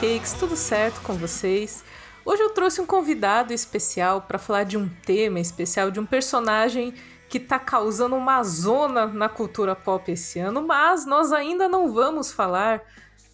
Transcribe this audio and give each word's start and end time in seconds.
Podcakes, 0.00 0.32
tudo 0.32 0.56
certo 0.56 1.02
com 1.02 1.12
vocês? 1.12 1.84
Hoje 2.24 2.40
eu 2.40 2.48
trouxe 2.48 2.80
um 2.80 2.86
convidado 2.86 3.52
especial 3.52 4.22
para 4.22 4.38
falar 4.38 4.64
de 4.64 4.78
um 4.78 4.88
tema 4.88 5.38
especial, 5.38 5.90
de 5.90 6.00
um 6.00 6.06
personagem 6.06 6.94
que 7.28 7.36
está 7.36 7.58
causando 7.58 8.16
uma 8.16 8.42
zona 8.42 9.06
na 9.06 9.28
cultura 9.28 9.76
pop 9.76 10.10
esse 10.10 10.38
ano, 10.38 10.66
mas 10.66 11.04
nós 11.04 11.32
ainda 11.32 11.68
não 11.68 11.92
vamos 11.92 12.32
falar 12.32 12.80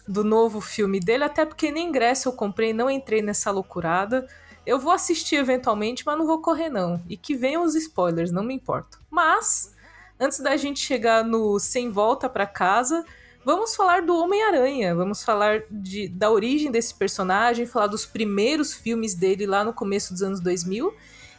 do 0.05 0.25
novo 0.25 0.59
filme 0.59 0.99
dele, 0.99 1.23
até 1.23 1.45
porque 1.45 1.71
nem 1.71 1.87
ingresso 1.87 2.27
eu 2.27 2.33
comprei, 2.33 2.73
não 2.73 2.91
entrei 2.91 3.21
nessa 3.21 3.49
loucurada. 3.49 4.27
Eu 4.65 4.77
vou 4.77 4.91
assistir 4.91 5.37
eventualmente, 5.37 6.05
mas 6.05 6.17
não 6.17 6.27
vou 6.27 6.41
correr 6.41 6.67
não. 6.67 7.01
E 7.07 7.15
que 7.15 7.33
venham 7.33 7.63
os 7.63 7.75
spoilers, 7.75 8.29
não 8.29 8.43
me 8.43 8.53
importo. 8.53 8.99
Mas 9.09 9.73
antes 10.19 10.41
da 10.41 10.57
gente 10.57 10.81
chegar 10.81 11.23
no 11.23 11.59
sem 11.59 11.89
volta 11.89 12.27
para 12.27 12.45
casa, 12.45 13.05
vamos 13.47 13.77
falar 13.77 14.01
do 14.01 14.13
Homem-Aranha. 14.13 14.93
Vamos 14.93 15.23
falar 15.23 15.61
de, 15.71 16.09
da 16.09 16.29
origem 16.29 16.69
desse 16.69 16.93
personagem, 16.93 17.65
falar 17.65 17.87
dos 17.87 18.05
primeiros 18.05 18.73
filmes 18.73 19.15
dele 19.15 19.47
lá 19.47 19.63
no 19.63 19.73
começo 19.73 20.11
dos 20.11 20.21
anos 20.21 20.41
2000. 20.41 20.93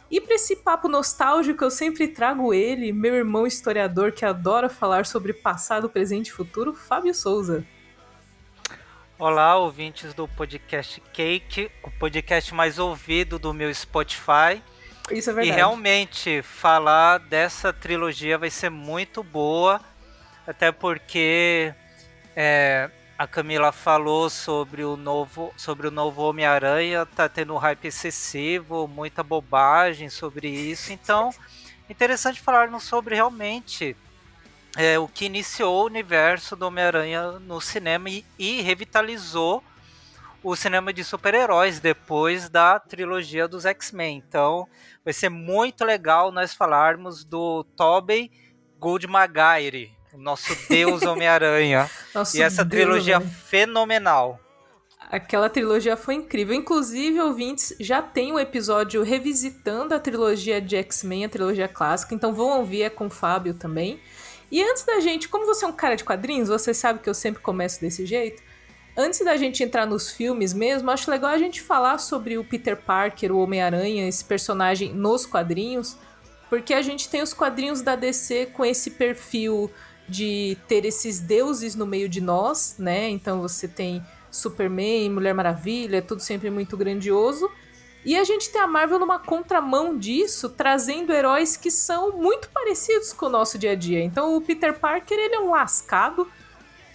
E 0.09 0.19
para 0.19 0.33
esse 0.33 0.55
papo 0.55 0.87
nostálgico, 0.87 1.63
eu 1.63 1.69
sempre 1.69 2.07
trago 2.07 2.51
ele, 2.51 2.91
meu 2.91 3.13
irmão 3.13 3.45
historiador 3.45 4.11
que 4.11 4.25
adora 4.25 4.67
falar 4.67 5.05
sobre 5.05 5.33
passado, 5.33 5.87
presente 5.87 6.29
e 6.29 6.31
futuro, 6.31 6.73
Fábio 6.73 7.13
Souza. 7.13 7.63
Olá, 9.19 9.55
ouvintes 9.57 10.11
do 10.15 10.27
podcast 10.27 10.99
Cake, 11.13 11.69
o 11.83 11.91
podcast 11.91 12.55
mais 12.55 12.79
ouvido 12.79 13.37
do 13.37 13.53
meu 13.53 13.71
Spotify. 13.71 14.63
Isso 15.11 15.29
é 15.29 15.33
verdade. 15.33 15.49
E 15.49 15.51
realmente 15.51 16.41
falar 16.41 17.19
dessa 17.19 17.71
trilogia 17.71 18.35
vai 18.35 18.49
ser 18.49 18.71
muito 18.71 19.21
boa, 19.21 19.79
até 20.47 20.71
porque 20.71 21.71
é, 22.35 22.89
a 23.17 23.27
Camila 23.27 23.71
falou 23.71 24.29
sobre 24.29 24.83
o 24.83 24.95
novo, 24.95 25.53
sobre 25.57 25.87
o 25.87 25.91
novo 25.91 26.21
Homem-Aranha, 26.21 27.05
tá 27.05 27.27
tendo 27.27 27.53
um 27.53 27.57
hype 27.57 27.85
excessivo, 27.85 28.87
muita 28.87 29.21
bobagem 29.21 30.09
sobre 30.09 30.47
isso. 30.47 30.93
Então, 30.93 31.29
interessante 31.89 32.39
falarmos 32.39 32.83
sobre 32.83 33.15
realmente 33.15 33.95
é, 34.77 34.97
o 34.97 35.07
que 35.07 35.25
iniciou 35.25 35.83
o 35.83 35.85
universo 35.87 36.55
do 36.55 36.67
Homem-Aranha 36.67 37.33
no 37.39 37.59
cinema 37.59 38.09
e, 38.09 38.25
e 38.37 38.61
revitalizou 38.61 39.61
o 40.41 40.55
cinema 40.55 40.93
de 40.93 41.03
super-heróis 41.03 41.81
depois 41.81 42.49
da 42.49 42.79
trilogia 42.79 43.47
dos 43.47 43.65
X-Men. 43.65 44.23
Então, 44.25 44.67
vai 45.03 45.13
ser 45.13 45.27
muito 45.27 45.83
legal 45.83 46.31
nós 46.31 46.53
falarmos 46.53 47.25
do 47.25 47.65
Tobey 47.75 48.31
Goldmaguire, 48.79 49.91
o 49.91 49.98
nosso 50.17 50.55
Deus 50.67 51.03
Homem-Aranha. 51.03 51.89
e 52.33 52.41
essa 52.41 52.63
Deus, 52.63 52.83
trilogia 52.83 53.21
fenomenal. 53.21 54.39
Aquela 55.09 55.49
trilogia 55.49 55.97
foi 55.97 56.15
incrível. 56.15 56.55
Inclusive, 56.55 57.19
ouvintes, 57.19 57.73
já 57.79 58.01
tem 58.01 58.31
um 58.31 58.39
episódio 58.39 59.01
revisitando 59.01 59.95
a 59.95 59.99
trilogia 59.99 60.61
de 60.61 60.75
X-Men, 60.75 61.25
a 61.25 61.29
trilogia 61.29 61.67
clássica, 61.67 62.13
então 62.13 62.33
vão 62.33 62.59
ouvir, 62.59 62.83
é 62.83 62.89
com 62.89 63.07
o 63.07 63.09
Fábio 63.09 63.53
também. 63.53 63.99
E 64.51 64.61
antes 64.63 64.83
da 64.83 64.99
gente, 64.99 65.27
como 65.27 65.45
você 65.45 65.65
é 65.65 65.67
um 65.67 65.73
cara 65.73 65.95
de 65.95 66.03
quadrinhos, 66.03 66.49
você 66.49 66.73
sabe 66.73 66.99
que 66.99 67.09
eu 67.09 67.13
sempre 67.13 67.41
começo 67.41 67.81
desse 67.81 68.05
jeito. 68.05 68.41
Antes 68.95 69.23
da 69.23 69.37
gente 69.37 69.63
entrar 69.63 69.85
nos 69.85 70.11
filmes 70.11 70.53
mesmo, 70.53 70.91
acho 70.91 71.09
legal 71.09 71.31
a 71.31 71.37
gente 71.37 71.61
falar 71.61 71.99
sobre 71.99 72.37
o 72.37 72.43
Peter 72.43 72.75
Parker, 72.75 73.31
o 73.31 73.39
Homem-Aranha, 73.39 74.07
esse 74.07 74.25
personagem 74.25 74.93
nos 74.93 75.25
quadrinhos, 75.25 75.95
porque 76.49 76.73
a 76.73 76.81
gente 76.81 77.07
tem 77.09 77.21
os 77.21 77.33
quadrinhos 77.33 77.81
da 77.81 77.95
DC 77.95 78.47
com 78.47 78.65
esse 78.65 78.91
perfil 78.91 79.71
de 80.09 80.57
ter 80.67 80.85
esses 80.85 81.19
deuses 81.19 81.75
no 81.75 81.85
meio 81.85 82.09
de 82.09 82.19
nós, 82.19 82.75
né? 82.77 83.09
Então 83.09 83.41
você 83.41 83.67
tem 83.67 84.03
Superman, 84.31 85.09
Mulher 85.09 85.33
Maravilha, 85.33 85.97
é 85.97 86.01
tudo 86.01 86.21
sempre 86.21 86.49
muito 86.49 86.75
grandioso. 86.75 87.49
E 88.05 88.15
a 88.15 88.23
gente 88.23 88.49
tem 88.49 88.61
a 88.61 88.67
Marvel 88.67 88.97
numa 88.97 89.19
contramão 89.19 89.97
disso, 89.97 90.49
trazendo 90.49 91.11
heróis 91.11 91.57
que 91.57 91.69
são 91.69 92.13
muito 92.13 92.49
parecidos 92.49 93.11
com 93.11 93.25
o 93.25 93.29
nosso 93.29 93.57
dia 93.57 93.71
a 93.71 93.75
dia. 93.75 94.03
Então 94.03 94.35
o 94.35 94.41
Peter 94.41 94.73
Parker, 94.77 95.17
ele 95.17 95.35
é 95.35 95.39
um 95.39 95.51
lascado, 95.51 96.27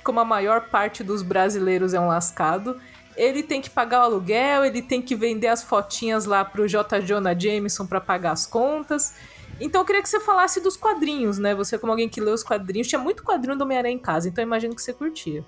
como 0.02 0.18
a 0.20 0.24
maior 0.24 0.68
parte 0.68 1.04
dos 1.04 1.22
brasileiros 1.22 1.92
é 1.92 2.00
um 2.00 2.08
lascado, 2.08 2.80
ele 3.16 3.42
tem 3.42 3.60
que 3.60 3.70
pagar 3.70 4.00
o 4.00 4.04
aluguel, 4.04 4.64
ele 4.64 4.82
tem 4.82 5.00
que 5.00 5.14
vender 5.14 5.48
as 5.48 5.62
fotinhas 5.62 6.24
lá 6.24 6.44
pro 6.44 6.66
J. 6.66 7.00
Jonah 7.00 7.38
Jameson 7.38 7.86
para 7.86 8.00
pagar 8.00 8.32
as 8.32 8.46
contas. 8.46 9.14
Então 9.60 9.80
eu 9.80 9.84
queria 9.84 10.02
que 10.02 10.08
você 10.08 10.20
falasse 10.20 10.60
dos 10.60 10.76
quadrinhos, 10.76 11.38
né? 11.38 11.54
Você, 11.54 11.78
como 11.78 11.92
alguém 11.92 12.08
que 12.08 12.20
lê 12.20 12.30
os 12.30 12.42
quadrinhos, 12.42 12.88
tinha 12.88 12.98
muito 12.98 13.22
quadrinho 13.22 13.56
do 13.56 13.62
Homem-Aranha 13.62 13.94
em 13.94 13.98
casa, 13.98 14.28
então 14.28 14.42
eu 14.42 14.46
imagino 14.46 14.74
que 14.74 14.82
você 14.82 14.92
curtia. 14.92 15.44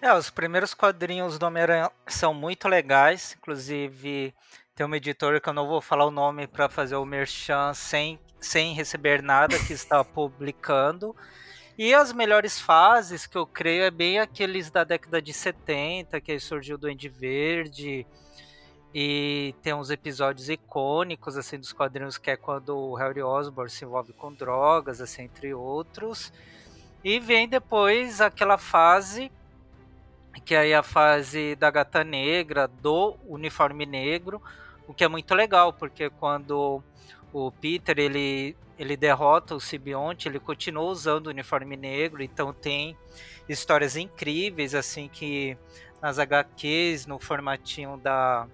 É, 0.00 0.12
os 0.14 0.30
primeiros 0.30 0.74
quadrinhos 0.74 1.38
do 1.38 1.46
Homem-Aranha 1.46 1.90
são 2.08 2.34
muito 2.34 2.68
legais, 2.68 3.36
inclusive 3.38 4.34
tem 4.74 4.86
uma 4.86 4.96
editora 4.96 5.40
que 5.40 5.48
eu 5.48 5.52
não 5.52 5.66
vou 5.66 5.80
falar 5.80 6.06
o 6.06 6.10
nome 6.10 6.46
para 6.46 6.68
fazer 6.68 6.96
o 6.96 7.04
merchan 7.04 7.72
sem, 7.74 8.18
sem 8.40 8.74
receber 8.74 9.22
nada 9.22 9.58
que 9.58 9.72
está 9.72 10.02
publicando. 10.04 11.14
E 11.78 11.94
as 11.94 12.12
melhores 12.12 12.60
fases, 12.60 13.26
que 13.26 13.36
eu 13.36 13.46
creio, 13.46 13.84
é 13.84 13.90
bem 13.90 14.18
aqueles 14.18 14.70
da 14.70 14.84
década 14.84 15.22
de 15.22 15.32
70, 15.32 16.20
que 16.20 16.32
aí 16.32 16.40
surgiu 16.40 16.76
do 16.76 16.82
Duende 16.82 17.08
Verde. 17.08 18.06
E 18.94 19.54
tem 19.62 19.72
uns 19.72 19.90
episódios 19.90 20.50
icônicos, 20.50 21.36
assim, 21.38 21.58
dos 21.58 21.72
quadrinhos, 21.72 22.18
que 22.18 22.30
é 22.30 22.36
quando 22.36 22.76
o 22.76 22.94
Harry 22.94 23.22
Osborn 23.22 23.70
se 23.70 23.84
envolve 23.84 24.12
com 24.12 24.32
drogas, 24.32 25.00
assim, 25.00 25.22
entre 25.22 25.54
outros. 25.54 26.32
E 27.02 27.18
vem 27.18 27.48
depois 27.48 28.20
aquela 28.20 28.58
fase, 28.58 29.32
que 30.44 30.54
é 30.54 30.74
a 30.74 30.82
fase 30.82 31.56
da 31.56 31.70
gata 31.70 32.04
negra, 32.04 32.68
do 32.68 33.16
uniforme 33.26 33.86
negro, 33.86 34.42
o 34.86 34.92
que 34.92 35.04
é 35.04 35.08
muito 35.08 35.34
legal, 35.34 35.72
porque 35.72 36.10
quando 36.10 36.82
o 37.32 37.50
Peter, 37.50 37.98
ele 37.98 38.56
ele 38.78 38.96
derrota 38.96 39.54
o 39.54 39.60
Sibionte, 39.60 40.28
ele 40.28 40.40
continua 40.40 40.84
usando 40.84 41.28
o 41.28 41.30
uniforme 41.30 41.76
negro, 41.76 42.22
então 42.22 42.52
tem 42.52 42.96
histórias 43.48 43.96
incríveis, 43.96 44.74
assim, 44.74 45.08
que 45.08 45.56
nas 46.00 46.18
HQs, 46.18 47.06
no 47.06 47.18
formatinho 47.18 47.96
da, 47.96 48.48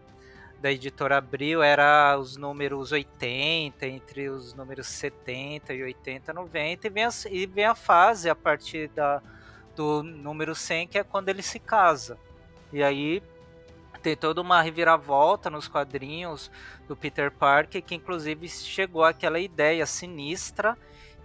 da 0.60 0.72
editora 0.72 1.18
Abril, 1.18 1.62
era 1.62 2.16
os 2.18 2.36
números 2.36 2.90
80, 2.92 3.86
entre 3.86 4.28
os 4.28 4.54
números 4.54 4.86
70 4.88 5.72
e 5.72 5.82
80, 5.82 6.32
90, 6.32 6.86
e 6.86 6.90
vem 6.90 7.04
a, 7.04 7.10
e 7.30 7.46
vem 7.46 7.64
a 7.64 7.74
fase 7.74 8.28
a 8.28 8.34
partir 8.34 8.88
da, 8.88 9.22
do 9.76 10.02
número 10.02 10.54
100, 10.54 10.88
que 10.88 10.98
é 10.98 11.04
quando 11.04 11.28
ele 11.28 11.42
se 11.42 11.60
casa. 11.60 12.18
E 12.72 12.82
aí 12.82 13.22
tem 14.02 14.16
toda 14.16 14.40
uma 14.40 14.60
reviravolta 14.60 15.48
nos 15.48 15.68
quadrinhos 15.68 16.50
do 16.86 16.96
Peter 16.96 17.30
Parker, 17.30 17.82
que 17.82 17.94
inclusive 17.94 18.48
chegou 18.48 19.04
àquela 19.04 19.38
ideia 19.38 19.86
sinistra 19.86 20.76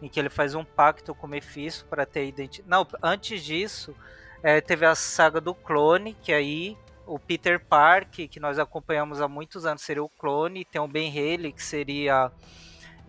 em 0.01 0.09
que 0.09 0.19
ele 0.19 0.29
faz 0.29 0.53
um 0.53 0.65
pacto 0.65 1.15
com 1.15 1.25
o 1.25 1.29
Mephisto 1.29 1.85
para 1.85 2.05
ter 2.05 2.27
identidade. 2.27 2.69
Não, 2.69 2.85
antes 3.01 3.43
disso, 3.43 3.95
é, 4.43 4.59
teve 4.59 4.85
a 4.85 4.95
saga 4.95 5.39
do 5.39 5.55
clone, 5.55 6.13
que 6.21 6.33
aí 6.33 6.77
o 7.05 7.19
Peter 7.19 7.59
Parker, 7.59 8.27
que 8.29 8.39
nós 8.39 8.59
acompanhamos 8.59 9.21
há 9.21 9.27
muitos 9.27 9.65
anos, 9.65 9.81
seria 9.81 10.03
o 10.03 10.09
clone, 10.09 10.65
tem 10.65 10.81
o 10.81 10.87
Ben 10.87 11.09
Haley, 11.09 11.51
que 11.51 11.63
seria 11.63 12.31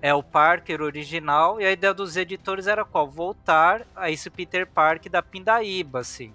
é 0.02 0.12
o 0.12 0.22
Parker 0.22 0.82
original, 0.82 1.58
e 1.58 1.64
a 1.64 1.72
ideia 1.72 1.94
dos 1.94 2.14
editores 2.16 2.66
era 2.66 2.84
qual? 2.84 3.08
Voltar 3.08 3.86
a 3.96 4.10
esse 4.10 4.28
Peter 4.28 4.66
Parker 4.66 5.10
da 5.10 5.22
Pindaíba, 5.22 6.00
assim. 6.00 6.34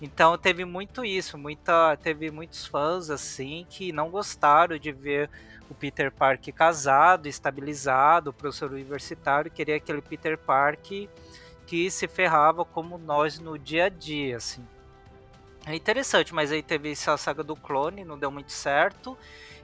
Então 0.00 0.36
teve 0.36 0.64
muito 0.64 1.04
isso, 1.04 1.38
muita, 1.38 1.96
teve 1.96 2.30
muitos 2.30 2.66
fãs 2.66 3.10
assim 3.10 3.66
que 3.68 3.92
não 3.92 4.10
gostaram 4.10 4.78
de 4.78 4.90
ver 4.90 5.30
o 5.70 5.74
Peter 5.74 6.10
Parker 6.10 6.54
casado, 6.54 7.26
estabilizado, 7.26 8.32
professor 8.32 8.72
universitário, 8.72 9.50
queria 9.50 9.76
aquele 9.76 10.00
Peter 10.00 10.38
Parker 10.38 11.08
que 11.66 11.90
se 11.90 12.08
ferrava 12.08 12.64
como 12.64 12.96
nós 12.96 13.38
no 13.38 13.58
dia 13.58 13.84
a 13.84 13.88
dia, 13.88 14.38
assim. 14.38 14.64
É 15.68 15.74
interessante, 15.74 16.34
mas 16.34 16.50
aí 16.50 16.62
teve 16.62 16.90
essa 16.90 17.14
saga 17.18 17.44
do 17.44 17.54
clone, 17.54 18.02
não 18.02 18.18
deu 18.18 18.30
muito 18.30 18.52
certo. 18.52 19.18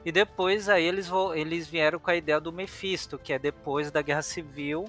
E 0.05 0.13
depois 0.13 0.69
aí 0.69 0.85
eles, 0.85 1.11
eles 1.35 1.67
vieram 1.67 1.99
com 1.99 2.11
a 2.11 2.15
ideia 2.15 2.39
do 2.39 2.53
Mephisto, 2.53 3.19
que 3.19 3.33
é 3.33 3.39
depois 3.39 3.91
da 3.91 4.03
Guerra 4.03 4.21
Civil, 4.21 4.85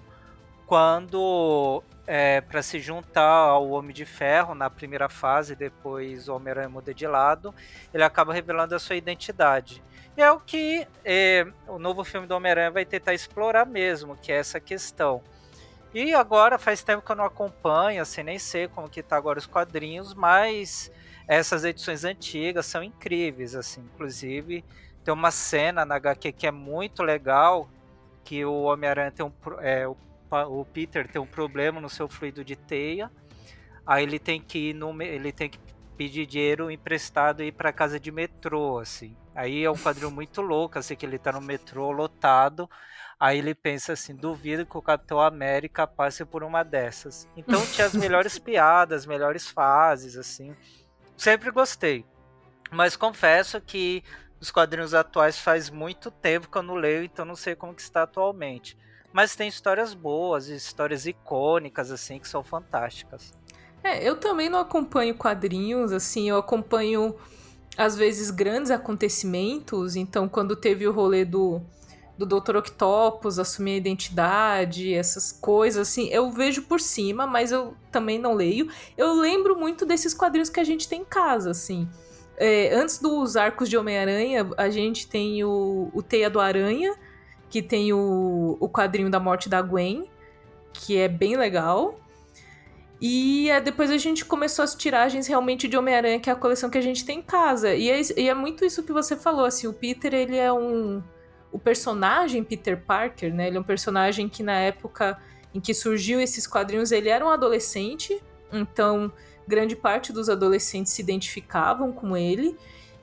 quando 0.66 1.82
é, 2.06 2.42
para 2.42 2.62
se 2.62 2.82
juntar 2.82 3.24
ao 3.24 3.70
Homem 3.70 3.94
de 3.94 4.04
Ferro 4.04 4.54
na 4.54 4.70
primeira 4.70 5.08
fase, 5.08 5.56
depois 5.56 6.28
o 6.28 6.36
Homem-Aranha 6.36 6.68
muda 6.68 6.94
de 6.94 7.08
lado, 7.08 7.56
ele 7.94 8.04
acaba 8.04 8.34
revelando 8.34 8.76
a 8.76 8.80
sua 8.80 8.98
identidade. 8.98 9.82
E 10.18 10.22
é 10.22 10.30
o 10.30 10.40
que 10.42 10.86
é, 11.06 11.48
o 11.66 11.80
novo 11.80 12.04
filme 12.04 12.28
do 12.28 12.36
Homem-Aranha 12.36 12.72
vai 12.72 12.84
tentar 12.84 13.14
explorar 13.14 13.66
mesmo, 13.66 14.18
que 14.18 14.34
é 14.34 14.36
essa 14.36 14.60
questão. 14.60 15.24
E 15.94 16.14
agora 16.14 16.58
faz 16.58 16.84
tempo 16.84 17.06
que 17.06 17.10
eu 17.10 17.16
não 17.16 17.24
acompanho, 17.24 18.02
assim, 18.02 18.22
nem 18.22 18.38
sei 18.38 18.68
como 18.68 18.90
que 18.90 19.02
tá 19.02 19.16
agora 19.16 19.40
os 19.40 19.46
quadrinhos, 19.46 20.14
mas 20.14 20.92
essas 21.27 21.63
edições 21.63 22.04
antigas 22.04 22.66
são 22.66 22.83
incríveis, 22.83 23.56
assim, 23.56 23.81
inclusive 23.81 24.63
tem 25.06 25.13
uma 25.13 25.30
cena 25.30 25.86
na 25.86 25.95
HQ 25.95 26.31
que 26.31 26.48
é 26.48 26.51
muito 26.51 27.04
legal, 27.04 27.69
que 28.24 28.44
o 28.44 28.63
Homem-Aranha 28.63 29.12
tem 29.12 29.24
um, 29.24 29.31
é, 29.60 29.88
o 29.88 30.66
Peter 30.66 31.07
tem 31.07 31.22
um 31.22 31.27
problema 31.27 31.80
no 31.80 31.88
seu 31.88 32.10
fluido 32.10 32.44
de 32.44 32.56
teia. 32.56 33.12
Aí 33.86 34.01
ele 34.01 34.18
tem 34.18 34.42
que 34.42 34.72
ir 34.72 34.74
no, 34.74 35.00
ele 35.00 35.31
tem 35.31 35.48
que 35.48 35.60
pedir 35.95 36.25
dinheiro 36.25 36.72
emprestado 36.72 37.44
e 37.44 37.48
ir 37.48 37.51
para 37.51 37.72
casa 37.72 38.00
de 38.00 38.12
metrô, 38.12 38.80
assim. 38.80 39.16
Aí 39.36 39.63
é 39.63 39.69
um 39.69 39.77
quadrinho 39.77 40.10
muito 40.12 40.42
louco, 40.42 40.80
assim, 40.80 40.95
que 40.95 41.06
ele 41.06 41.19
tá 41.19 41.31
no 41.31 41.39
metrô 41.39 41.92
lotado. 41.92 42.68
Aí 43.19 43.38
ele 43.38 43.54
pensa 43.54 43.94
assim: 43.94 44.16
duvido 44.16 44.66
que 44.66 44.75
o 44.75 44.81
Capitão 44.81 45.22
América 45.22 45.86
passe 45.86 46.25
por 46.25 46.44
uma 46.44 46.63
dessas. 46.63 47.30
Então 47.38 47.63
tinha 47.68 47.86
as 47.86 47.94
melhores 47.94 48.39
piadas, 48.39 49.01
as 49.01 49.06
melhores 49.06 49.48
fases, 49.48 50.18
assim. 50.18 50.56
Sempre 51.18 51.52
gostei. 51.52 52.06
Mas 52.72 52.96
confesso 52.96 53.62
que 53.62 54.04
os 54.40 54.52
quadrinhos 54.52 54.94
atuais 54.94 55.40
faz 55.40 55.70
muito 55.70 56.12
tempo 56.12 56.50
que 56.50 56.58
eu 56.58 56.64
não 56.64 56.76
leio, 56.76 57.04
então 57.04 57.26
não 57.26 57.36
sei 57.36 57.56
como 57.56 57.74
que 57.74 57.82
está 57.82 58.04
atualmente. 58.04 58.78
Mas 59.14 59.36
tem 59.36 59.48
histórias 59.48 59.94
boas, 59.94 60.48
histórias 60.48 61.06
icônicas, 61.06 61.90
assim, 61.90 62.20
que 62.20 62.28
são 62.28 62.44
fantásticas. 62.44 63.34
É, 63.82 64.04
eu 64.04 64.18
também 64.18 64.50
não 64.50 64.60
acompanho 64.60 65.16
quadrinhos, 65.16 65.92
assim, 65.92 66.30
eu 66.30 66.38
acompanho 66.38 67.16
às 67.78 67.96
vezes 67.96 68.30
grandes 68.32 68.72
acontecimentos. 68.72 69.96
Então, 69.96 70.28
quando 70.28 70.56
teve 70.56 70.88
o 70.88 70.92
rolê 70.92 71.24
do, 71.24 71.62
do 72.18 72.26
Dr. 72.26 72.58
Octopus 72.58 73.40
assumir 73.40 73.74
a 73.74 73.78
identidade, 73.78 74.94
essas 74.94 75.32
coisas, 75.32 75.90
assim, 75.90 76.08
eu 76.10 76.32
vejo 76.32 76.64
por 76.64 76.80
cima, 76.80 77.28
mas 77.28 77.52
eu 77.52 77.76
também 77.92 78.18
não 78.18 78.34
leio. 78.34 78.70
Eu 78.98 79.14
lembro 79.14 79.56
muito 79.56 79.86
desses 79.86 80.14
quadrinhos 80.14 80.50
que 80.50 80.60
a 80.60 80.64
gente 80.64 80.88
tem 80.88 81.02
em 81.02 81.06
casa, 81.06 81.52
assim. 81.52 81.88
É, 82.38 82.74
antes 82.74 83.00
dos 83.00 83.36
arcos 83.36 83.70
de 83.70 83.78
Homem-Aranha, 83.78 84.50
a 84.58 84.70
gente 84.70 85.08
tem 85.08 85.44
o, 85.44 85.90
o 85.94 86.02
Teia 86.02 86.30
do 86.30 86.40
Aranha, 86.40 86.96
que 87.50 87.62
tem 87.62 87.94
o, 87.94 88.58
o 88.60 88.70
quadrinho 88.70 89.10
da 89.10 89.20
morte 89.20 89.48
da 89.48 89.62
Gwen, 89.62 90.10
que 90.74 90.98
é 90.98 91.08
bem 91.08 91.38
legal. 91.38 92.00
E 93.00 93.50
é, 93.50 93.60
depois 93.60 93.92
a 93.92 93.98
gente 93.98 94.26
começou 94.26 94.64
as 94.64 94.74
tiragens 94.74 95.28
realmente 95.28 95.68
de 95.68 95.78
Homem-Aranha, 95.78 96.20
que 96.20 96.30
é 96.30 96.34
a 96.34 96.36
coleção 96.36 96.70
que 96.70 96.78
a 96.78 96.82
gente 96.82 97.06
tem 97.06 97.20
em 97.20 97.22
casa. 97.22 97.74
E 97.74 97.90
é, 97.90 98.02
e 98.18 98.30
é, 98.30 98.34
muito 98.34 98.66
isso 98.66 98.84
que 98.84 98.94
você 98.94 99.16
falou, 99.16 99.46
assim, 99.46 99.68
o 99.68 99.74
Peter, 99.74 100.14
ele 100.14 100.38
é 100.38 100.52
um... 100.52 101.04
O 101.56 101.60
personagem 101.60 102.44
Peter 102.44 102.84
Parker, 102.84 103.34
né, 103.34 103.48
ele 103.48 103.56
é 103.56 103.60
um 103.62 103.63
personagem 103.63 104.28
que 104.28 104.44
na 104.44 104.60
época 104.60 105.18
em 105.54 105.62
que 105.62 105.74
surgiu 105.74 106.19
esses 106.19 106.46
quadrinhos, 106.46 106.92
ele 106.92 107.07
era 107.07 107.25
um 107.25 107.30
adolescente, 107.30 108.22
então 108.52 109.10
grande 109.48 109.74
parte 109.74 110.12
dos 110.12 110.28
adolescentes 110.28 110.92
se 110.92 111.02
identificavam 111.02 111.94
com 111.94 112.18
ele. 112.18 112.57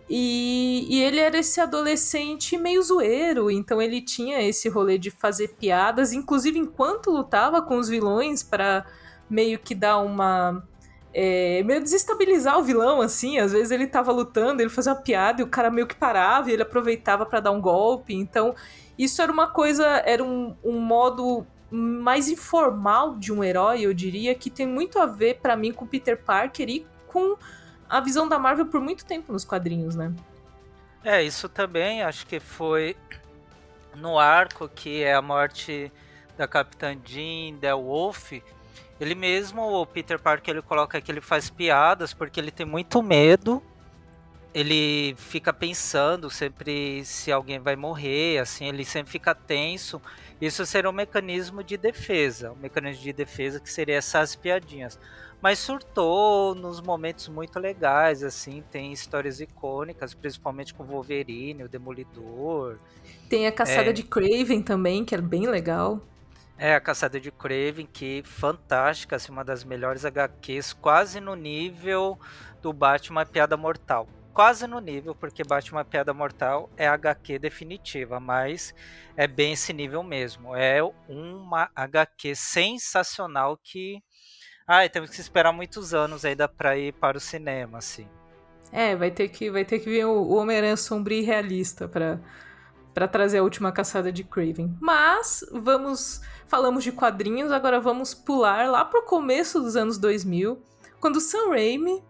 E, 0.06 0.86
e, 0.86 1.02
ele 1.02 1.18
era 1.18 1.38
esse 1.38 1.62
adolescente 1.62 2.58
meio 2.58 2.82
zoeiro, 2.82 3.50
então 3.50 3.80
ele 3.80 4.02
tinha 4.02 4.42
esse 4.42 4.68
rolê 4.68 4.98
de 4.98 5.10
fazer 5.10 5.54
piadas, 5.58 6.12
inclusive 6.12 6.58
enquanto 6.58 7.10
lutava 7.10 7.62
com 7.62 7.78
os 7.78 7.88
vilões 7.88 8.42
para 8.42 8.84
meio 9.30 9.58
que 9.58 9.74
dar 9.74 9.96
uma. 9.96 10.62
É, 11.14 11.62
meio 11.64 11.82
desestabilizar 11.82 12.58
o 12.58 12.62
vilão, 12.62 13.00
assim. 13.00 13.38
Às 13.38 13.52
vezes 13.52 13.70
ele 13.70 13.86
tava 13.86 14.12
lutando, 14.12 14.62
ele 14.62 14.70
fazia 14.70 14.92
uma 14.92 15.00
piada 15.00 15.40
e 15.40 15.44
o 15.44 15.48
cara 15.48 15.70
meio 15.70 15.86
que 15.86 15.94
parava 15.94 16.50
e 16.50 16.54
ele 16.54 16.62
aproveitava 16.62 17.26
para 17.26 17.40
dar 17.40 17.50
um 17.50 17.60
golpe. 17.60 18.14
Então, 18.14 18.54
isso 18.98 19.20
era 19.20 19.30
uma 19.30 19.46
coisa, 19.46 19.86
era 20.06 20.22
um, 20.22 20.56
um 20.64 20.78
modo 20.78 21.46
mais 21.70 22.28
informal 22.28 23.16
de 23.16 23.32
um 23.32 23.42
herói, 23.42 23.80
eu 23.80 23.94
diria, 23.94 24.34
que 24.34 24.50
tem 24.50 24.66
muito 24.66 24.98
a 24.98 25.06
ver 25.06 25.38
para 25.40 25.56
mim 25.56 25.72
com 25.72 25.86
Peter 25.86 26.22
Parker 26.22 26.68
e 26.68 26.86
com 27.08 27.36
a 27.88 27.98
visão 28.00 28.28
da 28.28 28.38
Marvel 28.38 28.66
por 28.66 28.80
muito 28.80 29.06
tempo 29.06 29.32
nos 29.32 29.44
quadrinhos, 29.44 29.96
né? 29.96 30.14
É, 31.02 31.22
isso 31.22 31.48
também 31.48 32.02
acho 32.02 32.26
que 32.26 32.38
foi 32.38 32.94
no 33.96 34.18
arco 34.18 34.68
que 34.68 35.02
é 35.02 35.14
a 35.14 35.22
morte 35.22 35.90
da 36.36 36.46
Capitã 36.46 36.96
Jean, 37.04 37.56
da 37.60 37.74
Wolf. 37.74 38.32
Ele 39.02 39.16
mesmo, 39.16 39.62
o 39.62 39.84
Peter 39.84 40.16
Parker, 40.16 40.54
ele 40.54 40.62
coloca 40.62 41.00
que 41.00 41.10
ele 41.10 41.20
faz 41.20 41.50
piadas 41.50 42.14
porque 42.14 42.38
ele 42.38 42.52
tem 42.52 42.64
muito 42.64 43.02
medo. 43.02 43.60
Ele 44.54 45.16
fica 45.16 45.52
pensando 45.52 46.30
sempre 46.30 47.04
se 47.04 47.32
alguém 47.32 47.58
vai 47.58 47.74
morrer, 47.74 48.38
assim, 48.38 48.68
ele 48.68 48.84
sempre 48.84 49.10
fica 49.10 49.34
tenso. 49.34 50.00
Isso 50.40 50.64
seria 50.64 50.88
um 50.88 50.92
mecanismo 50.92 51.64
de 51.64 51.76
defesa, 51.76 52.52
um 52.52 52.56
mecanismo 52.56 53.02
de 53.02 53.12
defesa 53.12 53.58
que 53.58 53.72
seria 53.72 53.96
essas 53.96 54.36
piadinhas. 54.36 55.00
Mas 55.40 55.58
surtou 55.58 56.54
nos 56.54 56.80
momentos 56.80 57.26
muito 57.26 57.58
legais, 57.58 58.22
assim, 58.22 58.62
tem 58.70 58.92
histórias 58.92 59.40
icônicas, 59.40 60.14
principalmente 60.14 60.72
com 60.72 60.84
o 60.84 60.86
Wolverine, 60.86 61.64
o 61.64 61.68
Demolidor. 61.68 62.78
Tem 63.28 63.48
a 63.48 63.52
Caçada 63.52 63.90
é... 63.90 63.92
de 63.92 64.04
Craven 64.04 64.62
também, 64.62 65.04
que 65.04 65.12
é 65.12 65.20
bem 65.20 65.48
legal. 65.48 66.00
É, 66.64 66.76
a 66.76 66.80
Caçada 66.80 67.18
de 67.18 67.32
Craven, 67.32 67.86
que 67.92 68.22
fantástica, 68.24 69.16
assim, 69.16 69.32
uma 69.32 69.44
das 69.44 69.64
melhores 69.64 70.04
HQs, 70.04 70.72
quase 70.72 71.18
no 71.18 71.34
nível 71.34 72.16
do 72.62 72.72
Batman 72.72 73.26
Piada 73.26 73.56
Mortal 73.56 74.08
quase 74.32 74.66
no 74.66 74.80
nível, 74.80 75.12
porque 75.12 75.44
Batman 75.44 75.84
Piada 75.84 76.14
Mortal 76.14 76.70
é 76.76 76.86
HQ 76.86 77.38
definitiva, 77.40 78.18
mas 78.18 78.72
é 79.16 79.26
bem 79.26 79.52
esse 79.52 79.72
nível 79.72 80.04
mesmo. 80.04 80.54
É 80.56 80.80
uma 81.08 81.68
HQ 81.74 82.34
sensacional 82.36 83.58
que. 83.62 84.00
Ai, 84.64 84.88
temos 84.88 85.10
que 85.10 85.20
esperar 85.20 85.52
muitos 85.52 85.92
anos 85.92 86.24
ainda 86.24 86.48
para 86.48 86.78
ir 86.78 86.92
para 86.94 87.18
o 87.18 87.20
cinema, 87.20 87.78
assim. 87.78 88.08
É, 88.70 88.94
vai 88.96 89.10
ter 89.10 89.28
que, 89.28 89.50
vai 89.50 89.64
ter 89.64 89.80
que 89.80 89.90
vir 89.90 90.06
o 90.06 90.28
Homem-Aranha 90.30 90.76
sombrio 90.76 91.18
e 91.18 91.24
realista 91.24 91.88
para 91.88 92.18
para 92.94 93.08
trazer 93.08 93.38
a 93.38 93.42
última 93.42 93.72
caçada 93.72 94.12
de 94.12 94.24
Craven. 94.24 94.76
Mas 94.80 95.44
vamos, 95.52 96.20
falamos 96.46 96.84
de 96.84 96.92
quadrinhos, 96.92 97.50
agora 97.50 97.80
vamos 97.80 98.14
pular 98.14 98.70
lá 98.70 98.84
pro 98.84 99.02
começo 99.02 99.60
dos 99.60 99.76
anos 99.76 99.98
2000, 99.98 100.60
quando 101.00 101.20
Sam 101.20 101.50
Raimi 101.50 102.02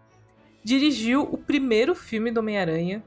dirigiu 0.64 1.22
o 1.22 1.38
primeiro 1.38 1.94
filme 1.94 2.30
do 2.30 2.40
Homem-Aranha. 2.40 3.02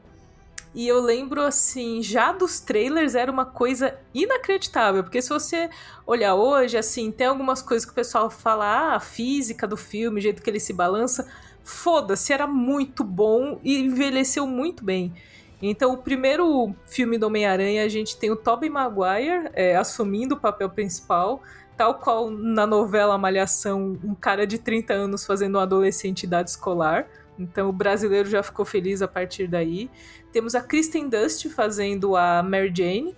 E 0.73 0.89
eu 0.89 1.01
lembro, 1.01 1.41
assim, 1.41 2.03
já 2.03 2.33
dos 2.33 2.59
trailers 2.59 3.15
era 3.15 3.31
uma 3.31 3.45
coisa 3.45 3.97
inacreditável. 4.13 5.03
Porque 5.03 5.21
se 5.21 5.29
você 5.29 5.69
olhar 6.05 6.35
hoje, 6.35 6.77
assim, 6.77 7.11
tem 7.11 7.27
algumas 7.27 7.61
coisas 7.61 7.85
que 7.85 7.93
o 7.93 7.95
pessoal 7.95 8.29
fala, 8.29 8.65
ah, 8.65 8.95
a 8.95 8.99
física 8.99 9.65
do 9.65 9.77
filme, 9.77 10.19
o 10.19 10.21
jeito 10.21 10.41
que 10.41 10.49
ele 10.49 10.59
se 10.59 10.73
balança. 10.73 11.25
Foda-se, 11.63 12.33
era 12.33 12.45
muito 12.45 13.05
bom 13.05 13.57
e 13.63 13.79
envelheceu 13.79 14.45
muito 14.45 14.83
bem. 14.83 15.13
Então, 15.61 15.93
o 15.93 15.97
primeiro 15.97 16.75
filme 16.85 17.17
do 17.17 17.27
Homem-Aranha, 17.27 17.83
a 17.83 17.87
gente 17.87 18.17
tem 18.17 18.29
o 18.29 18.35
Tobey 18.35 18.69
Maguire 18.69 19.49
é, 19.53 19.75
assumindo 19.75 20.35
o 20.35 20.39
papel 20.39 20.69
principal, 20.69 21.41
tal 21.77 21.95
qual 21.95 22.29
na 22.29 22.65
novela 22.65 23.17
Malhação, 23.17 23.97
um 24.03 24.15
cara 24.15 24.45
de 24.45 24.57
30 24.57 24.93
anos 24.93 25.25
fazendo 25.25 25.57
um 25.57 25.61
adolescente 25.61 26.21
de 26.21 26.25
idade 26.27 26.49
escolar. 26.49 27.07
Então 27.37 27.69
o 27.69 27.73
brasileiro 27.73 28.29
já 28.29 28.41
ficou 28.41 28.65
feliz 28.65 29.01
a 29.01 29.07
partir 29.07 29.47
daí. 29.47 29.89
Temos 30.31 30.55
a 30.55 30.61
Kristen 30.61 31.09
Dust 31.09 31.49
fazendo 31.49 32.15
a 32.15 32.41
Mary 32.41 32.71
Jane. 32.75 33.15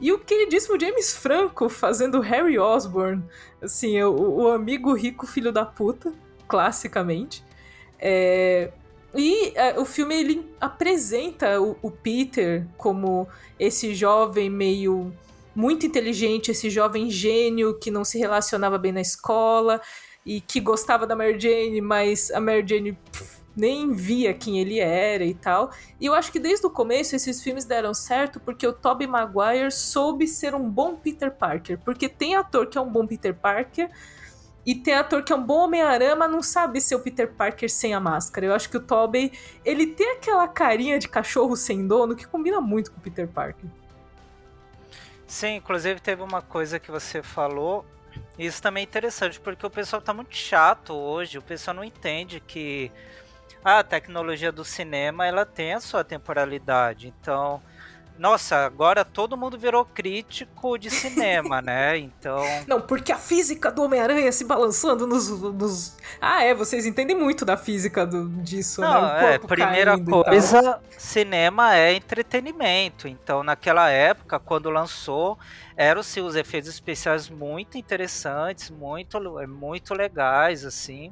E 0.00 0.12
o 0.12 0.18
queridíssimo 0.18 0.80
James 0.80 1.14
Franco 1.14 1.68
fazendo 1.68 2.20
Harry 2.20 2.58
Osborn. 2.58 3.22
Assim, 3.62 4.02
o, 4.02 4.42
o 4.42 4.48
amigo 4.48 4.94
rico 4.94 5.26
filho 5.26 5.52
da 5.52 5.64
puta, 5.64 6.12
classicamente. 6.48 7.44
É, 7.98 8.72
e 9.14 9.52
é, 9.56 9.78
o 9.78 9.84
filme 9.84 10.14
ele 10.14 10.50
apresenta 10.60 11.60
o, 11.60 11.76
o, 11.82 11.90
Peter 11.90 12.66
como 12.76 13.26
esse 13.58 13.94
jovem 13.94 14.48
meio 14.48 15.12
muito 15.54 15.84
inteligente, 15.84 16.50
esse 16.50 16.70
jovem 16.70 17.10
gênio 17.10 17.78
que 17.78 17.90
não 17.90 18.04
se 18.04 18.18
relacionava 18.18 18.78
bem 18.78 18.92
na 18.92 19.00
escola 19.00 19.80
e 20.24 20.40
que 20.40 20.60
gostava 20.60 21.06
da 21.06 21.16
Mary 21.16 21.38
Jane, 21.38 21.80
mas 21.80 22.30
a 22.30 22.40
Mary 22.40 22.64
Jane 22.66 22.92
pff, 22.92 23.40
nem 23.56 23.92
via 23.92 24.32
quem 24.32 24.60
ele 24.60 24.78
era 24.78 25.24
e 25.24 25.34
tal. 25.34 25.70
E 26.00 26.06
eu 26.06 26.14
acho 26.14 26.30
que 26.30 26.38
desde 26.38 26.66
o 26.66 26.70
começo 26.70 27.16
esses 27.16 27.42
filmes 27.42 27.64
deram 27.64 27.92
certo 27.92 28.38
porque 28.38 28.66
o 28.66 28.72
Tobey 28.72 29.06
Maguire 29.06 29.72
soube 29.72 30.26
ser 30.26 30.54
um 30.54 30.68
bom 30.68 30.94
Peter 30.94 31.32
Parker. 31.32 31.78
Porque 31.84 32.08
tem 32.08 32.36
ator 32.36 32.68
que 32.68 32.78
é 32.78 32.80
um 32.80 32.90
bom 32.90 33.06
Peter 33.06 33.34
Parker 33.34 33.90
e 34.64 34.74
tem 34.74 34.94
ator 34.94 35.24
que 35.24 35.32
é 35.32 35.36
um 35.36 35.42
bom 35.42 35.64
Homem-Aranha, 35.64 36.14
mas 36.16 36.30
não 36.30 36.42
sabe 36.42 36.80
ser 36.80 36.94
o 36.94 37.00
Peter 37.00 37.32
Parker 37.32 37.70
sem 37.70 37.94
a 37.94 38.00
máscara. 38.00 38.46
Eu 38.46 38.54
acho 38.54 38.68
que 38.68 38.76
o 38.76 38.80
Tobey, 38.80 39.32
ele 39.64 39.86
tem 39.86 40.12
aquela 40.12 40.46
carinha 40.46 40.98
de 40.98 41.08
cachorro 41.08 41.56
sem 41.56 41.86
dono 41.86 42.14
que 42.14 42.26
combina 42.26 42.60
muito 42.60 42.92
com 42.92 42.98
o 42.98 43.00
Peter 43.00 43.26
Parker. 43.26 43.68
Sim, 45.26 45.56
inclusive 45.56 46.00
teve 46.00 46.22
uma 46.22 46.42
coisa 46.42 46.78
que 46.78 46.90
você 46.90 47.22
falou 47.22 47.84
isso 48.38 48.62
também 48.62 48.82
é 48.82 48.84
interessante, 48.84 49.38
porque 49.38 49.66
o 49.66 49.70
pessoal 49.70 50.00
tá 50.00 50.14
muito 50.14 50.34
chato 50.34 50.94
hoje, 50.94 51.38
o 51.38 51.42
pessoal 51.42 51.74
não 51.76 51.84
entende 51.84 52.40
que 52.40 52.90
a 53.62 53.82
tecnologia 53.82 54.50
do 54.50 54.64
cinema 54.64 55.26
ela 55.26 55.44
tem 55.44 55.74
a 55.74 55.80
sua 55.80 56.02
temporalidade. 56.02 57.08
Então, 57.08 57.62
nossa, 58.20 58.66
agora 58.66 59.02
todo 59.02 59.34
mundo 59.34 59.58
virou 59.58 59.82
crítico 59.82 60.76
de 60.76 60.90
cinema, 60.90 61.60
né? 61.62 61.96
Então. 61.96 62.38
Não, 62.66 62.78
porque 62.78 63.10
a 63.10 63.16
física 63.16 63.72
do 63.72 63.82
Homem-Aranha 63.82 64.30
se 64.30 64.44
balançando 64.44 65.06
nos, 65.06 65.30
nos, 65.30 65.96
Ah, 66.20 66.44
é, 66.44 66.54
vocês 66.54 66.84
entendem 66.84 67.16
muito 67.16 67.46
da 67.46 67.56
física 67.56 68.06
do, 68.06 68.28
disso, 68.42 68.82
Não, 68.82 69.00
né? 69.00 69.36
é, 69.36 69.38
primeira 69.38 69.98
coisa, 69.98 70.80
cinema 70.98 71.74
é 71.74 71.94
entretenimento. 71.94 73.08
Então, 73.08 73.42
naquela 73.42 73.88
época, 73.88 74.38
quando 74.38 74.68
lançou, 74.68 75.38
eram 75.74 76.02
sim 76.02 76.20
os 76.20 76.36
efeitos 76.36 76.68
especiais 76.68 77.30
muito 77.30 77.78
interessantes, 77.78 78.68
muito, 78.68 79.18
muito 79.48 79.94
legais, 79.94 80.66
assim. 80.66 81.10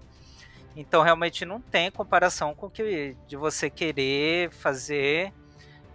Então 0.76 1.02
realmente 1.02 1.44
não 1.44 1.60
tem 1.60 1.90
comparação 1.90 2.54
com 2.54 2.70
que 2.70 3.16
de 3.26 3.36
você 3.36 3.68
querer 3.68 4.52
fazer. 4.52 5.32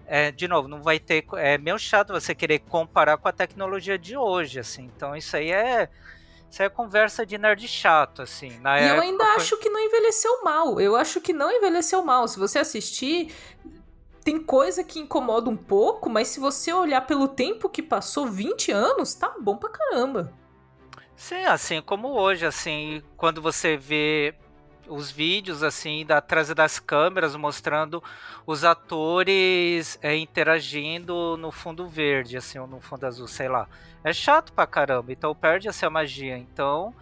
É, 0.05 0.31
de 0.31 0.47
novo, 0.47 0.67
não 0.67 0.81
vai 0.81 0.99
ter. 0.99 1.25
É 1.37 1.57
meio 1.57 1.77
chato 1.79 2.13
você 2.13 2.35
querer 2.35 2.59
comparar 2.59 3.17
com 3.17 3.27
a 3.27 3.31
tecnologia 3.31 3.97
de 3.97 4.17
hoje, 4.17 4.59
assim. 4.59 4.91
Então 4.95 5.15
isso 5.15 5.35
aí 5.35 5.51
é. 5.51 5.89
Isso 6.49 6.61
aí 6.61 6.67
é 6.67 6.69
conversa 6.69 7.25
de 7.25 7.37
nerd 7.37 7.67
chato, 7.67 8.21
assim. 8.21 8.59
Na 8.59 8.79
e 8.79 8.89
eu 8.89 9.01
ainda 9.01 9.23
foi... 9.25 9.35
acho 9.35 9.57
que 9.57 9.69
não 9.69 9.79
envelheceu 9.79 10.43
mal. 10.43 10.79
Eu 10.79 10.95
acho 10.95 11.19
que 11.19 11.33
não 11.33 11.51
envelheceu 11.51 12.03
mal. 12.03 12.27
Se 12.27 12.37
você 12.37 12.59
assistir, 12.59 13.33
tem 14.23 14.39
coisa 14.39 14.83
que 14.83 14.99
incomoda 14.99 15.49
um 15.49 15.57
pouco, 15.57 16.09
mas 16.09 16.27
se 16.27 16.39
você 16.39 16.71
olhar 16.71 17.01
pelo 17.01 17.27
tempo 17.27 17.69
que 17.69 17.81
passou, 17.81 18.27
20 18.27 18.71
anos, 18.71 19.15
tá 19.15 19.33
bom 19.39 19.57
pra 19.57 19.69
caramba. 19.69 20.31
Sim, 21.15 21.45
assim 21.45 21.81
como 21.81 22.09
hoje, 22.09 22.45
assim, 22.45 23.01
quando 23.17 23.41
você 23.41 23.77
vê 23.77 24.35
os 24.87 25.11
vídeos 25.11 25.63
assim 25.63 26.05
da 26.05 26.17
atrás 26.17 26.49
das 26.49 26.79
câmeras 26.79 27.35
mostrando 27.35 28.03
os 28.45 28.63
atores 28.63 29.97
é, 30.01 30.15
interagindo 30.15 31.37
no 31.37 31.51
fundo 31.51 31.87
verde 31.87 32.37
assim 32.37 32.59
ou 32.59 32.67
no 32.67 32.79
fundo 32.79 33.05
azul 33.05 33.27
sei 33.27 33.47
lá. 33.47 33.67
É 34.03 34.13
chato 34.13 34.51
pra 34.53 34.67
caramba 34.67 35.11
então 35.11 35.33
perde 35.33 35.67
essa 35.67 35.89
magia. 35.89 36.37
Então 36.37 36.93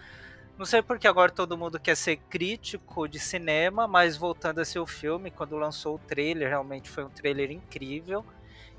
não 0.58 0.66
sei 0.66 0.82
porque 0.82 1.08
agora 1.08 1.32
todo 1.32 1.58
mundo 1.58 1.80
quer 1.80 1.96
ser 1.96 2.18
crítico 2.30 3.08
de 3.08 3.20
cinema 3.20 3.88
mas 3.88 4.16
voltando 4.18 4.60
a 4.60 4.66
ser 4.66 4.80
o 4.80 4.86
filme 4.86 5.32
quando 5.32 5.58
lançou 5.58 5.96
o 5.96 6.00
trailer 6.00 6.50
realmente 6.50 6.90
foi 6.90 7.04
um 7.04 7.10
trailer 7.10 7.52
incrível. 7.52 8.26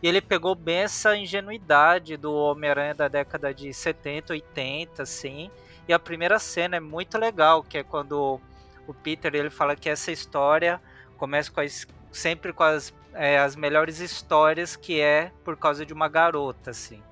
E 0.02 0.08
ele 0.08 0.20
pegou 0.20 0.54
bem 0.56 0.78
essa 0.78 1.16
ingenuidade 1.16 2.16
do 2.16 2.32
Homem-Aranha 2.34 2.92
da 2.92 3.06
década 3.06 3.54
de 3.54 3.72
70, 3.72 4.32
80, 4.32 5.00
assim. 5.00 5.48
E 5.86 5.92
a 5.92 5.98
primeira 5.98 6.40
cena 6.40 6.76
é 6.76 6.80
muito 6.80 7.16
legal, 7.16 7.62
que 7.62 7.78
é 7.78 7.84
quando 7.84 8.40
o 8.86 8.94
Peter 8.94 9.34
ele 9.34 9.50
fala 9.50 9.76
que 9.76 9.88
essa 9.88 10.10
história 10.10 10.80
começa 11.16 11.50
com 11.50 11.60
as, 11.60 11.86
sempre 12.10 12.52
com 12.52 12.62
as, 12.62 12.92
é, 13.14 13.38
as 13.38 13.56
melhores 13.56 14.00
histórias, 14.00 14.76
que 14.76 15.00
é 15.00 15.30
por 15.44 15.56
causa 15.56 15.86
de 15.86 15.92
uma 15.92 16.08
garota, 16.08 16.70
assim. 16.70 17.02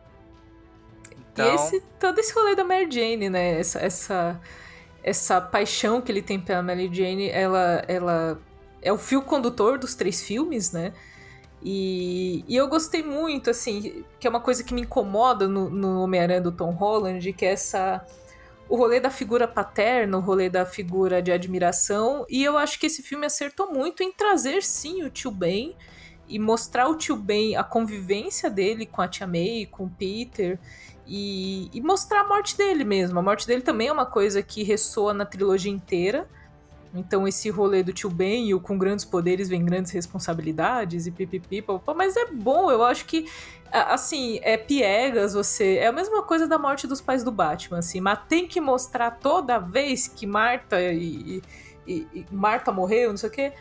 Então... 1.33 1.51
E 1.51 1.55
esse, 1.55 1.81
todo 1.99 2.19
esse 2.19 2.35
rolê 2.35 2.55
da 2.55 2.65
Mary 2.65 2.91
Jane, 2.91 3.31
né? 3.31 3.59
Essa, 3.59 3.79
essa, 3.79 4.41
essa 5.03 5.41
paixão 5.41 6.01
que 6.01 6.11
ele 6.11 6.23
tem 6.23 6.41
pela 6.41 6.63
Mary 6.63 6.91
Jane, 6.93 7.29
ela, 7.31 7.85
ela 7.87 8.41
é 8.83 8.93
o 8.93 8.99
fio 8.99 9.23
condutor 9.23 9.79
dos 9.79 9.95
três 9.95 10.23
filmes, 10.23 10.73
né? 10.73 10.93
E, 11.63 12.43
e 12.49 12.57
eu 12.57 12.69
gostei 12.69 13.03
muito, 13.03 13.51
assim, 13.51 14.05
que 14.19 14.27
é 14.27 14.31
uma 14.31 14.41
coisa 14.41 14.65
que 14.65 14.73
me 14.73 14.81
incomoda 14.81 15.47
no, 15.47 15.69
no 15.69 16.03
Homem-Aranha 16.03 16.41
do 16.41 16.53
Tom 16.53 16.71
Holland, 16.71 17.33
que 17.33 17.45
é 17.45 17.53
essa. 17.53 18.05
O 18.71 18.77
rolê 18.77 19.01
da 19.01 19.11
figura 19.11 19.49
paterna, 19.49 20.17
o 20.17 20.21
rolê 20.21 20.49
da 20.49 20.65
figura 20.65 21.21
de 21.21 21.33
admiração. 21.33 22.25
E 22.31 22.45
eu 22.45 22.57
acho 22.57 22.79
que 22.79 22.87
esse 22.87 23.03
filme 23.03 23.27
acertou 23.27 23.73
muito 23.73 24.01
em 24.03 24.13
trazer, 24.13 24.63
sim, 24.63 25.03
o 25.03 25.11
tio 25.11 25.33
Ben 25.33 25.77
e 26.29 26.39
mostrar 26.39 26.89
o 26.89 26.95
tio 26.95 27.17
Ben, 27.17 27.57
a 27.57 27.65
convivência 27.65 28.49
dele 28.49 28.87
com 28.87 29.03
a 29.03 29.09
tia 29.09 29.27
May, 29.27 29.67
com 29.69 29.87
o 29.87 29.91
Peter. 29.91 30.57
E, 31.05 31.69
e 31.75 31.81
mostrar 31.81 32.21
a 32.21 32.29
morte 32.29 32.57
dele 32.57 32.85
mesmo. 32.85 33.19
A 33.19 33.23
morte 33.23 33.45
dele 33.45 33.63
também 33.63 33.89
é 33.89 33.93
uma 33.93 34.07
coisa 34.07 34.41
que 34.41 34.63
ressoa 34.63 35.13
na 35.13 35.27
trilogia 35.27 35.73
inteira. 35.73 36.29
Então 36.93 37.27
esse 37.27 37.49
rolê 37.51 37.83
do 37.83 37.93
tio 37.93 38.11
Ben 38.11 38.49
e 38.49 38.55
o 38.55 38.61
com 38.61 38.77
grandes 38.77 39.05
poderes 39.05 39.49
vem 39.49 39.65
grandes 39.65 39.93
responsabilidades 39.93 41.07
e 41.07 41.11
pipipi, 41.11 41.63
papapá, 41.63 41.95
mas 41.95 42.17
é 42.17 42.27
bom, 42.27 42.71
eu 42.71 42.83
acho 42.83 43.05
que 43.07 43.27
assim, 43.73 44.41
é 44.43 44.57
piegas 44.57 45.35
você, 45.35 45.77
é 45.77 45.87
a 45.87 45.93
mesma 45.93 46.23
coisa 46.23 46.47
da 46.47 46.59
morte 46.59 46.87
dos 46.87 47.01
pais 47.01 47.23
do 47.23 47.31
Batman, 47.31 47.79
assim, 47.79 48.01
mas 48.01 48.19
tem 48.29 48.49
que 48.49 48.61
mostrar 48.61 49.13
toda 49.13 49.59
vez 49.59 50.09
que 50.09 50.27
Marta 50.27 50.81
e, 50.83 51.41
e, 51.87 52.07
e 52.13 52.27
Marta 52.33 52.73
morreu, 52.73 53.11
não 53.11 53.17
sei 53.17 53.29
o 53.29 53.33
quê. 53.33 53.53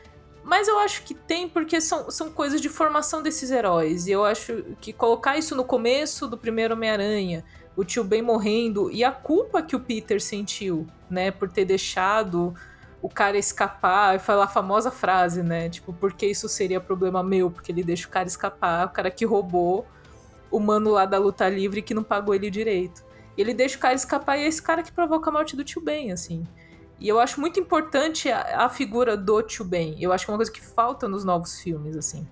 Mas 0.43 0.67
eu 0.67 0.79
acho 0.79 1.03
que 1.03 1.13
tem 1.13 1.47
porque 1.47 1.79
são, 1.79 2.09
são 2.09 2.31
coisas 2.31 2.59
de 2.59 2.69
formação 2.69 3.21
desses 3.21 3.51
heróis. 3.51 4.07
E 4.07 4.11
eu 4.11 4.25
acho 4.25 4.63
que 4.81 4.91
colocar 4.91 5.37
isso 5.37 5.55
no 5.55 5.63
começo 5.63 6.27
do 6.27 6.37
primeiro 6.37 6.73
Homem-Aranha, 6.73 7.43
o 7.75 7.83
tio 7.83 8.03
Ben 8.03 8.23
morrendo 8.23 8.89
e 8.89 9.03
a 9.03 9.11
culpa 9.11 9.61
que 9.61 9.75
o 9.75 9.79
Peter 9.79 10.19
sentiu, 10.19 10.87
né, 11.07 11.29
por 11.29 11.51
ter 11.51 11.65
deixado 11.65 12.55
o 13.01 13.09
cara 13.09 13.37
escapar 13.37 14.15
e 14.15 14.19
falar 14.19 14.45
a 14.45 14.47
famosa 14.47 14.91
frase, 14.91 15.41
né? 15.41 15.69
Tipo, 15.69 15.93
por 15.93 16.13
que 16.13 16.25
isso 16.25 16.49
seria 16.49 16.79
problema 16.81 17.23
meu? 17.23 17.49
Porque 17.49 17.71
ele 17.71 17.83
deixa 17.83 18.07
o 18.07 18.11
cara 18.11 18.27
escapar, 18.27 18.87
o 18.87 18.89
cara 18.89 19.09
que 19.09 19.25
roubou 19.25 19.85
o 20.51 20.59
mano 20.59 20.91
lá 20.91 21.05
da 21.05 21.17
luta 21.17 21.47
livre 21.47 21.81
que 21.81 21.93
não 21.93 22.03
pagou 22.03 22.33
ele 22.35 22.49
direito. 22.49 23.03
Ele 23.37 23.53
deixa 23.53 23.77
o 23.77 23.79
cara 23.79 23.93
escapar 23.93 24.37
e 24.37 24.43
é 24.43 24.47
esse 24.47 24.61
cara 24.61 24.83
que 24.83 24.91
provoca 24.91 25.29
a 25.29 25.33
morte 25.33 25.55
do 25.55 25.63
tio 25.63 25.81
Ben, 25.81 26.11
assim. 26.11 26.45
E 26.99 27.07
eu 27.07 27.19
acho 27.19 27.39
muito 27.39 27.59
importante 27.59 28.29
a, 28.29 28.65
a 28.65 28.69
figura 28.69 29.15
do 29.15 29.41
tio 29.41 29.63
Ben. 29.63 29.95
Eu 30.01 30.11
acho 30.11 30.25
que 30.25 30.31
é 30.31 30.33
uma 30.33 30.37
coisa 30.37 30.51
que 30.51 30.61
falta 30.61 31.07
nos 31.07 31.23
novos 31.23 31.61
filmes, 31.61 31.95
assim. 31.95 32.27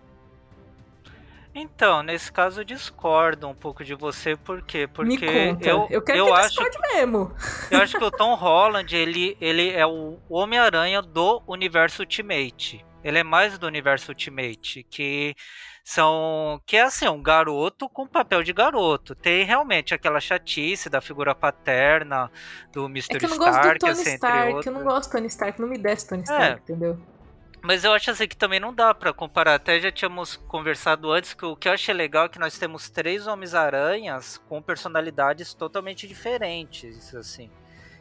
Então, 1.59 2.03
nesse 2.03 2.31
caso 2.31 2.61
eu 2.61 2.63
discordo 2.63 3.47
um 3.47 3.55
pouco 3.55 3.83
de 3.83 3.95
você, 3.95 4.35
por 4.35 4.61
quê? 4.61 4.87
Porque 4.87 5.25
eu, 5.61 5.87
eu 5.89 6.01
quero 6.03 6.19
eu 6.19 6.25
que 6.27 6.31
acho 6.31 6.61
mesmo. 6.93 7.33
Eu 7.71 7.81
acho 7.81 7.97
que 7.97 8.03
o 8.03 8.11
Tom 8.11 8.35
Holland, 8.35 8.95
ele, 8.95 9.35
ele 9.41 9.71
é 9.71 9.85
o 9.85 10.19
Homem-Aranha 10.29 11.01
do 11.01 11.41
universo 11.47 12.03
Ultimate. 12.03 12.85
Ele 13.03 13.19
é 13.19 13.23
mais 13.23 13.57
do 13.57 13.65
universo 13.65 14.11
Ultimate, 14.11 14.85
que 14.89 15.35
são 15.83 16.61
que 16.65 16.77
é 16.77 16.81
assim, 16.81 17.07
um 17.07 17.23
garoto 17.23 17.89
com 17.89 18.05
papel 18.05 18.43
de 18.43 18.53
garoto. 18.53 19.15
Tem 19.15 19.43
realmente 19.43 19.93
aquela 19.95 20.19
chatice 20.19 20.89
da 20.89 21.01
figura 21.01 21.33
paterna 21.33 22.29
do 22.71 22.85
Mr. 22.85 23.15
É 23.15 23.19
que 23.19 23.25
eu 23.25 23.29
não 23.29 23.37
Stark, 23.37 23.55
gosto 23.55 23.73
do 23.73 23.79
Tony 23.79 23.91
assim, 23.93 24.13
Stark, 24.13 24.67
eu 24.67 24.73
não 24.73 24.83
gosto 24.83 25.09
do 25.09 25.11
Tony 25.13 25.27
Stark, 25.27 25.61
não 25.61 25.67
me 25.67 25.77
desce 25.77 26.07
Tony 26.07 26.23
Stark, 26.23 26.45
é. 26.45 26.53
entendeu? 26.61 26.99
Mas 27.61 27.83
eu 27.83 27.91
acho 27.91 28.11
assim 28.11 28.27
que 28.27 28.37
também 28.37 28.59
não 28.59 28.73
dá 28.73 28.93
para 28.93 29.11
comparar. 29.11 29.55
Até 29.55 29.79
já 29.79 29.91
tínhamos 29.91 30.35
conversado 30.35 31.11
antes 31.11 31.33
que 31.33 31.45
o 31.45 31.55
que 31.55 31.67
eu 31.67 31.73
achei 31.73 31.93
legal 31.93 32.25
é 32.25 32.29
que 32.29 32.39
nós 32.39 32.57
temos 32.57 32.89
três 32.89 33.27
Homens-Aranhas 33.27 34.37
com 34.47 34.61
personalidades 34.61 35.53
totalmente 35.53 36.07
diferentes, 36.07 37.13
assim. 37.15 37.49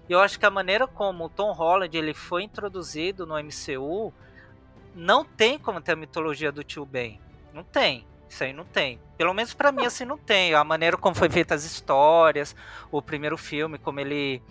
E 0.08 0.12
eu 0.12 0.20
acho 0.20 0.38
que 0.38 0.46
a 0.46 0.50
maneira 0.50 0.86
como 0.86 1.24
o 1.24 1.28
Tom 1.28 1.52
Holland 1.52 1.96
ele 1.96 2.14
foi 2.14 2.44
introduzido 2.44 3.26
no 3.26 3.34
MCU 3.42 4.12
não 4.94 5.24
tem 5.24 5.58
como 5.58 5.80
ter 5.80 5.92
a 5.92 5.96
mitologia 5.96 6.52
do 6.52 6.62
tio 6.62 6.86
Ben. 6.86 7.20
Não 7.52 7.64
tem. 7.64 8.06
Isso 8.28 8.44
aí 8.44 8.52
não 8.52 8.64
tem. 8.64 9.00
Pelo 9.16 9.34
menos 9.34 9.52
para 9.52 9.72
mim 9.72 9.84
assim 9.84 10.04
não 10.04 10.18
tem. 10.18 10.54
A 10.54 10.64
maneira 10.64 10.96
como 10.96 11.14
foi 11.14 11.28
feita 11.28 11.54
as 11.54 11.64
histórias, 11.64 12.54
o 12.90 13.02
primeiro 13.02 13.36
filme, 13.36 13.78
como 13.78 14.00
ele 14.00 14.42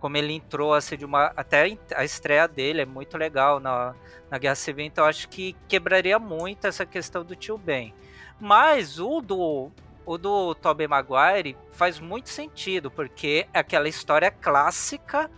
como 0.00 0.16
ele 0.16 0.32
entrou 0.32 0.74
assim 0.74 0.96
de 0.96 1.04
uma 1.04 1.32
até 1.36 1.76
a 1.94 2.04
estreia 2.04 2.46
dele 2.46 2.82
é 2.82 2.86
muito 2.86 3.16
legal 3.16 3.60
na, 3.60 3.94
na 4.30 4.38
Guerra 4.38 4.54
Civil, 4.54 4.84
então 4.84 5.04
acho 5.04 5.28
que 5.28 5.56
quebraria 5.66 6.18
muito 6.18 6.66
essa 6.66 6.86
questão 6.86 7.24
do 7.24 7.34
tio 7.34 7.58
Ben. 7.58 7.94
Mas 8.40 8.98
o 9.00 9.20
do 9.20 9.70
o 10.06 10.16
do 10.16 10.54
Tobey 10.54 10.88
Maguire 10.88 11.54
faz 11.70 12.00
muito 12.00 12.30
sentido, 12.30 12.90
porque 12.90 13.46
é 13.52 13.58
aquela 13.58 13.88
história 13.88 14.30
clássica 14.30 15.30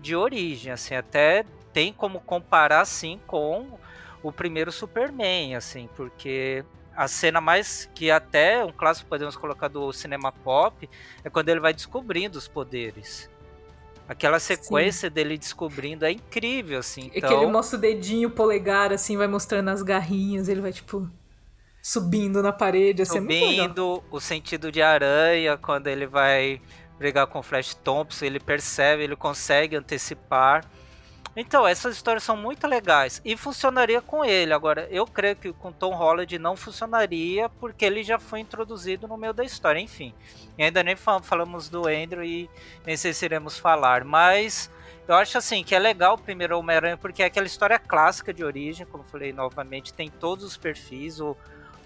de 0.00 0.16
origem, 0.16 0.72
assim, 0.72 0.96
até 0.96 1.44
tem 1.72 1.92
como 1.92 2.20
comparar 2.20 2.80
assim 2.80 3.20
com 3.26 3.78
o 4.22 4.32
primeiro 4.32 4.72
Superman, 4.72 5.54
assim, 5.54 5.88
porque 5.94 6.64
a 6.96 7.06
cena 7.06 7.40
mais 7.40 7.88
que 7.94 8.10
até 8.10 8.64
um 8.64 8.72
clássico 8.72 9.08
podemos 9.08 9.36
colocar 9.36 9.68
do 9.68 9.92
cinema 9.92 10.32
pop 10.32 10.88
é 11.22 11.30
quando 11.30 11.48
ele 11.50 11.60
vai 11.60 11.72
descobrindo 11.72 12.38
os 12.38 12.48
poderes. 12.48 13.30
Aquela 14.08 14.38
sequência 14.38 15.08
Sim. 15.08 15.14
dele 15.14 15.36
descobrindo 15.36 16.04
é 16.04 16.12
incrível, 16.12 16.78
assim. 16.78 17.10
Então... 17.14 17.30
É 17.30 17.34
que 17.34 17.40
ele 17.42 17.50
mostra 17.50 17.76
o 17.76 17.80
dedinho, 17.80 18.28
o 18.28 18.30
polegar, 18.30 18.92
assim, 18.92 19.16
vai 19.16 19.26
mostrando 19.26 19.68
as 19.68 19.82
garrinhas, 19.82 20.48
ele 20.48 20.60
vai, 20.60 20.72
tipo, 20.72 21.10
subindo 21.82 22.42
na 22.42 22.52
parede, 22.52 23.02
assim, 23.02 23.20
Subindo, 23.20 24.02
o 24.10 24.20
sentido 24.20 24.70
de 24.70 24.80
aranha, 24.80 25.56
quando 25.56 25.88
ele 25.88 26.06
vai 26.06 26.60
brigar 26.98 27.26
com 27.26 27.40
o 27.40 27.42
Flash 27.42 27.74
Thompson, 27.74 28.24
ele 28.24 28.40
percebe, 28.40 29.02
ele 29.02 29.16
consegue 29.16 29.76
antecipar. 29.76 30.64
Então, 31.38 31.68
essas 31.68 31.94
histórias 31.94 32.22
são 32.22 32.34
muito 32.34 32.66
legais 32.66 33.20
e 33.22 33.36
funcionaria 33.36 34.00
com 34.00 34.24
ele. 34.24 34.54
Agora, 34.54 34.88
eu 34.90 35.06
creio 35.06 35.36
que 35.36 35.52
com 35.52 35.70
Tom 35.70 35.94
Holland 35.94 36.38
não 36.38 36.56
funcionaria 36.56 37.50
porque 37.50 37.84
ele 37.84 38.02
já 38.02 38.18
foi 38.18 38.40
introduzido 38.40 39.06
no 39.06 39.18
meio 39.18 39.34
da 39.34 39.44
história. 39.44 39.78
Enfim, 39.78 40.14
e 40.56 40.62
ainda 40.62 40.82
nem 40.82 40.96
falamos 40.96 41.68
do 41.68 41.86
Andrew 41.86 42.24
e 42.24 42.48
nem 42.86 42.96
sei 42.96 43.12
se 43.12 43.26
iremos 43.26 43.58
falar, 43.58 44.02
mas 44.02 44.70
eu 45.06 45.14
acho 45.14 45.36
assim 45.36 45.62
que 45.62 45.74
é 45.74 45.78
legal 45.78 46.14
o 46.14 46.18
primeiro 46.18 46.58
Homem-Aranha 46.58 46.96
porque 46.96 47.22
é 47.22 47.26
aquela 47.26 47.46
história 47.46 47.78
clássica 47.78 48.32
de 48.32 48.42
origem, 48.42 48.86
como 48.86 49.04
falei 49.04 49.30
novamente, 49.30 49.92
tem 49.92 50.08
todos 50.08 50.42
os 50.42 50.56
perfis. 50.56 51.20
O 51.20 51.36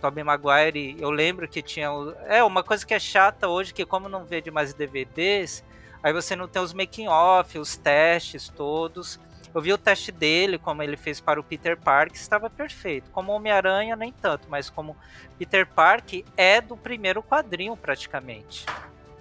Tobey 0.01 0.23
Maguire, 0.23 0.97
eu 1.01 1.11
lembro 1.11 1.49
que 1.49 1.61
tinha. 1.61 1.89
É 2.27 2.43
uma 2.45 2.63
coisa 2.63 2.87
que 2.87 2.95
é 2.95 3.01
chata 3.01 3.49
hoje, 3.49 3.75
que 3.75 3.85
como 3.85 4.09
não 4.09 4.25
vê 4.25 4.41
de 4.41 4.51
mais 4.53 4.73
DVDs, 4.73 5.65
aí 6.03 6.13
você 6.13 6.37
não 6.37 6.47
tem 6.47 6.63
os 6.63 6.73
making 6.73 7.09
off, 7.09 7.59
os 7.59 7.77
testes 7.77 8.49
todos. 8.49 9.19
Eu 9.55 9.61
vi 9.61 9.73
o 9.73 9.79
teste 9.79 10.13
dele, 10.13 10.59
como 10.59 10.83
ele 10.83 10.97
fez 10.97 11.21
para 11.21 11.41
o 11.41 11.45
Peter 11.45 11.77
Park, 11.77 12.15
estava 12.15 12.49
perfeito. 12.49 13.11
Como 13.11 13.33
Homem-Aranha, 13.33 13.97
nem 13.97 14.13
tanto, 14.13 14.49
mas 14.49 14.71
como 14.71 14.97
Peter 15.39 15.67
Park 15.67 16.25
é 16.37 16.61
do 16.61 16.77
primeiro 16.77 17.23
quadrinho, 17.23 17.77
praticamente. 17.77 18.65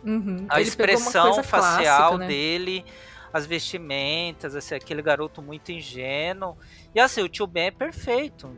Uhum. 0.03 0.45
A 0.47 0.59
ele 0.59 0.69
expressão 0.69 1.43
facial 1.43 2.11
clássica, 2.11 2.17
né? 2.19 2.27
dele, 2.27 2.85
as 3.33 3.45
vestimentas, 3.45 4.55
assim, 4.55 4.75
aquele 4.75 5.01
garoto 5.01 5.41
muito 5.41 5.71
ingênuo. 5.71 6.57
E 6.93 6.99
assim, 6.99 7.21
o 7.21 7.29
tio 7.29 7.47
Ben 7.47 7.67
é 7.67 7.71
perfeito, 7.71 8.55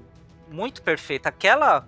muito 0.50 0.82
perfeito. 0.82 1.28
Aquela 1.28 1.88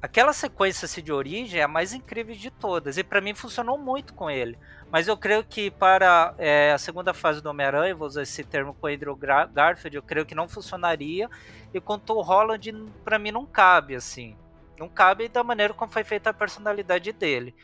aquela 0.00 0.32
sequência 0.32 0.86
assim, 0.86 1.02
de 1.02 1.12
origem 1.12 1.60
é 1.60 1.64
a 1.64 1.68
mais 1.68 1.92
incrível 1.92 2.34
de 2.34 2.50
todas. 2.50 2.96
E 2.96 3.02
para 3.02 3.20
mim 3.20 3.34
funcionou 3.34 3.78
muito 3.78 4.14
com 4.14 4.30
ele. 4.30 4.58
Mas 4.90 5.08
eu 5.08 5.16
creio 5.16 5.42
que 5.42 5.70
para 5.70 6.34
é, 6.38 6.72
a 6.72 6.78
segunda 6.78 7.12
fase 7.12 7.42
do 7.42 7.50
Homem-Aranha, 7.50 7.94
vou 7.94 8.06
usar 8.06 8.22
esse 8.22 8.44
termo 8.44 8.72
com 8.74 8.86
o 8.86 8.90
Andrew 8.90 9.16
Garfield, 9.16 9.96
eu 9.96 10.02
creio 10.02 10.24
que 10.24 10.34
não 10.34 10.48
funcionaria. 10.48 11.28
E 11.74 11.80
com 11.80 11.94
o 11.94 11.98
Tom 11.98 12.22
Holland, 12.22 12.72
para 13.04 13.18
mim, 13.18 13.30
não 13.30 13.44
cabe, 13.44 13.96
assim. 13.96 14.36
Não 14.78 14.88
cabe 14.88 15.28
da 15.28 15.42
maneira 15.42 15.74
como 15.74 15.90
foi 15.90 16.04
feita 16.04 16.30
a 16.30 16.34
personalidade 16.34 17.12
dele. 17.12 17.54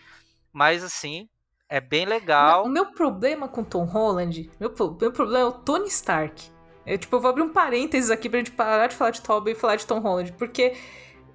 Mas, 0.52 0.82
assim, 0.82 1.28
é 1.68 1.80
bem 1.80 2.04
legal. 2.04 2.64
O 2.64 2.68
meu 2.68 2.92
problema 2.92 3.48
com 3.48 3.64
Tom 3.64 3.84
Holland, 3.84 4.50
meu, 4.60 4.74
meu 5.00 5.12
problema 5.12 5.38
é 5.38 5.44
o 5.44 5.52
Tony 5.52 5.86
Stark. 5.86 6.50
Eu, 6.84 6.98
tipo, 6.98 7.16
eu 7.16 7.20
vou 7.20 7.30
abrir 7.30 7.42
um 7.42 7.52
parênteses 7.52 8.10
aqui 8.10 8.28
pra 8.28 8.40
gente 8.40 8.50
parar 8.50 8.88
de 8.88 8.94
falar 8.94 9.10
de 9.12 9.22
Tobey 9.22 9.54
e 9.54 9.56
falar 9.56 9.76
de 9.76 9.86
Tom 9.86 10.00
Holland, 10.00 10.32
porque 10.32 10.76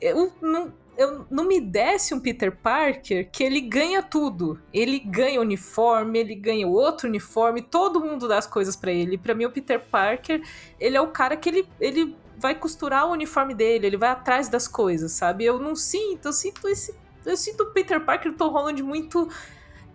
eu 0.01 0.31
não, 0.41 0.73
eu, 0.97 1.25
não 1.29 1.45
me 1.45 1.61
desse 1.61 2.13
um 2.13 2.19
Peter 2.19 2.51
Parker 2.51 3.29
que 3.31 3.43
ele 3.43 3.61
ganha 3.61 4.01
tudo. 4.01 4.59
Ele 4.73 4.99
ganha 4.99 5.39
uniforme, 5.39 6.19
ele 6.19 6.35
ganha 6.35 6.67
outro 6.67 7.07
uniforme, 7.07 7.61
todo 7.61 7.99
mundo 7.99 8.27
dá 8.27 8.37
as 8.37 8.47
coisas 8.47 8.75
para 8.75 8.91
ele. 8.91 9.17
Para 9.17 9.35
mim, 9.35 9.45
o 9.45 9.51
Peter 9.51 9.79
Parker, 9.79 10.41
ele 10.79 10.97
é 10.97 11.01
o 11.01 11.07
cara 11.07 11.37
que 11.37 11.47
ele, 11.47 11.69
ele 11.79 12.15
vai 12.37 12.55
costurar 12.55 13.07
o 13.07 13.11
uniforme 13.11 13.53
dele, 13.53 13.87
ele 13.87 13.97
vai 13.97 14.09
atrás 14.09 14.49
das 14.49 14.67
coisas, 14.67 15.11
sabe? 15.11 15.45
Eu 15.45 15.59
não 15.59 15.75
sinto, 15.75 16.27
eu 16.27 16.33
sinto 16.33 16.67
esse. 16.67 16.95
Eu 17.25 17.37
sinto 17.37 17.63
o 17.63 17.71
Peter 17.71 17.99
Parker 18.03 18.31
e 18.31 18.33
o 18.33 18.37
Tom 18.37 18.49
Holland 18.49 18.81
muito 18.81 19.29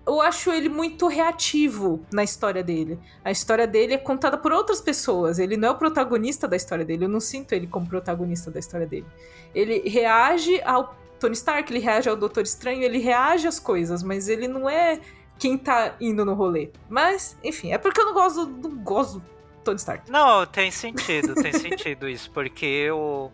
eu 0.07 0.21
acho 0.21 0.51
ele 0.51 0.69
muito 0.69 1.07
reativo 1.07 2.05
na 2.13 2.25
história 2.25 2.63
dele. 2.63 2.99
A 3.25 3.31
história 3.31 3.67
dele 3.67 3.95
é 3.95 3.99
contada 3.99 4.37
por 4.37 4.53
outras 4.53 4.81
pessoas. 4.81 5.39
Ele 5.39 5.57
não 5.57 5.69
é 5.69 5.71
o 5.71 5.77
protagonista 5.77 6.49
da 6.49 6.57
história 6.57 6.85
dele. 6.85 7.05
Eu 7.05 7.09
não 7.09 7.21
sinto 7.21 7.53
ele 7.53 7.67
como 7.67 7.87
protagonista 7.87 8.51
da 8.51 8.59
história 8.59 8.87
dele. 8.87 9.07
Ele 9.55 9.89
reage 9.89 10.61
ao 10.63 10.97
Tony 11.21 11.35
Stark, 11.35 11.73
ele 11.73 11.79
reage 11.79 12.09
ao 12.09 12.17
Doutor 12.17 12.43
Estranho, 12.43 12.83
ele 12.83 12.99
reage 12.99 13.47
às 13.47 13.61
coisas, 13.61 14.03
mas 14.03 14.29
ele 14.29 14.49
não 14.49 14.69
é 14.69 14.99
quem 15.39 15.57
tá 15.57 15.95
indo 16.01 16.25
no 16.25 16.35
rolê. 16.35 16.71
Mas, 16.89 17.37
enfim, 17.45 17.73
é 17.73 17.79
porque 17.79 18.01
eu 18.01 18.07
não 18.07 18.15
gosto, 18.15 18.47
não 18.47 18.71
gosto 18.79 19.19
do 19.21 19.25
Tony 19.63 19.77
Stark. 19.77 20.11
Não, 20.11 20.45
tem 20.47 20.71
sentido, 20.73 21.35
tem 21.35 21.53
sentido 21.53 22.09
isso, 22.09 22.29
porque 22.33 22.91
o 22.91 23.31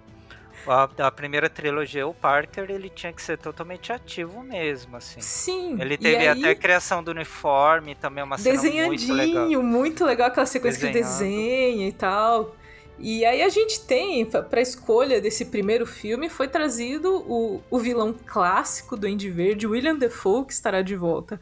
a, 0.68 1.06
a, 1.06 1.10
primeira 1.10 1.48
trilogia, 1.48 2.06
o 2.06 2.14
Parker, 2.14 2.70
ele 2.70 2.88
tinha 2.88 3.12
que 3.12 3.22
ser 3.22 3.38
totalmente 3.38 3.92
ativo 3.92 4.42
mesmo, 4.42 4.96
assim. 4.96 5.20
Sim. 5.20 5.80
Ele 5.80 5.96
teve 5.96 6.16
aí, 6.16 6.28
até 6.28 6.50
a 6.50 6.54
criação 6.54 7.02
do 7.02 7.10
uniforme, 7.10 7.94
também 7.94 8.22
uma 8.22 8.38
cena 8.38 8.86
muito 8.86 9.12
legal. 9.12 9.62
muito 9.62 10.04
legal, 10.04 10.28
aquela 10.28 10.46
sequência 10.46 10.90
Desenhando. 10.90 11.06
que 11.06 11.08
desenha 11.08 11.88
e 11.88 11.92
tal. 11.92 12.56
E 12.98 13.24
aí 13.24 13.42
a 13.42 13.48
gente 13.48 13.80
tem, 13.80 14.26
pra 14.26 14.60
escolha 14.60 15.20
desse 15.20 15.44
primeiro 15.44 15.86
filme, 15.86 16.28
foi 16.28 16.48
trazido 16.48 17.24
o, 17.28 17.62
o 17.70 17.78
vilão 17.78 18.12
clássico 18.26 18.96
do 18.96 19.06
Andy 19.06 19.30
Verde, 19.30 19.66
William 19.66 19.96
Defoe, 19.96 20.44
que 20.44 20.52
estará 20.52 20.82
de 20.82 20.96
volta 20.96 21.40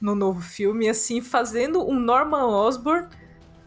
no 0.00 0.14
novo 0.14 0.40
filme, 0.40 0.88
assim, 0.88 1.20
fazendo 1.20 1.86
um 1.86 1.98
Norman 1.98 2.46
Osborn 2.46 3.08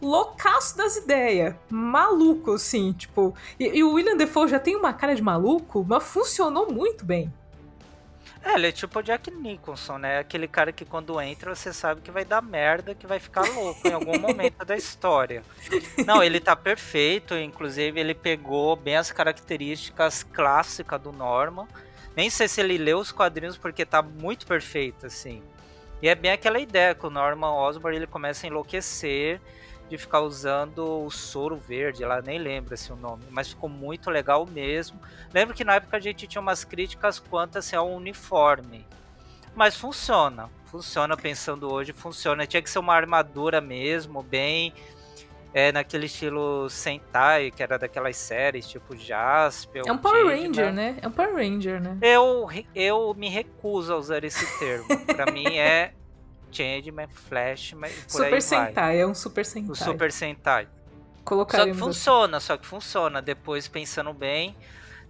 loucaço 0.00 0.76
das 0.76 0.96
ideias. 0.96 1.54
Maluco, 1.68 2.54
assim, 2.54 2.92
tipo. 2.92 3.34
E, 3.58 3.78
e, 3.78 3.84
o 3.84 3.92
William 3.92 4.16
Defoe 4.16 4.48
já 4.48 4.58
tem 4.58 4.76
uma 4.76 4.92
cara 4.92 5.14
de 5.14 5.22
maluco, 5.22 5.84
mas 5.86 6.04
funcionou 6.04 6.72
muito 6.72 7.04
bem. 7.04 7.32
É, 8.42 8.54
ele 8.54 8.68
é 8.68 8.72
tipo 8.72 8.98
o 8.98 9.02
Jack 9.02 9.30
Nicholson, 9.30 9.98
né? 9.98 10.18
Aquele 10.18 10.46
cara 10.46 10.72
que 10.72 10.84
quando 10.84 11.20
entra 11.20 11.54
você 11.54 11.72
sabe 11.72 12.00
que 12.00 12.10
vai 12.10 12.24
dar 12.24 12.40
merda, 12.40 12.94
que 12.94 13.06
vai 13.06 13.18
ficar 13.18 13.42
louco 13.52 13.86
em 13.86 13.92
algum 13.92 14.16
momento 14.20 14.64
da 14.64 14.76
história. 14.76 15.42
Não, 16.06 16.22
ele 16.22 16.38
tá 16.38 16.54
perfeito, 16.54 17.34
inclusive 17.34 17.98
ele 17.98 18.14
pegou 18.14 18.76
bem 18.76 18.96
as 18.96 19.10
características 19.10 20.22
clássicas 20.22 21.00
do 21.00 21.12
Norman. 21.12 21.66
Nem 22.16 22.30
sei 22.30 22.48
se 22.48 22.60
ele 22.60 22.78
leu 22.78 22.98
os 22.98 23.12
quadrinhos 23.12 23.56
porque 23.56 23.84
tá 23.84 24.02
muito 24.02 24.46
perfeito, 24.46 25.06
assim. 25.06 25.42
E 26.00 26.08
é 26.08 26.14
bem 26.14 26.30
aquela 26.30 26.60
ideia 26.60 26.94
que 26.94 27.06
o 27.06 27.10
Norman 27.10 27.52
Osborn 27.52 27.96
ele 27.96 28.06
começa 28.06 28.46
a 28.46 28.48
enlouquecer 28.48 29.40
de 29.88 29.96
ficar 29.96 30.20
usando 30.20 31.04
o 31.04 31.10
soro 31.10 31.56
verde, 31.56 32.04
ela 32.04 32.20
nem 32.20 32.38
lembra 32.38 32.74
assim, 32.74 32.92
o 32.92 32.96
nome, 32.96 33.24
mas 33.30 33.48
ficou 33.48 33.68
muito 33.68 34.10
legal 34.10 34.46
mesmo. 34.46 35.00
Lembro 35.32 35.54
que 35.54 35.64
na 35.64 35.76
época 35.76 35.96
a 35.96 36.00
gente 36.00 36.26
tinha 36.26 36.42
umas 36.42 36.64
críticas 36.64 37.18
quanto 37.18 37.58
assim, 37.58 37.74
ao 37.74 37.90
uniforme, 37.90 38.84
mas 39.54 39.76
funciona, 39.76 40.50
funciona 40.66 41.16
pensando 41.16 41.72
hoje, 41.72 41.92
funciona. 41.92 42.46
Tinha 42.46 42.62
que 42.62 42.70
ser 42.70 42.78
uma 42.78 42.94
armadura 42.94 43.60
mesmo, 43.60 44.22
bem 44.22 44.72
é, 45.52 45.72
naquele 45.72 46.06
estilo 46.06 46.68
Sentai, 46.68 47.50
que 47.50 47.62
era 47.62 47.78
daquelas 47.78 48.16
séries 48.16 48.68
tipo 48.68 48.96
Jasper. 48.96 49.82
É 49.86 49.92
um 49.92 49.98
Power 49.98 50.26
Ranger, 50.26 50.72
né? 50.72 50.96
É 51.00 51.08
um 51.08 51.10
Power 51.10 51.34
Ranger, 51.34 51.80
né? 51.80 51.96
Eu, 52.02 52.48
eu 52.74 53.14
me 53.14 53.28
recuso 53.28 53.92
a 53.92 53.96
usar 53.96 54.24
esse 54.24 54.46
termo. 54.58 54.86
para 55.06 55.32
mim 55.32 55.56
é 55.56 55.92
Changeman, 56.50 57.08
Flash, 57.08 57.72
mas 57.74 57.92
por 58.04 58.24
Super 58.24 58.42
Sentai, 58.42 59.00
é 59.00 59.06
um 59.06 59.14
Super 59.14 59.44
Sentai. 59.44 59.70
O 59.70 59.74
Super 59.74 60.12
Sentai. 60.12 60.68
Só 61.26 61.44
que 61.66 61.74
funciona, 61.74 62.40
só 62.40 62.56
que 62.56 62.66
funciona. 62.66 63.20
Depois, 63.20 63.68
pensando 63.68 64.14
bem, 64.14 64.56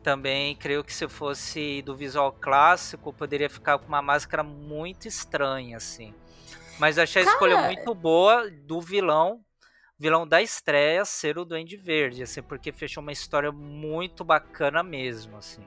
também 0.03 0.57
creio 0.57 0.83
que 0.83 0.93
se 0.93 1.09
fosse 1.09 1.83
do 1.83 1.95
visual 1.95 2.33
clássico, 2.33 3.13
poderia 3.13 3.49
ficar 3.49 3.79
com 3.79 3.87
uma 3.87 4.03
máscara 4.03 4.43
muito 4.43 5.07
estranha, 5.07 5.77
assim. 5.77 6.13
Mas 6.79 6.99
achei 6.99 7.23
a 7.23 7.25
Cara... 7.25 7.35
escolha 7.35 7.63
muito 7.63 7.95
boa 7.95 8.51
do 8.51 8.81
vilão, 8.81 9.41
vilão 9.99 10.27
da 10.27 10.43
estreia, 10.43 11.05
ser 11.05 11.39
o 11.39 11.45
Duende 11.45 11.77
Verde, 11.77 12.23
assim, 12.23 12.43
porque 12.43 12.73
fechou 12.73 13.03
uma 13.03 13.13
história 13.13 13.53
muito 13.53 14.25
bacana 14.25 14.83
mesmo, 14.83 15.37
assim. 15.37 15.65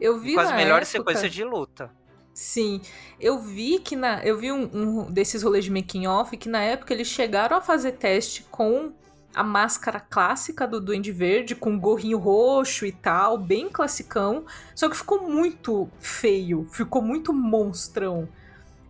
Eu 0.00 0.18
vi 0.18 0.34
com 0.34 0.40
as 0.40 0.52
melhores 0.52 0.94
época... 0.94 1.10
sequências 1.10 1.32
de 1.32 1.44
luta. 1.44 1.90
Sim, 2.34 2.80
eu 3.20 3.38
vi 3.38 3.78
que 3.78 3.94
na, 3.94 4.24
eu 4.24 4.38
vi 4.38 4.50
um, 4.50 4.70
um 4.72 5.10
desses 5.10 5.42
rolês 5.42 5.64
de 5.64 5.70
making 5.70 6.06
off 6.06 6.34
que 6.36 6.48
na 6.48 6.62
época 6.62 6.94
eles 6.94 7.08
chegaram 7.08 7.58
a 7.58 7.60
fazer 7.60 7.92
teste 7.92 8.44
com 8.50 8.92
a 9.34 9.42
máscara 9.42 10.00
clássica 10.00 10.66
do 10.66 10.80
Duende 10.80 11.12
Verde, 11.12 11.54
com 11.54 11.78
gorrinho 11.78 12.18
roxo 12.18 12.84
e 12.86 12.92
tal, 12.92 13.38
bem 13.38 13.68
classicão, 13.68 14.44
só 14.74 14.88
que 14.88 14.96
ficou 14.96 15.28
muito 15.28 15.88
feio, 16.00 16.66
ficou 16.70 17.00
muito 17.02 17.32
monstrão. 17.32 18.28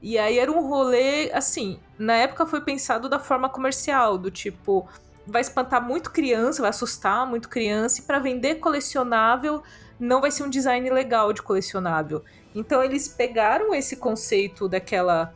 E 0.01 0.19
aí 0.19 0.39
era 0.39 0.51
um 0.51 0.67
rolê, 0.67 1.31
assim, 1.33 1.79
na 1.97 2.15
época 2.15 2.45
foi 2.45 2.61
pensado 2.61 3.09
da 3.09 3.21
forma 3.21 3.49
comercial, 3.49 4.19
do 4.19 4.33
tipo, 4.33 4.89
vai 5.27 5.41
espantar 5.41 5.81
muito 5.81 6.11
criança, 6.11 6.61
vai 6.61 6.71
assustar 6.71 7.25
muito 7.25 7.49
criança, 7.49 8.01
e 8.01 8.03
para 8.05 8.19
vender 8.19 8.57
colecionável 8.57 9.63
não 10.03 10.21
vai 10.21 10.33
ser 10.33 10.43
um 10.43 10.51
design 10.51 10.91
legal 10.91 11.33
de 11.33 11.41
colecionável. 11.41 12.25
Então 12.53 12.83
eles 12.83 13.07
pegaram 13.07 13.73
esse 13.73 13.97
conceito 13.97 14.69
daquela 14.69 15.33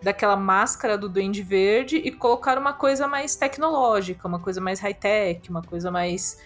daquela 0.00 0.36
máscara 0.36 0.96
do 0.96 1.08
Duende 1.08 1.42
Verde 1.42 1.96
e 1.96 2.12
colocaram 2.12 2.60
uma 2.60 2.72
coisa 2.72 3.08
mais 3.08 3.34
tecnológica, 3.34 4.28
uma 4.28 4.38
coisa 4.38 4.60
mais 4.60 4.78
high-tech, 4.78 5.50
uma 5.50 5.62
coisa 5.62 5.90
mais 5.90 6.38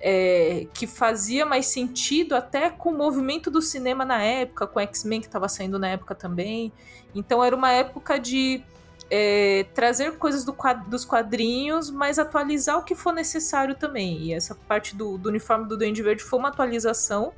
é, 0.00 0.68
que 0.72 0.86
fazia 0.86 1.44
mais 1.44 1.66
sentido 1.66 2.36
até 2.36 2.70
com 2.70 2.90
o 2.90 2.96
movimento 2.96 3.50
do 3.50 3.60
cinema 3.60 4.04
na 4.04 4.22
época, 4.22 4.64
com 4.64 4.78
X-Men 4.78 5.20
que 5.20 5.26
estava 5.26 5.48
saindo 5.48 5.76
na 5.76 5.88
época 5.88 6.14
também. 6.14 6.72
Então 7.12 7.42
era 7.42 7.54
uma 7.54 7.72
época 7.72 8.18
de 8.18 8.62
é, 9.10 9.66
trazer 9.74 10.16
coisas 10.16 10.44
do 10.44 10.56
dos 10.86 11.04
quadrinhos, 11.04 11.90
mas 11.90 12.18
atualizar 12.18 12.78
o 12.78 12.84
que 12.84 12.94
for 12.94 13.12
necessário 13.12 13.74
também. 13.74 14.18
E 14.22 14.32
essa 14.32 14.54
parte 14.54 14.94
do, 14.94 15.18
do 15.18 15.28
uniforme 15.28 15.66
do 15.66 15.76
Duende 15.76 16.02
Verde 16.02 16.22
foi 16.22 16.38
uma 16.38 16.48
atualização 16.48 17.32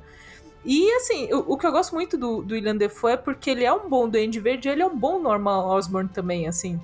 e 0.65 0.89
assim, 0.93 1.33
o, 1.33 1.53
o, 1.53 1.57
que 1.57 1.67
eu 1.67 1.71
gosto 1.71 1.93
muito 1.93 2.17
do, 2.17 2.41
do 2.41 2.53
William 2.53 2.75
Defoe 2.75 3.13
é 3.13 3.17
porque 3.17 3.49
ele 3.49 3.65
é 3.65 3.73
um 3.73 3.89
bom 3.89 4.07
Duende 4.07 4.39
Verde 4.39 4.69
ele 4.69 4.81
é 4.81 4.85
um 4.85 4.97
bom 4.97 5.19
Norman 5.19 5.65
Osborn 5.65 6.09
também, 6.09 6.47
assim. 6.47 6.79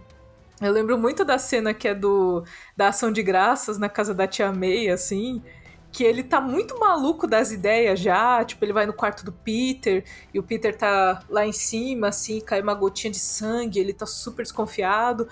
Eu 0.61 0.73
lembro 0.73 0.97
muito 0.97 1.23
da 1.23 1.37
cena 1.37 1.73
que 1.73 1.87
é 1.87 1.95
do 1.95 2.43
da 2.75 2.89
ação 2.89 3.11
de 3.11 3.23
graças 3.23 3.77
na 3.77 3.87
casa 3.87 4.13
da 4.13 4.27
tia 4.27 4.51
May, 4.51 4.89
assim, 4.89 5.41
que 5.91 6.03
ele 6.03 6.23
tá 6.23 6.39
muito 6.39 6.79
maluco 6.79 7.25
das 7.25 7.51
ideias 7.51 7.99
já, 7.99 8.43
tipo, 8.43 8.63
ele 8.63 8.73
vai 8.73 8.85
no 8.85 8.93
quarto 8.93 9.25
do 9.25 9.31
Peter 9.31 10.03
e 10.33 10.39
o 10.39 10.43
Peter 10.43 10.75
tá 10.75 11.23
lá 11.29 11.45
em 11.45 11.51
cima, 11.51 12.09
assim, 12.09 12.39
cai 12.39 12.61
uma 12.61 12.73
gotinha 12.73 13.11
de 13.11 13.19
sangue, 13.19 13.79
ele 13.79 13.93
tá 13.93 14.05
super 14.05 14.43
desconfiado. 14.43 15.27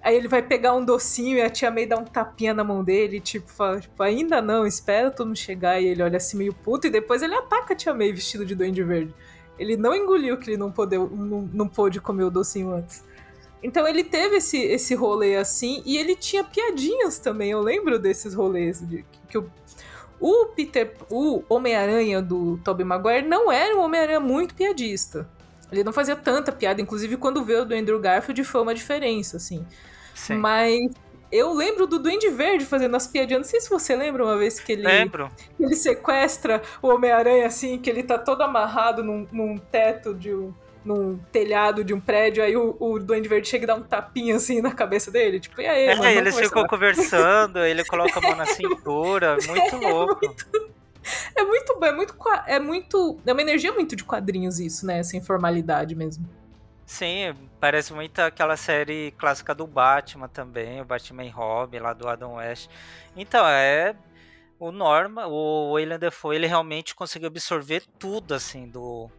Aí 0.00 0.16
ele 0.16 0.28
vai 0.28 0.40
pegar 0.40 0.74
um 0.74 0.84
docinho 0.84 1.36
e 1.36 1.42
a 1.42 1.50
tia 1.50 1.70
May 1.70 1.84
dá 1.84 1.98
um 1.98 2.04
tapinha 2.04 2.54
na 2.54 2.62
mão 2.62 2.84
dele, 2.84 3.20
tipo, 3.20 3.50
fala, 3.50 3.80
tipo, 3.80 4.02
ainda 4.02 4.40
não, 4.40 4.66
espera 4.66 5.10
todo 5.10 5.26
mundo 5.26 5.36
chegar. 5.36 5.80
E 5.80 5.86
ele 5.88 6.02
olha 6.02 6.16
assim 6.16 6.36
meio 6.36 6.54
puto 6.54 6.86
e 6.86 6.90
depois 6.90 7.20
ele 7.20 7.34
ataca 7.34 7.74
a 7.74 7.76
tia 7.76 7.92
May 7.92 8.12
vestido 8.12 8.46
de 8.46 8.54
duende 8.54 8.82
verde. 8.82 9.14
Ele 9.58 9.76
não 9.76 9.94
engoliu 9.94 10.38
que 10.38 10.50
ele 10.50 10.56
não, 10.56 10.70
pôde, 10.70 10.96
não, 10.96 11.50
não 11.52 11.68
pôde 11.68 12.00
comer 12.00 12.24
o 12.24 12.30
docinho 12.30 12.72
antes. 12.72 13.04
Então 13.62 13.88
ele 13.88 14.04
teve 14.04 14.36
esse, 14.36 14.56
esse 14.56 14.94
rolê 14.94 15.36
assim 15.36 15.82
e 15.84 15.98
ele 15.98 16.14
tinha 16.14 16.44
piadinhas 16.44 17.18
também. 17.18 17.50
Eu 17.50 17.60
lembro 17.60 17.98
desses 17.98 18.34
rolês 18.34 18.80
de, 18.80 19.04
que 19.28 19.36
o, 19.36 19.50
o 20.20 20.46
Peter, 20.46 20.92
o 21.10 21.42
Homem-Aranha 21.48 22.20
do 22.20 22.58
Tobey 22.58 22.84
Maguire 22.84 23.26
não 23.26 23.50
era 23.50 23.76
um 23.76 23.80
Homem-Aranha 23.80 24.20
muito 24.20 24.54
piadista. 24.54 25.28
Ele 25.70 25.84
não 25.84 25.92
fazia 25.92 26.16
tanta 26.16 26.50
piada, 26.50 26.80
inclusive 26.80 27.16
quando 27.16 27.44
veio 27.44 27.64
do 27.64 27.74
Andrew 27.74 28.00
Garfield 28.00 28.42
foi 28.44 28.62
uma 28.62 28.74
diferença, 28.74 29.36
assim. 29.36 29.66
Sim. 30.14 30.36
Mas 30.36 30.90
eu 31.30 31.52
lembro 31.52 31.86
do 31.86 31.98
Duende 31.98 32.30
Verde 32.30 32.64
fazendo 32.64 32.96
as 32.96 33.06
piadinhas. 33.06 33.42
Não 33.42 33.48
sei 33.48 33.60
se 33.60 33.68
você 33.68 33.94
lembra 33.94 34.24
uma 34.24 34.36
vez 34.36 34.58
que 34.58 34.72
ele. 34.72 34.82
Lembro. 34.82 35.30
Ele 35.60 35.74
sequestra 35.74 36.62
o 36.80 36.88
Homem-Aranha, 36.88 37.46
assim, 37.46 37.78
que 37.78 37.88
ele 37.90 38.02
tá 38.02 38.18
todo 38.18 38.42
amarrado 38.42 39.04
num, 39.04 39.26
num 39.30 39.58
teto 39.58 40.14
de 40.14 40.34
um. 40.34 40.52
Num 40.88 41.18
telhado 41.30 41.84
de 41.84 41.92
um 41.92 42.00
prédio, 42.00 42.42
aí 42.42 42.56
o, 42.56 42.74
o 42.80 42.98
Duende 42.98 43.28
Verde 43.28 43.46
chega 43.46 43.64
e 43.64 43.66
dá 43.66 43.74
um 43.74 43.82
tapinha 43.82 44.36
assim 44.36 44.62
na 44.62 44.72
cabeça 44.72 45.10
dele. 45.10 45.38
Tipo, 45.38 45.60
e 45.60 45.66
aí? 45.66 45.86
É, 45.88 45.94
mano, 45.94 46.08
eles 46.08 46.38
ficam 46.38 46.66
conversando, 46.66 47.58
ele 47.58 47.84
coloca 47.86 48.18
a 48.18 48.22
mão 48.22 48.34
na 48.34 48.46
cintura. 48.46 49.36
Muito 49.46 49.76
louco. 49.76 50.34
É 51.34 51.42
muito, 51.42 51.84
é 51.84 51.92
muito, 51.92 52.14
é 52.46 52.58
muito, 52.58 53.20
é 53.24 53.32
uma 53.32 53.40
energia 53.40 53.72
muito 53.72 53.96
de 53.96 54.04
quadrinhos 54.04 54.60
isso, 54.60 54.84
né? 54.84 54.98
Essa 54.98 55.16
informalidade 55.16 55.94
mesmo. 55.94 56.28
Sim, 56.84 57.34
parece 57.60 57.92
muito 57.92 58.18
aquela 58.18 58.56
série 58.56 59.12
clássica 59.12 59.54
do 59.54 59.66
Batman 59.66 60.28
também, 60.28 60.80
o 60.80 60.84
Batman 60.84 61.30
Robin 61.30 61.78
lá 61.78 61.92
do 61.92 62.08
Adam 62.08 62.34
West. 62.34 62.68
Então, 63.16 63.46
é 63.46 63.94
o 64.58 64.72
Norma, 64.72 65.26
o 65.26 65.72
William 65.72 65.98
Defoe, 65.98 66.36
ele 66.36 66.46
realmente 66.46 66.94
conseguiu 66.94 67.28
absorver 67.28 67.84
tudo 67.98 68.34
assim 68.34 68.68
do, 68.68 69.10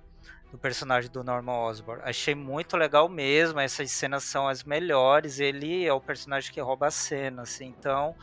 do 0.52 0.58
personagem 0.58 1.12
do 1.12 1.24
Norman 1.24 1.58
Osborn. 1.60 2.02
Achei 2.04 2.34
muito 2.34 2.76
legal 2.76 3.08
mesmo, 3.08 3.60
essas 3.60 3.92
cenas 3.92 4.24
são 4.24 4.48
as 4.48 4.64
melhores, 4.64 5.40
ele 5.40 5.86
é 5.86 5.94
o 5.94 6.02
personagem 6.02 6.52
que 6.52 6.60
rouba 6.60 6.88
a 6.88 6.92
cena, 6.92 7.44
assim. 7.44 7.68
Então, 7.68 8.16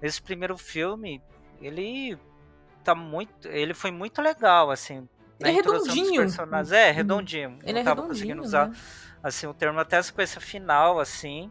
esse 0.00 0.20
primeiro 0.20 0.56
filme, 0.58 1.22
ele 1.60 2.18
tá 2.82 2.94
muito, 2.94 3.46
ele 3.48 3.74
foi 3.74 3.92
muito 3.92 4.20
legal 4.20 4.70
assim, 4.70 5.08
é 5.40 5.50
redondinho. 5.50 6.22
personagens. 6.22 6.72
É, 6.72 6.90
redondinho. 6.90 7.58
Ele 7.62 7.78
é 7.78 7.82
tava 7.82 8.02
conseguindo 8.02 8.42
usar 8.42 8.68
né? 8.68 8.76
assim, 9.22 9.46
o 9.46 9.54
termo 9.54 9.78
até 9.78 9.98
a 9.98 10.02
sequência 10.02 10.40
final, 10.40 10.98
assim. 11.00 11.50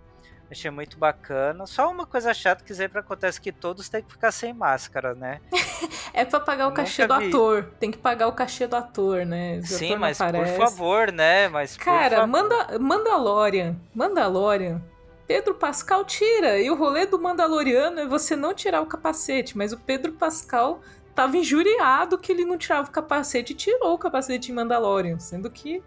Achei 0.51 0.69
muito 0.69 0.97
bacana. 0.97 1.65
Só 1.65 1.89
uma 1.89 2.05
coisa 2.05 2.33
chata 2.33 2.61
que 2.61 2.73
sempre 2.73 2.99
acontece 2.99 3.39
que 3.39 3.53
todos 3.53 3.87
têm 3.87 4.03
que 4.03 4.11
ficar 4.11 4.33
sem 4.33 4.53
máscara, 4.53 5.15
né? 5.15 5.39
é 6.13 6.25
pra 6.25 6.41
pagar 6.41 6.67
o 6.67 6.73
cachê 6.73 7.07
do 7.07 7.17
vi. 7.17 7.29
ator. 7.29 7.71
Tem 7.79 7.89
que 7.89 7.97
pagar 7.97 8.27
o 8.27 8.33
cachê 8.33 8.67
do 8.67 8.75
ator, 8.75 9.25
né? 9.25 9.59
O 9.59 9.65
Sim, 9.65 9.85
ator 9.93 9.99
mas 9.99 10.17
por 10.17 10.47
favor, 10.57 11.09
né? 11.09 11.47
Mas 11.47 11.77
Cara, 11.77 12.27
manda 12.27 12.77
Mandalorian. 12.77 13.77
Mandalorian. 13.95 14.81
Pedro 15.25 15.55
Pascal 15.55 16.03
tira. 16.03 16.59
E 16.59 16.69
o 16.69 16.75
rolê 16.75 17.05
do 17.05 17.17
Mandaloriano 17.17 18.01
é 18.01 18.05
você 18.05 18.35
não 18.35 18.53
tirar 18.53 18.81
o 18.81 18.85
capacete, 18.85 19.57
mas 19.57 19.71
o 19.71 19.77
Pedro 19.77 20.11
Pascal 20.11 20.81
tava 21.15 21.37
injuriado 21.37 22.17
que 22.17 22.29
ele 22.29 22.43
não 22.43 22.57
tirava 22.57 22.89
o 22.89 22.91
capacete 22.91 23.53
e 23.53 23.55
tirou 23.55 23.93
o 23.93 23.97
capacete 23.97 24.51
em 24.51 24.55
Mandalorian, 24.55 25.17
sendo 25.17 25.49
que 25.49 25.81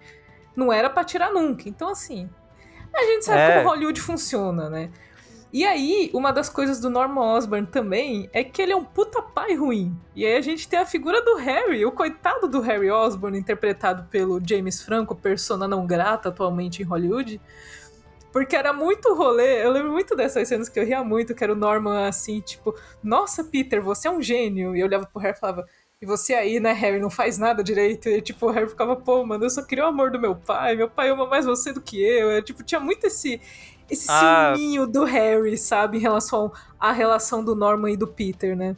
não 0.57 0.73
era 0.73 0.89
para 0.89 1.05
tirar 1.05 1.31
nunca. 1.31 1.69
Então, 1.69 1.91
assim, 1.91 2.31
a 2.97 3.05
gente 3.05 3.25
sabe 3.25 3.41
é. 3.41 3.57
como 3.57 3.69
Hollywood 3.71 4.01
funciona, 4.01 4.69
né? 4.71 4.91
E 5.53 5.65
aí, 5.65 6.11
uma 6.13 6.33
das 6.33 6.49
coisas 6.49 6.81
do 6.81 6.91
Norman 6.91 7.37
Osborn 7.37 7.65
também 7.65 8.29
é 8.33 8.43
que 8.43 8.61
ele 8.61 8.73
é 8.73 8.77
um 8.77 8.85
puta 8.85 9.23
pai 9.23 9.55
ruim. 9.55 9.97
E 10.13 10.27
aí 10.27 10.37
a 10.37 10.41
gente 10.41 10.69
tem 10.69 10.81
a 10.81 10.85
figura 10.85 11.23
do 11.23 11.37
Harry, 11.37 11.87
o 11.87 11.93
coitado 11.93 12.49
do 12.49 12.61
Harry 12.61 12.91
Osborn, 12.91 13.39
interpretado 13.39 14.03
pelo 14.11 14.41
James 14.45 14.83
Franco, 14.83 15.15
persona 15.15 15.69
não 15.69 15.87
grata 15.87 16.31
atualmente 16.31 16.83
em 16.83 16.85
Hollywood. 16.85 17.41
Porque 18.33 18.57
era 18.57 18.73
muito 18.73 19.15
rolê. 19.15 19.65
Eu 19.65 19.71
lembro 19.71 19.93
muito 19.93 20.17
dessas 20.17 20.49
cenas 20.49 20.69
que 20.69 20.81
eu 20.81 20.85
ria 20.85 21.05
muito, 21.05 21.37
que 21.37 21.45
era 21.45 21.53
o 21.53 21.57
Norman 21.57 22.09
assim, 22.09 22.41
tipo, 22.41 22.75
nossa, 23.01 23.45
Peter, 23.45 23.81
você 23.81 24.09
é 24.09 24.11
um 24.11 24.21
gênio. 24.21 24.75
E 24.75 24.81
eu 24.81 24.87
olhava 24.87 25.07
pro 25.07 25.23
Harry 25.23 25.37
e 25.37 25.41
falava, 25.41 25.65
e 26.01 26.07
você 26.07 26.35
aí, 26.35 26.61
né, 26.61 26.73
Harry, 26.73 27.01
não 27.01 27.11
faz 27.11 27.39
nada 27.39 27.63
direito. 27.63 28.09
E 28.09 28.21
tipo, 28.21 28.47
o 28.47 28.51
Harry 28.51 28.69
ficava, 28.69 28.97
pô, 28.97 29.25
mano, 29.25 29.45
eu 29.45 29.51
só 29.51 29.63
queria 29.63 29.85
o 29.85 29.89
amor 29.89 30.11
do 30.11 30.21
meu 30.21 30.35
pai, 30.37 30.77
meu 30.77 30.89
pai 30.89 31.11
ama 31.11 31.27
mais 31.27 31.47
você 31.47 31.73
do 31.73 31.81
que 31.81 32.03
eu. 32.03 32.31
É, 32.31 32.43
tipo, 32.43 32.63
tinha 32.63 32.81
muito 32.81 33.07
esse. 33.07 33.41
Esse 33.91 34.07
ah. 34.09 34.55
ciúminho 34.57 34.87
do 34.87 35.05
Harry, 35.05 35.59
sabe, 35.59 35.99
em 35.99 36.01
relação 36.01 36.51
à 36.81 36.91
relação 36.91 37.45
do 37.45 37.55
Norman 37.55 37.93
e 37.93 37.97
do 37.99 38.07
Peter, 38.07 38.57
né? 38.57 38.75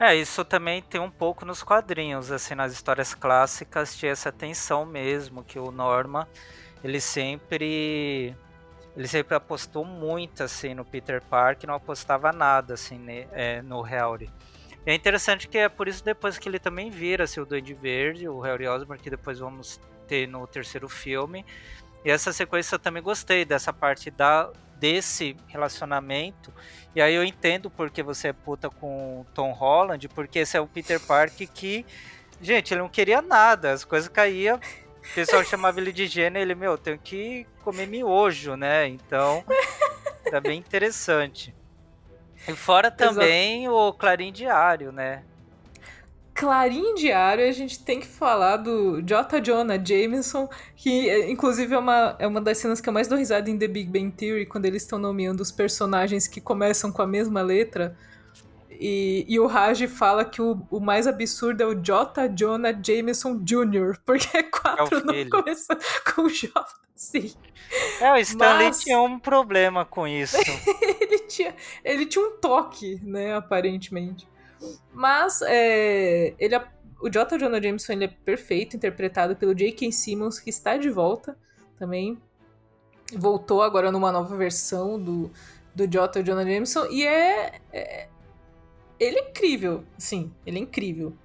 É, 0.00 0.16
isso 0.16 0.44
também 0.44 0.82
tem 0.82 1.00
um 1.00 1.10
pouco 1.10 1.44
nos 1.44 1.62
quadrinhos, 1.62 2.32
assim, 2.32 2.56
nas 2.56 2.72
histórias 2.72 3.14
clássicas 3.14 3.94
tinha 3.94 4.10
essa 4.10 4.32
tensão 4.32 4.84
mesmo, 4.84 5.44
que 5.44 5.56
o 5.56 5.70
Norman, 5.70 6.26
ele 6.82 7.00
sempre 7.00 8.34
ele 8.96 9.06
sempre 9.06 9.36
apostou 9.36 9.84
muito 9.84 10.42
assim 10.42 10.74
no 10.74 10.84
Peter 10.84 11.22
Parker, 11.22 11.68
não 11.68 11.76
apostava 11.76 12.32
nada 12.32 12.74
assim 12.74 12.98
né, 12.98 13.28
é, 13.30 13.62
no 13.62 13.82
Harry. 13.82 14.30
É 14.86 14.94
interessante 14.94 15.46
que 15.46 15.58
é 15.58 15.68
por 15.68 15.88
isso 15.88 16.04
depois 16.04 16.38
que 16.38 16.48
ele 16.48 16.58
também 16.58 16.90
vira 16.90 17.24
assim, 17.24 17.40
o 17.40 17.46
Duende 17.46 17.74
Verde, 17.74 18.28
o 18.28 18.40
Harry 18.40 18.66
Osborn, 18.66 19.00
que 19.00 19.10
depois 19.10 19.38
vamos 19.38 19.80
ter 20.08 20.26
no 20.26 20.46
terceiro 20.46 20.88
filme. 20.88 21.44
E 22.04 22.10
essa 22.10 22.32
sequência 22.32 22.74
eu 22.74 22.78
também 22.78 23.02
gostei 23.02 23.44
dessa 23.44 23.72
parte 23.72 24.10
da 24.10 24.50
desse 24.76 25.36
relacionamento. 25.46 26.50
E 26.94 27.02
aí 27.02 27.14
eu 27.14 27.22
entendo 27.22 27.70
porque 27.70 28.02
você 28.02 28.28
é 28.28 28.32
puta 28.32 28.70
com 28.70 29.26
Tom 29.34 29.52
Holland, 29.52 30.08
porque 30.08 30.38
esse 30.38 30.56
é 30.56 30.60
o 30.60 30.66
Peter 30.66 30.98
Parker 30.98 31.46
que, 31.52 31.84
gente, 32.40 32.72
ele 32.72 32.80
não 32.80 32.88
queria 32.88 33.20
nada, 33.20 33.72
as 33.72 33.84
coisas 33.84 34.08
caíam 34.08 34.58
o 35.00 35.14
pessoal 35.14 35.44
chamava 35.44 35.80
ele 35.80 35.92
de 35.92 36.06
gênio, 36.06 36.40
ele, 36.40 36.54
meu, 36.54 36.76
tenho 36.78 36.98
que 36.98 37.46
comer 37.62 37.86
miojo, 37.86 38.54
né? 38.54 38.86
Então, 38.86 39.44
tá 40.30 40.40
bem 40.40 40.58
interessante. 40.58 41.54
E 42.48 42.52
fora 42.52 42.90
também 42.90 43.64
Exato. 43.64 43.76
o 43.76 43.92
Clarim 43.92 44.32
Diário, 44.32 44.92
né? 44.92 45.22
Clarim 46.34 46.94
Diário, 46.94 47.46
a 47.46 47.52
gente 47.52 47.84
tem 47.84 48.00
que 48.00 48.06
falar 48.06 48.56
do 48.56 49.02
J. 49.02 49.40
Jonah 49.40 49.76
Jameson, 49.76 50.48
que 50.74 51.30
inclusive 51.30 51.74
é 51.74 51.78
uma, 51.78 52.16
é 52.18 52.26
uma 52.26 52.40
das 52.40 52.56
cenas 52.56 52.80
que 52.80 52.88
eu 52.88 52.92
mais 52.92 53.08
dou 53.08 53.18
risada 53.18 53.50
em 53.50 53.58
The 53.58 53.68
Big 53.68 53.90
Bang 53.90 54.10
Theory, 54.12 54.46
quando 54.46 54.64
eles 54.64 54.82
estão 54.82 54.98
nomeando 54.98 55.42
os 55.42 55.52
personagens 55.52 56.26
que 56.26 56.40
começam 56.40 56.90
com 56.90 57.02
a 57.02 57.06
mesma 57.06 57.42
letra. 57.42 57.94
E, 58.82 59.26
e 59.28 59.38
o 59.38 59.46
Raj 59.46 59.86
fala 59.88 60.24
que 60.24 60.40
o, 60.40 60.58
o 60.70 60.80
mais 60.80 61.06
absurdo 61.06 61.62
é 61.62 61.66
o 61.66 61.74
J. 61.74 62.28
Jonah 62.28 62.72
Jameson 62.72 63.38
Jr., 63.44 63.98
porque 64.06 64.38
é 64.38 64.42
quatro 64.42 64.98
é 65.12 65.24
não 65.24 65.30
começa 65.30 65.78
com 66.14 66.26
J. 66.28 66.50
Sim. 66.94 67.34
É, 68.00 68.10
o 68.12 68.16
Stanley 68.16 68.68
Mas... 68.68 68.80
tinha 68.80 69.00
um 69.00 69.18
problema 69.18 69.84
com 69.84 70.08
isso. 70.08 70.36
ele, 70.98 71.18
tinha, 71.20 71.54
ele 71.84 72.06
tinha 72.06 72.24
um 72.24 72.38
toque, 72.38 72.98
né, 73.02 73.34
aparentemente. 73.34 74.26
Mas 74.94 75.42
é, 75.42 76.34
ele, 76.38 76.58
o 77.00 77.10
J. 77.10 77.38
Jonah 77.38 77.60
Jameson 77.60 77.92
ele 77.92 78.04
é 78.04 78.08
perfeito, 78.08 78.76
interpretado 78.76 79.36
pelo 79.36 79.54
J.K. 79.54 79.92
Simmons, 79.92 80.40
que 80.40 80.48
está 80.48 80.78
de 80.78 80.88
volta 80.88 81.36
também. 81.76 82.18
Voltou 83.14 83.62
agora 83.62 83.92
numa 83.92 84.10
nova 84.10 84.36
versão 84.36 84.98
do, 84.98 85.30
do 85.74 85.86
J. 85.86 86.22
Jonah 86.22 86.44
Jameson. 86.44 86.86
E 86.86 87.06
é, 87.06 87.60
é 87.72 88.09
ele 89.00 89.18
é 89.18 89.30
incrível, 89.30 89.82
sim, 89.96 90.30
ele 90.46 90.58
é 90.58 90.62
incrível. 90.62 91.16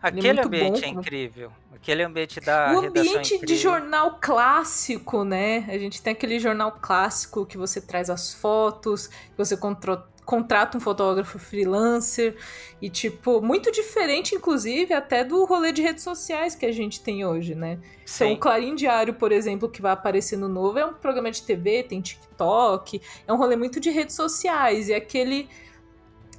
Aquele 0.00 0.40
é 0.40 0.44
ambiente 0.44 0.80
bom. 0.80 0.86
é 0.86 0.88
incrível. 0.88 1.52
Aquele 1.74 2.02
ambiente 2.02 2.40
da 2.40 2.72
O 2.72 2.78
ambiente 2.78 3.44
de 3.44 3.56
jornal 3.56 4.18
clássico, 4.20 5.24
né? 5.24 5.64
A 5.68 5.78
gente 5.78 6.00
tem 6.00 6.12
aquele 6.12 6.38
jornal 6.38 6.78
clássico 6.80 7.44
que 7.44 7.56
você 7.56 7.80
traz 7.80 8.08
as 8.08 8.32
fotos, 8.32 9.08
que 9.08 9.36
você 9.36 9.56
contrata 10.24 10.76
um 10.76 10.80
fotógrafo 10.80 11.38
freelancer 11.38 12.36
e 12.82 12.90
tipo, 12.90 13.40
muito 13.40 13.72
diferente 13.72 14.34
inclusive 14.34 14.92
até 14.92 15.24
do 15.24 15.44
rolê 15.44 15.72
de 15.72 15.82
redes 15.82 16.04
sociais 16.04 16.54
que 16.54 16.66
a 16.66 16.72
gente 16.72 17.00
tem 17.00 17.24
hoje, 17.24 17.54
né? 17.54 17.78
Sim. 18.04 18.24
Então, 18.24 18.36
o 18.36 18.38
Clarim 18.38 18.74
Diário, 18.74 19.14
por 19.14 19.32
exemplo, 19.32 19.68
que 19.68 19.80
vai 19.82 19.92
aparecer 19.92 20.36
no 20.36 20.48
novo, 20.48 20.78
é 20.78 20.84
um 20.84 20.94
programa 20.94 21.30
de 21.30 21.42
TV, 21.42 21.82
tem 21.82 22.00
TikTok, 22.00 23.00
é 23.26 23.32
um 23.32 23.36
rolê 23.36 23.56
muito 23.56 23.80
de 23.80 23.90
redes 23.90 24.14
sociais 24.14 24.88
e 24.88 24.94
aquele 24.94 25.48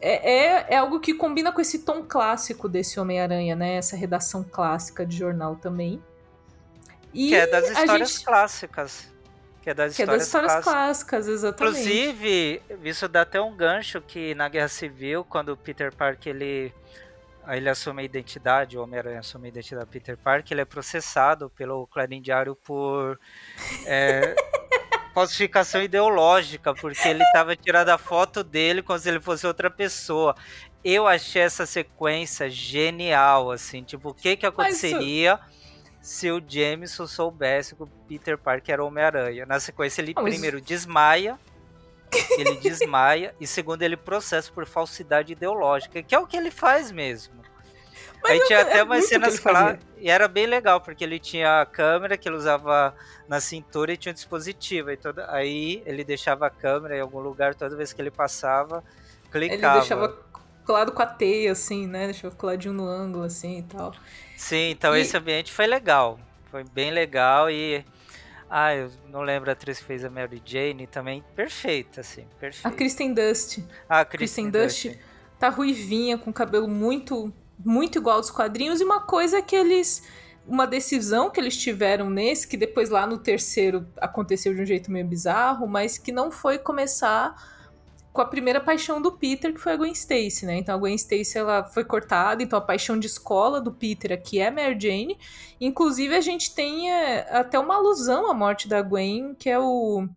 é, 0.02 0.32
é, 0.32 0.66
é, 0.70 0.78
algo 0.78 1.00
que 1.00 1.14
combina 1.14 1.52
com 1.52 1.60
esse 1.60 1.80
tom 1.80 2.04
clássico 2.04 2.70
desse 2.70 3.00
Homem-Aranha, 3.00 3.56
né? 3.56 3.76
Essa 3.76 3.96
redação 3.96 4.44
clássica 4.44 5.06
de 5.06 5.18
jornal 5.18 5.56
também. 5.56 6.02
E 7.14 7.30
que 7.30 7.36
é 7.36 7.48
das 7.48 7.70
histórias 7.70 8.12
gente... 8.12 8.26
clássicas. 8.26 9.12
Que 9.62 9.72
é 9.72 9.74
das 9.74 9.96
que 9.96 10.02
histórias, 10.02 10.16
é 10.16 10.18
das 10.18 10.28
histórias 10.28 10.52
clássicas. 10.52 10.74
clássicas, 10.74 11.28
exatamente. 11.28 11.80
Inclusive, 11.80 12.62
isso 12.84 13.08
dá 13.10 13.22
até 13.22 13.42
um 13.42 13.56
gancho 13.56 14.02
que 14.02 14.34
na 14.36 14.48
Guerra 14.48 14.70
Civil, 14.70 15.26
quando 15.26 15.50
o 15.50 15.58
Peter 15.58 15.94
Parker 15.94 16.34
ele, 16.34 16.74
ele 17.48 17.70
assume 17.70 18.02
a 18.02 18.06
identidade, 18.06 18.78
o 18.78 18.84
Homem-Aranha 18.84 19.20
assume 19.20 19.48
a 19.48 19.50
identidade 19.50 19.86
do 19.86 19.92
Peter 19.92 20.18
Parker, 20.18 20.54
ele 20.54 20.62
é 20.62 20.66
processado 20.66 21.50
pelo 21.50 21.86
Clarim 21.88 22.22
Diário 22.22 22.56
por. 22.56 23.20
É, 23.86 24.34
falsificação 25.14 25.82
ideológica, 25.82 26.74
porque 26.74 27.08
ele 27.08 27.24
tava 27.34 27.56
tirando 27.56 27.90
a 27.90 27.98
foto 27.98 28.44
dele 28.44 28.82
como 28.82 28.98
se 29.00 29.10
ele 29.10 29.20
fosse 29.20 29.46
outra 29.46 29.70
pessoa. 29.70 30.36
Eu 30.84 31.08
achei 31.08 31.42
essa 31.42 31.66
sequência 31.66 32.50
genial, 32.50 33.52
assim, 33.52 33.84
tipo, 33.84 34.10
o 34.10 34.14
que 34.14 34.38
que 34.38 34.46
aconteceria 34.46 35.40
se 36.02 36.32
o 36.32 36.42
Jameson 36.46 37.06
soubesse 37.06 37.76
que 37.76 37.84
o 37.84 37.88
Peter 38.08 38.38
Parker 38.38 38.74
era 38.74 38.86
Homem-Aranha? 38.86 39.46
Na 39.46 39.60
sequência, 39.60 40.02
ele 40.02 40.14
primeiro 40.14 40.62
desmaia, 40.62 41.38
ele 42.38 42.56
desmaia, 42.58 43.36
e 43.40 43.46
segundo, 43.46 43.82
ele 43.82 43.98
processa 43.98 44.52
por 44.52 44.66
falsidade 44.66 45.34
ideológica, 45.34 46.02
que 46.02 46.16
é 46.16 46.20
o 46.20 46.26
que 46.26 46.38
ele 46.38 46.50
faz 46.50 46.92
mesmo. 46.92 47.40
Mas 48.22 48.32
Aí 48.32 48.48
tinha 48.48 48.62
até 48.62 48.84
umas 48.84 49.06
cenas 49.06 49.40
claras. 49.40 49.80
E 49.98 50.10
era 50.10 50.28
bem 50.28 50.46
legal, 50.46 50.80
porque 50.82 51.04
ele 51.04 51.20
tinha 51.20 51.62
a 51.62 51.66
câmera 51.66 52.18
que 52.18 52.28
ele 52.28 52.36
usava 52.36 52.96
na 53.28 53.40
cintura 53.40 53.94
e 53.94 53.98
tinha 53.98 54.12
um 54.12 54.14
dispositivo. 54.14 54.92
E 54.92 54.98
toda, 54.98 55.30
aí 55.32 55.82
ele 55.86 56.04
deixava 56.04 56.48
a 56.48 56.50
câmera 56.50 56.98
em 56.98 57.02
algum 57.02 57.20
lugar 57.20 57.56
toda 57.56 57.76
vez 57.76 57.94
que 57.94 58.02
ele 58.02 58.12
passava, 58.12 58.84
clicava. 59.32 59.74
Ele 59.74 59.80
deixava 59.80 60.18
colado 60.66 60.92
com 60.92 61.02
a 61.02 61.06
teia, 61.06 61.52
assim, 61.52 61.88
né? 61.88 62.06
Deixava 62.06 62.36
coladinho 62.36 62.74
no 62.74 62.88
ângulo, 62.88 63.24
assim 63.24 63.60
e 63.60 63.64
tal. 63.64 63.94
Sim, 64.38 64.70
então 64.72 64.96
e... 64.96 65.02
esse 65.02 65.18
ambiente 65.18 65.52
foi 65.52 65.66
legal. 65.68 66.20
Foi 66.52 66.64
bem 66.64 66.92
legal 66.92 67.50
e. 67.50 67.84
Ah, 68.50 68.74
eu 68.74 68.92
não 69.10 69.22
lembro 69.22 69.50
a 69.50 69.54
atriz 69.54 69.80
que 69.80 69.86
fez 69.86 70.04
a 70.04 70.10
Mary 70.10 70.42
Jane 70.44 70.88
também. 70.88 71.24
Perfeita, 71.36 72.02
assim, 72.02 72.26
perfeita. 72.40 72.68
A 72.68 72.72
Kristen 72.72 73.14
Dust. 73.14 73.60
Ah, 73.88 74.00
a 74.00 74.06
Kristen, 74.06 74.50
Kristen 74.50 74.92
Dust. 74.92 75.00
Tá 75.40 75.50
ruivinha, 75.50 76.18
com 76.18 76.34
cabelo 76.34 76.68
muito, 76.68 77.32
muito 77.64 78.00
igual 78.00 78.18
aos 78.18 78.32
quadrinhos. 78.32 78.82
E 78.82 78.84
uma 78.84 79.02
coisa 79.02 79.42
que 79.42 79.56
eles. 79.56 80.04
Uma 80.48 80.66
decisão 80.66 81.30
que 81.30 81.40
eles 81.40 81.56
tiveram 81.56 82.10
nesse, 82.10 82.48
que 82.48 82.58
depois 82.58 82.90
lá 82.90 83.06
no 83.06 83.20
terceiro 83.20 83.88
aconteceu 83.98 84.52
de 84.56 84.62
um 84.62 84.66
jeito 84.66 84.92
meio 84.92 85.06
bizarro, 85.06 85.68
mas 85.68 86.00
que 86.00 86.12
não 86.12 86.32
foi 86.32 86.58
começar 86.58 87.36
com 88.12 88.22
a 88.22 88.26
primeira 88.26 88.60
paixão 88.60 89.00
do 89.00 89.12
Peter, 89.12 89.54
que 89.54 89.60
foi 89.60 89.74
a 89.74 89.78
Gwen 89.78 89.92
Stacy, 89.92 90.46
né? 90.46 90.58
Então 90.58 90.74
a 90.74 90.78
Gwen 90.78 90.96
Stacy 90.96 91.38
ela 91.38 91.64
foi 91.64 91.84
cortada, 91.84 92.42
então 92.42 92.58
a 92.58 92.62
paixão 92.62 92.98
de 92.98 93.06
escola 93.06 93.62
do 93.62 93.72
Peter 93.72 94.12
aqui 94.12 94.40
é 94.40 94.50
Mary 94.50 94.78
Jane. 94.80 95.18
Inclusive 95.62 96.16
a 96.16 96.22
gente 96.22 96.54
tem 96.56 96.92
é, 96.92 97.28
até 97.32 97.60
uma 97.60 97.76
alusão 97.76 98.30
à 98.30 98.34
morte 98.34 98.68
da 98.68 98.82
Gwen, 98.82 99.36
que 99.36 99.50
é 99.50 99.60
o 99.60 100.08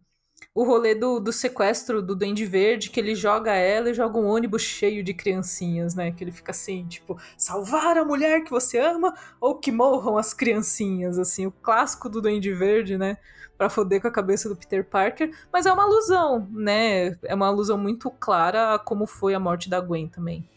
o 0.54 0.64
rolê 0.64 0.94
do, 0.94 1.18
do 1.18 1.32
sequestro 1.32 2.02
do 2.02 2.14
Duende 2.14 2.44
Verde, 2.44 2.90
que 2.90 3.00
ele 3.00 3.14
joga 3.14 3.54
ela 3.54 3.90
e 3.90 3.94
joga 3.94 4.18
um 4.18 4.26
ônibus 4.26 4.62
cheio 4.62 5.02
de 5.02 5.14
criancinhas, 5.14 5.94
né? 5.94 6.12
Que 6.12 6.22
ele 6.22 6.32
fica 6.32 6.50
assim, 6.50 6.86
tipo, 6.86 7.18
salvar 7.36 7.96
a 7.96 8.04
mulher 8.04 8.44
que 8.44 8.50
você 8.50 8.78
ama 8.78 9.14
ou 9.40 9.58
que 9.58 9.72
morram 9.72 10.18
as 10.18 10.34
criancinhas, 10.34 11.18
assim, 11.18 11.46
o 11.46 11.50
clássico 11.50 12.08
do 12.08 12.20
Duende 12.20 12.52
Verde, 12.52 12.98
né? 12.98 13.16
para 13.56 13.70
foder 13.70 14.00
com 14.00 14.08
a 14.08 14.10
cabeça 14.10 14.48
do 14.48 14.56
Peter 14.56 14.84
Parker, 14.84 15.30
mas 15.52 15.66
é 15.66 15.72
uma 15.72 15.84
alusão, 15.84 16.48
né? 16.50 17.16
É 17.22 17.32
uma 17.32 17.46
alusão 17.46 17.78
muito 17.78 18.10
clara 18.10 18.74
a 18.74 18.78
como 18.78 19.06
foi 19.06 19.34
a 19.34 19.38
morte 19.38 19.70
da 19.70 19.78
Gwen 19.78 20.08
também. 20.08 20.48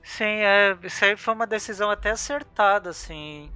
Sim, 0.00 0.24
é, 0.24 0.78
isso 0.84 1.04
aí 1.04 1.16
foi 1.16 1.34
uma 1.34 1.46
decisão 1.46 1.90
até 1.90 2.10
acertada, 2.10 2.90
assim, 2.90 3.50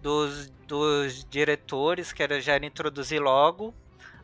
dos, 0.00 0.48
dos 0.66 1.22
diretores, 1.28 2.10
que 2.10 2.22
era 2.22 2.40
já 2.40 2.54
era 2.54 2.64
introduzir 2.64 3.20
logo 3.20 3.74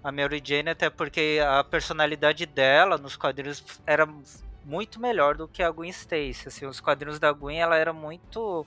a 0.05 0.13
Mary 0.13 0.43
Jane, 0.45 0.69
até 0.69 0.91
porque 0.91 1.41
a 1.43 1.65
personalidade 1.65 2.45
dela 2.45 2.99
nos 2.99 3.17
quadrinhos 3.17 3.65
era 3.87 4.07
muito 4.63 5.01
melhor 5.01 5.35
do 5.35 5.49
que 5.49 5.63
a 5.63 5.71
Gwen 5.71 5.89
Stacy. 5.89 6.47
Assim, 6.47 6.67
os 6.67 6.79
quadrinhos 6.79 7.19
da 7.19 7.33
Gwen, 7.33 7.59
ela 7.59 7.77
era 7.77 7.93
muito. 7.93 8.67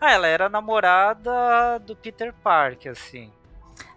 Ah, 0.00 0.10
ela 0.10 0.26
era 0.26 0.48
namorada 0.48 1.78
do 1.80 1.94
Peter 1.94 2.32
Parker, 2.32 2.92
assim. 2.92 3.30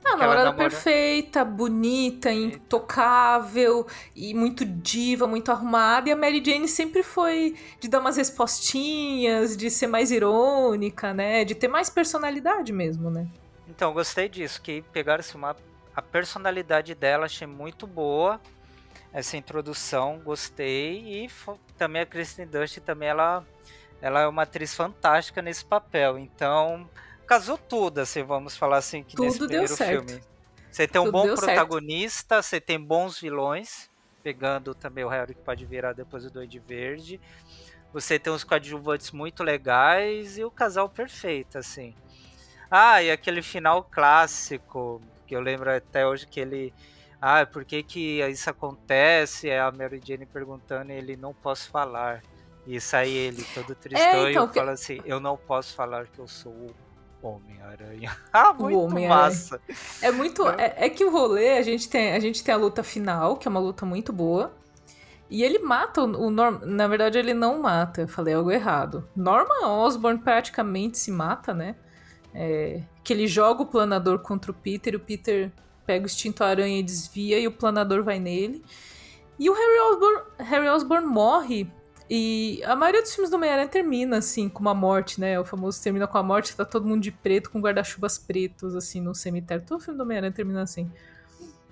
Ah, 0.03 0.17
namorada 0.17 0.49
namora... 0.49 0.69
perfeita, 0.69 1.45
bonita, 1.45 2.29
intocável 2.29 3.87
e 4.13 4.33
muito 4.33 4.65
diva, 4.65 5.25
muito 5.25 5.49
arrumada. 5.49 6.09
E 6.09 6.11
a 6.11 6.15
Mary 6.17 6.43
Jane 6.45 6.67
sempre 6.67 7.01
foi 7.01 7.55
de 7.79 7.87
dar 7.87 8.01
umas 8.01 8.17
respostinhas, 8.17 9.55
de 9.55 9.69
ser 9.69 9.87
mais 9.87 10.11
irônica, 10.11 11.13
né? 11.13 11.45
De 11.45 11.55
ter 11.55 11.69
mais 11.69 11.89
personalidade 11.89 12.73
mesmo, 12.73 13.09
né? 13.09 13.25
Então, 13.69 13.93
gostei 13.93 14.27
disso, 14.27 14.61
que 14.61 14.81
pegaram-se 14.91 15.33
uma... 15.35 15.55
a 15.95 16.01
personalidade 16.01 16.95
dela, 16.95 17.25
achei 17.25 17.47
muito 17.47 17.85
boa. 17.85 18.41
Essa 19.11 19.37
introdução, 19.37 20.19
gostei. 20.23 21.25
E 21.25 21.29
também 21.77 22.01
a 22.01 22.05
Kristen 22.05 22.47
Dust, 22.47 22.79
também 22.79 23.09
ela, 23.09 23.45
ela 24.01 24.21
é 24.21 24.27
uma 24.27 24.41
atriz 24.41 24.73
fantástica 24.73 25.41
nesse 25.41 25.63
papel. 25.63 26.17
Então, 26.17 26.89
casou 27.27 27.57
tudo, 27.57 27.99
assim, 27.99 28.23
vamos 28.23 28.57
falar 28.57 28.77
assim, 28.77 29.03
que 29.03 29.15
tudo 29.15 29.25
nesse 29.25 29.39
primeiro 29.39 29.67
certo. 29.67 30.09
filme. 30.09 30.23
Você 30.71 30.87
tem 30.87 30.99
um 30.99 31.05
tudo 31.05 31.13
bom 31.13 31.35
protagonista, 31.35 32.35
certo. 32.35 32.45
você 32.45 32.59
tem 32.59 32.79
bons 32.79 33.19
vilões, 33.19 33.91
pegando 34.23 34.73
também 34.73 35.03
o 35.03 35.07
Harry 35.07 35.35
que 35.35 35.41
pode 35.41 35.63
virar 35.65 35.93
depois 35.93 36.23
do 36.23 36.31
Duende 36.31 36.57
Verde. 36.57 37.21
Você 37.93 38.17
tem 38.17 38.33
uns 38.33 38.43
coadjuvantes 38.43 39.11
muito 39.11 39.43
legais 39.43 40.39
e 40.39 40.43
o 40.43 40.49
casal 40.49 40.89
perfeito, 40.89 41.59
assim. 41.59 41.93
Ah, 42.71 43.03
e 43.03 43.11
aquele 43.11 43.43
final 43.43 43.83
clássico, 43.83 44.99
que 45.25 45.35
eu 45.35 45.41
lembro 45.41 45.69
até 45.71 46.05
hoje 46.05 46.27
que 46.27 46.39
ele. 46.39 46.73
Ah, 47.21 47.45
por 47.45 47.63
que, 47.63 47.81
que 47.83 48.21
isso 48.27 48.49
acontece? 48.49 49.49
É 49.49 49.59
a 49.59 49.71
Mary 49.71 50.01
Jane 50.03 50.25
perguntando 50.25 50.91
e 50.91 50.95
ele 50.95 51.15
não 51.15 51.33
posso 51.33 51.69
falar. 51.69 52.21
E 52.65 52.79
sai 52.79 53.09
ele 53.09 53.43
todo 53.53 53.75
tristão 53.75 54.25
é, 54.25 54.31
então, 54.31 54.49
e 54.49 54.53
fala 54.53 54.71
assim: 54.71 55.01
Eu 55.05 55.19
não 55.19 55.35
posso 55.35 55.73
falar 55.73 56.07
que 56.07 56.19
eu 56.19 56.27
sou 56.27 56.51
o 56.51 57.27
Homem-Aranha. 57.27 58.15
ah, 58.31 58.53
muito 58.53 58.79
Homem 58.79 59.07
massa. 59.07 59.59
É 60.01 60.11
muito. 60.11 60.47
É, 60.49 60.85
é, 60.85 60.89
que 60.89 61.03
o 61.03 61.11
rolê, 61.11 61.57
a 61.57 61.61
gente, 61.61 61.89
tem, 61.89 62.13
a 62.13 62.19
gente 62.19 62.43
tem 62.43 62.53
a 62.53 62.57
luta 62.57 62.83
final, 62.83 63.37
que 63.37 63.47
é 63.47 63.51
uma 63.51 63.59
luta 63.59 63.85
muito 63.85 64.13
boa. 64.13 64.53
E 65.29 65.43
ele 65.43 65.59
mata 65.59 66.01
o, 66.01 66.27
o 66.27 66.29
Norman. 66.29 66.61
Na 66.65 66.87
verdade, 66.87 67.17
ele 67.17 67.33
não 67.33 67.61
mata. 67.61 68.01
Eu 68.01 68.07
falei 68.07 68.33
algo 68.33 68.51
errado. 68.51 69.09
Norman 69.15 69.67
Osborn 69.67 70.19
praticamente 70.19 70.97
se 70.97 71.11
mata, 71.11 71.53
né? 71.53 71.75
É, 72.33 72.81
que 73.03 73.13
ele 73.13 73.27
joga 73.27 73.61
o 73.61 73.65
planador 73.65 74.19
contra 74.19 74.51
o 74.51 74.53
Peter, 74.53 74.93
e 74.93 74.97
o 74.97 74.99
Peter 74.99 75.51
pega 75.85 76.03
o 76.03 76.07
extinto 76.07 76.43
aranha 76.43 76.79
e 76.79 76.83
desvia, 76.83 77.39
e 77.39 77.47
o 77.47 77.51
planador 77.51 78.03
vai 78.03 78.19
nele. 78.19 78.63
E 79.37 79.49
o 79.49 79.53
Harry 79.53 79.79
Osborn, 79.79 80.23
Harry 80.39 80.69
Osborn 80.69 81.05
morre 81.07 81.69
e 82.09 82.61
a 82.65 82.75
maioria 82.75 83.01
dos 83.01 83.13
filmes 83.13 83.29
do 83.29 83.37
Homem-Aranha 83.37 83.67
termina, 83.67 84.17
assim, 84.17 84.49
com 84.49 84.59
uma 84.59 84.73
morte, 84.73 85.19
né? 85.19 85.39
O 85.39 85.45
famoso 85.45 85.81
termina 85.81 86.05
com 86.05 86.17
a 86.17 86.23
morte, 86.23 86.55
tá 86.55 86.65
todo 86.65 86.85
mundo 86.85 87.01
de 87.01 87.11
preto, 87.11 87.49
com 87.49 87.59
guarda-chuvas 87.59 88.17
pretos, 88.17 88.75
assim, 88.75 89.01
no 89.01 89.15
cemitério. 89.15 89.65
Todo 89.65 89.81
filme 89.81 89.97
do 89.97 90.03
Homem-Aranha 90.03 90.31
termina 90.31 90.61
assim. 90.61 90.91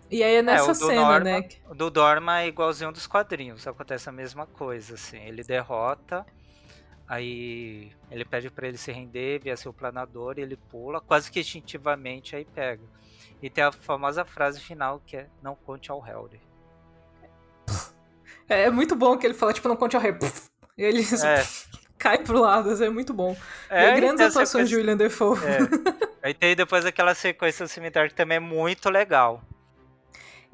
E 0.10 0.24
aí 0.24 0.36
é 0.36 0.42
nessa 0.42 0.72
é, 0.72 0.74
cena, 0.74 1.02
Norma, 1.02 1.20
né? 1.20 1.50
O 1.70 1.76
do 1.76 1.90
Dorma 1.90 2.42
é 2.42 2.48
igualzinho 2.48 2.92
dos 2.92 3.08
quadrinhos, 3.08 3.68
acontece 3.68 4.10
a 4.10 4.12
mesma 4.12 4.46
coisa, 4.46 4.96
assim. 4.96 5.20
Ele 5.20 5.44
derrota, 5.44 6.26
aí 7.12 7.92
ele 8.10 8.24
pede 8.24 8.50
para 8.50 8.70
ele 8.70 8.78
se 8.78 8.90
render, 8.90 9.42
via 9.44 9.58
seu 9.58 9.74
planador, 9.74 10.36
e 10.38 10.42
ele 10.42 10.56
pula, 10.56 11.02
quase 11.02 11.30
que 11.30 11.42
instintivamente, 11.42 12.38
aí 12.38 12.46
pega. 12.46 12.84
E 13.42 13.50
tem 13.50 13.66
a 13.66 13.72
famosa 13.72 14.24
frase 14.24 14.62
final 14.62 15.02
que 15.06 15.18
é: 15.18 15.28
Não 15.44 15.54
conte 15.54 15.92
ao 15.92 16.06
Helder. 16.08 16.40
É, 18.48 18.64
é, 18.64 18.70
muito 18.70 18.96
bom 18.96 19.18
que 19.18 19.28
ele 19.28 19.34
fala, 19.34 19.52
tipo, 19.52 19.68
não 19.68 19.76
conte 19.76 19.96
ao 19.96 20.02
rei. 20.02 20.14
E 20.78 20.84
ele 20.86 21.02
é. 21.02 21.44
cai 22.00 22.18
pro 22.20 22.40
lado, 22.40 22.70
assim, 22.70 22.86
é 22.86 22.90
muito 22.90 23.14
bom. 23.14 23.36
É, 23.70 23.90
e 23.90 23.96
grandes 23.96 24.22
atuações 24.22 24.70
de 24.70 24.78
William 24.78 24.96
Defoe. 24.96 25.38
É. 25.38 26.28
Aí 26.28 26.34
tem 26.34 26.56
depois 26.56 26.86
aquela 26.86 27.14
sequência 27.14 27.66
do 27.66 27.70
cemitério 27.70 28.10
que 28.10 28.16
também 28.16 28.38
é 28.38 28.40
muito 28.40 28.90
legal. 28.90 29.44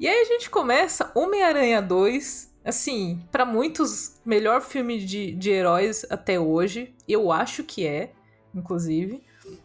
E 0.00 0.08
aí 0.08 0.22
a 0.22 0.24
gente 0.24 0.50
começa 0.50 1.10
Homem-Aranha 1.14 1.80
2, 1.82 2.47
assim, 2.68 3.18
para 3.32 3.46
muitos, 3.46 4.20
melhor 4.24 4.60
filme 4.60 4.98
de, 5.02 5.32
de 5.32 5.50
heróis 5.50 6.04
até 6.10 6.38
hoje. 6.38 6.94
Eu 7.08 7.32
acho 7.32 7.64
que 7.64 7.86
é, 7.86 8.12
inclusive. 8.54 9.22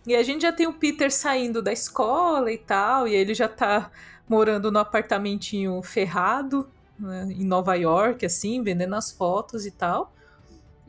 E 0.07 0.15
a 0.15 0.23
gente 0.23 0.43
já 0.43 0.53
tem 0.53 0.67
o 0.67 0.73
Peter 0.73 1.11
saindo 1.11 1.61
da 1.61 1.73
escola 1.73 2.49
e 2.49 2.57
tal, 2.57 3.05
e 3.05 3.13
ele 3.13 3.33
já 3.33 3.49
tá 3.49 3.91
morando 4.27 4.71
no 4.71 4.79
apartamentinho 4.79 5.81
ferrado, 5.81 6.69
né, 6.97 7.27
em 7.29 7.43
Nova 7.43 7.75
York, 7.75 8.25
assim, 8.25 8.63
vendendo 8.63 8.95
as 8.95 9.11
fotos 9.11 9.65
e 9.65 9.71
tal. 9.71 10.13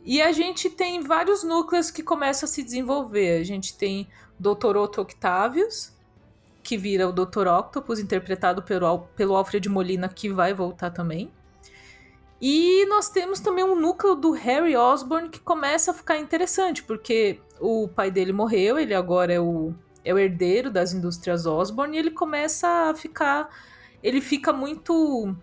E 0.05 0.22
a 0.22 0.31
gente 0.31 0.70
tem 0.70 1.00
vários 1.00 1.42
núcleos 1.42 1.90
que 1.90 2.03
começam 2.03 2.46
a 2.46 2.50
se 2.50 2.62
desenvolver. 2.62 3.40
A 3.40 3.44
gente 3.44 3.77
tem 3.77 4.07
Dr. 4.38 4.77
Otto 4.77 5.00
Octavius, 5.00 5.92
que 6.62 6.77
vira 6.77 7.09
o 7.09 7.12
Dr. 7.12 7.48
Octopus, 7.48 7.98
interpretado 7.98 8.62
pelo, 8.62 9.00
pelo 9.16 9.35
Alfred 9.35 9.68
Molina, 9.68 10.09
que 10.09 10.29
vai 10.29 10.55
voltar 10.55 10.90
também. 10.90 11.33
E 12.46 12.85
nós 12.90 13.09
temos 13.09 13.40
também 13.40 13.64
um 13.64 13.74
núcleo 13.74 14.14
do 14.14 14.33
Harry 14.33 14.76
Osborn 14.76 15.30
que 15.30 15.40
começa 15.40 15.92
a 15.92 15.94
ficar 15.94 16.18
interessante, 16.18 16.83
porque 16.83 17.40
o 17.59 17.88
pai 17.88 18.11
dele 18.11 18.35
morreu, 18.35 18.78
ele 18.78 18.92
agora 18.92 19.33
é 19.33 19.40
o, 19.40 19.72
é 20.04 20.12
o 20.12 20.18
herdeiro 20.18 20.70
das 20.70 20.92
indústrias 20.92 21.46
Osborn, 21.46 21.96
e 21.96 21.98
ele 21.98 22.11
começa 22.11 22.68
a 22.68 22.94
ficar. 22.94 23.48
Ele 24.02 24.20
fica 24.20 24.52
muito 24.52 25.35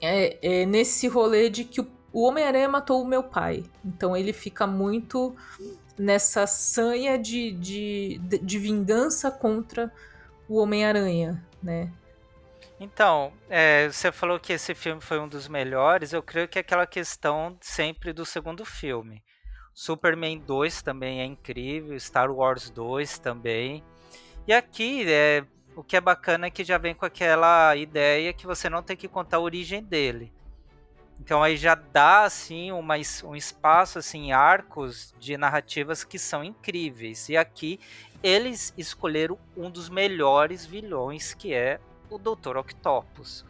é, 0.00 0.60
é 0.60 0.64
nesse 0.64 1.08
rolê 1.08 1.50
de 1.50 1.64
que 1.64 1.80
o, 1.80 1.86
o 2.12 2.22
Homem-Aranha 2.22 2.68
matou 2.68 3.02
o 3.02 3.08
meu 3.08 3.24
pai. 3.24 3.64
Então 3.84 4.16
ele 4.16 4.32
fica 4.32 4.68
muito 4.68 5.34
nessa 5.98 6.46
sanha 6.46 7.18
de, 7.18 7.50
de, 7.50 8.20
de 8.40 8.58
vingança 8.60 9.32
contra 9.32 9.92
o 10.48 10.58
Homem-Aranha, 10.58 11.44
né? 11.60 11.90
Então, 12.84 13.32
é, 13.48 13.88
você 13.88 14.12
falou 14.12 14.38
que 14.38 14.52
esse 14.52 14.74
filme 14.74 15.00
foi 15.00 15.18
um 15.18 15.26
dos 15.26 15.48
melhores. 15.48 16.12
Eu 16.12 16.22
creio 16.22 16.46
que 16.46 16.58
é 16.58 16.60
aquela 16.60 16.86
questão 16.86 17.56
sempre 17.58 18.12
do 18.12 18.26
segundo 18.26 18.62
filme. 18.62 19.24
Superman 19.72 20.38
2 20.38 20.82
também 20.82 21.22
é 21.22 21.24
incrível, 21.24 21.98
Star 21.98 22.30
Wars 22.30 22.68
2 22.68 23.18
também. 23.18 23.82
E 24.46 24.52
aqui, 24.52 25.02
é, 25.08 25.46
o 25.74 25.82
que 25.82 25.96
é 25.96 26.00
bacana 26.00 26.48
é 26.48 26.50
que 26.50 26.62
já 26.62 26.76
vem 26.76 26.94
com 26.94 27.06
aquela 27.06 27.74
ideia 27.74 28.34
que 28.34 28.46
você 28.46 28.68
não 28.68 28.82
tem 28.82 28.98
que 28.98 29.08
contar 29.08 29.38
a 29.38 29.40
origem 29.40 29.82
dele. 29.82 30.30
Então 31.18 31.42
aí 31.42 31.56
já 31.56 31.74
dá 31.74 32.24
assim 32.24 32.70
uma, 32.70 32.96
um 33.24 33.34
espaço 33.34 33.98
assim 33.98 34.30
arcos 34.30 35.14
de 35.18 35.38
narrativas 35.38 36.04
que 36.04 36.18
são 36.18 36.44
incríveis. 36.44 37.30
E 37.30 37.36
aqui 37.36 37.80
eles 38.22 38.74
escolheram 38.76 39.38
um 39.56 39.70
dos 39.70 39.88
melhores 39.88 40.66
vilões 40.66 41.32
que 41.32 41.54
é 41.54 41.80
o 42.10 42.18
Dr. 42.18 42.56
Octopus. 42.56 43.44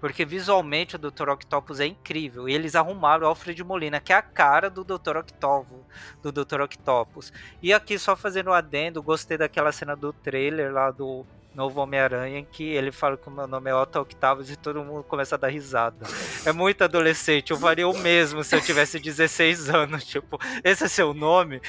Porque 0.00 0.24
visualmente 0.24 0.96
o 0.96 0.98
Dr. 0.98 1.28
Octopus 1.28 1.78
é 1.78 1.86
incrível. 1.86 2.48
E 2.48 2.54
eles 2.54 2.74
arrumaram 2.74 3.26
o 3.26 3.28
Alfred 3.28 3.62
Molina, 3.62 4.00
que 4.00 4.12
é 4.12 4.16
a 4.16 4.22
cara 4.22 4.70
do 4.70 4.82
Dr. 4.82 5.18
Octopus, 5.18 5.80
do 6.22 6.32
Dr. 6.32 6.62
Octopus. 6.62 7.32
E 7.62 7.72
aqui 7.72 7.98
só 7.98 8.16
fazendo 8.16 8.50
um 8.50 8.54
adendo, 8.54 9.02
gostei 9.02 9.36
daquela 9.36 9.72
cena 9.72 9.94
do 9.94 10.12
trailer 10.12 10.72
lá 10.72 10.90
do 10.90 11.26
novo 11.54 11.80
Homem-Aranha, 11.80 12.38
em 12.38 12.44
que 12.44 12.64
ele 12.64 12.92
fala 12.92 13.16
que 13.16 13.28
o 13.28 13.30
meu 13.30 13.46
nome 13.46 13.70
é 13.70 13.74
Otto 13.74 13.98
Octavius 14.00 14.50
e 14.50 14.56
todo 14.56 14.84
mundo 14.84 15.02
começa 15.02 15.34
a 15.34 15.38
dar 15.38 15.48
risada. 15.48 16.06
É 16.44 16.52
muito 16.52 16.82
adolescente, 16.82 17.50
eu 17.50 17.56
faria 17.56 17.88
o 17.88 17.96
mesmo 17.98 18.44
se 18.44 18.54
eu 18.54 18.60
tivesse 18.60 18.98
16 18.98 19.68
anos, 19.70 20.04
tipo, 20.04 20.38
esse 20.62 20.84
é 20.84 20.88
seu 20.88 21.12
nome? 21.12 21.60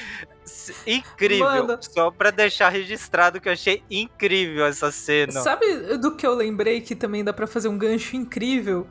Incrível, 0.86 1.66
Mano. 1.66 1.78
só 1.80 2.10
pra 2.10 2.30
deixar 2.30 2.68
registrado 2.68 3.40
que 3.40 3.48
eu 3.48 3.52
achei 3.52 3.82
incrível 3.90 4.66
essa 4.66 4.90
cena. 4.90 5.40
Sabe 5.40 5.96
do 5.98 6.14
que 6.16 6.26
eu 6.26 6.34
lembrei 6.34 6.80
que 6.80 6.94
também 6.94 7.22
dá 7.22 7.32
para 7.32 7.46
fazer 7.46 7.68
um 7.68 7.78
gancho 7.78 8.16
incrível? 8.16 8.86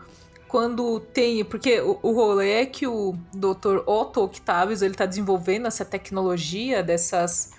Quando 0.48 1.00
tem, 1.00 1.46
porque 1.46 1.80
o, 1.80 1.98
o 2.02 2.12
rolê 2.12 2.52
é 2.52 2.66
que 2.66 2.86
o 2.86 3.16
Dr. 3.34 3.84
Otto 3.86 4.22
Octavius, 4.22 4.82
ele 4.82 4.96
tá 4.96 5.06
desenvolvendo 5.06 5.66
essa 5.66 5.86
tecnologia 5.86 6.84
dessas 6.84 7.52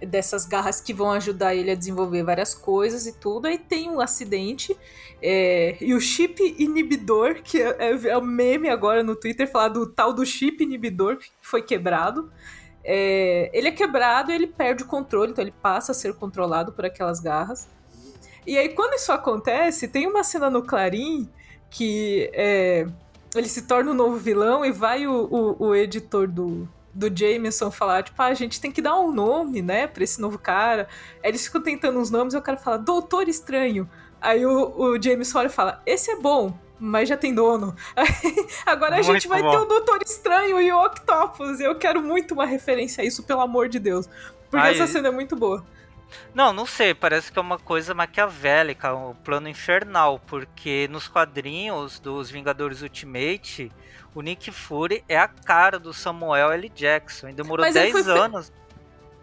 dessas 0.00 0.44
garras 0.44 0.80
que 0.80 0.92
vão 0.92 1.10
ajudar 1.12 1.54
ele 1.54 1.70
a 1.70 1.74
desenvolver 1.74 2.22
várias 2.22 2.54
coisas 2.54 3.06
e 3.06 3.12
tudo. 3.12 3.46
Aí 3.46 3.58
tem 3.58 3.90
um 3.90 4.00
acidente 4.00 4.76
é, 5.22 5.76
e 5.80 5.94
o 5.94 6.00
chip 6.00 6.42
inibidor, 6.58 7.42
que 7.42 7.60
é, 7.60 7.76
é, 7.78 8.08
é 8.08 8.18
o 8.18 8.22
meme 8.22 8.68
agora 8.68 9.02
no 9.02 9.16
Twitter, 9.16 9.50
falar 9.50 9.68
do 9.68 9.86
tal 9.86 10.12
do 10.12 10.24
chip 10.24 10.62
inibidor 10.62 11.18
que 11.18 11.30
foi 11.40 11.62
quebrado. 11.62 12.30
É, 12.84 13.50
ele 13.52 13.68
é 13.68 13.72
quebrado 13.72 14.30
ele 14.30 14.46
perde 14.46 14.84
o 14.84 14.86
controle, 14.86 15.32
então 15.32 15.42
ele 15.42 15.54
passa 15.62 15.92
a 15.92 15.94
ser 15.94 16.14
controlado 16.14 16.72
por 16.72 16.84
aquelas 16.84 17.18
garras. 17.20 17.68
E 18.46 18.56
aí, 18.56 18.68
quando 18.68 18.94
isso 18.94 19.10
acontece, 19.10 19.88
tem 19.88 20.06
uma 20.06 20.22
cena 20.22 20.48
no 20.48 20.62
Clarim 20.62 21.28
que 21.68 22.30
é, 22.32 22.86
ele 23.34 23.48
se 23.48 23.62
torna 23.62 23.90
um 23.90 23.94
novo 23.94 24.16
vilão 24.16 24.64
e 24.64 24.70
vai 24.70 25.06
o, 25.06 25.24
o, 25.24 25.66
o 25.66 25.74
editor 25.74 26.28
do, 26.28 26.68
do 26.96 27.14
Jameson 27.14 27.70
falar, 27.70 28.02
tipo, 28.02 28.20
ah, 28.20 28.26
a 28.26 28.34
gente 28.34 28.60
tem 28.60 28.72
que 28.72 28.80
dar 28.80 28.98
um 28.98 29.12
nome, 29.12 29.60
né, 29.60 29.86
pra 29.86 30.02
esse 30.02 30.20
novo 30.20 30.38
cara. 30.38 30.88
Aí 31.22 31.30
eles 31.30 31.44
ficam 31.44 31.62
tentando 31.62 31.98
uns 31.98 32.10
nomes 32.10 32.32
e 32.32 32.36
o 32.38 32.42
cara 32.42 32.56
fala, 32.56 32.78
Doutor 32.78 33.28
Estranho. 33.28 33.88
Aí 34.20 34.46
o, 34.46 34.74
o 34.76 35.02
Jameson 35.02 35.38
olha 35.38 35.46
e 35.46 35.50
fala, 35.50 35.82
esse 35.84 36.10
é 36.10 36.16
bom, 36.16 36.58
mas 36.80 37.08
já 37.08 37.16
tem 37.16 37.34
dono. 37.34 37.76
Aí, 37.94 38.06
agora 38.64 38.96
muito 38.96 39.10
a 39.10 39.12
gente 39.12 39.28
vai 39.28 39.42
bom. 39.42 39.50
ter 39.50 39.58
o 39.58 39.64
Doutor 39.66 40.00
Estranho 40.02 40.60
e 40.60 40.72
o 40.72 40.84
Octopus. 40.84 41.60
Eu 41.60 41.74
quero 41.76 42.02
muito 42.02 42.32
uma 42.32 42.46
referência 42.46 43.02
a 43.02 43.04
isso, 43.04 43.22
pelo 43.22 43.42
amor 43.42 43.68
de 43.68 43.78
Deus. 43.78 44.08
Porque 44.50 44.66
essa 44.66 44.86
cena 44.86 45.08
é 45.08 45.10
muito 45.10 45.36
boa. 45.36 45.64
Não, 46.34 46.52
não 46.52 46.64
sei, 46.64 46.94
parece 46.94 47.30
que 47.30 47.38
é 47.38 47.42
uma 47.42 47.58
coisa 47.58 47.92
maquiavélica, 47.92 48.94
um 48.94 49.14
plano 49.14 49.48
infernal, 49.48 50.20
porque 50.26 50.88
nos 50.90 51.08
quadrinhos 51.08 51.98
dos 51.98 52.30
Vingadores 52.30 52.80
Ultimate, 52.80 53.72
o 54.16 54.22
Nick 54.22 54.50
Fury 54.50 55.04
é 55.06 55.18
a 55.18 55.28
cara 55.28 55.78
do 55.78 55.92
Samuel 55.92 56.50
L. 56.50 56.70
Jackson. 56.70 57.28
E 57.28 57.34
demorou 57.34 57.70
10 57.70 58.08
anos. 58.08 58.50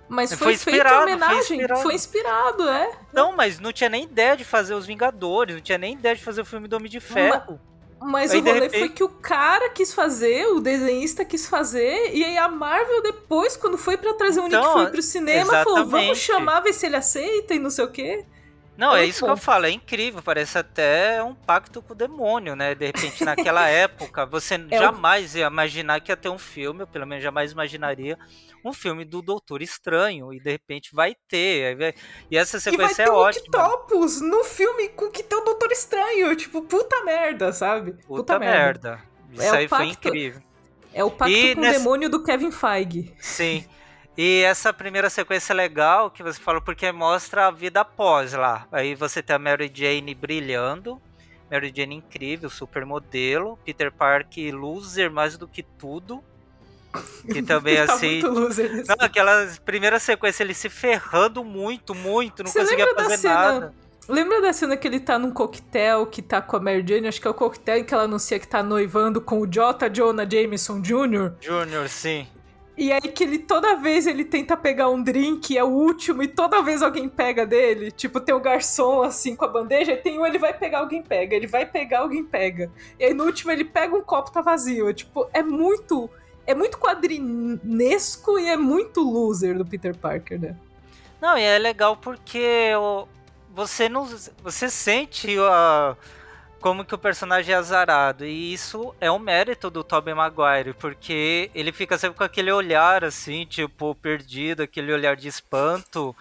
Mas 0.08 0.32
foi, 0.34 0.56
foi 0.56 0.74
feito 0.74 0.94
homenagem, 0.94 1.42
foi 1.42 1.56
inspirado. 1.56 1.82
foi 1.82 1.96
inspirado, 1.96 2.70
é. 2.70 2.92
Não, 3.12 3.36
mas 3.36 3.60
não 3.60 3.74
tinha 3.74 3.90
nem 3.90 4.04
ideia 4.04 4.38
de 4.38 4.44
fazer 4.44 4.76
os 4.76 4.86
Vingadores, 4.86 5.56
não 5.56 5.62
tinha 5.64 5.80
nem 5.80 5.94
ideia 5.94 6.16
de 6.16 6.24
fazer 6.24 6.42
o 6.42 6.46
filme 6.46 6.68
do 6.68 6.76
Homem 6.76 6.92
de 6.92 7.00
Ferro. 7.00 7.60
Mas, 8.00 8.12
mas 8.12 8.32
aí, 8.32 8.42
o 8.42 8.44
rolê 8.44 8.60
repente... 8.60 8.80
foi 8.80 8.90
que 8.90 9.04
o 9.04 9.10
cara 9.10 9.70
quis 9.72 9.92
fazer, 9.92 10.46
o 10.50 10.60
desenhista 10.60 11.26
quis 11.26 11.48
fazer, 11.48 12.14
e 12.14 12.24
aí 12.24 12.38
a 12.38 12.48
Marvel 12.48 13.02
depois, 13.02 13.58
quando 13.58 13.78
foi 13.78 13.98
para 13.98 14.14
trazer 14.14 14.42
o 14.42 14.44
Nick 14.44 14.56
então, 14.56 14.74
Fury 14.74 14.92
pro 14.92 15.02
cinema, 15.02 15.42
exatamente. 15.42 15.64
falou, 15.64 15.86
vamos 15.88 16.18
chamar, 16.20 16.60
ver 16.60 16.74
se 16.74 16.86
ele 16.86 16.98
aceita 16.98 17.56
e 17.56 17.60
não 17.60 17.72
sei 17.72 17.86
o 17.86 17.92
quê. 17.92 18.26
Não, 18.76 18.96
é, 18.96 19.04
é 19.04 19.06
isso 19.06 19.22
bom. 19.22 19.28
que 19.28 19.34
eu 19.34 19.38
falo, 19.38 19.66
é 19.66 19.72
incrível, 19.72 20.22
parece 20.22 20.58
até 20.58 21.22
um 21.24 21.36
pacto 21.36 21.82
com 21.82 21.94
o 21.94 21.96
demônio, 21.96 22.56
né? 22.56 22.74
De 22.74 22.88
repente, 22.88 23.24
naquela 23.24 23.68
época, 23.70 24.26
você 24.26 24.56
é 24.72 24.78
jamais 24.80 25.36
o... 25.36 25.38
ia 25.38 25.48
imaginar 25.48 26.02
que 26.02 26.12
ia 26.12 26.18
ter 26.18 26.30
um 26.30 26.40
filme, 26.40 26.82
ou 26.82 26.88
pelo 26.88 27.06
menos 27.06 27.24
jamais 27.24 27.52
imaginaria, 27.52 28.18
um 28.66 28.74
filme 28.74 29.06
do 29.06 29.22
Doutor 29.22 29.62
Estranho, 29.62 30.34
e 30.34 30.40
de 30.40 30.52
repente 30.52 30.90
vai 30.94 31.16
ter. 31.28 31.96
E 32.32 32.38
essa 32.38 32.60
sequência 32.60 32.84
e 32.84 32.86
vai 32.86 32.92
é 32.94 32.96
ter 32.96 33.12
é 33.12 33.12
ótima. 33.12 33.68
Octopus 33.68 34.22
no 34.22 34.44
filme 34.44 34.90
com 34.90 35.12
que 35.12 35.22
tem 35.22 35.38
o 35.38 35.44
Doutor 35.44 35.72
Estranho, 35.72 36.36
tipo, 36.36 36.62
puta 36.64 37.04
merda, 37.04 37.54
sabe? 37.54 37.92
Puta, 37.92 38.08
puta 38.08 38.40
merda. 38.40 38.90
merda. 38.90 39.04
Isso 39.34 39.56
é 39.56 39.58
aí 39.58 39.68
pacto... 39.68 39.86
foi 39.86 39.94
incrível. 39.94 40.42
É 40.94 41.04
o 41.04 41.12
pacto 41.12 41.36
e 41.36 41.56
com 41.56 41.62
nessa... 41.62 41.80
o 41.80 41.84
demônio 41.84 42.10
do 42.10 42.24
Kevin 42.24 42.52
Feige. 42.52 43.14
Sim. 43.20 43.66
E 44.18 44.44
essa 44.44 44.72
primeira 44.72 45.10
sequência 45.10 45.54
é 45.54 45.56
legal 45.56 46.12
que 46.12 46.22
você 46.22 46.40
falou 46.40 46.62
porque 46.62 46.92
mostra 46.92 47.48
a 47.48 47.52
vida 47.52 47.82
após 47.82 48.34
lá. 48.34 48.68
Aí 48.72 48.94
você 48.94 49.24
tem 49.24 49.36
a 49.36 49.40
Mary 49.40 49.72
Jane 49.74 50.14
brilhando, 50.14 51.02
Mary 51.50 51.74
Jane 51.76 51.96
incrível, 51.96 52.50
supermodelo, 52.50 53.58
Peter 53.66 53.92
Parker 53.92 54.54
loser 54.54 55.12
mais 55.12 55.36
do 55.38 55.48
que 55.48 55.64
tudo. 55.64 56.24
Que 57.32 57.42
também 57.42 57.76
tá 57.76 57.94
assim. 57.94 58.22
Não, 58.22 58.96
aquela 59.00 59.48
primeira 59.66 59.98
sequência 59.98 60.44
ele 60.44 60.54
se 60.54 60.70
ferrando 60.70 61.44
muito, 61.44 61.96
muito, 61.96 62.44
não 62.44 62.52
você 62.52 62.60
conseguia 62.60 62.94
fazer 62.94 63.28
nada. 63.28 63.74
Lembra 64.08 64.42
da 64.42 64.52
cena 64.52 64.76
que 64.76 64.86
ele 64.88 65.00
tá 65.00 65.18
num 65.18 65.32
coquetel 65.32 66.06
que 66.06 66.22
tá 66.22 66.42
com 66.42 66.58
a 66.58 66.60
Mary 66.60 66.86
Jane? 66.88 67.08
Acho 67.08 67.22
que 67.22 67.28
é 67.28 67.32
o 67.32 67.34
coquetel 67.34 67.84
que 67.86 67.94
ela 67.94 68.04
anuncia 68.04 68.38
que 68.38 68.48
tá 68.48 68.62
noivando 68.62 69.22
com 69.22 69.40
o 69.40 69.48
J. 69.48 69.90
Jonah 69.90 70.30
Jameson 70.30 70.82
Jr. 70.82 71.32
Jr., 71.40 71.88
sim. 71.88 72.28
E 72.76 72.92
aí 72.92 73.02
que 73.02 73.24
ele 73.24 73.38
toda 73.38 73.76
vez 73.76 74.08
ele 74.08 74.26
tenta 74.26 74.58
pegar 74.58 74.90
um 74.90 75.02
drink, 75.02 75.56
é 75.56 75.64
o 75.64 75.68
último, 75.68 76.24
e 76.24 76.28
toda 76.28 76.62
vez 76.64 76.82
alguém 76.82 77.08
pega 77.08 77.46
dele. 77.46 77.92
Tipo, 77.92 78.20
tem 78.20 78.34
o 78.34 78.40
garçom 78.40 79.04
assim 79.04 79.36
com 79.36 79.46
a 79.46 79.48
bandeja, 79.48 79.92
e 79.92 79.98
tem 79.98 80.20
um 80.20 80.26
ele 80.26 80.40
vai 80.40 80.54
pegar, 80.54 80.80
alguém 80.80 81.04
pega, 81.04 81.36
ele 81.36 81.46
vai 81.46 81.66
pegar, 81.66 82.00
alguém 82.00 82.24
pega. 82.24 82.72
E 83.00 83.06
aí 83.06 83.14
no 83.14 83.26
último 83.26 83.52
ele 83.52 83.64
pega 83.64 83.96
um 83.96 84.02
copo, 84.02 84.32
tá 84.32 84.42
vazio. 84.42 84.94
Tipo, 84.94 85.28
é 85.34 85.44
muito. 85.44 86.10
É 86.46 86.54
muito 86.54 86.78
quadrinesco 86.78 88.38
e 88.38 88.50
é 88.50 88.58
muito 88.58 89.02
loser 89.02 89.58
do 89.58 89.66
Peter 89.66 89.96
Parker, 89.96 90.38
né? 90.38 90.58
Não, 91.22 91.38
e 91.38 91.42
é 91.42 91.58
legal 91.58 91.96
porque 91.96 92.72
você 93.54 93.88
não. 93.88 94.06
Você 94.44 94.70
sente 94.70 95.38
a. 95.40 95.96
Uh 95.98 96.23
como 96.64 96.86
que 96.86 96.96
o 96.96 96.98
personagem 96.98 97.54
é 97.54 97.58
azarado. 97.58 98.24
E 98.26 98.54
isso 98.54 98.96
é 99.02 99.12
um 99.12 99.20
mérito 99.20 99.70
do 99.70 99.84
Tobey 99.84 100.14
Maguire, 100.14 100.74
porque 100.74 101.52
ele 101.54 101.74
fica 101.74 101.98
sempre 101.98 102.18
com 102.18 102.24
aquele 102.24 102.54
olhar 102.54 103.04
assim, 103.04 103.46
tipo, 103.46 103.94
perdido, 103.96 104.64
aquele 104.64 104.94
olhar 104.94 105.18
de 105.18 105.28
espanto. 105.28 106.16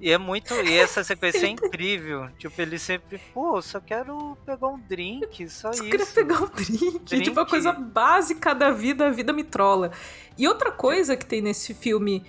E 0.00 0.10
é 0.10 0.18
muito. 0.18 0.52
E 0.52 0.76
essa 0.76 1.04
sequência 1.04 1.46
é 1.46 1.50
incrível. 1.50 2.28
Tipo, 2.38 2.60
ele 2.60 2.76
sempre, 2.76 3.18
pô, 3.32 3.62
só 3.62 3.78
quero 3.78 4.36
pegar 4.44 4.66
um 4.66 4.80
drink, 4.80 5.48
só, 5.48 5.72
só 5.72 5.80
isso. 5.80 5.90
queria 5.90 6.06
pegar 6.06 6.42
um 6.42 6.48
drink. 6.48 6.98
drink. 6.98 7.22
Tipo, 7.22 7.38
a 7.38 7.46
coisa 7.46 7.70
básica 7.72 8.52
da 8.56 8.72
vida, 8.72 9.06
a 9.06 9.10
vida 9.10 9.32
me 9.32 9.44
trola. 9.44 9.92
E 10.36 10.48
outra 10.48 10.72
coisa 10.72 11.16
que 11.16 11.24
tem 11.24 11.40
nesse 11.40 11.72
filme 11.72 12.26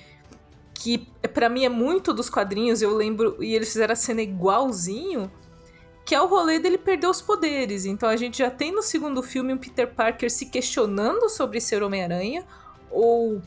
que 0.76 1.00
para 1.34 1.50
mim 1.50 1.66
é 1.66 1.70
muito 1.70 2.14
dos 2.14 2.30
quadrinhos, 2.30 2.84
eu 2.84 2.96
lembro, 2.96 3.44
e 3.44 3.56
eles 3.56 3.72
fizeram 3.72 3.94
a 3.94 3.96
cena 3.96 4.22
igualzinho, 4.22 5.32
que 6.10 6.16
é 6.16 6.20
o 6.20 6.26
rolê 6.26 6.58
dele 6.58 6.80
perder 6.80 7.06
os 7.06 7.22
poderes. 7.22 7.86
Então 7.86 8.10
a 8.10 8.16
gente 8.16 8.40
já 8.40 8.50
tem 8.50 8.72
no 8.72 8.82
segundo 8.82 9.22
filme 9.22 9.54
um 9.54 9.60
Peter 9.60 9.88
Parker 9.94 10.32
se 10.32 10.48
questionando 10.48 11.30
sobre 11.30 11.62
ser 11.62 11.84
Homem-Aranha, 11.84 12.44
ou 12.90 13.40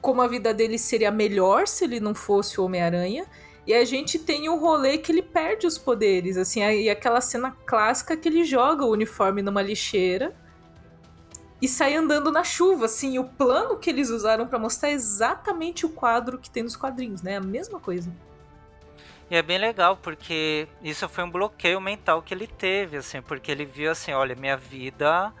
como 0.00 0.22
a 0.22 0.26
vida 0.26 0.54
dele 0.54 0.78
seria 0.78 1.10
melhor 1.10 1.68
se 1.68 1.84
ele 1.84 2.00
não 2.00 2.14
fosse 2.14 2.58
o 2.58 2.64
Homem-Aranha. 2.64 3.26
E 3.66 3.74
a 3.74 3.84
gente 3.84 4.18
tem 4.18 4.48
o 4.48 4.56
rolê 4.56 4.96
que 4.96 5.12
ele 5.12 5.20
perde 5.20 5.66
os 5.66 5.76
poderes, 5.76 6.38
assim, 6.38 6.60
e 6.60 6.88
aquela 6.88 7.20
cena 7.20 7.54
clássica 7.66 8.16
que 8.16 8.26
ele 8.30 8.44
joga 8.44 8.86
o 8.86 8.92
uniforme 8.92 9.42
numa 9.42 9.60
lixeira 9.60 10.34
e 11.60 11.68
sai 11.68 11.96
andando 11.96 12.32
na 12.32 12.42
chuva, 12.42 12.86
assim, 12.86 13.18
o 13.18 13.24
plano 13.24 13.76
que 13.76 13.90
eles 13.90 14.08
usaram 14.08 14.46
para 14.46 14.58
mostrar 14.58 14.88
é 14.88 14.92
exatamente 14.92 15.84
o 15.84 15.90
quadro 15.90 16.38
que 16.38 16.48
tem 16.48 16.62
nos 16.62 16.76
quadrinhos, 16.76 17.20
né? 17.20 17.36
A 17.36 17.42
mesma 17.42 17.78
coisa. 17.78 18.10
E 19.28 19.34
é 19.34 19.42
bem 19.42 19.58
legal, 19.58 19.96
porque 19.96 20.68
isso 20.82 21.08
foi 21.08 21.24
um 21.24 21.30
bloqueio 21.30 21.80
mental 21.80 22.22
que 22.22 22.32
ele 22.32 22.46
teve, 22.46 22.96
assim, 22.96 23.20
porque 23.20 23.50
ele 23.50 23.64
viu 23.64 23.90
assim, 23.90 24.12
olha, 24.12 24.36
minha 24.36 24.56
vida, 24.56 25.32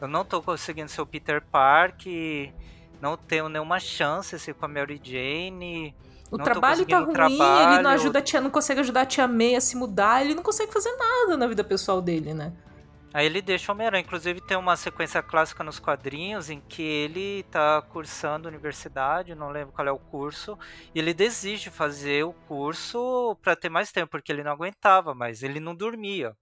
eu 0.00 0.06
não 0.06 0.24
tô 0.24 0.40
conseguindo 0.40 0.88
ser 0.88 1.00
o 1.00 1.06
Peter 1.06 1.42
Parker, 1.42 2.52
não 3.00 3.16
tenho 3.16 3.48
nenhuma 3.48 3.80
chance 3.80 4.36
assim, 4.36 4.52
com 4.52 4.64
a 4.64 4.68
Mary 4.68 5.00
Jane. 5.02 5.94
O 6.30 6.38
trabalho 6.38 6.86
tá 6.86 7.00
ruim, 7.00 7.12
trabalho. 7.12 7.74
ele 7.74 7.82
não 7.82 7.90
ajuda 7.90 8.20
a 8.20 8.22
tia, 8.22 8.40
não 8.40 8.50
consegue 8.50 8.78
ajudar 8.80 9.00
a 9.00 9.06
tia 9.06 9.26
May 9.26 9.56
a 9.56 9.60
se 9.60 9.76
mudar, 9.76 10.24
ele 10.24 10.34
não 10.34 10.44
consegue 10.44 10.72
fazer 10.72 10.92
nada 10.96 11.36
na 11.36 11.48
vida 11.48 11.64
pessoal 11.64 12.00
dele, 12.00 12.32
né? 12.32 12.52
Aí 13.12 13.26
ele 13.26 13.42
deixa 13.42 13.70
o 13.70 13.74
Homem-Aranha. 13.74 14.02
Inclusive 14.02 14.40
tem 14.40 14.56
uma 14.56 14.76
sequência 14.76 15.22
clássica 15.22 15.64
nos 15.64 15.80
quadrinhos 15.80 16.48
em 16.48 16.60
que 16.60 16.82
ele 16.82 17.42
tá 17.50 17.82
cursando 17.82 18.48
universidade, 18.48 19.34
não 19.34 19.50
lembro 19.50 19.72
qual 19.72 19.88
é 19.88 19.92
o 19.92 19.98
curso, 19.98 20.56
e 20.94 20.98
ele 20.98 21.12
desiste 21.12 21.70
de 21.70 21.76
fazer 21.76 22.24
o 22.24 22.32
curso 22.32 23.36
para 23.42 23.56
ter 23.56 23.68
mais 23.68 23.90
tempo, 23.90 24.12
porque 24.12 24.30
ele 24.30 24.44
não 24.44 24.52
aguentava 24.52 25.14
mais, 25.14 25.42
ele 25.42 25.58
não 25.58 25.74
dormia. 25.74 26.36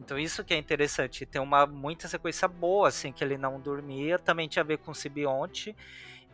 Então 0.00 0.18
isso 0.18 0.42
que 0.42 0.54
é 0.54 0.56
interessante, 0.56 1.26
tem 1.26 1.40
uma 1.40 1.66
muita 1.66 2.08
sequência 2.08 2.48
boa, 2.48 2.88
assim, 2.88 3.12
que 3.12 3.22
ele 3.22 3.36
não 3.36 3.60
dormia, 3.60 4.18
também 4.18 4.48
tinha 4.48 4.62
a 4.62 4.66
ver 4.66 4.78
com 4.78 4.90
o 4.92 4.94
simbionte. 4.94 5.76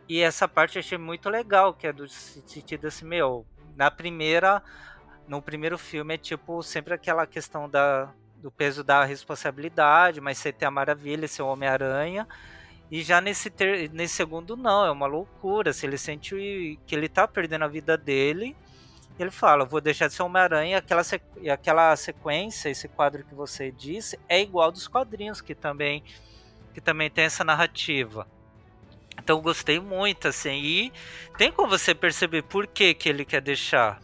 E 0.07 0.21
essa 0.21 0.47
parte 0.47 0.77
eu 0.77 0.79
achei 0.79 0.97
muito 0.97 1.29
legal, 1.29 1.73
que 1.73 1.85
é 1.85 1.93
do 1.93 2.07
sentido 2.07 2.87
assim, 2.87 3.05
meu, 3.05 3.45
na 3.75 3.91
primeira, 3.91 4.63
no 5.27 5.41
primeiro 5.41 5.77
filme 5.77 6.15
é 6.15 6.17
tipo 6.17 6.63
sempre 6.63 6.93
aquela 6.93 7.27
questão 7.27 7.69
da, 7.69 8.11
do 8.41 8.49
peso 8.49 8.83
da 8.83 9.03
responsabilidade, 9.03 10.21
mas 10.21 10.37
você 10.37 10.51
tem 10.51 10.67
a 10.67 10.71
maravilha, 10.71 11.27
ser 11.27 11.41
o 11.41 11.47
Homem-Aranha. 11.47 12.27
E 12.91 13.03
já 13.03 13.21
nesse, 13.21 13.49
ter, 13.49 13.89
nesse 13.91 14.15
segundo, 14.15 14.57
não, 14.57 14.85
é 14.85 14.91
uma 14.91 15.05
loucura. 15.05 15.73
Se 15.73 15.85
ele 15.85 15.97
sente 15.97 16.79
que 16.85 16.95
ele 16.95 17.07
tá 17.07 17.27
perdendo 17.27 17.65
a 17.65 17.67
vida 17.67 17.97
dele, 17.97 18.55
ele 19.19 19.29
fala: 19.29 19.65
vou 19.65 19.79
deixar 19.81 20.07
de 20.07 20.13
ser 20.13 20.23
Homem-Aranha. 20.23 20.77
Aquela, 20.77 21.03
sequ... 21.03 21.49
aquela 21.49 21.95
sequência, 21.95 22.69
esse 22.69 22.87
quadro 22.87 23.23
que 23.23 23.35
você 23.35 23.71
disse, 23.71 24.19
é 24.27 24.41
igual 24.41 24.71
dos 24.71 24.87
quadrinhos, 24.87 25.41
que 25.41 25.53
também, 25.53 26.03
que 26.73 26.81
também 26.81 27.09
tem 27.09 27.25
essa 27.25 27.43
narrativa. 27.43 28.27
Então 29.17 29.41
gostei 29.41 29.79
muito, 29.79 30.27
assim. 30.27 30.61
E 30.63 30.93
tem 31.37 31.51
como 31.51 31.69
você 31.69 31.93
perceber 31.93 32.43
por 32.43 32.65
que, 32.65 32.93
que 32.93 33.09
ele 33.09 33.25
quer 33.25 33.41
deixar. 33.41 34.01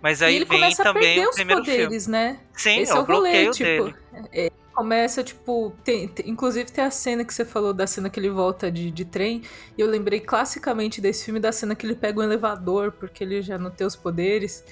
Mas 0.00 0.22
aí 0.22 0.44
vem 0.44 0.74
também 0.76 1.26
o 1.26 1.30
primeiro 1.30 1.60
poderes, 1.60 2.04
filme. 2.04 2.18
né? 2.18 2.38
Sim, 2.52 2.80
Esse 2.80 2.92
é 2.92 2.98
o 2.98 3.04
bloqueio 3.04 3.46
rolê, 3.46 3.50
tipo, 3.50 3.64
dele. 3.64 3.94
É, 4.32 4.52
começa, 4.72 5.24
tipo. 5.24 5.72
Tem, 5.82 6.06
tem, 6.06 6.30
inclusive 6.30 6.70
tem 6.70 6.84
a 6.84 6.90
cena 6.90 7.24
que 7.24 7.34
você 7.34 7.44
falou 7.44 7.74
da 7.74 7.86
cena 7.86 8.08
que 8.08 8.20
ele 8.20 8.30
volta 8.30 8.70
de, 8.70 8.90
de 8.92 9.04
trem. 9.04 9.42
E 9.76 9.80
eu 9.80 9.88
lembrei 9.88 10.20
classicamente 10.20 11.00
desse 11.00 11.24
filme 11.24 11.40
da 11.40 11.50
cena 11.50 11.74
que 11.74 11.84
ele 11.84 11.96
pega 11.96 12.20
um 12.20 12.22
elevador, 12.22 12.92
porque 12.92 13.24
ele 13.24 13.42
já 13.42 13.58
não 13.58 13.70
tem 13.70 13.86
os 13.86 13.96
poderes. 13.96 14.64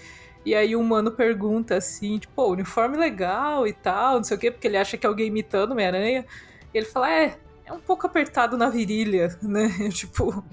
E 0.45 0.55
aí 0.55 0.77
o 0.77 0.81
humano 0.81 1.11
pergunta 1.11 1.75
assim, 1.75 2.19
tipo, 2.21 2.47
uniforme 2.47 2.97
legal 2.97 3.67
e 3.67 3.73
tal, 3.73 4.19
não 4.19 4.25
sei 4.25 4.37
o 4.37 4.41
quê, 4.41 4.49
porque 4.49 4.69
ele 4.69 4.77
acha 4.77 4.97
que 4.97 5.05
é 5.05 5.09
alguém 5.09 5.27
imitando 5.27 5.73
Homem-Aranha. 5.73 6.25
E 6.73 6.79
ele 6.79 6.87
fala, 6.87 7.11
é, 7.11 7.37
é 7.65 7.73
um 7.73 7.81
pouco 7.81 8.07
apertado 8.07 8.57
na 8.57 8.71
virilha, 8.71 9.37
né? 9.43 9.69
tipo, 9.91 10.45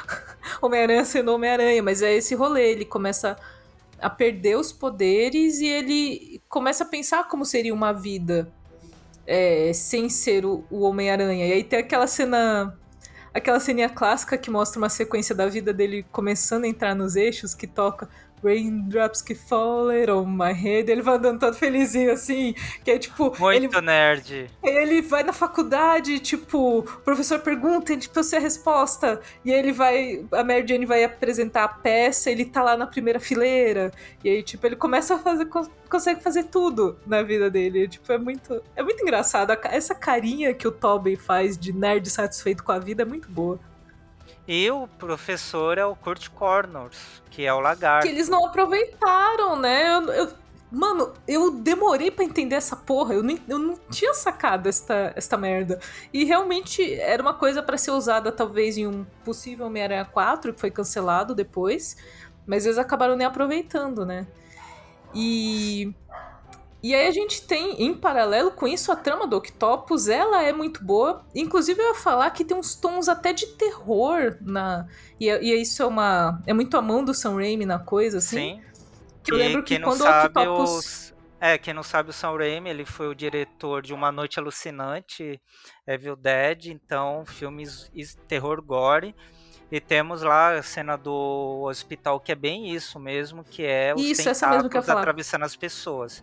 Homem-Aranha 0.62 1.04
sendo 1.04 1.34
Homem-Aranha, 1.34 1.82
mas 1.82 2.00
é 2.00 2.14
esse 2.14 2.34
rolê, 2.34 2.72
ele 2.72 2.86
começa 2.86 3.32
a 3.32 3.53
perder 4.10 4.56
os 4.56 4.72
poderes 4.72 5.60
e 5.60 5.66
ele 5.66 6.42
começa 6.48 6.84
a 6.84 6.86
pensar 6.86 7.28
como 7.28 7.44
seria 7.44 7.72
uma 7.72 7.92
vida 7.92 8.52
é, 9.26 9.72
sem 9.72 10.08
ser 10.08 10.44
o, 10.44 10.64
o 10.70 10.80
Homem-Aranha. 10.82 11.46
E 11.46 11.52
aí 11.52 11.64
tem 11.64 11.78
aquela 11.78 12.06
cena. 12.06 12.76
Aquela 13.32 13.58
ceninha 13.58 13.88
clássica 13.88 14.38
que 14.38 14.48
mostra 14.48 14.78
uma 14.78 14.88
sequência 14.88 15.34
da 15.34 15.48
vida 15.48 15.72
dele 15.72 16.06
começando 16.12 16.64
a 16.64 16.68
entrar 16.68 16.94
nos 16.94 17.16
eixos, 17.16 17.52
que 17.52 17.66
toca 17.66 18.08
Raindrops 18.44 19.22
que 19.22 19.34
fallen 19.34 20.10
on 20.10 20.26
my 20.26 20.52
head. 20.52 20.90
Ele 20.90 21.02
vai 21.02 21.16
andando 21.16 21.40
todo 21.40 21.56
felizinho 21.56 22.12
assim. 22.12 22.54
Que 22.84 22.92
é 22.92 22.98
tipo. 22.98 23.34
Muito 23.38 23.76
ele, 23.76 23.80
nerd. 23.80 24.50
Ele 24.62 25.02
vai 25.02 25.22
na 25.22 25.32
faculdade, 25.32 26.18
tipo, 26.18 26.80
o 26.80 26.82
professor 26.82 27.40
pergunta, 27.40 27.92
ele, 27.92 28.02
tipo, 28.02 28.18
eu 28.18 28.24
sei 28.24 28.38
a 28.38 28.42
resposta. 28.42 29.20
E 29.44 29.52
aí 29.52 29.58
ele 29.58 29.72
vai. 29.72 30.24
A 30.32 30.44
Mary 30.44 30.66
Jane 30.66 30.86
vai 30.86 31.04
apresentar 31.04 31.64
a 31.64 31.68
peça, 31.68 32.30
ele 32.30 32.44
tá 32.44 32.62
lá 32.62 32.76
na 32.76 32.86
primeira 32.86 33.18
fileira. 33.18 33.90
E 34.22 34.28
aí, 34.28 34.42
tipo, 34.42 34.66
ele 34.66 34.76
começa 34.76 35.14
a 35.14 35.18
fazer. 35.18 35.46
consegue 35.88 36.22
fazer 36.22 36.44
tudo 36.44 36.98
na 37.06 37.22
vida 37.22 37.50
dele. 37.50 37.88
Tipo, 37.88 38.12
é 38.12 38.18
muito. 38.18 38.62
É 38.76 38.82
muito 38.82 39.02
engraçado. 39.02 39.52
Essa 39.64 39.94
carinha 39.94 40.52
que 40.52 40.68
o 40.68 40.72
Tobey 40.72 41.16
faz 41.16 41.56
de 41.56 41.72
nerd 41.72 42.08
satisfeito 42.10 42.62
com 42.62 42.72
a 42.72 42.78
vida 42.78 43.02
é 43.02 43.06
muito 43.06 43.28
boa. 43.28 43.58
E 44.46 44.70
o 44.70 44.86
professor 44.86 45.78
é 45.78 45.84
o 45.84 45.96
Kurt 45.96 46.28
Connors, 46.30 47.22
que 47.30 47.46
é 47.46 47.52
o 47.52 47.60
lagarto. 47.60 48.06
Que 48.06 48.12
eles 48.12 48.28
não 48.28 48.44
aproveitaram, 48.46 49.56
né? 49.56 49.96
Eu, 49.96 50.12
eu, 50.12 50.28
mano, 50.70 51.14
eu 51.26 51.50
demorei 51.50 52.10
para 52.10 52.24
entender 52.24 52.54
essa 52.54 52.76
porra. 52.76 53.14
Eu, 53.14 53.24
eu 53.48 53.58
não 53.58 53.78
tinha 53.90 54.12
sacado 54.12 54.68
esta, 54.68 55.12
esta 55.16 55.38
merda. 55.38 55.80
E 56.12 56.24
realmente 56.24 56.92
era 56.94 57.22
uma 57.22 57.32
coisa 57.32 57.62
para 57.62 57.78
ser 57.78 57.92
usada, 57.92 58.30
talvez, 58.30 58.76
em 58.76 58.86
um 58.86 59.04
possível 59.24 59.66
Homem-Aranha 59.66 60.04
4, 60.04 60.52
que 60.52 60.60
foi 60.60 60.70
cancelado 60.70 61.34
depois. 61.34 61.96
Mas 62.46 62.66
eles 62.66 62.76
acabaram 62.76 63.16
nem 63.16 63.26
aproveitando, 63.26 64.04
né? 64.04 64.26
E 65.14 65.94
e 66.84 66.94
aí 66.94 67.08
a 67.08 67.10
gente 67.10 67.46
tem, 67.46 67.82
em 67.82 67.94
paralelo 67.94 68.50
com 68.50 68.68
isso, 68.68 68.92
a 68.92 68.96
trama 68.96 69.26
do 69.26 69.38
Octopus, 69.38 70.06
ela 70.06 70.42
é 70.42 70.52
muito 70.52 70.84
boa. 70.84 71.24
Inclusive 71.34 71.80
eu 71.80 71.88
ia 71.88 71.94
falar 71.94 72.30
que 72.30 72.44
tem 72.44 72.54
uns 72.54 72.76
tons 72.76 73.08
até 73.08 73.32
de 73.32 73.46
terror 73.56 74.36
na... 74.42 74.86
E, 75.18 75.30
e 75.30 75.62
isso 75.62 75.82
é 75.82 75.86
uma... 75.86 76.42
É 76.46 76.52
muito 76.52 76.76
a 76.76 76.82
mão 76.82 77.02
do 77.02 77.14
Sam 77.14 77.36
Raimi 77.36 77.64
na 77.64 77.78
coisa, 77.78 78.18
assim. 78.18 78.36
Sim. 78.36 78.62
Que 79.22 79.32
eu 79.32 79.38
lembro 79.38 79.62
que 79.62 79.80
quando 79.80 80.02
o 80.02 80.04
Octopus... 80.06 80.70
Os... 80.70 81.14
É, 81.40 81.56
quem 81.56 81.72
não 81.72 81.82
sabe, 81.82 82.10
o 82.10 82.12
Sam 82.12 82.36
Raimi, 82.36 82.68
ele 82.68 82.84
foi 82.84 83.08
o 83.08 83.14
diretor 83.14 83.80
de 83.80 83.94
Uma 83.94 84.12
Noite 84.12 84.38
Alucinante, 84.38 85.40
Evil 85.86 86.16
Dead, 86.16 86.66
então 86.66 87.24
filmes 87.24 87.90
terror 88.28 88.62
gore. 88.62 89.16
E 89.72 89.80
temos 89.80 90.20
lá 90.20 90.52
a 90.52 90.62
cena 90.62 90.96
do 90.96 91.64
hospital, 91.66 92.20
que 92.20 92.30
é 92.30 92.34
bem 92.34 92.74
isso 92.74 93.00
mesmo, 93.00 93.42
que 93.42 93.64
é 93.64 93.94
os 93.94 94.02
isso, 94.02 94.22
tentáculos 94.22 94.88
atravessando 94.88 95.44
as 95.44 95.56
pessoas. 95.56 96.22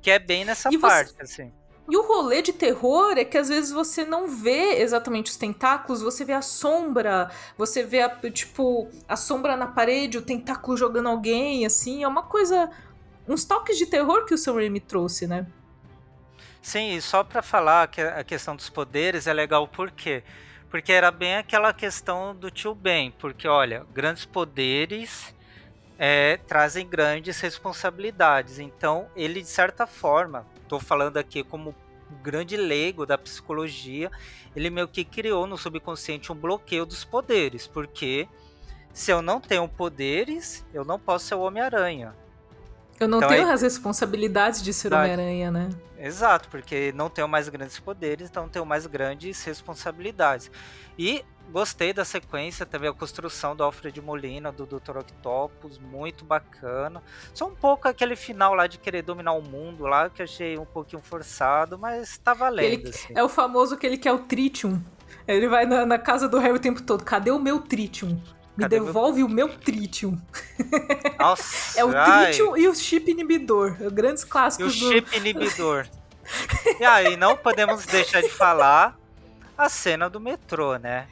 Que 0.00 0.10
é 0.10 0.18
bem 0.18 0.44
nessa 0.44 0.68
e 0.72 0.78
parte, 0.78 1.12
você... 1.12 1.22
assim. 1.22 1.52
E 1.90 1.96
o 1.96 2.06
rolê 2.06 2.40
de 2.40 2.52
terror 2.52 3.18
é 3.18 3.24
que 3.24 3.36
às 3.36 3.48
vezes 3.48 3.72
você 3.72 4.04
não 4.04 4.28
vê 4.28 4.80
exatamente 4.80 5.28
os 5.28 5.36
tentáculos, 5.36 6.00
você 6.00 6.24
vê 6.24 6.32
a 6.32 6.40
sombra, 6.40 7.28
você 7.58 7.82
vê, 7.82 8.00
a, 8.00 8.08
tipo, 8.30 8.88
a 9.08 9.16
sombra 9.16 9.56
na 9.56 9.66
parede, 9.66 10.16
o 10.16 10.22
tentáculo 10.22 10.76
jogando 10.76 11.08
alguém, 11.08 11.66
assim. 11.66 12.04
É 12.04 12.08
uma 12.08 12.22
coisa. 12.22 12.70
Uns 13.26 13.44
toques 13.44 13.76
de 13.76 13.86
terror 13.86 14.24
que 14.24 14.32
o 14.32 14.38
Sam 14.38 14.54
Raimi 14.54 14.78
trouxe, 14.78 15.26
né? 15.26 15.46
Sim, 16.62 16.94
e 16.94 17.02
só 17.02 17.24
para 17.24 17.42
falar 17.42 17.88
que 17.88 18.00
a 18.00 18.22
questão 18.22 18.54
dos 18.54 18.68
poderes 18.68 19.26
é 19.26 19.32
legal 19.32 19.66
por 19.66 19.90
quê? 19.90 20.22
Porque 20.68 20.92
era 20.92 21.10
bem 21.10 21.36
aquela 21.36 21.72
questão 21.72 22.36
do 22.36 22.50
tio 22.50 22.72
Ben, 22.72 23.10
porque 23.18 23.48
olha, 23.48 23.84
grandes 23.92 24.24
poderes 24.24 25.34
é, 26.02 26.38
trazem 26.38 26.88
grandes 26.88 27.38
responsabilidades. 27.40 28.58
Então, 28.58 29.06
ele, 29.14 29.42
de 29.42 29.48
certa 29.48 29.86
forma, 29.86 30.46
estou 30.62 30.80
falando 30.80 31.18
aqui 31.18 31.44
como 31.44 31.74
grande 32.22 32.56
leigo 32.56 33.04
da 33.04 33.18
psicologia, 33.18 34.10
ele 34.56 34.70
meio 34.70 34.88
que 34.88 35.04
criou 35.04 35.46
no 35.46 35.58
subconsciente 35.58 36.32
um 36.32 36.34
bloqueio 36.34 36.86
dos 36.86 37.04
poderes, 37.04 37.66
porque 37.66 38.26
se 38.94 39.12
eu 39.12 39.20
não 39.20 39.42
tenho 39.42 39.68
poderes, 39.68 40.64
eu 40.72 40.86
não 40.86 40.98
posso 40.98 41.26
ser 41.26 41.34
o 41.34 41.40
Homem-Aranha. 41.40 42.14
Eu 42.98 43.06
não 43.06 43.18
então, 43.18 43.28
tenho 43.28 43.46
é... 43.46 43.52
as 43.52 43.60
responsabilidades 43.60 44.62
de 44.62 44.72
ser 44.72 44.94
Homem-Aranha, 44.94 45.50
né? 45.50 45.68
Exato, 45.98 46.48
porque 46.48 46.92
não 46.92 47.10
tenho 47.10 47.28
mais 47.28 47.46
grandes 47.50 47.78
poderes, 47.78 48.30
então 48.30 48.48
tenho 48.48 48.64
mais 48.64 48.86
grandes 48.86 49.44
responsabilidades. 49.44 50.50
E 51.00 51.24
gostei 51.50 51.94
da 51.94 52.04
sequência 52.04 52.66
também, 52.66 52.90
a 52.90 52.92
construção 52.92 53.56
do 53.56 53.64
Alfred 53.64 53.98
Molina, 54.02 54.52
do 54.52 54.66
Dr. 54.66 54.98
Octopus, 54.98 55.78
muito 55.78 56.26
bacana. 56.26 57.02
Só 57.32 57.46
um 57.46 57.54
pouco 57.54 57.88
aquele 57.88 58.14
final 58.14 58.52
lá 58.52 58.66
de 58.66 58.76
querer 58.76 59.00
dominar 59.00 59.32
o 59.32 59.40
mundo 59.40 59.86
lá, 59.86 60.10
que 60.10 60.22
achei 60.22 60.58
um 60.58 60.66
pouquinho 60.66 61.00
forçado, 61.00 61.78
mas 61.78 62.18
tá 62.18 62.34
valendo. 62.34 62.66
Ele, 62.66 62.88
assim. 62.90 63.14
É 63.16 63.24
o 63.24 63.30
famoso 63.30 63.78
que 63.78 63.86
ele 63.86 63.96
quer 63.96 64.12
o 64.12 64.18
Tritium. 64.18 64.78
Ele 65.26 65.48
vai 65.48 65.64
na, 65.64 65.86
na 65.86 65.98
casa 65.98 66.28
do 66.28 66.38
Harry 66.38 66.56
o 66.56 66.60
tempo 66.60 66.82
todo, 66.82 67.02
cadê 67.02 67.30
o 67.30 67.38
meu 67.38 67.60
Tritium? 67.60 68.20
Me 68.54 68.64
Cadê 68.64 68.78
devolve 68.78 69.20
meu... 69.20 69.26
o 69.26 69.30
meu 69.30 69.48
tritium. 69.48 70.20
Nossa, 71.18 71.80
é 71.80 71.84
o 71.84 71.90
tritium 71.90 72.58
e 72.58 72.68
o 72.68 72.74
chip 72.74 73.10
inibidor. 73.10 73.74
Grandes 73.90 74.22
clássicos 74.22 74.74
e 74.74 74.76
o 74.76 74.80
do... 74.80 74.92
chip 74.92 75.16
inibidor. 75.16 75.88
e 76.78 76.84
aí, 76.84 77.16
não 77.16 77.38
podemos 77.38 77.86
deixar 77.86 78.20
de 78.20 78.28
falar 78.28 78.99
a 79.60 79.68
cena 79.68 80.08
do 80.08 80.20
metrô, 80.20 80.76
né? 80.76 81.08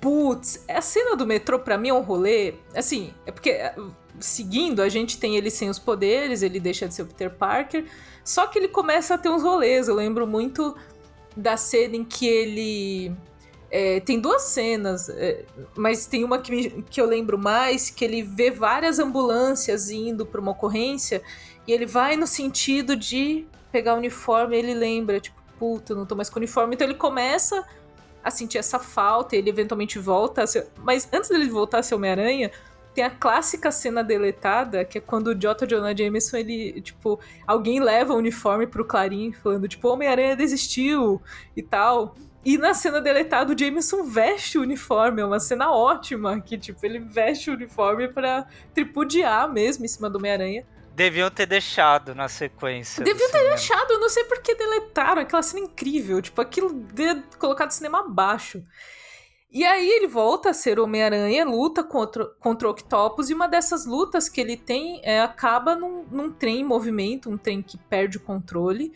Putz, 0.00 0.64
a 0.68 0.80
cena 0.80 1.16
do 1.16 1.26
metrô 1.26 1.58
pra 1.58 1.78
mim 1.78 1.90
é 1.90 1.94
um 1.94 2.00
rolê. 2.00 2.54
Assim, 2.74 3.14
é 3.24 3.30
porque 3.30 3.72
seguindo, 4.18 4.82
a 4.82 4.88
gente 4.88 5.18
tem 5.18 5.36
ele 5.36 5.50
sem 5.50 5.68
os 5.68 5.78
poderes, 5.78 6.42
ele 6.42 6.60
deixa 6.60 6.88
de 6.88 6.94
ser 6.94 7.02
o 7.02 7.06
Peter 7.06 7.30
Parker. 7.30 7.84
Só 8.24 8.46
que 8.46 8.58
ele 8.58 8.68
começa 8.68 9.14
a 9.14 9.18
ter 9.18 9.28
uns 9.28 9.42
rolês. 9.42 9.88
Eu 9.88 9.94
lembro 9.94 10.26
muito 10.26 10.76
da 11.36 11.56
cena 11.56 11.96
em 11.96 12.04
que 12.04 12.26
ele 12.26 13.12
é, 13.70 14.00
tem 14.00 14.20
duas 14.20 14.42
cenas, 14.42 15.08
é, 15.08 15.44
mas 15.74 16.06
tem 16.06 16.24
uma 16.24 16.38
que, 16.38 16.50
me, 16.50 16.82
que 16.82 17.00
eu 17.00 17.06
lembro 17.06 17.38
mais, 17.38 17.88
que 17.88 18.04
ele 18.04 18.22
vê 18.22 18.50
várias 18.50 18.98
ambulâncias 18.98 19.90
indo 19.90 20.26
para 20.26 20.40
uma 20.40 20.50
ocorrência 20.52 21.22
e 21.66 21.72
ele 21.72 21.86
vai 21.86 22.16
no 22.16 22.26
sentido 22.26 22.94
de 22.94 23.46
pegar 23.70 23.94
o 23.94 23.96
uniforme 23.96 24.56
e 24.56 24.58
ele 24.58 24.74
lembra, 24.74 25.18
tipo, 25.18 25.41
puta, 25.62 25.94
não 25.94 26.04
tô 26.04 26.16
mais 26.16 26.28
com 26.28 26.40
uniforme. 26.40 26.74
Então 26.74 26.84
ele 26.84 26.96
começa 26.96 27.64
a 28.24 28.32
sentir 28.32 28.58
essa 28.58 28.80
falta 28.80 29.36
ele 29.36 29.48
eventualmente 29.48 29.96
volta 29.96 30.42
a 30.42 30.46
ser... 30.46 30.66
Mas 30.82 31.08
antes 31.12 31.30
dele 31.30 31.48
voltar 31.48 31.78
a 31.78 31.82
ser 31.84 31.94
Homem-Aranha, 31.94 32.50
tem 32.92 33.04
a 33.04 33.10
clássica 33.10 33.70
cena 33.70 34.02
deletada, 34.02 34.84
que 34.84 34.98
é 34.98 35.00
quando 35.00 35.28
o 35.28 35.34
J. 35.36 35.64
Jonah 35.64 35.96
Jameson, 35.96 36.36
ele, 36.36 36.80
tipo, 36.80 37.20
alguém 37.46 37.78
leva 37.78 38.12
o 38.12 38.16
uniforme 38.16 38.66
pro 38.66 38.84
Clarim, 38.84 39.30
falando, 39.32 39.68
tipo, 39.68 39.86
Homem-Aranha 39.86 40.34
desistiu 40.34 41.22
e 41.56 41.62
tal. 41.62 42.16
E 42.44 42.58
na 42.58 42.74
cena 42.74 43.00
deletada, 43.00 43.52
o 43.52 43.56
Jameson 43.58 44.02
veste 44.02 44.58
o 44.58 44.62
uniforme. 44.62 45.22
É 45.22 45.24
uma 45.24 45.38
cena 45.38 45.70
ótima. 45.70 46.40
Que, 46.40 46.58
tipo, 46.58 46.84
ele 46.84 46.98
veste 46.98 47.50
o 47.50 47.54
uniforme 47.54 48.08
para 48.08 48.46
tripudiar 48.74 49.48
mesmo 49.48 49.84
em 49.84 49.88
cima 49.88 50.10
do 50.10 50.18
Homem-Aranha. 50.18 50.66
Deviam 50.94 51.30
ter 51.30 51.46
deixado 51.46 52.14
na 52.14 52.28
sequência. 52.28 53.02
Deviam 53.02 53.30
ter 53.30 53.38
cinema. 53.38 53.56
deixado, 53.56 53.92
eu 53.92 54.00
não 54.00 54.08
sei 54.08 54.24
por 54.24 54.40
que 54.42 54.54
deletaram 54.54 55.22
aquela 55.22 55.42
cena 55.42 55.60
incrível. 55.64 56.20
Tipo, 56.20 56.40
aquilo 56.40 56.72
de 56.72 57.22
colocado 57.38 57.70
cinema 57.70 58.00
abaixo. 58.00 58.62
E 59.50 59.64
aí 59.64 59.86
ele 59.86 60.06
volta 60.06 60.50
a 60.50 60.54
ser 60.54 60.80
Homem-Aranha, 60.80 61.44
luta 61.44 61.84
contra, 61.84 62.24
contra 62.40 62.66
o 62.66 62.70
Octopus, 62.70 63.28
e 63.28 63.34
uma 63.34 63.46
dessas 63.46 63.84
lutas 63.84 64.26
que 64.26 64.40
ele 64.40 64.56
tem 64.56 65.00
é, 65.04 65.20
acaba 65.20 65.76
num, 65.76 66.06
num 66.10 66.32
trem 66.32 66.60
em 66.60 66.64
movimento, 66.64 67.28
um 67.28 67.36
trem 67.36 67.60
que 67.60 67.76
perde 67.76 68.16
o 68.16 68.20
controle. 68.20 68.94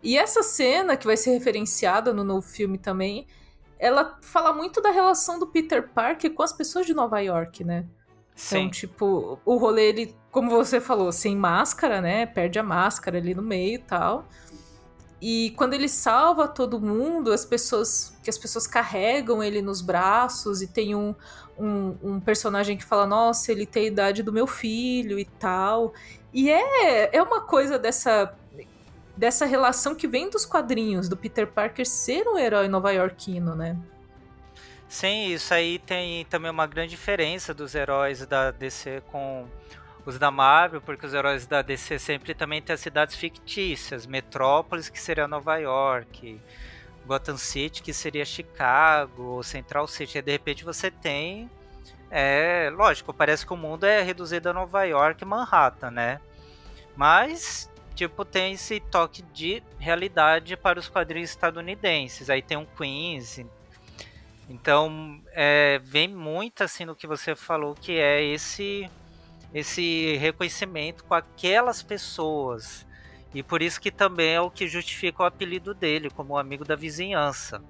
E 0.00 0.16
essa 0.16 0.42
cena, 0.44 0.96
que 0.96 1.04
vai 1.04 1.16
ser 1.16 1.30
referenciada 1.30 2.12
no 2.12 2.22
novo 2.22 2.46
filme 2.46 2.78
também, 2.78 3.26
ela 3.76 4.16
fala 4.22 4.52
muito 4.52 4.80
da 4.80 4.90
relação 4.90 5.36
do 5.36 5.48
Peter 5.48 5.88
Parker 5.88 6.32
com 6.32 6.44
as 6.44 6.52
pessoas 6.52 6.86
de 6.86 6.94
Nova 6.94 7.18
York, 7.18 7.64
né? 7.64 7.84
Sim. 8.36 8.58
Então, 8.58 8.70
tipo, 8.70 9.40
o 9.44 9.56
rolê, 9.56 9.88
ele, 9.88 10.16
como 10.38 10.50
você 10.50 10.80
falou, 10.80 11.10
sem 11.10 11.34
máscara, 11.34 12.00
né? 12.00 12.24
Perde 12.24 12.60
a 12.60 12.62
máscara 12.62 13.18
ali 13.18 13.34
no 13.34 13.42
meio 13.42 13.74
e 13.74 13.78
tal. 13.78 14.24
E 15.20 15.52
quando 15.56 15.74
ele 15.74 15.88
salva 15.88 16.46
todo 16.46 16.80
mundo, 16.80 17.32
as 17.32 17.44
pessoas 17.44 18.16
que 18.22 18.30
as 18.30 18.38
pessoas 18.38 18.68
carregam 18.68 19.42
ele 19.42 19.60
nos 19.60 19.80
braços 19.80 20.62
e 20.62 20.68
tem 20.68 20.94
um, 20.94 21.12
um, 21.58 21.96
um, 22.00 22.20
personagem 22.20 22.76
que 22.76 22.84
fala, 22.84 23.04
nossa, 23.04 23.50
ele 23.50 23.66
tem 23.66 23.86
a 23.86 23.86
idade 23.88 24.22
do 24.22 24.32
meu 24.32 24.46
filho 24.46 25.18
e 25.18 25.24
tal. 25.24 25.92
E 26.32 26.48
é, 26.48 27.16
é 27.16 27.20
uma 27.20 27.40
coisa 27.40 27.76
dessa 27.76 28.32
dessa 29.16 29.44
relação 29.44 29.96
que 29.96 30.06
vem 30.06 30.30
dos 30.30 30.46
quadrinhos, 30.46 31.08
do 31.08 31.16
Peter 31.16 31.48
Parker 31.48 31.84
ser 31.84 32.28
um 32.28 32.38
herói 32.38 32.68
nova-iorquino, 32.68 33.56
né? 33.56 33.76
Sim, 34.88 35.32
isso 35.32 35.52
aí 35.52 35.80
tem 35.80 36.24
também 36.26 36.48
uma 36.48 36.68
grande 36.68 36.90
diferença 36.90 37.52
dos 37.52 37.74
heróis 37.74 38.24
da 38.24 38.52
DC 38.52 39.02
com 39.10 39.48
os 40.08 40.18
da 40.18 40.30
Marvel, 40.30 40.80
porque 40.80 41.04
os 41.04 41.12
heróis 41.12 41.46
da 41.46 41.60
DC 41.60 41.98
sempre 41.98 42.34
também 42.34 42.62
têm 42.62 42.72
as 42.72 42.80
cidades 42.80 43.14
fictícias, 43.14 44.06
Metrópolis, 44.06 44.88
que 44.88 44.98
seria 44.98 45.28
Nova 45.28 45.56
York, 45.58 46.40
Gotham 47.06 47.36
City, 47.36 47.82
que 47.82 47.92
seria 47.92 48.24
Chicago, 48.24 49.42
Central 49.42 49.86
City, 49.86 50.16
e 50.16 50.22
de 50.22 50.32
repente 50.32 50.64
você 50.64 50.90
tem 50.90 51.50
é, 52.10 52.70
lógico, 52.72 53.12
parece 53.12 53.44
que 53.44 53.52
o 53.52 53.56
mundo 53.56 53.84
é 53.84 54.00
reduzido 54.00 54.48
a 54.48 54.52
Nova 54.54 54.82
York 54.84 55.22
e 55.22 55.26
Manhattan, 55.26 55.90
né? 55.90 56.20
Mas 56.96 57.70
tipo, 57.94 58.24
tem 58.24 58.54
esse 58.54 58.80
toque 58.80 59.20
de 59.22 59.62
realidade 59.78 60.56
para 60.56 60.78
os 60.78 60.88
quadrinhos 60.88 61.30
estadunidenses. 61.30 62.30
Aí 62.30 62.40
tem 62.40 62.56
um 62.56 62.64
Queens. 62.64 63.44
Então, 64.48 65.20
é, 65.32 65.80
vem 65.82 66.08
muito 66.08 66.62
assim 66.62 66.84
no 66.84 66.94
que 66.94 67.06
você 67.06 67.34
falou, 67.34 67.74
que 67.74 67.98
é 67.98 68.22
esse 68.22 68.88
esse 69.52 70.16
reconhecimento 70.16 71.04
com 71.04 71.14
aquelas 71.14 71.82
pessoas. 71.82 72.86
E 73.34 73.42
por 73.42 73.62
isso 73.62 73.80
que 73.80 73.90
também 73.90 74.34
é 74.34 74.40
o 74.40 74.50
que 74.50 74.66
justifica 74.66 75.22
o 75.22 75.26
apelido 75.26 75.74
dele, 75.74 76.10
como 76.10 76.38
amigo 76.38 76.64
da 76.64 76.76
vizinhança. 76.76 77.62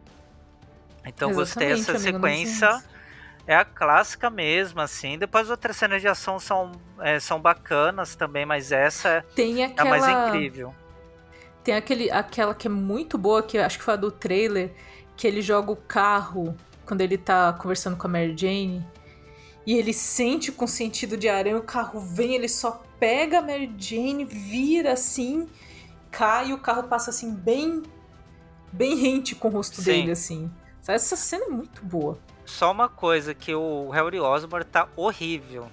Então 1.05 1.31
Exatamente, 1.31 1.35
gostei 1.35 1.68
dessa 1.68 1.99
sequência 1.99 2.83
é 3.49 3.57
a 3.57 3.64
clássica 3.64 4.29
mesmo, 4.29 4.79
assim. 4.79 5.16
Depois 5.16 5.49
outras 5.49 5.74
cenas 5.74 6.03
de 6.03 6.07
ação 6.07 6.39
são, 6.39 6.70
é, 7.01 7.18
são 7.18 7.41
bacanas 7.41 8.14
também, 8.14 8.45
mas 8.45 8.70
essa 8.70 9.24
Tem 9.35 9.64
aquela... 9.64 9.89
é 9.89 9.99
a 9.99 10.01
mais 10.01 10.29
incrível. 10.29 10.74
Tem 11.64 11.74
aquele, 11.74 12.11
aquela 12.11 12.55
que 12.55 12.66
é 12.66 12.70
muito 12.70 13.16
boa, 13.16 13.43
que 13.43 13.57
acho 13.57 13.79
que 13.79 13.85
foi 13.85 13.95
a 13.95 13.97
do 13.97 14.11
trailer, 14.11 14.74
que 15.16 15.26
ele 15.26 15.41
joga 15.41 15.72
o 15.72 15.76
carro 15.76 16.55
quando 16.85 17.01
ele 17.01 17.16
tá 17.16 17.55
conversando 17.55 17.97
com 17.97 18.07
a 18.07 18.11
Mary 18.11 18.37
Jane. 18.37 18.87
E 19.69 19.75
ele 19.75 19.93
sente 19.93 20.51
com 20.51 20.66
sentido 20.66 21.14
de 21.14 21.29
aranha, 21.29 21.59
o 21.59 21.62
carro 21.62 22.01
vem, 22.01 22.35
ele 22.35 22.49
só 22.49 22.83
pega 22.99 23.41
a 23.41 23.43
Mary 23.43 23.71
Jane, 23.77 24.25
vira 24.25 24.95
assim, 24.95 25.47
cai 26.11 26.49
e 26.49 26.53
o 26.55 26.59
carro 26.59 26.85
passa 26.85 27.11
assim, 27.11 27.35
bem. 27.35 27.83
bem 28.73 28.97
rente 28.97 29.35
com 29.35 29.49
o 29.49 29.51
rosto 29.51 29.83
Sim. 29.83 29.85
dele, 29.85 30.12
assim. 30.12 30.51
Essa 30.87 31.16
cena 31.16 31.45
é 31.45 31.49
muito 31.51 31.85
boa. 31.85 32.19
Só 32.47 32.73
uma 32.73 32.89
coisa, 32.89 33.35
que 33.35 33.55
o 33.55 33.91
Harry 33.91 34.19
Osborn 34.19 34.64
tá 34.64 34.89
horrível 34.97 35.69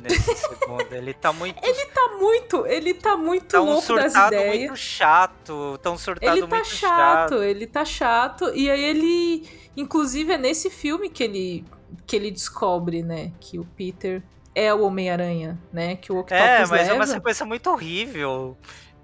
nesse 0.00 0.22
segundo. 0.46 0.92
Ele 0.92 1.12
tá 1.12 1.32
muito. 1.32 1.60
Ele 1.60 1.86
tá 1.86 2.16
muito, 2.20 2.66
ele 2.68 2.94
tá 2.94 3.16
muito 3.16 3.48
tá 3.48 3.60
um 3.60 3.64
louco 3.64 3.96
das 3.96 4.14
ideias. 4.14 4.58
muito 4.58 4.76
chato. 4.76 5.76
Tão 5.82 5.98
surtado 5.98 6.36
ele 6.36 6.46
tá 6.46 6.54
muito 6.54 6.68
chato, 6.68 7.30
chato. 7.30 7.42
Ele 7.42 7.66
tá 7.66 7.84
chato. 7.84 8.54
E 8.54 8.70
aí 8.70 8.84
ele. 8.84 9.48
Inclusive, 9.76 10.34
é 10.34 10.38
nesse 10.38 10.70
filme 10.70 11.10
que 11.10 11.24
ele, 11.24 11.64
que 12.06 12.16
ele 12.16 12.30
descobre, 12.30 13.02
né? 13.02 13.32
Que 13.40 13.58
o 13.58 13.64
Peter 13.64 14.22
é 14.54 14.72
o 14.72 14.82
Homem-Aranha, 14.82 15.58
né? 15.72 15.96
Que 15.96 16.12
o 16.12 16.18
Octopus 16.18 16.42
É, 16.42 16.58
mas 16.60 16.70
leva. 16.70 16.90
é 16.90 16.94
uma 16.94 17.06
sequência 17.06 17.46
muito 17.46 17.70
horrível. 17.70 18.56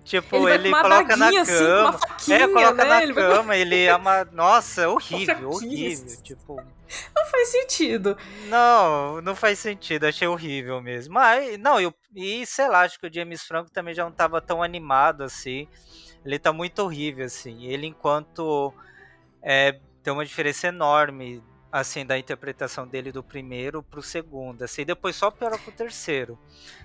Tipo, 0.05 0.37
ele, 0.49 0.68
ele 0.68 0.70
coloca 0.70 1.16
na 1.16 1.28
assim, 1.28 1.59
cama. 1.59 1.93
Faquinha, 1.95 2.37
é, 2.37 2.49
coloca 2.49 2.84
né? 2.84 2.84
na 2.84 3.03
ele 3.03 3.14
cama, 3.14 3.57
ele 3.57 3.89
ama. 3.89 4.24
Nossa, 4.32 4.82
é 4.82 4.87
horrível, 4.89 5.51
horrível. 5.51 6.22
Tipo. 6.22 6.62
Não 7.14 7.26
faz 7.26 7.49
sentido. 7.49 8.16
Não, 8.47 9.20
não 9.20 9.34
faz 9.34 9.59
sentido. 9.59 10.05
Achei 10.05 10.28
horrível 10.28 10.80
mesmo. 10.80 11.14
Mas, 11.14 11.59
não, 11.59 11.80
eu, 11.80 11.93
e 12.14 12.47
sei 12.47 12.68
lá, 12.68 12.82
acho 12.82 13.01
que 13.01 13.09
o 13.09 13.12
James 13.12 13.43
Franco 13.43 13.68
também 13.72 13.95
já 13.95 14.05
não 14.05 14.12
tava 14.12 14.41
tão 14.41 14.62
animado 14.62 15.24
assim. 15.24 15.66
Ele 16.24 16.39
tá 16.39 16.53
muito 16.53 16.80
horrível, 16.80 17.24
assim. 17.24 17.66
Ele, 17.66 17.89
enquanto. 17.89 18.72
É, 19.43 19.80
tem 20.05 20.12
uma 20.12 20.24
diferença 20.24 20.68
enorme 20.68 21.43
assim, 21.70 22.06
da 22.06 22.18
interpretação 22.18 22.86
dele 22.86 23.12
do 23.12 23.22
primeiro 23.22 23.82
pro 23.82 24.02
segundo, 24.02 24.62
assim, 24.62 24.84
depois 24.84 25.16
só 25.16 25.30
piora 25.30 25.58
pro 25.58 25.72
terceiro. 25.72 26.38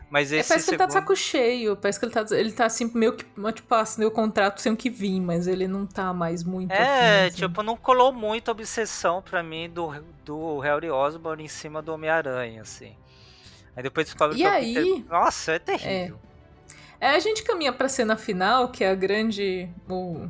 Mas 0.10 0.32
é, 0.32 0.40
esse 0.40 0.48
é, 0.48 0.50
parece 0.50 0.66
segundo... 0.66 0.66
que 0.66 0.72
ele 0.72 0.78
tá 0.78 0.86
de 0.88 0.94
saco 0.94 1.16
cheio, 1.16 1.78
parece 1.78 2.00
que 2.00 2.06
ele 2.06 2.14
tá, 2.14 2.26
ele 2.32 2.52
tá 2.52 2.66
assim, 2.66 2.92
meio 2.94 3.14
que, 3.14 3.26
tipo, 3.54 3.76
assinei 3.76 4.08
o 4.08 4.12
contrato 4.12 4.62
sem 4.62 4.72
o 4.72 4.78
que 4.78 4.90
vir, 4.90 5.22
mas 5.22 5.48
ele 5.48 5.68
não 5.68 5.86
tá 5.86 6.14
mais 6.14 6.44
muito 6.44 6.72
É, 6.72 7.26
afim, 7.26 7.28
assim. 7.28 7.48
tipo, 7.48 7.64
não 7.64 7.78
colou 7.78 8.12
muita 8.12 8.52
obsessão 8.52 9.22
para 9.22 9.42
mim 9.42 9.70
do, 9.70 9.90
do 10.26 10.60
Harry 10.60 10.90
Osborn 10.90 11.44
em 11.44 11.48
cima 11.48 11.82
do 11.82 11.94
Homem-Aranha, 11.94 12.62
assim. 12.62 12.96
Aí 13.76 13.84
depois 13.84 14.06
descobre 14.06 14.36
e 14.36 14.42
que 14.42 14.46
aí, 14.46 14.74
Peter... 14.74 15.06
Nossa, 15.10 15.54
é 15.54 15.60
terrível. 15.60 16.20
É. 17.00 17.12
é. 17.12 17.16
a 17.16 17.20
gente 17.20 17.44
caminha 17.44 17.72
pra 17.72 17.88
cena 17.88 18.18
final, 18.18 18.70
que 18.70 18.84
é 18.84 18.90
a 18.90 18.96
grande... 18.96 19.70
O 19.90 20.30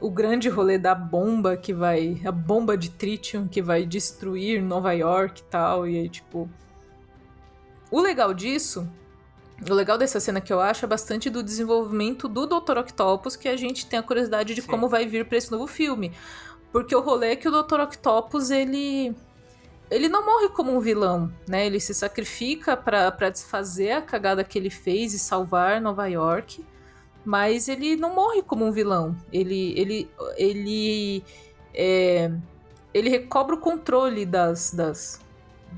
o 0.00 0.10
grande 0.10 0.48
rolê 0.48 0.78
da 0.78 0.94
bomba 0.94 1.56
que 1.56 1.72
vai. 1.72 2.20
A 2.24 2.32
bomba 2.32 2.76
de 2.76 2.90
tritium 2.90 3.48
que 3.48 3.60
vai 3.60 3.84
destruir 3.84 4.62
Nova 4.62 4.92
York 4.92 5.40
e 5.40 5.44
tal. 5.44 5.88
E 5.88 5.98
aí, 5.98 6.08
tipo. 6.08 6.48
O 7.90 8.00
legal 8.00 8.32
disso. 8.32 8.88
O 9.68 9.74
legal 9.74 9.98
dessa 9.98 10.20
cena 10.20 10.40
que 10.40 10.52
eu 10.52 10.60
acho 10.60 10.84
é 10.84 10.88
bastante 10.88 11.28
do 11.28 11.42
desenvolvimento 11.42 12.28
do 12.28 12.46
Dr. 12.46 12.78
Octopus, 12.78 13.34
que 13.34 13.48
a 13.48 13.56
gente 13.56 13.86
tem 13.86 13.98
a 13.98 14.02
curiosidade 14.02 14.54
de 14.54 14.62
Sim. 14.62 14.68
como 14.68 14.88
vai 14.88 15.04
vir 15.04 15.24
para 15.24 15.36
esse 15.36 15.50
novo 15.50 15.66
filme. 15.66 16.12
Porque 16.70 16.94
o 16.94 17.00
rolê 17.00 17.32
é 17.32 17.36
que 17.36 17.48
o 17.48 17.62
Dr. 17.62 17.80
Octopus, 17.80 18.50
ele. 18.50 19.14
Ele 19.90 20.06
não 20.06 20.24
morre 20.24 20.50
como 20.50 20.70
um 20.70 20.80
vilão, 20.80 21.32
né? 21.48 21.66
Ele 21.66 21.80
se 21.80 21.94
sacrifica 21.94 22.76
para 22.76 23.30
desfazer 23.30 23.92
a 23.92 24.02
cagada 24.02 24.44
que 24.44 24.58
ele 24.58 24.68
fez 24.68 25.14
e 25.14 25.18
salvar 25.18 25.80
Nova 25.80 26.06
York 26.06 26.62
mas 27.28 27.68
ele 27.68 27.94
não 27.94 28.14
morre 28.14 28.40
como 28.40 28.64
um 28.64 28.72
vilão. 28.72 29.14
Ele, 29.30 29.78
ele, 29.78 30.10
ele, 30.38 31.22
é, 31.74 32.32
ele 32.94 33.10
recobra 33.10 33.54
o 33.54 33.60
controle 33.60 34.24
das, 34.24 34.72
das, 34.72 35.20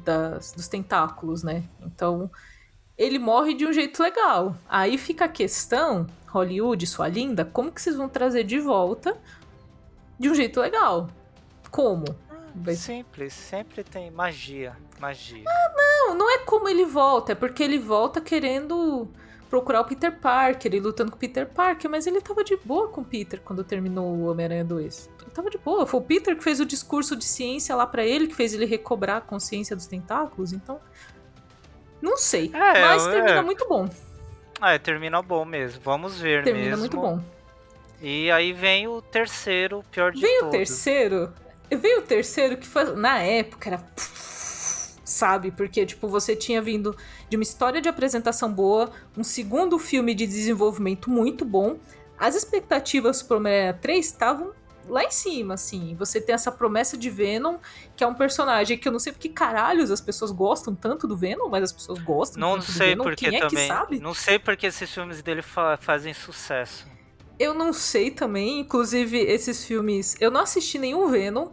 das, 0.05 0.53
dos 0.53 0.69
tentáculos, 0.69 1.43
né? 1.43 1.65
Então 1.85 2.31
ele 2.97 3.19
morre 3.19 3.53
de 3.55 3.67
um 3.67 3.73
jeito 3.73 4.01
legal. 4.01 4.55
Aí 4.69 4.97
fica 4.97 5.25
a 5.25 5.29
questão, 5.29 6.07
Hollywood, 6.29 6.87
sua 6.87 7.09
linda, 7.09 7.45
como 7.45 7.73
que 7.73 7.83
vocês 7.83 7.97
vão 7.97 8.09
trazer 8.09 8.45
de 8.45 8.61
volta 8.61 9.19
de 10.21 10.31
um 10.31 10.35
jeito 10.37 10.61
legal? 10.61 11.09
Como? 11.69 12.05
Vai... 12.55 12.77
Simples, 12.77 13.33
sempre 13.33 13.83
tem 13.83 14.09
magia, 14.09 14.77
magia. 15.01 15.43
Ah, 15.49 15.73
não, 15.77 16.15
não 16.15 16.31
é 16.31 16.39
como 16.39 16.69
ele 16.69 16.85
volta, 16.85 17.33
é 17.33 17.35
porque 17.35 17.65
ele 17.65 17.81
volta 17.81 18.21
querendo 18.21 19.11
procurar 19.51 19.81
o 19.81 19.85
Peter 19.85 20.13
Parker 20.13 20.73
e 20.73 20.79
lutando 20.79 21.11
com 21.11 21.17
o 21.17 21.21
Peter 21.21 21.45
Parker, 21.45 21.91
mas 21.91 22.07
ele 22.07 22.21
tava 22.21 22.45
de 22.45 22.57
boa 22.57 22.89
com 22.89 23.01
o 23.01 23.05
Peter 23.05 23.41
quando 23.41 23.65
terminou 23.65 24.07
o 24.07 24.31
Homem-Aranha 24.31 24.65
2. 24.65 25.11
Ele 25.23 25.31
tava 25.33 25.51
de 25.51 25.59
boa. 25.59 25.85
Foi 25.87 25.99
o 25.99 26.03
Peter 26.03 26.37
que 26.37 26.45
fez 26.45 26.61
o 26.61 26.65
discurso 26.65 27.17
de 27.17 27.25
ciência 27.25 27.75
lá 27.75 27.85
para 27.85 28.05
ele, 28.05 28.29
que 28.29 28.35
fez 28.35 28.55
ele 28.55 28.65
recobrar 28.65 29.17
a 29.17 29.21
consciência 29.21 29.75
dos 29.75 29.89
tentáculos, 29.89 30.53
então. 30.53 30.81
Não 32.01 32.17
sei. 32.17 32.51
É, 32.55 32.81
mas 32.81 33.07
é... 33.07 33.11
termina 33.11 33.43
muito 33.43 33.69
bom. 33.69 33.91
É, 34.63 34.79
termina 34.79 35.21
bom 35.21 35.45
mesmo. 35.45 35.81
Vamos 35.83 36.21
ver 36.21 36.45
termina 36.45 36.77
mesmo. 36.77 36.89
Termina 36.89 37.09
muito 37.09 37.23
bom. 37.23 37.41
E 38.01 38.31
aí 38.31 38.53
vem 38.53 38.87
o 38.87 39.03
terceiro, 39.03 39.85
pior 39.91 40.13
de 40.13 40.21
vem 40.21 40.39
todos. 40.39 40.53
Vem 40.53 40.63
o 40.63 40.65
terceiro. 40.65 41.33
Vem 41.71 41.99
o 41.99 42.03
terceiro 42.03 42.57
que 42.57 42.67
foi, 42.67 42.95
na 42.95 43.19
época 43.19 43.69
era 43.69 43.79
sabe? 45.11 45.51
Porque, 45.51 45.85
tipo, 45.85 46.09
você 46.09 46.35
tinha 46.35 46.63
vindo 46.63 46.97
de 47.29 47.37
uma 47.37 47.43
história 47.43 47.81
de 47.81 47.89
apresentação 47.89 48.53
boa, 48.53 48.91
um 49.17 49.25
segundo 49.25 49.79
filme 49.79 50.15
de 50.15 50.27
desenvolvimento 50.27 51.11
muito 51.11 51.45
bom. 51.45 51.79
As 52.19 52.35
expectativas 52.35 53.23
pro 53.23 53.39
Homem-Aranha 53.39 53.75
3 53.75 54.07
estavam 54.07 54.53
lá 54.89 55.05
em 55.05 55.11
cima, 55.11 55.55
assim. 55.55 55.95
Você 55.99 56.21
tem 56.21 56.35
essa 56.35 56.51
promessa 56.51 56.97
de 56.97 57.09
Venom, 57.09 57.57
que 57.97 58.05
é 58.05 58.07
um 58.07 58.15
personagem 58.15 58.77
que 58.77 58.87
eu 58.87 58.93
não 58.93 58.99
sei 58.99 59.13
porque 59.13 59.29
caralhos 59.29 59.91
as 59.91 60.01
pessoas 60.01 60.31
gostam 60.31 60.75
tanto 60.75 61.07
do 61.07 61.17
Venom, 61.17 61.49
mas 61.49 61.65
as 61.65 61.73
pessoas 61.73 61.99
gostam 62.01 62.41
não 62.41 62.55
tanto 62.55 62.73
sei 62.73 62.95
do 62.95 63.03
Venom. 63.03 63.05
porque 63.05 63.31
Quem 63.31 63.39
é 63.39 63.41
também. 63.41 63.69
que 63.69 63.75
sabe? 63.75 64.01
Não 64.01 64.15
sei 64.15 64.39
porque 64.39 64.67
esses 64.67 64.91
filmes 64.91 65.23
dele 65.23 65.43
fa 65.43 65.79
fazem 65.81 66.13
sucesso. 66.13 66.87
Eu 67.39 67.55
não 67.55 67.73
sei 67.73 68.11
também, 68.11 68.61
inclusive 68.61 69.19
esses 69.19 69.65
filmes. 69.65 70.15
Eu 70.21 70.31
não 70.31 70.43
assisti 70.43 70.79
nenhum 70.79 71.09
Venom. 71.09 71.49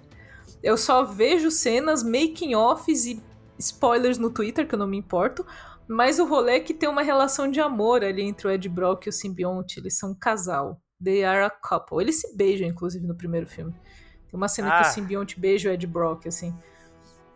Eu 0.62 0.76
só 0.76 1.04
vejo 1.06 1.50
cenas, 1.50 2.04
making 2.04 2.56
offs 2.56 3.06
e 3.06 3.24
spoilers 3.58 4.18
no 4.18 4.30
Twitter, 4.30 4.68
que 4.68 4.76
eu 4.76 4.80
não 4.80 4.88
me 4.88 4.98
importo. 4.98 5.46
Mas 5.88 6.20
o 6.20 6.26
rolê 6.26 6.56
é 6.56 6.60
que 6.60 6.74
tem 6.74 6.90
uma 6.90 7.02
relação 7.02 7.50
de 7.50 7.62
amor 7.62 8.04
ali 8.04 8.22
entre 8.22 8.48
o 8.48 8.52
Ed 8.52 8.68
Brock 8.68 9.06
e 9.06 9.10
o 9.10 9.14
simbionte. 9.14 9.80
Eles 9.80 9.98
são 9.98 10.12
um 10.12 10.16
casal. 10.16 10.82
They 11.02 11.24
are 11.24 11.46
a 11.46 11.50
couple. 11.50 12.02
Eles 12.02 12.20
se 12.20 12.36
beijam, 12.36 12.68
inclusive, 12.68 13.06
no 13.08 13.16
primeiro 13.16 13.48
filme. 13.48 13.72
Tem 14.30 14.34
uma 14.38 14.50
cena 14.50 14.70
Ah. 14.70 14.82
que 14.82 14.90
o 14.90 14.92
simbionte 14.92 15.40
beija 15.40 15.70
o 15.70 15.74
Ed 15.74 15.88
Brock, 15.88 16.28
assim. 16.28 16.54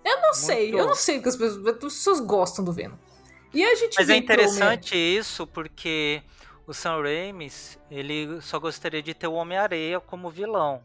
Eu 0.03 0.19
não 0.21 0.33
sei, 0.33 0.73
eu 0.73 0.85
não 0.85 0.95
sei 0.95 1.15
porque 1.17 1.29
as 1.29 1.35
pessoas, 1.35 1.67
as 1.67 1.77
pessoas 1.77 2.19
gostam 2.19 2.65
do 2.65 2.73
Venom. 2.73 2.95
E 3.53 3.63
a 3.63 3.75
gente 3.75 3.95
Mas 3.97 4.09
é 4.09 4.15
interessante 4.15 4.95
isso 4.95 5.45
porque 5.45 6.23
o 6.65 6.73
Sam 6.73 7.01
Raimi, 7.01 7.51
ele 7.89 8.41
só 8.41 8.59
gostaria 8.59 9.01
de 9.01 9.13
ter 9.13 9.27
o 9.27 9.33
Homem-Areia 9.33 9.99
como 9.99 10.29
vilão. 10.29 10.81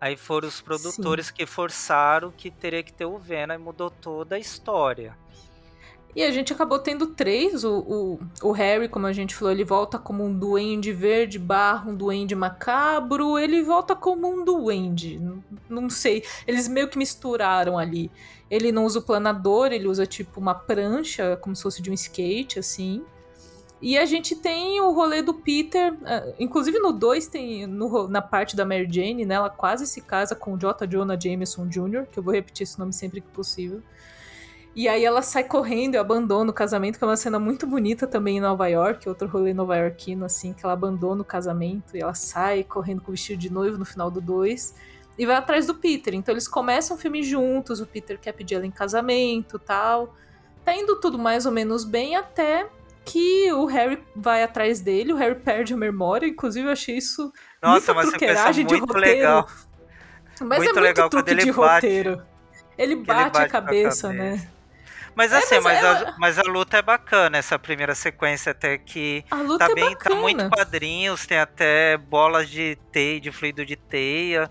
Aí 0.00 0.16
foram 0.16 0.48
os 0.48 0.60
produtores 0.60 1.30
que 1.30 1.44
forçaram 1.44 2.32
que 2.34 2.50
teria 2.50 2.82
que 2.82 2.92
ter 2.92 3.04
o 3.04 3.18
Venom 3.18 3.54
e 3.54 3.58
mudou 3.58 3.90
toda 3.90 4.36
a 4.36 4.38
história. 4.38 5.14
E 6.14 6.24
a 6.24 6.30
gente 6.30 6.52
acabou 6.52 6.78
tendo 6.78 7.08
três. 7.08 7.64
O, 7.64 7.78
o, 7.78 8.48
o 8.48 8.52
Harry, 8.52 8.88
como 8.88 9.06
a 9.06 9.12
gente 9.12 9.34
falou, 9.34 9.52
ele 9.52 9.64
volta 9.64 9.98
como 9.98 10.24
um 10.24 10.36
duende 10.36 10.92
verde 10.92 11.38
barra 11.38 11.88
um 11.88 11.94
duende 11.94 12.34
macabro. 12.34 13.38
Ele 13.38 13.62
volta 13.62 13.94
como 13.94 14.28
um 14.28 14.44
duende. 14.44 15.18
Não, 15.18 15.44
não 15.68 15.90
sei. 15.90 16.24
Eles 16.46 16.66
meio 16.66 16.88
que 16.88 16.98
misturaram 16.98 17.78
ali. 17.78 18.10
Ele 18.50 18.72
não 18.72 18.84
usa 18.84 18.98
o 18.98 19.02
planador, 19.02 19.70
ele 19.70 19.86
usa 19.86 20.04
tipo 20.04 20.40
uma 20.40 20.54
prancha, 20.54 21.36
como 21.36 21.54
se 21.54 21.62
fosse 21.62 21.80
de 21.80 21.90
um 21.90 21.94
skate, 21.94 22.58
assim. 22.58 23.04
E 23.82 23.96
a 23.96 24.04
gente 24.04 24.36
tem 24.36 24.80
o 24.80 24.90
rolê 24.90 25.22
do 25.22 25.32
Peter. 25.32 25.96
ah, 26.04 26.32
inclusive 26.38 26.78
no 26.78 26.92
2 26.92 27.26
tem. 27.28 27.66
no 27.66 28.08
na 28.08 28.20
parte 28.20 28.54
da 28.54 28.64
Mary 28.64 28.88
Jane, 28.90 29.24
né? 29.24 29.36
Ela 29.36 29.50
quase 29.50 29.86
se 29.86 30.00
casa 30.02 30.34
com 30.34 30.54
o 30.54 30.58
J. 30.58 30.86
Jonah 30.86 31.18
Jameson 31.18 31.66
Jr., 31.66 32.06
que 32.10 32.18
eu 32.18 32.22
vou 32.22 32.34
repetir 32.34 32.64
esse 32.64 32.78
nome 32.78 32.92
sempre 32.92 33.20
que 33.20 33.28
possível. 33.28 33.82
E 34.74 34.86
aí 34.86 35.04
ela 35.04 35.20
sai 35.20 35.44
correndo 35.44 35.94
e 35.94 35.98
abandona 35.98 36.50
o 36.50 36.54
casamento, 36.54 36.96
que 36.96 37.04
é 37.04 37.06
uma 37.06 37.16
cena 37.16 37.40
muito 37.40 37.66
bonita 37.66 38.06
também 38.06 38.36
em 38.36 38.40
Nova 38.40 38.68
York, 38.68 39.08
outro 39.08 39.26
rolê 39.26 39.52
nova 39.52 39.76
iorquino, 39.76 40.24
assim, 40.24 40.52
que 40.52 40.64
ela 40.64 40.74
abandona 40.74 41.22
o 41.22 41.24
casamento 41.24 41.96
e 41.96 42.00
ela 42.00 42.14
sai 42.14 42.62
correndo 42.62 43.00
com 43.00 43.08
o 43.08 43.12
vestido 43.12 43.38
de 43.38 43.50
noivo 43.50 43.76
no 43.76 43.84
final 43.84 44.10
do 44.10 44.20
2 44.20 44.74
e 45.18 45.26
vai 45.26 45.34
atrás 45.34 45.66
do 45.66 45.74
Peter. 45.74 46.14
Então 46.14 46.32
eles 46.32 46.46
começam 46.46 46.96
o 46.96 47.00
filme 47.00 47.22
juntos, 47.22 47.80
o 47.80 47.86
Peter 47.86 48.18
quer 48.18 48.32
pedir 48.32 48.54
ela 48.54 48.66
em 48.66 48.70
casamento 48.70 49.58
tal. 49.58 50.14
Tá 50.64 50.74
indo 50.74 51.00
tudo 51.00 51.18
mais 51.18 51.46
ou 51.46 51.52
menos 51.52 51.84
bem 51.84 52.14
até 52.14 52.68
que 53.10 53.52
o 53.52 53.66
Harry 53.66 54.02
vai 54.14 54.42
atrás 54.42 54.80
dele, 54.80 55.12
o 55.12 55.16
Harry 55.16 55.34
perde 55.34 55.74
a 55.74 55.76
memória, 55.76 56.26
inclusive 56.26 56.66
eu 56.68 56.72
achei 56.72 56.96
isso 56.96 57.32
Nossa, 57.62 57.92
muita 57.94 58.10
truqueiragem 58.10 58.66
de 58.66 58.76
roteiro. 58.76 59.00
legal. 59.00 59.46
Mas 60.40 60.58
Muito 60.58 60.70
é 60.70 60.72
muito 60.72 60.80
legal 60.80 61.10
truque 61.10 61.30
ele 61.30 61.44
de 61.44 61.52
bate. 61.52 61.86
roteiro. 61.86 62.22
Ele 62.78 62.96
bate, 62.96 63.32
bate 63.32 63.38
a 63.38 63.48
cabeça, 63.48 64.08
cabeça. 64.08 64.12
né? 64.12 64.48
Mas 65.14 65.32
É, 65.32 65.38
assim, 65.38 65.54
mas 65.56 65.64
mas, 65.64 65.82
ela- 65.84 66.08
a, 66.10 66.14
mas 66.18 66.38
a 66.38 66.42
luta 66.42 66.78
é 66.78 66.82
bacana, 66.82 67.36
essa 67.36 67.58
primeira 67.58 67.94
sequência 67.94 68.52
até 68.52 68.78
que 68.78 69.24
A 69.30 69.36
luta 69.42 69.66
tá 69.66 69.72
é 69.72 69.74
bem, 69.74 69.90
bacana. 69.90 70.14
tá 70.16 70.20
muito 70.22 70.48
quadrinhos, 70.48 71.26
tem 71.26 71.38
até 71.38 71.96
bolas 71.98 72.48
de 72.48 72.78
teia, 72.92 73.20
de 73.20 73.30
fluido 73.32 73.66
de 73.66 73.76
teia, 73.76 74.48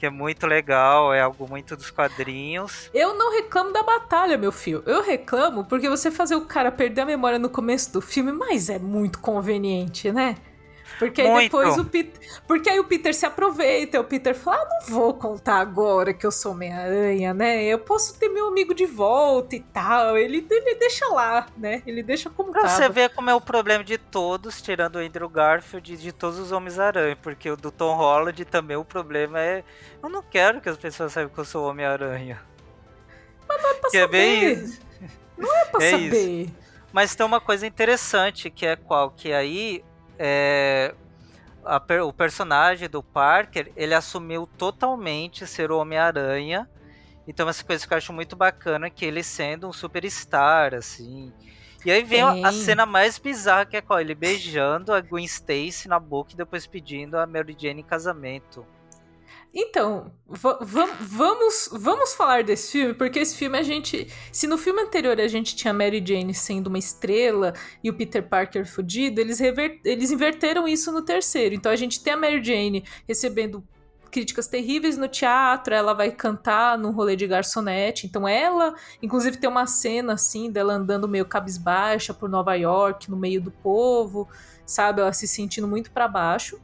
que 0.00 0.06
é 0.06 0.10
muito 0.10 0.46
legal, 0.46 1.12
é 1.12 1.20
algo 1.20 1.46
muito 1.46 1.76
dos 1.76 1.90
quadrinhos. 1.90 2.88
Eu 2.94 3.12
não 3.12 3.36
reclamo 3.36 3.70
da 3.70 3.82
batalha, 3.82 4.38
meu 4.38 4.50
filho. 4.50 4.82
Eu 4.86 5.02
reclamo 5.02 5.66
porque 5.66 5.90
você 5.90 6.10
fazer 6.10 6.36
o 6.36 6.46
cara 6.46 6.72
perder 6.72 7.02
a 7.02 7.06
memória 7.06 7.38
no 7.38 7.50
começo 7.50 7.92
do 7.92 8.00
filme, 8.00 8.32
mas 8.32 8.70
é 8.70 8.78
muito 8.78 9.20
conveniente, 9.20 10.10
né? 10.10 10.36
Porque 11.00 11.22
aí 11.22 11.28
Muito. 11.30 11.44
depois 11.44 11.78
o 11.78 11.84
Peter. 11.86 12.20
Porque 12.46 12.68
aí 12.68 12.78
o 12.78 12.84
Peter 12.84 13.14
se 13.14 13.24
aproveita, 13.24 13.98
o 13.98 14.04
Peter 14.04 14.34
fala: 14.34 14.58
ah, 14.62 14.68
não 14.68 14.94
vou 14.94 15.14
contar 15.14 15.56
agora 15.56 16.12
que 16.12 16.26
eu 16.26 16.30
sou 16.30 16.52
Homem-Aranha, 16.52 17.32
né? 17.32 17.64
Eu 17.64 17.78
posso 17.78 18.18
ter 18.18 18.28
meu 18.28 18.48
amigo 18.48 18.74
de 18.74 18.84
volta 18.84 19.56
e 19.56 19.60
tal. 19.60 20.16
Ele, 20.18 20.46
ele 20.50 20.74
deixa 20.74 21.06
lá, 21.08 21.46
né? 21.56 21.82
Ele 21.86 22.02
deixa 22.02 22.28
como 22.28 22.52
Pra 22.52 22.62
tava. 22.62 22.74
você 22.76 22.88
ver 22.90 23.08
como 23.14 23.30
é 23.30 23.34
o 23.34 23.40
problema 23.40 23.82
de 23.82 23.96
todos, 23.96 24.60
tirando 24.60 24.96
o 24.96 24.98
Andrew 24.98 25.28
Garfield 25.28 25.94
e 25.94 25.96
de 25.96 26.12
todos 26.12 26.38
os 26.38 26.52
Homens-Aranha, 26.52 27.16
porque 27.16 27.50
o 27.50 27.56
do 27.56 27.70
Tom 27.70 27.96
Holland 27.96 28.44
também 28.44 28.76
o 28.76 28.84
problema 28.84 29.40
é. 29.40 29.64
Eu 30.02 30.10
não 30.10 30.22
quero 30.22 30.60
que 30.60 30.68
as 30.68 30.76
pessoas 30.76 31.12
saibam 31.14 31.32
que 31.32 31.40
eu 31.40 31.44
sou 31.46 31.66
Homem-Aranha. 31.66 32.42
Pra 33.46 33.90
Que 33.90 33.96
é 33.96 34.06
bem 34.06 34.40
saber. 34.54 34.64
isso. 34.64 34.80
Não 35.38 35.56
é 35.56 35.64
pra 35.64 35.82
É 35.84 35.90
saber. 35.92 36.50
Mas 36.92 37.14
tem 37.14 37.24
uma 37.24 37.40
coisa 37.40 37.66
interessante 37.66 38.50
que 38.50 38.66
é 38.66 38.76
qual? 38.76 39.10
Que 39.12 39.32
aí 39.32 39.82
é, 40.20 40.94
a 41.64 41.82
o 42.04 42.12
personagem 42.12 42.88
do 42.90 43.02
Parker 43.02 43.72
ele 43.76 43.94
assumiu 43.94 44.46
totalmente 44.46 45.46
ser 45.46 45.70
o 45.72 45.78
Homem-Aranha. 45.78 46.68
Então 47.26 47.48
essa 47.48 47.64
coisa 47.64 47.86
que 47.86 47.92
eu 47.94 47.98
acho 47.98 48.12
muito 48.12 48.36
bacana 48.36 48.90
que 48.90 49.04
ele 49.04 49.22
sendo 49.22 49.68
um 49.68 49.72
superstar, 49.72 50.74
assim. 50.74 51.32
E 51.84 51.90
aí 51.90 52.04
vem 52.04 52.22
a- 52.22 52.38
a 52.42 52.52
cena 52.52 52.86
mais 52.86 53.18
bizarra 53.18 53.66
que 53.66 53.76
é 53.76 53.80
qual? 53.82 54.00
Ele 54.00 54.14
beijando 54.14 54.92
a 54.92 55.00
Gwen 55.00 55.24
Stacy 55.24 55.88
na 55.88 55.98
boca 56.00 56.32
e 56.34 56.36
depois 56.36 56.66
pedindo 56.66 57.18
a 57.18 57.26
Mary 57.26 57.56
Jane 57.58 57.80
em 57.82 57.84
casamento. 57.84 58.66
Então, 59.52 60.12
va- 60.28 60.58
va- 60.60 60.96
vamos, 61.00 61.68
vamos 61.72 62.14
falar 62.14 62.44
desse 62.44 62.70
filme, 62.70 62.94
porque 62.94 63.18
esse 63.18 63.36
filme 63.36 63.58
a 63.58 63.62
gente. 63.62 64.06
Se 64.30 64.46
no 64.46 64.56
filme 64.56 64.80
anterior 64.82 65.20
a 65.20 65.26
gente 65.26 65.56
tinha 65.56 65.74
Mary 65.74 66.02
Jane 66.06 66.32
sendo 66.32 66.68
uma 66.68 66.78
estrela 66.78 67.52
e 67.82 67.90
o 67.90 67.94
Peter 67.94 68.22
Parker 68.22 68.64
fudido, 68.64 69.20
eles, 69.20 69.40
eles 69.84 70.10
inverteram 70.12 70.68
isso 70.68 70.92
no 70.92 71.02
terceiro. 71.02 71.54
Então 71.54 71.70
a 71.72 71.76
gente 71.76 72.00
tem 72.02 72.12
a 72.12 72.16
Mary 72.16 72.42
Jane 72.42 72.84
recebendo 73.08 73.64
críticas 74.08 74.46
terríveis 74.48 74.96
no 74.96 75.06
teatro, 75.08 75.72
ela 75.74 75.94
vai 75.94 76.10
cantar 76.10 76.76
num 76.78 76.90
rolê 76.92 77.14
de 77.16 77.26
garçonete. 77.26 78.06
Então 78.06 78.26
ela, 78.28 78.74
inclusive, 79.02 79.36
tem 79.36 79.48
uma 79.50 79.66
cena 79.66 80.12
assim 80.14 80.50
dela 80.50 80.74
andando 80.74 81.08
meio 81.08 81.24
cabisbaixa 81.24 82.14
por 82.14 82.28
Nova 82.28 82.54
York, 82.54 83.10
no 83.10 83.16
meio 83.16 83.40
do 83.40 83.50
povo, 83.50 84.28
sabe? 84.64 85.00
Ela 85.00 85.12
se 85.12 85.26
sentindo 85.26 85.66
muito 85.66 85.90
pra 85.90 86.06
baixo. 86.08 86.60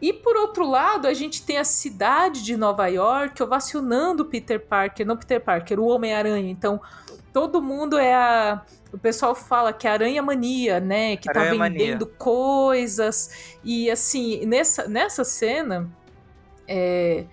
E 0.00 0.12
por 0.12 0.36
outro 0.36 0.68
lado, 0.68 1.06
a 1.06 1.14
gente 1.14 1.44
tem 1.44 1.56
a 1.56 1.64
cidade 1.64 2.42
de 2.42 2.56
Nova 2.56 2.86
York 2.86 3.42
ovacionando 3.42 4.22
o 4.22 4.26
Peter 4.26 4.60
Parker, 4.60 5.06
não 5.06 5.16
Peter 5.16 5.40
Parker, 5.40 5.80
o 5.80 5.86
Homem-Aranha. 5.86 6.50
Então, 6.50 6.80
todo 7.32 7.62
mundo 7.62 7.98
é 7.98 8.14
a. 8.14 8.62
O 8.92 8.98
pessoal 8.98 9.34
fala 9.34 9.72
que 9.72 9.86
é 9.86 9.90
aranha 9.90 10.22
mania, 10.22 10.80
né? 10.80 11.16
Que 11.16 11.30
tá 11.30 11.40
Aranha 11.40 11.58
mania. 11.58 11.78
vendendo 11.78 12.06
coisas. 12.06 13.56
E 13.64 13.90
assim, 13.90 14.44
nessa, 14.46 14.86
nessa 14.86 15.24
cena, 15.24 15.90
é, 16.68 17.24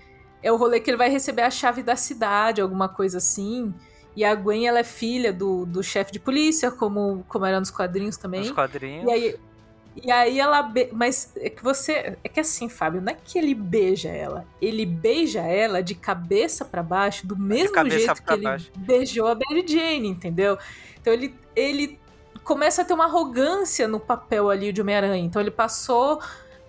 é 0.41 0.51
o 0.51 0.55
rolê 0.55 0.79
que 0.79 0.89
ele 0.89 0.97
vai 0.97 1.09
receber 1.09 1.43
a 1.43 1.51
chave 1.51 1.83
da 1.83 1.95
cidade, 1.95 2.61
alguma 2.61 2.89
coisa 2.89 3.17
assim. 3.17 3.73
E 4.15 4.23
a 4.23 4.35
Gwen, 4.35 4.67
ela 4.67 4.79
é 4.79 4.83
filha 4.83 5.33
do, 5.33 5.65
do 5.65 5.81
chefe 5.81 6.11
de 6.11 6.19
polícia, 6.19 6.69
como, 6.69 7.25
como 7.27 7.45
era 7.45 7.59
nos 7.59 7.71
quadrinhos 7.71 8.17
também. 8.17 8.41
Nos 8.41 8.51
quadrinhos. 8.51 9.09
E 9.09 9.11
aí, 9.11 9.35
e 10.01 10.11
aí 10.11 10.39
ela. 10.39 10.61
Be... 10.63 10.89
Mas 10.91 11.31
é 11.37 11.49
que 11.49 11.63
você. 11.63 12.17
É 12.23 12.29
que 12.29 12.39
assim, 12.39 12.69
Fábio, 12.69 13.01
não 13.01 13.11
é 13.11 13.15
que 13.15 13.37
ele 13.37 13.53
beija 13.53 14.09
ela. 14.09 14.45
Ele 14.61 14.85
beija 14.85 15.41
ela 15.41 15.83
de 15.83 15.93
cabeça 15.93 16.65
pra 16.65 16.81
baixo, 16.81 17.27
do 17.27 17.37
mesmo 17.37 17.75
jeito 17.89 18.15
que 18.15 18.21
pra 18.23 18.35
ele 18.35 18.43
baixo. 18.43 18.71
beijou 18.75 19.27
a 19.27 19.35
Mary 19.35 19.65
Jane, 19.67 20.07
entendeu? 20.07 20.57
Então 20.99 21.13
ele, 21.13 21.35
ele 21.55 21.99
começa 22.43 22.81
a 22.81 22.85
ter 22.85 22.93
uma 22.93 23.05
arrogância 23.05 23.87
no 23.87 23.99
papel 23.99 24.49
ali 24.49 24.71
de 24.71 24.81
Homem-Aranha. 24.81 25.23
Então 25.23 25.41
ele 25.41 25.51
passou 25.51 26.19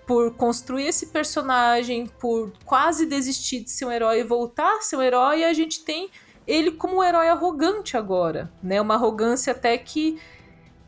por 0.07 0.35
construir 0.35 0.87
esse 0.87 1.07
personagem, 1.07 2.07
por 2.07 2.53
quase 2.64 3.07
desistir 3.07 3.61
de 3.61 3.70
ser 3.70 3.87
um 3.87 3.93
herói 3.93 4.20
e 4.20 4.25
voltar 4.25 4.77
a 4.77 4.81
ser 4.83 4.97
um 4.97 5.03
herói, 5.03 5.41
e 5.41 5.45
a 5.45 5.53
gente 5.55 5.83
tem 5.83 6.11
ele 6.47 6.72
como 6.72 6.99
um 6.99 7.03
herói 7.03 7.29
arrogante 7.29 7.97
agora, 7.97 8.53
né? 8.62 8.81
Uma 8.81 8.95
arrogância 8.95 9.53
até 9.53 9.79
que 9.79 10.20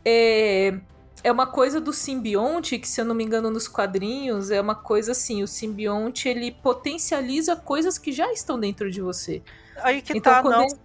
é, 0.05 0.79
é 1.27 1.33
uma 1.33 1.47
coisa 1.47 1.81
do 1.81 1.93
simbionte, 1.93 2.79
que 2.79 2.89
se 2.89 3.01
eu 3.01 3.05
não 3.05 3.15
me 3.15 3.25
engano 3.25 3.51
nos 3.51 3.67
quadrinhos, 3.69 4.51
é 4.51 4.61
uma 4.61 4.75
coisa 4.75 5.13
assim, 5.13 5.43
o 5.43 5.47
simbionte 5.49 6.29
ele 6.29 6.53
potencializa 6.53 7.57
coisas 7.57 7.99
que 7.99 8.13
já 8.13 8.33
estão 8.33 8.59
dentro 8.59 8.91
de 8.91 9.01
você. 9.01 9.43
Aí 9.77 10.01
que 10.03 10.15
Então, 10.15 10.33
tá, 10.35 10.43
não. 10.43 10.65
esse- 10.67 10.79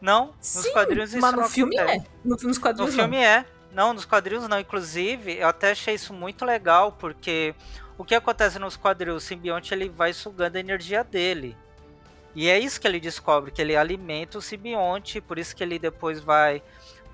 Não, 0.00 0.34
nos 0.54 0.66
Sim, 0.66 0.72
quadrinhos 0.72 1.14
isso 1.14 1.20
mas 1.20 1.32
no 1.32 1.42
não 1.42 1.48
filme 1.48 1.76
acontece. 1.78 2.06
é. 2.06 2.10
No, 2.24 2.36
nos 2.42 2.58
No 2.58 2.62
quadrinhos 2.62 2.94
filme 2.94 3.16
é. 3.18 3.44
Não, 3.72 3.92
nos 3.94 4.04
quadrinhos 4.04 4.46
não. 4.48 4.58
Inclusive, 4.60 5.36
eu 5.38 5.48
até 5.48 5.70
achei 5.70 5.94
isso 5.94 6.12
muito 6.12 6.44
legal, 6.44 6.92
porque 6.92 7.54
o 7.96 8.04
que 8.04 8.14
acontece 8.14 8.58
nos 8.58 8.76
quadrinhos, 8.76 9.22
o 9.22 9.26
simbionte 9.26 9.72
ele 9.72 9.88
vai 9.88 10.12
sugando 10.12 10.56
a 10.56 10.60
energia 10.60 11.04
dele. 11.04 11.56
E 12.34 12.48
é 12.48 12.58
isso 12.58 12.80
que 12.80 12.86
ele 12.88 12.98
descobre, 13.00 13.50
que 13.50 13.60
ele 13.62 13.76
alimenta 13.76 14.38
o 14.38 14.42
simbionte, 14.42 15.20
por 15.20 15.38
isso 15.38 15.54
que 15.54 15.62
ele 15.62 15.78
depois 15.78 16.20
vai. 16.20 16.62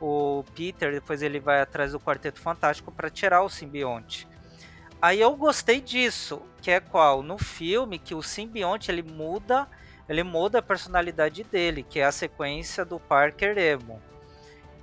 O 0.01 0.44
Peter, 0.55 0.92
depois 0.92 1.22
ele 1.22 1.40
vai 1.40 1.61
atrás 1.61 1.92
do 1.92 1.99
Quarteto 2.01 2.40
Fantástico 2.40 2.92
para 2.92 3.11
tirar 3.11 3.42
o 3.42 3.49
simbionte. 3.49 4.28
aí 5.03 5.20
eu 5.20 5.34
gostei 5.36 5.80
disso, 5.80 6.40
que 6.62 6.70
é 6.70 6.80
qual? 6.80 7.22
No 7.22 7.36
filme, 7.38 7.99
que 7.99 8.14
o 8.14 8.22
simbionte 8.22 8.90
ele 8.90 9.03
muda, 9.03 9.68
ele 10.09 10.22
muda 10.22 10.59
a 10.61 10.62
personalidade 10.62 11.42
dele, 11.44 11.84
que 11.88 11.99
é 12.01 12.05
a 12.05 12.12
sequência 12.12 12.84
do 12.84 12.99
Parker 13.01 13.59
Emo. 13.59 14.01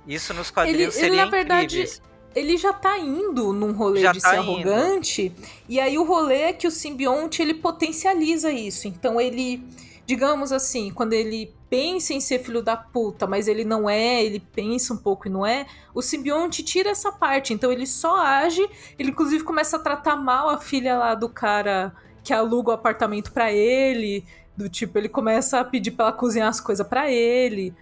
Isso 0.06 0.32
nos 0.34 0.50
quadrinhos 0.50 0.80
ele, 0.82 0.92
seria 0.92 1.08
ele, 1.08 1.16
na 1.16 1.30
verdade, 1.30 1.76
incríveis. 1.76 2.02
ele 2.34 2.56
já 2.56 2.72
tá 2.72 2.96
indo 2.98 3.52
num 3.52 3.72
rolê 3.72 4.00
Já 4.02 4.12
de 4.12 4.20
tá 4.20 4.30
ser 4.30 4.36
indo. 4.36 4.70
arrogante, 4.70 5.32
e 5.68 5.80
aí 5.80 5.98
o 5.98 6.04
rolê 6.04 6.42
é 6.42 6.52
que 6.52 6.66
o 6.66 6.70
simbionte 6.70 7.42
ele 7.42 7.54
potencializa 7.54 8.52
isso. 8.52 8.86
Então 8.86 9.20
ele, 9.20 9.66
digamos 10.06 10.52
assim, 10.52 10.90
quando 10.90 11.12
ele 11.12 11.52
pensa 11.68 12.14
em 12.14 12.20
ser 12.20 12.38
filho 12.38 12.62
da 12.62 12.76
puta, 12.76 13.26
mas 13.26 13.48
ele 13.48 13.64
não 13.64 13.90
é, 13.90 14.24
ele 14.24 14.38
pensa 14.38 14.94
um 14.94 14.96
pouco 14.96 15.26
e 15.26 15.30
não 15.30 15.44
é, 15.44 15.66
o 15.92 16.00
simbionte 16.00 16.62
tira 16.62 16.90
essa 16.90 17.10
parte. 17.10 17.52
Então 17.52 17.72
ele 17.72 17.86
só 17.86 18.16
age, 18.24 18.66
ele 18.98 19.10
inclusive 19.10 19.42
começa 19.42 19.76
a 19.76 19.80
tratar 19.80 20.16
mal 20.16 20.48
a 20.48 20.58
filha 20.58 20.96
lá 20.96 21.14
do 21.14 21.28
cara 21.28 21.92
que 22.22 22.32
aluga 22.32 22.70
o 22.70 22.74
apartamento 22.74 23.32
pra 23.32 23.52
ele, 23.52 24.24
do 24.56 24.68
tipo, 24.68 24.96
ele 24.96 25.08
começa 25.08 25.60
a 25.60 25.64
pedir 25.64 25.90
pra 25.90 26.06
ela 26.06 26.14
cozinhar 26.14 26.48
as 26.48 26.60
coisas 26.60 26.86
pra 26.86 27.10
ele. 27.10 27.74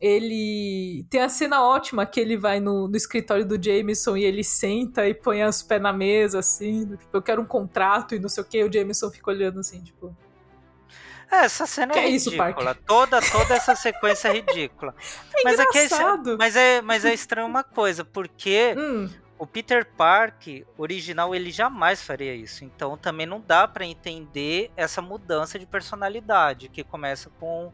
Ele 0.00 1.06
tem 1.08 1.22
a 1.22 1.28
cena 1.28 1.62
ótima 1.62 2.04
que 2.04 2.20
ele 2.20 2.36
vai 2.36 2.60
no, 2.60 2.88
no 2.88 2.96
escritório 2.96 3.46
do 3.46 3.62
Jameson 3.62 4.16
e 4.16 4.24
ele 4.24 4.44
senta 4.44 5.08
e 5.08 5.14
põe 5.14 5.42
os 5.44 5.62
pés 5.62 5.80
na 5.80 5.92
mesa, 5.92 6.38
assim, 6.40 6.86
tipo, 6.96 7.16
eu 7.16 7.22
quero 7.22 7.40
um 7.40 7.46
contrato 7.46 8.14
e 8.14 8.18
não 8.18 8.28
sei 8.28 8.42
o 8.42 8.46
que, 8.46 8.62
o 8.64 8.72
Jameson 8.72 9.10
fica 9.10 9.30
olhando 9.30 9.60
assim, 9.60 9.82
tipo. 9.82 10.14
É, 11.30 11.44
essa 11.44 11.66
cena 11.66 11.92
Que 11.92 11.98
é 11.98 12.04
é 12.04 12.08
isso, 12.08 12.30
ridícula. 12.30 12.74
toda, 12.86 13.20
toda 13.20 13.54
essa 13.54 13.74
sequência 13.74 14.28
é 14.28 14.32
ridícula. 14.34 14.94
É 15.36 15.42
mas, 15.44 15.58
é 15.58 15.66
que 15.66 15.78
é, 15.78 15.88
mas, 16.38 16.56
é, 16.56 16.80
mas 16.82 17.04
é 17.04 17.12
estranho 17.12 17.46
uma 17.46 17.62
coisa, 17.64 18.04
porque 18.04 18.74
Hum, 18.78 19.08
o 19.38 19.46
Peter 19.46 19.84
Park 19.96 20.46
original 20.78 21.34
ele 21.34 21.50
jamais 21.50 22.00
faria 22.02 22.34
isso. 22.34 22.64
Então 22.64 22.96
também 22.96 23.26
não 23.26 23.40
dá 23.40 23.68
pra 23.68 23.84
entender 23.84 24.70
essa 24.76 25.02
mudança 25.02 25.58
de 25.58 25.66
personalidade 25.66 26.68
que 26.68 26.82
começa 26.82 27.28
com 27.38 27.70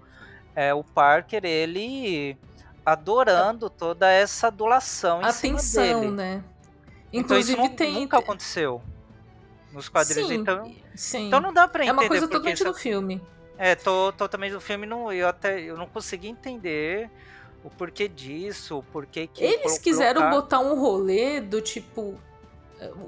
é, 0.57 0.75
o 0.75 0.83
Parker 0.83 1.45
ele 1.45 2.37
adorando 2.85 3.71
toda 3.71 4.11
essa 4.11 4.49
adulação 4.49 5.23
em 5.23 5.31
cima 5.33 5.59
atenção, 5.59 6.11
né? 6.11 6.43
Então 7.13 7.39
isso 7.39 7.53
Inclusive 7.53 7.77
tem. 7.77 7.93
nunca 7.95 8.19
aconteceu 8.19 8.83
nos 9.73 9.89
quadrinhos. 9.89 10.29
Sim, 10.29 10.35
então, 10.35 10.75
sim. 10.97 11.27
então 11.29 11.41
não 11.41 11.53
dá 11.53 11.69
pra 11.69 11.85
é 11.85 11.87
entender 11.87 12.03
uma 12.03 12.09
coisa 12.09 12.27
totalmente 12.27 12.57
isso- 12.57 12.65
do 12.65 12.75
filme. 12.75 13.23
É, 13.65 13.77
tô, 13.77 14.11
totalmente 14.13 14.51
do 14.51 14.61
filme, 14.61 14.87
não, 14.87 15.13
eu 15.13 15.29
até 15.29 15.61
eu 15.61 15.77
não 15.77 15.87
consegui 15.87 16.27
entender 16.27 17.09
o 17.63 17.71
porquê 17.71 18.09
disso, 18.09 18.79
o 18.79 18.83
porquê 18.83 19.29
que. 19.29 19.45
Eles 19.45 19.79
quiseram 19.79 20.23
colocar- 20.23 20.41
botar 20.41 20.59
um 20.59 20.81
rolê 20.81 21.41
do 21.41 21.61
tipo. 21.61 22.19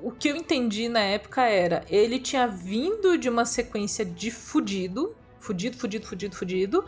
O 0.00 0.12
que 0.12 0.28
eu 0.28 0.36
entendi 0.36 0.88
na 0.88 1.00
época 1.00 1.42
era: 1.42 1.84
ele 1.90 2.20
tinha 2.20 2.46
vindo 2.46 3.18
de 3.18 3.28
uma 3.28 3.44
sequência 3.44 4.04
de 4.04 4.30
fudido, 4.30 5.16
fudido, 5.40 5.76
fudido, 5.76 6.06
fudido, 6.06 6.36
fudido. 6.36 6.84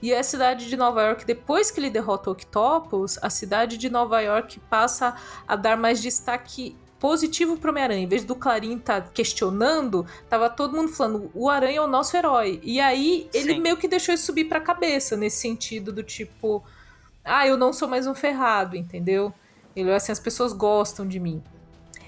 E 0.00 0.14
a 0.14 0.22
cidade 0.22 0.66
de 0.66 0.74
Nova 0.78 1.02
York, 1.02 1.26
depois 1.26 1.70
que 1.70 1.78
ele 1.78 1.90
derrota 1.90 2.30
o 2.30 2.32
Octopus, 2.32 3.18
a 3.20 3.28
cidade 3.28 3.76
de 3.76 3.90
Nova 3.90 4.18
York 4.22 4.58
passa 4.60 5.14
a 5.46 5.56
dar 5.56 5.76
mais 5.76 6.00
destaque 6.00 6.74
positivo 7.00 7.56
pro 7.56 7.70
Homem-Aranha. 7.70 8.04
Em 8.04 8.06
vez 8.06 8.22
do 8.24 8.36
Clarim 8.36 8.78
tá 8.78 9.00
questionando, 9.00 10.06
tava 10.28 10.48
todo 10.48 10.76
mundo 10.76 10.90
falando: 10.92 11.30
o 11.34 11.48
Aranha 11.48 11.78
é 11.78 11.80
o 11.80 11.88
nosso 11.88 12.16
herói. 12.16 12.60
E 12.62 12.78
aí 12.78 13.28
ele 13.34 13.54
Sim. 13.54 13.60
meio 13.60 13.76
que 13.76 13.88
deixou 13.88 14.14
isso 14.14 14.26
subir 14.26 14.44
pra 14.44 14.60
cabeça, 14.60 15.16
nesse 15.16 15.38
sentido 15.38 15.92
do 15.92 16.02
tipo 16.02 16.62
ah, 17.24 17.46
eu 17.46 17.56
não 17.56 17.72
sou 17.72 17.88
mais 17.88 18.06
um 18.06 18.14
ferrado, 18.14 18.76
entendeu? 18.76 19.32
Ele 19.74 19.92
assim, 19.92 20.12
as 20.12 20.20
pessoas 20.20 20.52
gostam 20.52 21.06
de 21.06 21.18
mim. 21.20 21.42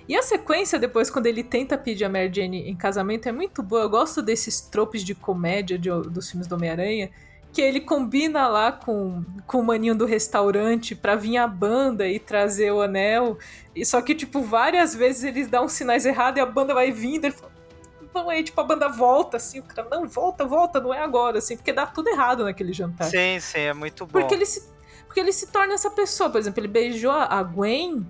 E 0.08 0.16
a 0.16 0.22
sequência 0.22 0.78
depois, 0.78 1.10
quando 1.10 1.26
ele 1.26 1.44
tenta 1.44 1.78
pedir 1.78 2.04
a 2.04 2.08
Mary 2.08 2.30
Jane 2.34 2.68
em 2.68 2.74
casamento, 2.74 3.28
é 3.28 3.32
muito 3.32 3.62
boa. 3.62 3.82
Eu 3.82 3.88
gosto 3.90 4.20
desses 4.20 4.60
tropes 4.60 5.04
de 5.04 5.14
comédia 5.14 5.78
de- 5.78 5.88
dos 6.10 6.28
filmes 6.30 6.48
do 6.48 6.54
Homem-Aranha, 6.56 7.10
que 7.52 7.60
ele 7.60 7.80
combina 7.80 8.48
lá 8.48 8.72
com, 8.72 9.22
com 9.46 9.58
o 9.58 9.62
maninho 9.64 9.94
do 9.94 10.06
restaurante 10.06 10.94
pra 10.94 11.14
vir 11.14 11.36
a 11.36 11.46
banda 11.46 12.08
e 12.08 12.18
trazer 12.18 12.72
o 12.72 12.80
anel. 12.80 13.36
E 13.76 13.84
só 13.84 14.00
que, 14.00 14.14
tipo, 14.14 14.40
várias 14.42 14.94
vezes 14.94 15.22
eles 15.24 15.48
dão 15.48 15.68
sinais 15.68 16.06
errados 16.06 16.38
e 16.38 16.40
a 16.40 16.46
banda 16.46 16.72
vai 16.72 16.90
vindo, 16.90 17.26
ele 17.26 17.34
fala, 17.34 17.52
não, 18.14 18.28
aí, 18.30 18.42
tipo, 18.42 18.60
a 18.60 18.64
banda 18.64 18.88
volta, 18.88 19.36
assim, 19.36 19.60
o 19.60 19.62
cara, 19.62 19.86
não, 19.90 20.06
volta, 20.08 20.44
volta, 20.44 20.80
não 20.80 20.92
é 20.92 21.00
agora, 21.02 21.38
assim, 21.38 21.56
porque 21.56 21.72
dá 21.72 21.86
tudo 21.86 22.08
errado 22.08 22.44
naquele 22.44 22.72
jantar. 22.72 23.04
Sim, 23.04 23.38
sim, 23.40 23.58
é 23.60 23.72
muito 23.74 24.04
bom. 24.06 24.12
Porque 24.12 24.34
ele 24.34 24.46
se, 24.46 24.68
porque 25.06 25.20
ele 25.20 25.32
se 25.32 25.46
torna 25.52 25.74
essa 25.74 25.90
pessoa. 25.90 26.28
Por 26.30 26.38
exemplo, 26.38 26.60
ele 26.60 26.68
beijou 26.68 27.10
a 27.12 27.42
Gwen 27.42 28.06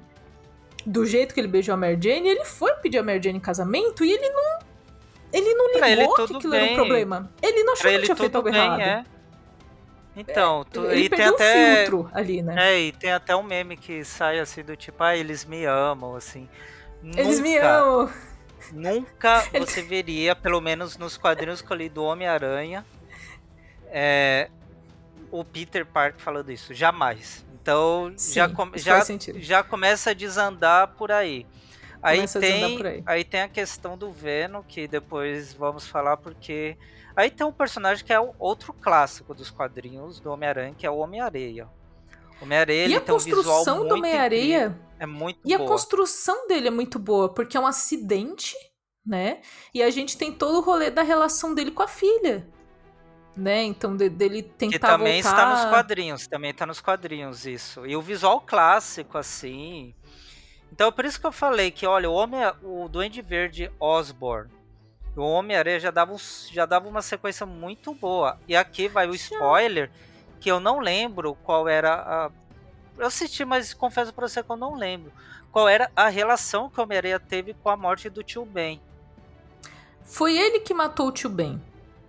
do 0.86 1.06
jeito 1.06 1.32
que 1.34 1.40
ele 1.40 1.46
beijou 1.48 1.74
a 1.74 1.76
Mary 1.76 1.96
Jane, 2.00 2.28
ele 2.28 2.44
foi 2.44 2.72
pedir 2.74 2.98
a 2.98 3.02
Mary 3.02 3.20
Jane 3.22 3.38
em 3.38 3.40
casamento 3.40 4.04
e 4.04 4.10
ele 4.12 4.28
não. 4.30 4.58
Ele 5.32 5.54
não 5.54 5.72
Pra 5.72 5.88
ele 5.90 6.00
ligou 6.02 6.14
tudo 6.16 6.28
que 6.28 6.36
aquilo 6.36 6.54
era 6.54 6.64
um 6.64 6.66
bem. 6.66 6.74
problema. 6.76 7.30
Ele 7.40 7.64
não 7.64 7.72
achou 7.72 7.82
Pra 7.82 7.90
que 7.90 7.96
ele 7.96 8.04
tinha 8.04 8.16
feito 8.16 8.36
algo 8.36 8.50
bem, 8.50 8.60
errado. 8.60 8.80
é. 8.80 9.04
Então, 10.14 10.64
tu, 10.64 10.84
Ele 10.86 11.04
e 11.04 11.08
tem 11.08 11.28
o 11.28 11.34
até. 11.34 11.76
filtro 11.76 12.10
ali, 12.12 12.42
né? 12.42 12.74
É, 12.74 12.80
e 12.80 12.92
tem 12.92 13.12
até 13.12 13.34
um 13.34 13.42
meme 13.42 13.76
que 13.76 14.04
sai 14.04 14.38
assim 14.38 14.62
do 14.62 14.76
tipo, 14.76 15.02
ah, 15.02 15.16
eles 15.16 15.44
me 15.44 15.64
amam, 15.64 16.14
assim. 16.14 16.48
Eles 17.16 17.40
me 17.40 17.54
Nunca, 17.54 17.78
amam. 17.78 18.12
Nunca 18.72 19.40
você 19.58 19.82
veria, 19.82 20.36
pelo 20.36 20.60
menos 20.60 20.98
nos 20.98 21.16
quadrinhos 21.16 21.62
que 21.62 21.70
eu 21.72 21.76
li 21.76 21.88
do 21.88 22.04
Homem-Aranha, 22.04 22.84
é, 23.86 24.50
o 25.30 25.44
Peter 25.44 25.86
Parker 25.86 26.20
falando 26.20 26.52
isso. 26.52 26.74
Jamais. 26.74 27.44
Então 27.62 28.12
Sim, 28.16 28.34
já, 28.34 28.48
já, 28.74 29.04
já 29.36 29.62
começa 29.62 30.10
a 30.10 30.14
desandar 30.14 30.88
por 30.88 31.10
aí. 31.10 31.46
Aí 32.02 32.16
Começa 32.16 32.40
tem, 32.40 32.76
por 32.76 32.86
aí. 32.86 33.02
aí 33.06 33.24
tem 33.24 33.42
a 33.42 33.48
questão 33.48 33.96
do 33.96 34.10
Venom, 34.10 34.62
que 34.62 34.88
depois 34.88 35.54
vamos 35.54 35.86
falar, 35.86 36.16
porque. 36.16 36.76
Aí 37.14 37.30
tem 37.30 37.46
um 37.46 37.52
personagem 37.52 38.04
que 38.04 38.12
é 38.12 38.20
o 38.20 38.34
outro 38.38 38.72
clássico 38.72 39.34
dos 39.34 39.50
quadrinhos 39.50 40.20
do 40.20 40.30
Homem-Aranha, 40.30 40.74
que 40.76 40.86
é 40.86 40.90
o 40.90 40.96
Homem-Areia. 40.98 41.68
O 42.40 42.44
Homem-Areia 42.44 42.86
E 42.88 42.94
a 42.94 42.98
um 43.00 43.04
construção 43.04 43.86
do 43.86 43.94
Homem-Areia. 43.94 44.78
É 44.98 45.06
muito 45.06 45.40
E 45.44 45.54
a 45.54 45.58
boa. 45.58 45.68
construção 45.70 46.46
dele 46.48 46.68
é 46.68 46.70
muito 46.70 46.98
boa, 46.98 47.28
porque 47.32 47.56
é 47.56 47.60
um 47.60 47.66
acidente, 47.66 48.54
né? 49.04 49.40
E 49.74 49.82
a 49.82 49.90
gente 49.90 50.16
tem 50.16 50.32
todo 50.32 50.58
o 50.58 50.60
rolê 50.60 50.90
da 50.90 51.02
relação 51.02 51.54
dele 51.54 51.70
com 51.70 51.82
a 51.82 51.88
filha. 51.88 52.48
Né? 53.36 53.62
Então, 53.62 53.96
de- 53.96 54.10
dele 54.10 54.42
tentar 54.42 54.72
Que 54.72 54.78
também 54.78 55.22
voltar... 55.22 55.38
está 55.42 55.50
nos 55.64 55.70
quadrinhos, 55.70 56.26
também 56.26 56.50
está 56.50 56.66
nos 56.66 56.80
quadrinhos 56.82 57.46
isso. 57.46 57.86
E 57.86 57.96
o 57.96 58.02
visual 58.02 58.40
clássico, 58.42 59.16
assim. 59.16 59.94
Então 60.70 60.88
é 60.88 60.90
por 60.90 61.04
isso 61.04 61.18
que 61.20 61.26
eu 61.26 61.32
falei 61.32 61.70
que, 61.70 61.86
olha, 61.86 62.10
o 62.10 62.12
Homem, 62.14 62.40
o 62.62 62.88
Duende 62.88 63.22
Verde 63.22 63.70
Osborn, 63.80 64.50
o 65.16 65.22
Homem-Aranha 65.22 65.78
já 65.78 65.90
dava, 65.90 66.16
já 66.50 66.64
dava 66.64 66.88
uma 66.88 67.02
sequência 67.02 67.44
muito 67.44 67.94
boa. 67.94 68.38
E 68.48 68.56
aqui 68.56 68.88
vai 68.88 69.06
o 69.08 69.14
spoiler, 69.14 69.90
que 70.40 70.50
eu 70.50 70.58
não 70.58 70.80
lembro 70.80 71.36
qual 71.42 71.68
era 71.68 71.94
a. 71.94 72.30
Eu 72.98 73.06
assisti, 73.06 73.44
mas 73.44 73.74
confesso 73.74 74.12
pra 74.12 74.28
você 74.28 74.42
que 74.42 74.50
eu 74.50 74.56
não 74.56 74.74
lembro. 74.74 75.12
Qual 75.50 75.68
era 75.68 75.90
a 75.94 76.08
relação 76.08 76.70
que 76.70 76.80
o 76.80 76.82
Homem-Aranha 76.82 77.20
teve 77.20 77.54
com 77.54 77.68
a 77.68 77.76
morte 77.76 78.08
do 78.08 78.22
tio 78.22 78.44
Ben. 78.44 78.80
Foi 80.02 80.36
ele 80.36 80.60
que 80.60 80.72
matou 80.72 81.08
o 81.08 81.12
tio 81.12 81.28
Ben. 81.28 81.60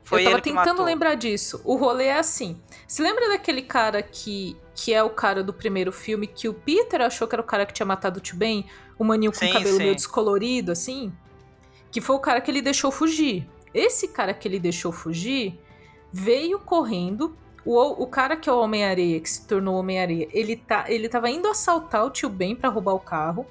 Foi 0.04 0.26
eu 0.26 0.32
tava 0.32 0.42
tentando 0.42 0.84
lembrar 0.84 1.16
disso. 1.16 1.62
O 1.64 1.76
rolê 1.76 2.06
é 2.06 2.20
assim. 2.20 2.62
Se 2.88 3.02
lembra 3.02 3.30
daquele 3.30 3.62
cara 3.62 4.02
que, 4.02 4.58
que 4.76 4.94
é 4.94 5.02
o 5.02 5.10
cara 5.10 5.44
do 5.44 5.54
primeiro 5.54 5.92
filme, 5.92 6.28
que 6.28 6.48
o 6.50 6.54
Peter 6.54 7.02
achou 7.02 7.28
que 7.28 7.36
era 7.36 7.42
o 7.42 7.46
cara 7.46 7.66
que 7.66 7.74
tinha 7.74 7.86
matado 7.86 8.20
o 8.20 8.22
tio 8.22 8.38
Ben? 8.38 8.66
O 8.98 9.04
maninho 9.04 9.32
com 9.32 9.40
Sim, 9.40 9.52
cabelo 9.52 9.78
sim. 9.78 9.84
meio 9.84 9.96
descolorido, 9.96 10.72
assim? 10.72 11.14
Que 11.94 12.02
foi 12.02 12.16
o 12.16 12.20
cara 12.20 12.42
que 12.42 12.52
ele 12.52 12.62
deixou 12.62 12.92
fugir. 12.92 13.48
Esse 13.74 14.08
cara 14.08 14.34
que 14.34 14.48
ele 14.48 14.60
deixou 14.60 14.92
fugir 14.92 15.58
veio 16.12 16.60
correndo. 16.60 17.38
O, 17.64 18.04
o 18.04 18.08
cara 18.08 18.36
que 18.36 18.50
é 18.50 18.52
o 18.52 18.60
Homem-Areia, 18.60 19.22
que 19.22 19.30
se 19.30 19.48
tornou 19.48 19.76
Homem-Areia, 19.76 20.28
ele, 20.34 20.58
tá, 20.58 20.86
ele 20.90 21.08
tava 21.08 21.30
indo 21.30 21.48
assaltar 21.48 22.06
o 22.06 22.10
tio 22.10 22.28
Ben 22.30 22.56
pra 22.56 22.68
roubar 22.68 22.94
o 22.94 23.00
carro. 23.00 23.46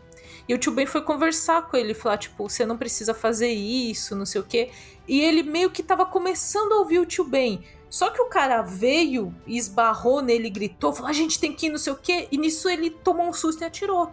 E 0.48 0.52
o 0.52 0.58
tio 0.58 0.72
Ben 0.72 0.86
foi 0.86 1.02
conversar 1.02 1.68
com 1.68 1.76
ele, 1.76 1.94
falar, 1.94 2.18
tipo, 2.18 2.48
você 2.48 2.66
não 2.66 2.76
precisa 2.76 3.14
fazer 3.14 3.48
isso, 3.48 4.16
não 4.16 4.26
sei 4.26 4.40
o 4.40 4.44
quê. 4.44 4.70
E 5.06 5.20
ele 5.20 5.42
meio 5.44 5.70
que 5.70 5.82
tava 5.82 6.04
começando 6.04 6.72
a 6.72 6.78
ouvir 6.78 6.98
o 6.98 7.06
tio 7.06 7.24
Ben. 7.24 7.64
Só 7.88 8.10
que 8.10 8.20
o 8.20 8.26
cara 8.26 8.62
veio 8.62 9.34
esbarrou 9.46 10.20
nele, 10.20 10.50
gritou, 10.50 10.92
falou: 10.92 11.10
a 11.10 11.12
gente 11.12 11.38
tem 11.38 11.52
que 11.52 11.66
ir, 11.66 11.70
não 11.70 11.78
sei 11.78 11.92
o 11.92 11.96
quê. 11.96 12.26
E 12.32 12.38
nisso 12.38 12.68
ele 12.68 12.90
tomou 12.90 13.28
um 13.28 13.32
susto 13.32 13.62
e 13.62 13.64
atirou. 13.66 14.10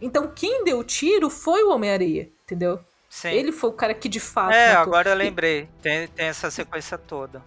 Então 0.00 0.32
quem 0.34 0.64
deu 0.64 0.78
o 0.78 0.84
tiro 0.84 1.30
foi 1.30 1.62
o 1.62 1.70
Homem-Areia, 1.70 2.30
entendeu? 2.42 2.80
Sim. 3.14 3.28
Ele 3.28 3.52
foi 3.52 3.70
o 3.70 3.72
cara 3.72 3.94
que 3.94 4.08
de 4.08 4.18
fato. 4.18 4.52
É, 4.52 4.74
matou. 4.74 4.82
agora 4.82 5.10
eu 5.10 5.14
lembrei. 5.14 5.68
Tem, 5.80 6.08
tem 6.08 6.26
essa 6.26 6.50
sequência 6.50 6.98
toda. 6.98 7.40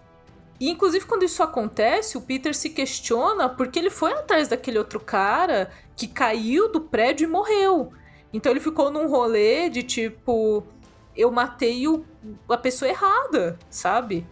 E 0.58 0.70
inclusive 0.70 1.04
quando 1.04 1.24
isso 1.24 1.42
acontece, 1.42 2.16
o 2.16 2.22
Peter 2.22 2.54
se 2.54 2.70
questiona 2.70 3.50
porque 3.50 3.78
ele 3.78 3.90
foi 3.90 4.14
atrás 4.14 4.48
daquele 4.48 4.78
outro 4.78 4.98
cara 4.98 5.70
que 5.94 6.08
caiu 6.08 6.72
do 6.72 6.80
prédio 6.80 7.24
e 7.24 7.30
morreu. 7.30 7.92
Então 8.32 8.50
ele 8.50 8.60
ficou 8.60 8.90
num 8.90 9.08
rolê 9.08 9.68
de 9.68 9.82
tipo, 9.82 10.66
eu 11.14 11.30
matei 11.30 11.86
o, 11.86 12.02
a 12.48 12.56
pessoa 12.56 12.88
errada, 12.88 13.58
sabe? 13.68 14.26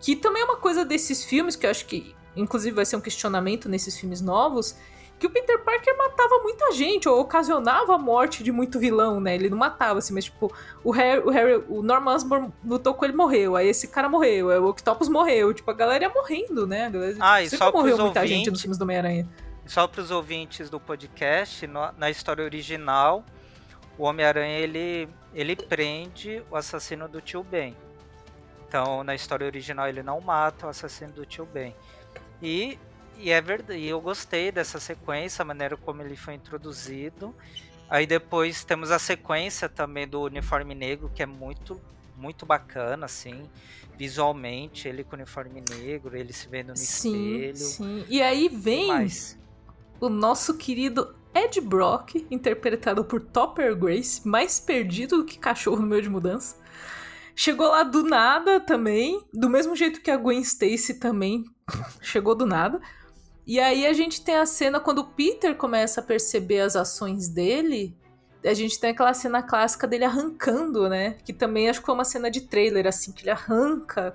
Que 0.00 0.16
também 0.16 0.42
é 0.42 0.44
uma 0.44 0.56
coisa 0.56 0.84
desses 0.84 1.24
filmes 1.24 1.54
que 1.54 1.66
eu 1.66 1.70
acho 1.70 1.86
que, 1.86 2.16
inclusive, 2.34 2.74
vai 2.74 2.84
ser 2.84 2.96
um 2.96 3.00
questionamento 3.00 3.68
nesses 3.68 3.96
filmes 3.96 4.20
novos, 4.20 4.74
que 5.20 5.26
o 5.26 5.30
Peter 5.30 5.58
Parker 5.62 5.96
matava 5.98 6.38
muita 6.42 6.72
gente, 6.72 7.06
ou 7.06 7.20
ocasionava 7.20 7.94
a 7.94 7.98
morte 7.98 8.42
de 8.42 8.50
muito 8.50 8.80
vilão, 8.80 9.20
né? 9.20 9.34
Ele 9.34 9.50
não 9.50 9.58
matava, 9.58 9.98
assim, 9.98 10.14
mas 10.14 10.24
tipo, 10.24 10.50
o 10.82 10.90
Harry, 10.90 11.20
o, 11.20 11.28
Harry, 11.28 11.62
o 11.68 11.82
Norman 11.82 12.14
Osborn 12.14 12.52
lutou 12.64 12.94
com 12.94 13.04
ele 13.04 13.14
morreu, 13.14 13.54
aí 13.54 13.68
esse 13.68 13.86
cara 13.86 14.08
morreu, 14.08 14.48
o 14.48 14.70
Octopus 14.70 15.10
morreu, 15.10 15.52
tipo, 15.52 15.70
a 15.70 15.74
galera 15.74 16.04
ia 16.04 16.08
morrendo, 16.08 16.66
né? 16.66 16.86
A 16.86 16.88
galera, 16.88 17.16
ah, 17.20 17.42
e 17.42 17.50
só 17.50 17.70
morreu 17.70 17.98
muita 17.98 18.20
ouvintes, 18.20 18.38
gente 18.38 18.50
nos 18.50 18.62
filmes 18.62 18.78
do 18.78 18.82
Homem-Aranha. 18.82 19.28
Só 19.66 19.86
pros 19.86 20.10
ouvintes 20.10 20.70
do 20.70 20.80
podcast, 20.80 21.66
no, 21.66 21.92
na 21.98 22.08
história 22.08 22.42
original, 22.42 23.22
o 23.98 24.04
Homem-Aranha 24.04 24.58
ele, 24.58 25.06
ele 25.34 25.54
prende 25.54 26.42
o 26.50 26.56
assassino 26.56 27.06
do 27.06 27.20
tio 27.20 27.44
Ben. 27.44 27.76
Então, 28.66 29.04
na 29.04 29.14
história 29.14 29.46
original, 29.46 29.86
ele 29.86 30.02
não 30.02 30.18
mata 30.20 30.66
o 30.66 30.70
assassino 30.70 31.12
do 31.12 31.26
tio 31.26 31.44
Ben. 31.44 31.76
E 32.42 32.78
e 33.22 33.30
é 33.30 33.40
verdade, 33.40 33.84
eu 33.84 34.00
gostei 34.00 34.50
dessa 34.50 34.80
sequência, 34.80 35.42
a 35.42 35.44
maneira 35.44 35.76
como 35.76 36.02
ele 36.02 36.16
foi 36.16 36.34
introduzido. 36.34 37.34
Aí 37.88 38.06
depois 38.06 38.64
temos 38.64 38.90
a 38.90 38.98
sequência 38.98 39.68
também 39.68 40.06
do 40.06 40.22
uniforme 40.22 40.74
negro, 40.74 41.10
que 41.14 41.22
é 41.22 41.26
muito 41.26 41.80
muito 42.20 42.44
bacana, 42.44 43.06
assim, 43.06 43.48
visualmente, 43.96 44.86
ele 44.86 45.02
com 45.02 45.12
o 45.12 45.14
uniforme 45.16 45.62
negro, 45.70 46.14
ele 46.14 46.32
se 46.34 46.46
vendo 46.48 46.68
no 46.68 46.76
sim, 46.76 47.36
espelho. 47.36 47.56
Sim, 47.56 48.04
E 48.08 48.20
aí 48.20 48.48
vem 48.48 48.90
o 49.98 50.08
nosso 50.08 50.56
querido 50.56 51.14
Ed 51.34 51.60
Brock, 51.60 52.26
interpretado 52.30 53.04
por 53.04 53.20
Topper 53.20 53.74
Grace, 53.74 54.26
mais 54.26 54.60
perdido 54.60 55.18
do 55.18 55.24
que 55.24 55.38
cachorro 55.38 55.80
no 55.80 55.86
meio 55.86 56.02
de 56.02 56.10
mudança. 56.10 56.56
Chegou 57.34 57.68
lá 57.68 57.82
do 57.82 58.02
nada 58.02 58.60
também, 58.60 59.24
do 59.32 59.48
mesmo 59.48 59.74
jeito 59.74 60.02
que 60.02 60.10
a 60.10 60.16
Gwen 60.16 60.40
Stacy 60.40 60.94
também 60.94 61.44
chegou 62.02 62.34
do 62.34 62.44
nada. 62.44 62.80
E 63.50 63.58
aí 63.58 63.84
a 63.84 63.92
gente 63.92 64.22
tem 64.22 64.36
a 64.36 64.46
cena 64.46 64.78
quando 64.78 65.00
o 65.00 65.06
Peter 65.08 65.56
começa 65.56 66.00
a 66.00 66.04
perceber 66.04 66.60
as 66.60 66.76
ações 66.76 67.28
dele. 67.28 67.92
A 68.44 68.54
gente 68.54 68.78
tem 68.78 68.90
aquela 68.90 69.12
cena 69.12 69.42
clássica 69.42 69.88
dele 69.88 70.04
arrancando, 70.04 70.88
né? 70.88 71.16
Que 71.24 71.32
também 71.32 71.68
acho 71.68 71.80
que 71.80 71.86
foi 71.86 71.96
uma 71.96 72.04
cena 72.04 72.30
de 72.30 72.42
trailer, 72.42 72.86
assim, 72.86 73.10
que 73.10 73.24
ele 73.24 73.30
arranca 73.30 74.14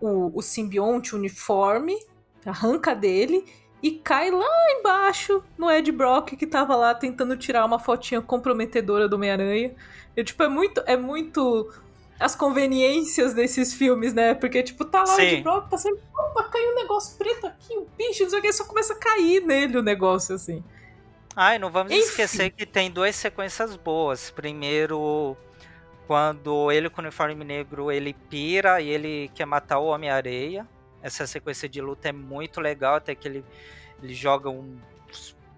o, 0.00 0.36
o 0.36 0.42
simbionte, 0.42 1.14
uniforme, 1.14 1.96
arranca 2.44 2.92
dele 2.92 3.44
e 3.80 3.92
cai 3.92 4.32
lá 4.32 4.72
embaixo 4.72 5.44
no 5.56 5.70
Ed 5.70 5.92
Brock 5.92 6.34
que 6.34 6.44
tava 6.44 6.74
lá 6.74 6.92
tentando 6.92 7.36
tirar 7.36 7.64
uma 7.64 7.78
fotinha 7.78 8.20
comprometedora 8.20 9.08
do 9.08 9.14
Homem-Aranha. 9.14 9.76
Tipo, 10.24 10.42
é 10.42 10.48
muito, 10.48 10.82
é 10.86 10.96
muito 10.96 11.72
as 12.18 12.34
conveniências 12.34 13.34
desses 13.34 13.74
filmes, 13.74 14.14
né? 14.14 14.34
Porque, 14.34 14.62
tipo, 14.62 14.84
tá 14.84 15.00
lá 15.00 15.06
Sim. 15.06 15.36
de 15.36 15.42
Brock 15.42 15.68
passando, 15.68 15.98
opa, 16.16 16.44
caiu 16.44 16.72
um 16.72 16.74
negócio 16.74 17.16
preto 17.18 17.46
aqui, 17.46 17.76
um 17.76 17.86
bicho, 17.96 18.22
não 18.22 18.30
sei 18.30 18.38
o 18.38 18.42
que, 18.42 18.52
só 18.52 18.64
começa 18.64 18.94
a 18.94 18.96
cair 18.96 19.42
nele 19.42 19.78
o 19.78 19.82
negócio, 19.82 20.34
assim. 20.34 20.62
Ai, 21.34 21.58
não 21.58 21.70
vamos 21.70 21.92
Enfim. 21.92 22.02
esquecer 22.02 22.50
que 22.50 22.64
tem 22.64 22.90
duas 22.90 23.14
sequências 23.14 23.76
boas. 23.76 24.30
Primeiro, 24.30 25.36
quando 26.06 26.72
ele 26.72 26.88
com 26.88 27.02
o 27.02 27.04
uniforme 27.04 27.44
negro, 27.44 27.92
ele 27.92 28.14
pira 28.14 28.80
e 28.80 28.88
ele 28.88 29.30
quer 29.34 29.44
matar 29.44 29.78
o 29.78 29.86
Homem-Areia. 29.86 30.66
Essa 31.02 31.26
sequência 31.26 31.68
de 31.68 31.80
luta 31.82 32.08
é 32.08 32.12
muito 32.12 32.58
legal, 32.58 32.94
até 32.94 33.14
que 33.14 33.28
ele, 33.28 33.44
ele 34.02 34.14
joga 34.14 34.48
um, 34.48 34.78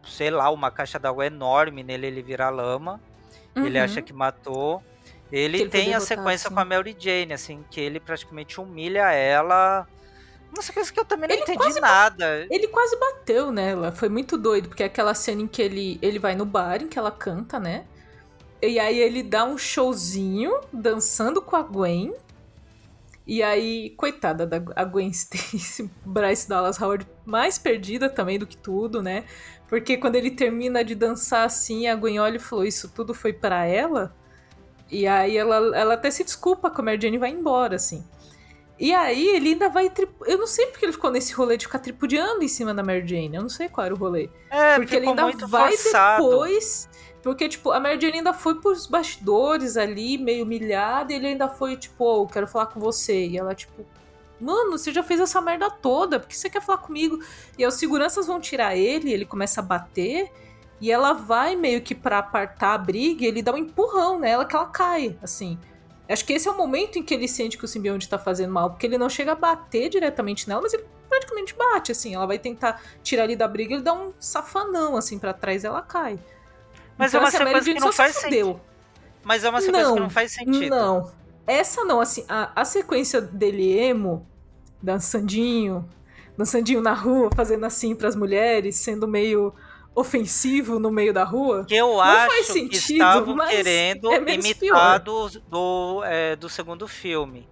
sei 0.04 0.30
lá, 0.30 0.50
uma 0.50 0.70
caixa 0.70 0.98
d'água 0.98 1.26
enorme 1.26 1.84
nele, 1.84 2.08
ele 2.08 2.22
vira 2.22 2.50
lama. 2.50 3.00
Uhum. 3.54 3.66
Ele 3.66 3.78
acha 3.78 4.02
que 4.02 4.12
matou. 4.12 4.82
Ele, 5.30 5.60
ele 5.60 5.70
tem 5.70 5.94
a 5.94 6.00
sequência 6.00 6.46
assim. 6.46 6.54
com 6.54 6.60
a 6.60 6.64
Mary 6.64 6.96
Jane, 6.98 7.32
assim, 7.32 7.64
que 7.70 7.80
ele 7.80 8.00
praticamente 8.00 8.60
humilha 8.60 9.12
ela. 9.12 9.86
Uma 10.52 10.62
sequência 10.62 10.92
que 10.92 10.98
eu 10.98 11.04
também 11.04 11.28
não 11.28 11.36
ele 11.36 11.42
entendi 11.42 11.80
nada. 11.80 12.46
Ele 12.50 12.68
quase 12.68 12.98
bateu 12.98 13.52
nela. 13.52 13.92
Foi 13.92 14.08
muito 14.08 14.38
doido, 14.38 14.68
porque 14.68 14.82
é 14.82 14.86
aquela 14.86 15.14
cena 15.14 15.42
em 15.42 15.46
que 15.46 15.60
ele, 15.60 15.98
ele 16.00 16.18
vai 16.18 16.34
no 16.34 16.46
bar, 16.46 16.82
em 16.82 16.88
que 16.88 16.98
ela 16.98 17.10
canta, 17.10 17.60
né? 17.60 17.84
E 18.62 18.78
aí 18.78 18.98
ele 18.98 19.22
dá 19.22 19.44
um 19.44 19.58
showzinho 19.58 20.60
dançando 20.72 21.42
com 21.42 21.54
a 21.54 21.62
Gwen. 21.62 22.14
E 23.26 23.42
aí, 23.42 23.90
coitada 23.90 24.46
da 24.46 24.56
a 24.74 24.84
Gwen 24.84 25.10
Stacy, 25.12 25.90
Bryce 26.04 26.48
Dallas 26.48 26.80
Howard, 26.80 27.06
mais 27.26 27.58
perdida 27.58 28.08
também 28.08 28.38
do 28.38 28.46
que 28.46 28.56
tudo, 28.56 29.02
né? 29.02 29.24
Porque 29.68 29.98
quando 29.98 30.16
ele 30.16 30.30
termina 30.30 30.82
de 30.82 30.94
dançar 30.94 31.44
assim, 31.44 31.86
a 31.86 31.94
Gwen 31.94 32.18
olha 32.18 32.36
e 32.36 32.40
falou: 32.40 32.64
Isso 32.64 32.88
tudo 32.88 33.12
foi 33.12 33.34
para 33.34 33.66
ela? 33.66 34.16
E 34.90 35.06
aí 35.06 35.36
ela, 35.36 35.76
ela 35.76 35.94
até 35.94 36.10
se 36.10 36.24
desculpa 36.24 36.70
com 36.70 36.80
a 36.80 36.84
Mary 36.84 37.00
Jane 37.00 37.16
e 37.16 37.20
vai 37.20 37.30
embora, 37.30 37.76
assim. 37.76 38.04
E 38.78 38.94
aí 38.94 39.28
ele 39.28 39.50
ainda 39.50 39.68
vai. 39.68 39.90
Tri... 39.90 40.08
Eu 40.26 40.38
não 40.38 40.46
sei 40.46 40.66
porque 40.66 40.84
ele 40.84 40.92
ficou 40.92 41.10
nesse 41.10 41.34
rolê 41.34 41.56
de 41.56 41.66
ficar 41.66 41.80
tripudiando 41.80 42.42
em 42.42 42.48
cima 42.48 42.72
da 42.72 42.82
Mary 42.82 43.06
Jane. 43.06 43.34
Eu 43.34 43.42
não 43.42 43.48
sei 43.48 43.68
qual 43.68 43.84
era 43.84 43.94
o 43.94 43.98
rolê. 43.98 44.30
É, 44.50 44.76
porque 44.76 44.96
ele 44.96 45.08
ainda 45.08 45.26
vai 45.46 45.72
forçado. 45.76 46.24
depois. 46.24 46.88
Porque, 47.22 47.48
tipo, 47.48 47.72
a 47.72 47.80
Mary 47.80 48.00
Jane 48.00 48.18
ainda 48.18 48.32
foi 48.32 48.54
pros 48.54 48.86
bastidores 48.86 49.76
ali, 49.76 50.16
meio 50.16 50.44
humilhada, 50.44 51.12
e 51.12 51.16
ele 51.16 51.26
ainda 51.26 51.48
foi, 51.48 51.76
tipo, 51.76 52.04
oh, 52.04 52.26
quero 52.26 52.46
falar 52.46 52.66
com 52.66 52.78
você. 52.78 53.26
E 53.26 53.36
ela, 53.36 53.54
tipo, 53.54 53.84
mano, 54.40 54.78
você 54.78 54.92
já 54.92 55.02
fez 55.02 55.20
essa 55.20 55.40
merda 55.40 55.68
toda, 55.68 56.20
por 56.20 56.28
que 56.28 56.36
você 56.36 56.48
quer 56.48 56.62
falar 56.62 56.78
comigo? 56.78 57.18
E 57.58 57.64
aí 57.64 57.68
os 57.68 57.74
seguranças 57.74 58.26
vão 58.26 58.40
tirar 58.40 58.76
ele, 58.76 59.12
ele 59.12 59.24
começa 59.24 59.60
a 59.60 59.64
bater. 59.64 60.30
E 60.80 60.92
ela 60.92 61.12
vai 61.12 61.56
meio 61.56 61.80
que 61.80 61.94
para 61.94 62.18
apartar 62.18 62.74
a 62.74 62.78
briga, 62.78 63.24
ele 63.24 63.42
dá 63.42 63.52
um 63.52 63.56
empurrão 63.56 64.18
nela 64.18 64.44
que 64.44 64.54
ela 64.54 64.66
cai, 64.66 65.16
assim. 65.22 65.58
Acho 66.08 66.24
que 66.24 66.32
esse 66.32 66.48
é 66.48 66.50
o 66.50 66.56
momento 66.56 66.98
em 66.98 67.02
que 67.02 67.12
ele 67.12 67.28
sente 67.28 67.58
que 67.58 67.64
o 67.64 67.68
simbionte 67.68 68.08
tá 68.08 68.18
fazendo 68.18 68.52
mal, 68.52 68.70
porque 68.70 68.86
ele 68.86 68.96
não 68.96 69.10
chega 69.10 69.32
a 69.32 69.34
bater 69.34 69.90
diretamente 69.90 70.48
nela, 70.48 70.62
mas 70.62 70.72
ele 70.72 70.86
praticamente 71.08 71.54
bate, 71.54 71.92
assim. 71.92 72.14
Ela 72.14 72.26
vai 72.26 72.38
tentar 72.38 72.80
tirar 73.02 73.24
ele 73.24 73.36
da 73.36 73.46
briga, 73.46 73.74
ele 73.74 73.82
dá 73.82 73.92
um 73.92 74.12
safanão, 74.18 74.96
assim, 74.96 75.18
para 75.18 75.34
trás 75.34 75.64
e 75.64 75.66
ela 75.66 75.82
cai. 75.82 76.18
Mas 76.96 77.12
então, 77.12 77.20
é 77.20 77.24
uma 77.24 77.28
assim, 77.28 77.38
sequência 77.38 77.74
que 77.74 77.80
não 77.80 77.92
faz 77.92 78.14
sentido. 78.14 78.60
Mas 79.22 79.44
é 79.44 79.50
uma 79.50 79.60
sequência 79.60 79.86
não, 79.86 79.94
que 79.94 80.00
não 80.00 80.10
faz 80.10 80.32
sentido. 80.32 80.70
Não. 80.70 81.12
Essa 81.46 81.84
não, 81.84 82.00
assim, 82.00 82.24
a, 82.28 82.52
a 82.54 82.64
sequência 82.64 83.20
dele 83.20 83.78
emo, 83.78 84.26
dançandinho, 84.82 85.88
dançandinho 86.36 86.80
na 86.80 86.94
rua, 86.94 87.30
fazendo 87.34 87.64
assim 87.66 87.94
para 87.94 88.08
as 88.08 88.16
mulheres, 88.16 88.76
sendo 88.76 89.06
meio 89.06 89.54
ofensivo 89.98 90.78
no 90.78 90.90
meio 90.90 91.12
da 91.12 91.24
rua. 91.24 91.64
Que 91.66 91.74
eu 91.74 92.00
acho 92.00 92.44
sentido, 92.44 92.70
que 92.70 92.92
estavam 92.92 93.36
querendo 93.48 94.12
é 94.12 94.34
imitar 94.34 95.00
do, 95.00 95.28
do, 95.28 96.02
é, 96.04 96.36
do 96.36 96.48
segundo 96.48 96.86
filme. 96.86 97.48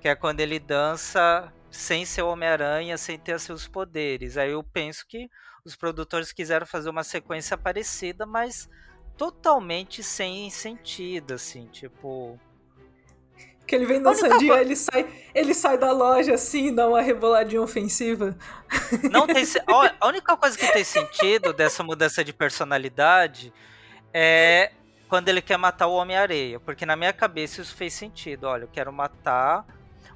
Que 0.00 0.08
é 0.08 0.14
quando 0.14 0.40
ele 0.40 0.58
dança 0.58 1.52
sem 1.70 2.04
ser 2.04 2.22
Homem-Aranha, 2.22 2.96
sem 2.96 3.18
ter 3.18 3.38
seus 3.38 3.68
poderes. 3.68 4.36
Aí 4.36 4.50
eu 4.50 4.62
penso 4.62 5.06
que 5.06 5.28
os 5.64 5.76
produtores 5.76 6.32
quiseram 6.32 6.66
fazer 6.66 6.88
uma 6.88 7.04
sequência 7.04 7.56
parecida, 7.56 8.24
mas 8.26 8.68
totalmente 9.16 10.02
sem 10.02 10.50
sentido, 10.50 11.34
assim, 11.34 11.66
tipo. 11.66 12.38
Que 13.68 13.74
ele 13.74 13.84
vem 13.84 14.02
dançadinho, 14.02 14.54
ele 14.56 14.74
sai, 14.74 15.06
ele 15.34 15.52
sai 15.52 15.76
da 15.76 15.92
loja 15.92 16.32
assim, 16.32 16.74
dá 16.74 16.88
uma 16.88 17.02
reboladinha 17.02 17.60
ofensiva. 17.60 18.34
Não 19.12 19.26
tem, 19.26 19.44
a 20.00 20.08
única 20.08 20.34
coisa 20.38 20.56
que 20.56 20.72
tem 20.72 20.82
sentido 20.82 21.52
dessa 21.52 21.82
mudança 21.82 22.24
de 22.24 22.32
personalidade 22.32 23.52
é 24.12 24.72
quando 25.06 25.28
ele 25.28 25.42
quer 25.42 25.58
matar 25.58 25.86
o 25.86 25.92
Homem-Areia, 25.92 26.58
porque 26.58 26.86
na 26.86 26.96
minha 26.96 27.12
cabeça 27.12 27.60
isso 27.60 27.76
fez 27.76 27.92
sentido. 27.92 28.44
Olha, 28.44 28.62
eu 28.62 28.68
quero 28.68 28.90
matar 28.90 29.66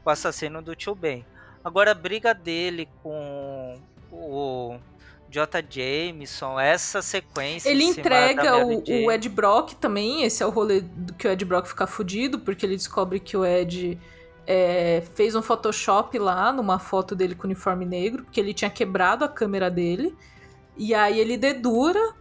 o 0.02 0.08
assassino 0.08 0.62
do 0.62 0.74
Tio 0.74 0.94
Ben. 0.94 1.22
Agora 1.62 1.90
a 1.90 1.94
briga 1.94 2.32
dele 2.32 2.88
com 3.02 3.78
o 4.10 4.78
J. 5.32 5.64
Jameson, 5.68 6.60
essa 6.60 7.00
sequência. 7.00 7.70
Ele 7.70 7.84
entrega 7.84 8.66
o, 8.66 8.82
o, 8.86 9.10
Ed 9.10 9.26
Brock 9.30 9.72
também. 9.76 10.24
Esse 10.24 10.42
é 10.42 10.46
o 10.46 10.50
rolê 10.50 10.82
do 10.82 11.14
que 11.14 11.26
o 11.26 11.30
Ed 11.30 11.42
Brock 11.46 11.66
fica 11.66 11.86
fudido, 11.86 12.38
porque 12.38 12.66
ele 12.66 12.76
descobre 12.76 13.18
que 13.18 13.34
o 13.34 13.42
Ed 13.42 13.98
é, 14.46 15.02
fez 15.14 15.34
um 15.34 15.40
Photoshop 15.40 16.18
lá 16.18 16.52
numa 16.52 16.78
foto 16.78 17.16
dele 17.16 17.34
com 17.34 17.46
uniforme 17.46 17.86
negro, 17.86 18.24
porque 18.24 18.38
ele 18.38 18.52
tinha 18.52 18.68
quebrado 18.68 19.24
a 19.24 19.28
câmera 19.28 19.70
dele. 19.70 20.14
E 20.76 20.94
aí 20.94 21.18
ele 21.18 21.38
dedura. 21.38 22.12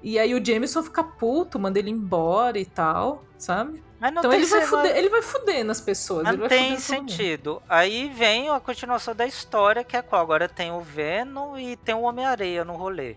E 0.00 0.16
aí 0.16 0.32
o 0.32 0.44
Jameson 0.44 0.84
fica 0.84 1.02
puto, 1.02 1.58
manda 1.58 1.80
ele 1.80 1.90
embora 1.90 2.60
e 2.60 2.64
tal, 2.64 3.24
sabe? 3.36 3.82
Então 4.10 4.32
ele 4.32 4.46
vai, 4.46 4.62
fuder, 4.62 4.96
ele 4.96 5.08
vai 5.08 5.22
fuder 5.22 5.64
nas 5.64 5.80
pessoas. 5.80 6.24
Não 6.24 6.48
tem 6.48 6.76
sentido. 6.78 7.62
Aí 7.68 8.08
vem 8.08 8.50
a 8.50 8.58
continuação 8.58 9.14
da 9.14 9.26
história, 9.26 9.84
que 9.84 9.96
é 9.96 10.02
qual? 10.02 10.20
Agora 10.20 10.48
tem 10.48 10.72
o 10.72 10.80
Venom 10.80 11.56
e 11.56 11.76
tem 11.76 11.94
o 11.94 12.02
Homem-Areia 12.02 12.64
no 12.64 12.74
rolê. 12.74 13.16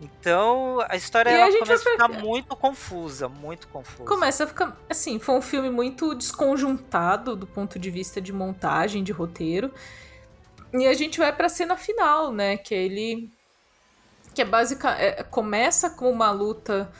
Então 0.00 0.84
a 0.88 0.96
história 0.96 1.30
ela 1.30 1.46
a 1.46 1.58
começa 1.58 1.88
a 1.88 1.92
ficar 1.92 2.08
muito 2.08 2.56
confusa, 2.56 3.28
muito 3.28 3.68
confusa. 3.68 4.04
Começa 4.04 4.44
a 4.44 4.46
ficar. 4.46 4.76
Assim, 4.88 5.18
foi 5.18 5.34
um 5.34 5.42
filme 5.42 5.70
muito 5.70 6.14
desconjuntado 6.14 7.36
do 7.36 7.46
ponto 7.46 7.78
de 7.78 7.90
vista 7.90 8.20
de 8.20 8.32
montagem, 8.32 9.04
de 9.04 9.12
roteiro. 9.12 9.72
E 10.72 10.86
a 10.86 10.94
gente 10.94 11.18
vai 11.18 11.32
pra 11.32 11.48
cena 11.48 11.76
final, 11.76 12.32
né? 12.32 12.56
Que 12.56 12.74
é 12.74 12.82
ele. 12.82 13.30
Que 14.34 14.42
é 14.42 14.44
básica. 14.44 14.90
É, 14.90 15.22
começa 15.22 15.88
com 15.88 16.10
uma 16.10 16.30
luta 16.30 16.90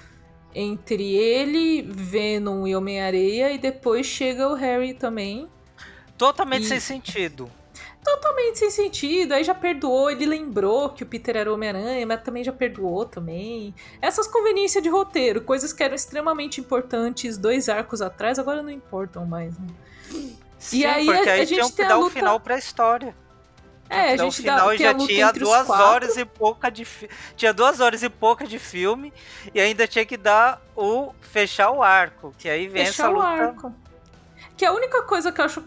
entre 0.55 1.15
ele, 1.15 1.83
Venom 1.83 2.67
e 2.67 2.77
Homem-Areia, 2.77 3.53
e 3.53 3.59
depois 3.59 4.07
chega 4.07 4.49
o 4.49 4.55
Harry 4.55 4.95
também. 4.95 5.49
Totalmente 6.17 6.65
e... 6.65 6.69
sem 6.69 6.81
sentido. 6.81 7.51
totalmente 8.05 8.59
sem 8.59 8.71
sentido. 8.71 9.33
Aí 9.33 9.43
já 9.43 9.55
perdoou, 9.55 10.11
ele 10.11 10.27
lembrou 10.27 10.91
que 10.91 11.03
o 11.03 11.07
Peter 11.07 11.37
era 11.37 11.53
Homem-Aranha, 11.53 12.07
mas 12.07 12.23
também 12.23 12.45
já 12.45 12.53
perdoou 12.53 13.05
também. 13.05 13.75
Essas 14.01 14.27
conveniências 14.27 14.83
de 14.83 14.89
roteiro, 14.89 15.41
coisas 15.41 15.73
que 15.73 15.83
eram 15.83 15.95
extremamente 15.95 16.61
importantes 16.61 17.37
dois 17.37 17.69
arcos 17.69 18.01
atrás, 18.03 18.39
agora 18.39 18.63
não 18.63 18.71
importam 18.71 19.27
mais. 19.27 19.59
Né? 19.59 19.67
Sim, 20.59 20.79
e 20.79 20.87
aí 20.87 21.07
porque 21.07 21.29
a, 21.29 21.33
aí 21.33 21.41
a 21.41 21.45
gente 21.45 21.61
tem 21.61 21.71
que 21.71 21.85
dar 21.85 21.97
luta... 21.97 22.09
o 22.09 22.11
final 22.11 22.39
pra 22.39 22.57
história. 22.59 23.17
É, 23.89 24.12
a 24.12 24.16
gente 24.16 24.20
no 24.20 24.32
final 24.32 24.68
dá, 24.68 24.76
já 24.76 24.95
tinha 24.95 25.32
duas 25.32 25.68
horas 25.68 26.16
e 26.16 26.24
pouca 26.24 26.70
de 26.70 26.87
tinha 27.37 27.53
duas 27.53 27.80
horas 27.80 28.03
e 28.03 28.09
pouca 28.09 28.47
de 28.47 28.59
filme 28.59 29.12
e 29.55 29.61
ainda 29.61 29.87
tinha 29.87 30.07
que 30.07 30.16
dar 30.16 30.61
o 30.74 31.12
fechar 31.20 31.70
o 31.70 31.82
arco, 31.82 32.35
que 32.39 32.49
aí 32.49 32.66
vem 32.66 32.87
fechar 32.87 33.05
essa 33.05 33.09
luta. 33.09 33.22
O 33.22 33.26
arco. 33.26 33.74
Que 34.57 34.64
a 34.64 34.72
única 34.72 35.03
coisa 35.03 35.32
que 35.32 35.41
eu 35.41 35.45
acho 35.45 35.62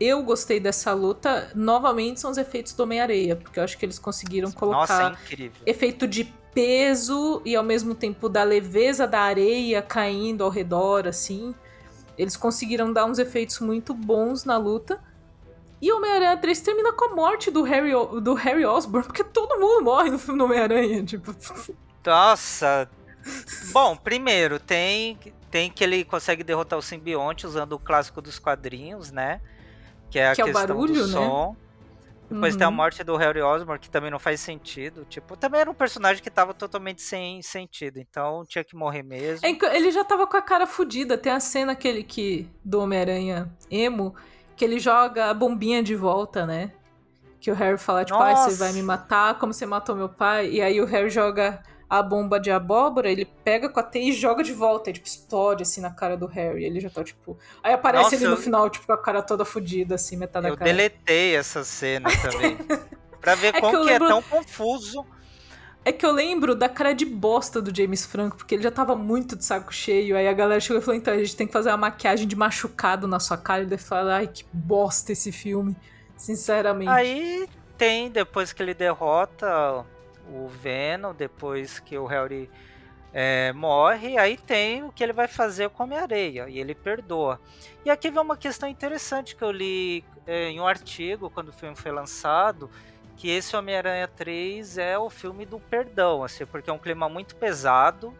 eu 0.00 0.22
gostei 0.22 0.58
dessa 0.58 0.92
luta, 0.92 1.50
novamente, 1.54 2.20
são 2.20 2.30
os 2.30 2.38
efeitos 2.38 2.72
do 2.72 2.82
Homem-Areia, 2.82 3.36
porque 3.36 3.60
eu 3.60 3.64
acho 3.64 3.76
que 3.76 3.84
eles 3.84 3.98
conseguiram 3.98 4.50
colocar 4.50 5.10
Nossa, 5.10 5.18
é 5.36 5.50
efeito 5.70 6.06
de 6.08 6.24
peso 6.54 7.42
e 7.44 7.54
ao 7.54 7.62
mesmo 7.62 7.94
tempo 7.94 8.28
da 8.28 8.42
leveza 8.42 9.06
da 9.06 9.20
areia 9.20 9.82
caindo 9.82 10.44
ao 10.44 10.50
redor, 10.50 11.06
assim. 11.06 11.54
Eles 12.16 12.36
conseguiram 12.36 12.92
dar 12.92 13.04
uns 13.04 13.18
efeitos 13.18 13.60
muito 13.60 13.92
bons 13.92 14.44
na 14.44 14.56
luta. 14.56 14.98
E 15.82 15.92
Homem-Aranha 15.92 16.36
3 16.36 16.60
termina 16.60 16.92
com 16.92 17.06
a 17.06 17.14
morte 17.14 17.50
do 17.50 17.64
Harry, 17.64 17.90
do 18.22 18.34
Harry 18.34 18.64
Osborn, 18.64 19.04
porque 19.04 19.24
todo 19.24 19.58
mundo 19.58 19.82
morre 19.82 20.10
no 20.10 20.18
filme 20.18 20.38
do 20.38 20.44
Homem-Aranha, 20.44 21.02
tipo. 21.02 21.34
Nossa! 22.06 22.88
Bom, 23.72 23.96
primeiro, 23.96 24.60
tem 24.60 25.18
tem 25.50 25.70
que 25.70 25.84
ele 25.84 26.02
consegue 26.02 26.42
derrotar 26.42 26.78
o 26.78 26.82
simbionte 26.82 27.46
usando 27.46 27.74
o 27.74 27.78
clássico 27.78 28.22
dos 28.22 28.38
quadrinhos, 28.38 29.10
né? 29.10 29.40
Que 30.08 30.18
é 30.18 30.28
a 30.28 30.34
que 30.34 30.42
questão 30.42 30.62
é 30.62 30.66
barulho, 30.66 30.94
do 30.94 31.06
né? 31.06 31.12
som. 31.12 31.50
Né? 31.50 31.56
Depois 32.30 32.54
uhum. 32.54 32.58
tem 32.58 32.64
a 32.64 32.70
uhum. 32.70 32.74
morte 32.74 33.04
do 33.04 33.16
Harry 33.16 33.42
Osborn, 33.42 33.78
que 33.78 33.90
também 33.90 34.10
não 34.10 34.18
faz 34.18 34.40
sentido. 34.40 35.04
Tipo, 35.04 35.36
também 35.36 35.60
era 35.60 35.70
um 35.70 35.74
personagem 35.74 36.22
que 36.22 36.30
tava 36.30 36.54
totalmente 36.54 37.02
sem 37.02 37.42
sentido. 37.42 37.98
Então 37.98 38.44
tinha 38.46 38.64
que 38.64 38.74
morrer 38.74 39.02
mesmo. 39.02 39.46
É, 39.46 39.76
ele 39.76 39.90
já 39.90 40.02
tava 40.02 40.26
com 40.26 40.36
a 40.38 40.42
cara 40.42 40.66
fodida. 40.66 41.18
Tem 41.18 41.30
a 41.30 41.40
cena 41.40 41.72
aquele 41.72 42.02
que 42.02 42.48
do 42.64 42.80
Homem-Aranha 42.80 43.52
emo, 43.70 44.14
que 44.56 44.64
ele 44.64 44.78
joga 44.78 45.30
a 45.30 45.34
bombinha 45.34 45.82
de 45.82 45.94
volta, 45.94 46.46
né? 46.46 46.72
Que 47.40 47.50
o 47.50 47.54
Harry 47.54 47.78
fala, 47.78 48.04
tipo, 48.04 48.20
ah, 48.20 48.36
você 48.36 48.56
vai 48.56 48.72
me 48.72 48.82
matar 48.82 49.38
como 49.38 49.52
você 49.52 49.66
matou 49.66 49.96
meu 49.96 50.08
pai. 50.08 50.50
E 50.50 50.62
aí 50.62 50.80
o 50.80 50.84
Harry 50.86 51.10
joga 51.10 51.62
a 51.92 52.02
bomba 52.02 52.40
de 52.40 52.50
abóbora, 52.50 53.10
ele 53.10 53.26
pega 53.44 53.68
com 53.68 53.78
a 53.78 53.82
teia 53.82 54.08
e 54.08 54.12
joga 54.12 54.42
de 54.42 54.52
volta. 54.52 54.88
E, 54.88 54.94
tipo, 54.94 55.06
explode 55.06 55.62
assim 55.62 55.80
na 55.80 55.90
cara 55.90 56.16
do 56.16 56.26
Harry. 56.26 56.64
Ele 56.64 56.80
já 56.80 56.88
tá, 56.88 57.04
tipo. 57.04 57.36
Aí 57.62 57.72
aparece 57.72 58.04
Nossa, 58.04 58.14
ele 58.16 58.26
no 58.28 58.32
eu... 58.32 58.36
final, 58.36 58.70
tipo, 58.70 58.86
com 58.86 58.92
a 58.92 58.98
cara 58.98 59.20
toda 59.20 59.44
fodida, 59.44 59.96
assim, 59.96 60.16
metade 60.16 60.46
eu 60.46 60.52
da 60.52 60.56
cara. 60.56 60.70
Eu 60.70 60.74
deletei 60.74 61.36
essa 61.36 61.62
cena 61.64 62.08
também. 62.22 62.56
pra 63.20 63.34
ver 63.34 63.54
é 63.54 63.60
como 63.60 63.78
que, 63.78 63.84
que 63.84 63.88
é 63.90 63.92
lembro... 63.92 64.06
é 64.06 64.08
tão 64.08 64.22
confuso. 64.22 65.04
É 65.84 65.90
que 65.90 66.06
eu 66.06 66.12
lembro 66.12 66.54
da 66.54 66.68
cara 66.68 66.92
de 66.92 67.04
bosta 67.04 67.60
do 67.60 67.76
James 67.76 68.06
Franco, 68.06 68.36
porque 68.36 68.54
ele 68.54 68.62
já 68.62 68.70
tava 68.70 68.94
muito 68.94 69.34
de 69.34 69.44
saco 69.44 69.74
cheio. 69.74 70.16
Aí 70.16 70.28
a 70.28 70.32
galera 70.32 70.60
chegou 70.60 70.80
e 70.80 70.84
falou: 70.84 70.96
então, 70.96 71.12
a 71.12 71.18
gente 71.18 71.36
tem 71.36 71.46
que 71.46 71.52
fazer 71.52 71.70
uma 71.70 71.76
maquiagem 71.76 72.26
de 72.26 72.36
machucado 72.36 73.08
na 73.08 73.18
sua 73.18 73.36
cara. 73.36 73.62
E 73.62 73.66
ele 73.66 73.78
falou: 73.78 74.12
ai, 74.12 74.28
que 74.28 74.44
bosta 74.52 75.10
esse 75.12 75.32
filme. 75.32 75.76
Sinceramente. 76.16 76.88
Aí 76.88 77.48
tem, 77.76 78.10
depois 78.10 78.52
que 78.52 78.62
ele 78.62 78.74
derrota 78.74 79.84
o 80.28 80.46
Venom, 80.46 81.12
depois 81.12 81.80
que 81.80 81.98
o 81.98 82.06
Harry 82.06 82.48
é, 83.12 83.52
morre, 83.52 84.16
aí 84.16 84.36
tem 84.36 84.84
o 84.84 84.92
que 84.92 85.02
ele 85.02 85.12
vai 85.12 85.28
fazer 85.28 85.68
com 85.70 85.82
Homem-Areia, 85.82 86.48
e 86.48 86.58
ele 86.58 86.74
perdoa. 86.74 87.40
E 87.84 87.90
aqui 87.90 88.10
vem 88.10 88.22
uma 88.22 88.36
questão 88.36 88.68
interessante 88.68 89.36
que 89.36 89.42
eu 89.42 89.50
li 89.50 90.04
é, 90.26 90.48
em 90.48 90.60
um 90.60 90.66
artigo, 90.66 91.28
quando 91.28 91.48
o 91.48 91.52
filme 91.52 91.76
foi 91.76 91.90
lançado, 91.90 92.70
que 93.16 93.30
esse 93.30 93.54
Homem-Aranha 93.56 94.08
3 94.08 94.78
é 94.78 94.98
o 94.98 95.08
filme 95.08 95.46
do 95.46 95.58
perdão, 95.58 96.24
assim, 96.24 96.44
porque 96.44 96.68
é 96.68 96.72
um 96.72 96.78
clima 96.78 97.08
muito 97.08 97.36
pesado, 97.36 98.14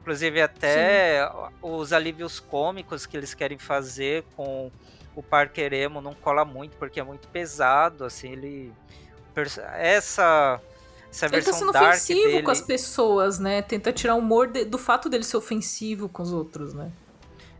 inclusive 0.00 0.40
até 0.40 1.26
Sim. 1.26 1.50
os 1.60 1.92
alívios 1.92 2.40
cômicos 2.40 3.06
que 3.06 3.16
eles 3.16 3.34
querem 3.34 3.58
fazer 3.58 4.24
com 4.36 4.70
o 5.14 5.22
Parker 5.22 5.72
Emo 5.72 6.00
não 6.00 6.14
cola 6.14 6.44
muito, 6.44 6.76
porque 6.76 7.00
é 7.00 7.02
muito 7.02 7.28
pesado, 7.28 8.04
assim, 8.04 8.32
ele... 8.32 8.72
Essa 9.76 10.60
essa 11.10 11.26
ele 11.26 11.42
tá 11.42 11.52
sendo 11.52 11.70
ofensivo 11.70 12.20
dele... 12.20 12.42
com 12.42 12.50
as 12.50 12.60
pessoas, 12.60 13.38
né? 13.38 13.62
Tenta 13.62 13.92
tirar 13.92 14.14
o 14.14 14.18
humor 14.18 14.48
de, 14.48 14.64
do 14.64 14.76
fato 14.76 15.08
dele 15.08 15.24
ser 15.24 15.36
ofensivo 15.38 16.08
com 16.08 16.22
os 16.22 16.32
outros, 16.32 16.74
né? 16.74 16.92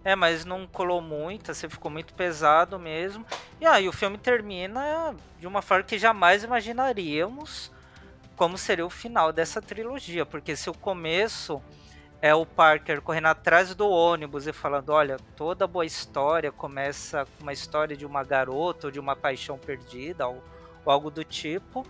É, 0.08 0.16
mas 0.16 0.46
não 0.46 0.66
colou 0.66 1.02
muito, 1.02 1.50
assim, 1.50 1.68
ficou 1.68 1.90
muito 1.90 2.14
pesado 2.14 2.78
mesmo. 2.78 3.26
E 3.60 3.66
aí 3.66 3.86
o 3.86 3.92
filme 3.92 4.16
termina 4.16 5.14
de 5.38 5.46
uma 5.46 5.60
forma 5.60 5.84
que 5.84 5.98
jamais 5.98 6.42
imaginaríamos 6.42 7.70
como 8.34 8.56
seria 8.56 8.86
o 8.86 8.88
final 8.88 9.34
dessa 9.34 9.60
trilogia. 9.60 10.24
Porque 10.24 10.56
se 10.56 10.70
o 10.70 10.72
começo 10.72 11.60
é 12.22 12.34
o 12.34 12.46
Parker 12.46 13.02
correndo 13.02 13.26
atrás 13.26 13.74
do 13.74 13.86
ônibus 13.86 14.46
e 14.46 14.52
falando: 14.54 14.94
olha, 14.94 15.18
toda 15.36 15.66
boa 15.66 15.84
história 15.84 16.50
começa 16.50 17.26
com 17.26 17.42
uma 17.42 17.52
história 17.52 17.94
de 17.94 18.06
uma 18.06 18.24
garota 18.24 18.86
ou 18.86 18.90
de 18.90 18.98
uma 18.98 19.14
paixão 19.14 19.58
perdida 19.58 20.26
ou, 20.26 20.42
ou 20.86 20.90
algo 20.90 21.10
do 21.10 21.22
tipo. 21.22 21.86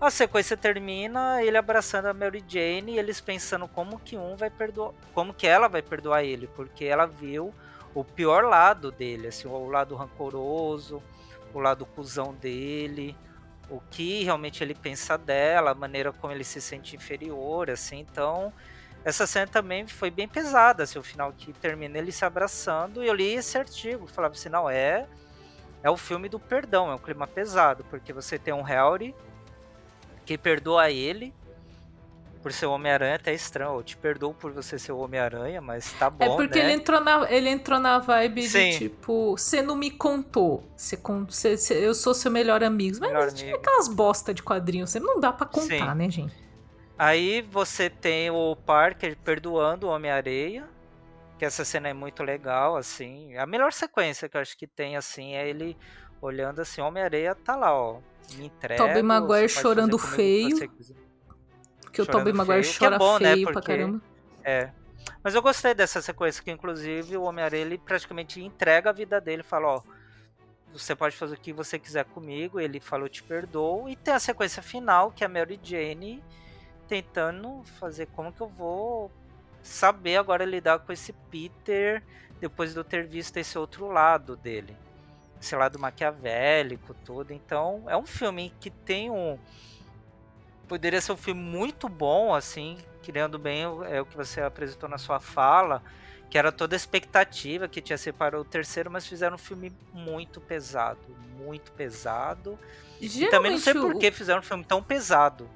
A 0.00 0.10
sequência 0.10 0.56
termina 0.56 1.42
ele 1.42 1.58
abraçando 1.58 2.06
a 2.06 2.14
Mary 2.14 2.42
Jane 2.48 2.92
e 2.92 2.98
eles 2.98 3.20
pensando 3.20 3.68
como 3.68 3.98
que 3.98 4.16
um 4.16 4.34
vai 4.34 4.48
perdoar, 4.48 4.94
como 5.12 5.34
que 5.34 5.46
ela 5.46 5.68
vai 5.68 5.82
perdoar 5.82 6.24
ele, 6.24 6.46
porque 6.46 6.86
ela 6.86 7.04
viu 7.04 7.54
o 7.94 8.02
pior 8.02 8.44
lado 8.44 8.90
dele, 8.90 9.26
assim, 9.26 9.46
o 9.46 9.68
lado 9.68 9.94
rancoroso, 9.94 11.02
o 11.52 11.60
lado 11.60 11.84
cuzão 11.84 12.32
dele, 12.32 13.14
o 13.68 13.78
que 13.90 14.24
realmente 14.24 14.64
ele 14.64 14.74
pensa 14.74 15.18
dela, 15.18 15.72
a 15.72 15.74
maneira 15.74 16.14
como 16.14 16.32
ele 16.32 16.44
se 16.44 16.62
sente 16.62 16.96
inferior, 16.96 17.68
assim, 17.68 17.98
então 17.98 18.50
essa 19.04 19.26
cena 19.26 19.48
também 19.48 19.86
foi 19.86 20.10
bem 20.10 20.26
pesada, 20.26 20.84
assim, 20.84 20.98
o 20.98 21.02
final 21.02 21.30
que 21.30 21.52
termina 21.52 21.98
ele 21.98 22.10
se 22.10 22.24
abraçando, 22.24 23.04
e 23.04 23.06
eu 23.06 23.14
li 23.14 23.34
esse 23.34 23.58
artigo, 23.58 24.06
falava 24.06 24.32
assim, 24.32 24.48
não, 24.48 24.70
é 24.70 25.06
é 25.82 25.90
o 25.90 25.96
filme 25.96 26.28
do 26.28 26.38
perdão, 26.40 26.90
é 26.90 26.94
um 26.94 26.98
clima 26.98 27.26
pesado, 27.26 27.84
porque 27.90 28.14
você 28.14 28.38
tem 28.38 28.54
um 28.54 28.62
Harry 28.62 29.14
que 30.30 30.38
perdoa 30.38 30.88
ele 30.92 31.34
por 32.40 32.52
ser 32.52 32.66
Homem-Aranha 32.66 33.16
até 33.16 33.34
estranho. 33.34 33.74
Eu 33.74 33.82
te 33.82 33.96
perdoo 33.96 34.32
por 34.32 34.52
você 34.52 34.78
ser 34.78 34.92
o 34.92 34.98
Homem-Aranha, 34.98 35.60
mas 35.60 35.92
tá 35.94 36.08
bom. 36.08 36.24
É 36.24 36.36
porque 36.36 36.60
né? 36.60 36.66
ele, 36.66 36.72
entrou 36.74 37.00
na, 37.00 37.28
ele 37.28 37.48
entrou 37.48 37.80
na 37.80 37.98
vibe 37.98 38.44
Sim. 38.44 38.70
de 38.70 38.78
tipo, 38.78 39.32
você 39.32 39.60
não 39.60 39.74
me 39.74 39.90
contou. 39.90 40.62
Você, 40.76 40.96
você, 40.96 41.56
você, 41.56 41.84
eu 41.84 41.92
sou 41.94 42.14
seu 42.14 42.30
melhor 42.30 42.62
amigo. 42.62 42.98
Mas 43.00 43.10
melhor 43.10 43.28
amigo. 43.28 43.56
aquelas 43.56 43.88
bosta 43.88 44.32
de 44.32 44.40
quadrinhos, 44.40 44.90
você 44.90 45.00
não 45.00 45.18
dá 45.18 45.32
para 45.32 45.46
contar, 45.46 45.90
Sim. 45.90 45.94
né, 45.96 46.08
gente? 46.08 46.34
Aí 46.96 47.42
você 47.42 47.90
tem 47.90 48.30
o 48.30 48.54
Parker 48.54 49.16
perdoando 49.24 49.88
o 49.88 49.90
Homem-Areia. 49.90 50.64
Que 51.40 51.44
essa 51.44 51.64
cena 51.64 51.88
é 51.88 51.92
muito 51.92 52.22
legal, 52.22 52.76
assim. 52.76 53.36
A 53.36 53.46
melhor 53.46 53.72
sequência 53.72 54.28
que 54.28 54.36
eu 54.36 54.40
acho 54.40 54.56
que 54.56 54.68
tem, 54.68 54.96
assim, 54.96 55.34
é 55.34 55.48
ele 55.48 55.76
olhando 56.22 56.60
assim, 56.60 56.80
Homem-Areia 56.80 57.34
tá 57.34 57.56
lá, 57.56 57.74
ó 57.74 57.98
me 58.36 58.46
entrega. 58.46 58.86
Tobey 58.86 59.02
Maguire 59.02 59.48
chorando 59.48 59.98
feio. 59.98 60.56
Porque 61.80 62.02
o 62.02 62.06
Tobey 62.06 62.32
Maguire 62.32 62.64
feio, 62.64 62.78
chora 62.78 62.96
é 62.96 62.98
bom, 62.98 63.18
né, 63.18 63.32
feio 63.32 63.46
né, 63.46 63.52
porque, 63.52 63.66
pra 63.66 63.76
caramba. 63.76 64.02
É. 64.44 64.70
Mas 65.22 65.34
eu 65.34 65.42
gostei 65.42 65.74
dessa 65.74 66.00
sequência, 66.00 66.42
que 66.42 66.50
inclusive 66.50 67.16
o 67.16 67.22
Homem-Aranha 67.22 67.62
ele 67.62 67.78
praticamente 67.78 68.40
entrega 68.42 68.90
a 68.90 68.92
vida 68.92 69.20
dele, 69.20 69.42
fala, 69.42 69.76
ó, 69.76 69.82
você 70.72 70.94
pode 70.94 71.16
fazer 71.16 71.34
o 71.34 71.38
que 71.40 71.52
você 71.52 71.78
quiser 71.78 72.04
comigo, 72.04 72.60
ele 72.60 72.80
falou 72.80 73.08
te 73.08 73.22
perdoo, 73.22 73.88
e 73.88 73.96
tem 73.96 74.14
a 74.14 74.20
sequência 74.20 74.62
final, 74.62 75.10
que 75.10 75.24
é 75.24 75.26
a 75.26 75.30
Mary 75.30 75.58
Jane 75.62 76.22
tentando 76.86 77.62
fazer 77.78 78.06
como 78.06 78.32
que 78.32 78.40
eu 78.40 78.48
vou 78.48 79.10
saber 79.62 80.16
agora 80.16 80.44
lidar 80.44 80.78
com 80.80 80.92
esse 80.92 81.12
Peter 81.30 82.02
depois 82.40 82.72
de 82.72 82.78
eu 82.78 82.84
ter 82.84 83.06
visto 83.06 83.36
esse 83.36 83.58
outro 83.58 83.88
lado 83.88 84.36
dele 84.36 84.76
esse 85.40 85.56
lado 85.56 85.78
maquiavélico, 85.78 86.94
tudo. 87.04 87.32
Então, 87.32 87.84
é 87.88 87.96
um 87.96 88.06
filme 88.06 88.52
que 88.60 88.70
tem 88.70 89.10
um. 89.10 89.38
Poderia 90.68 91.00
ser 91.00 91.12
um 91.12 91.16
filme 91.16 91.40
muito 91.40 91.88
bom, 91.88 92.34
assim, 92.34 92.78
criando 93.02 93.38
bem 93.38 93.62
é 93.88 94.00
o 94.00 94.06
que 94.06 94.16
você 94.16 94.40
apresentou 94.40 94.88
na 94.88 94.98
sua 94.98 95.18
fala, 95.18 95.82
que 96.28 96.38
era 96.38 96.52
toda 96.52 96.76
a 96.76 96.78
expectativa 96.78 97.66
que 97.66 97.80
tinha 97.80 97.98
separado 97.98 98.42
o 98.42 98.44
terceiro, 98.44 98.90
mas 98.90 99.06
fizeram 99.06 99.34
um 99.34 99.38
filme 99.38 99.72
muito 99.92 100.40
pesado, 100.40 101.00
muito 101.36 101.72
pesado. 101.72 102.58
Geralmente, 103.00 103.24
e 103.24 103.30
também 103.30 103.50
não 103.52 103.58
sei 103.58 103.74
por 103.74 103.98
que 103.98 104.10
fizeram 104.12 104.40
um 104.40 104.44
filme 104.44 104.64
tão 104.64 104.82
pesado. 104.82 105.50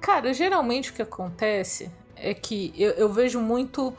Cara, 0.00 0.32
geralmente 0.32 0.90
o 0.90 0.94
que 0.94 1.02
acontece 1.02 1.90
é 2.14 2.32
que 2.34 2.72
eu, 2.76 2.90
eu 2.92 3.12
vejo 3.12 3.40
muito 3.40 3.92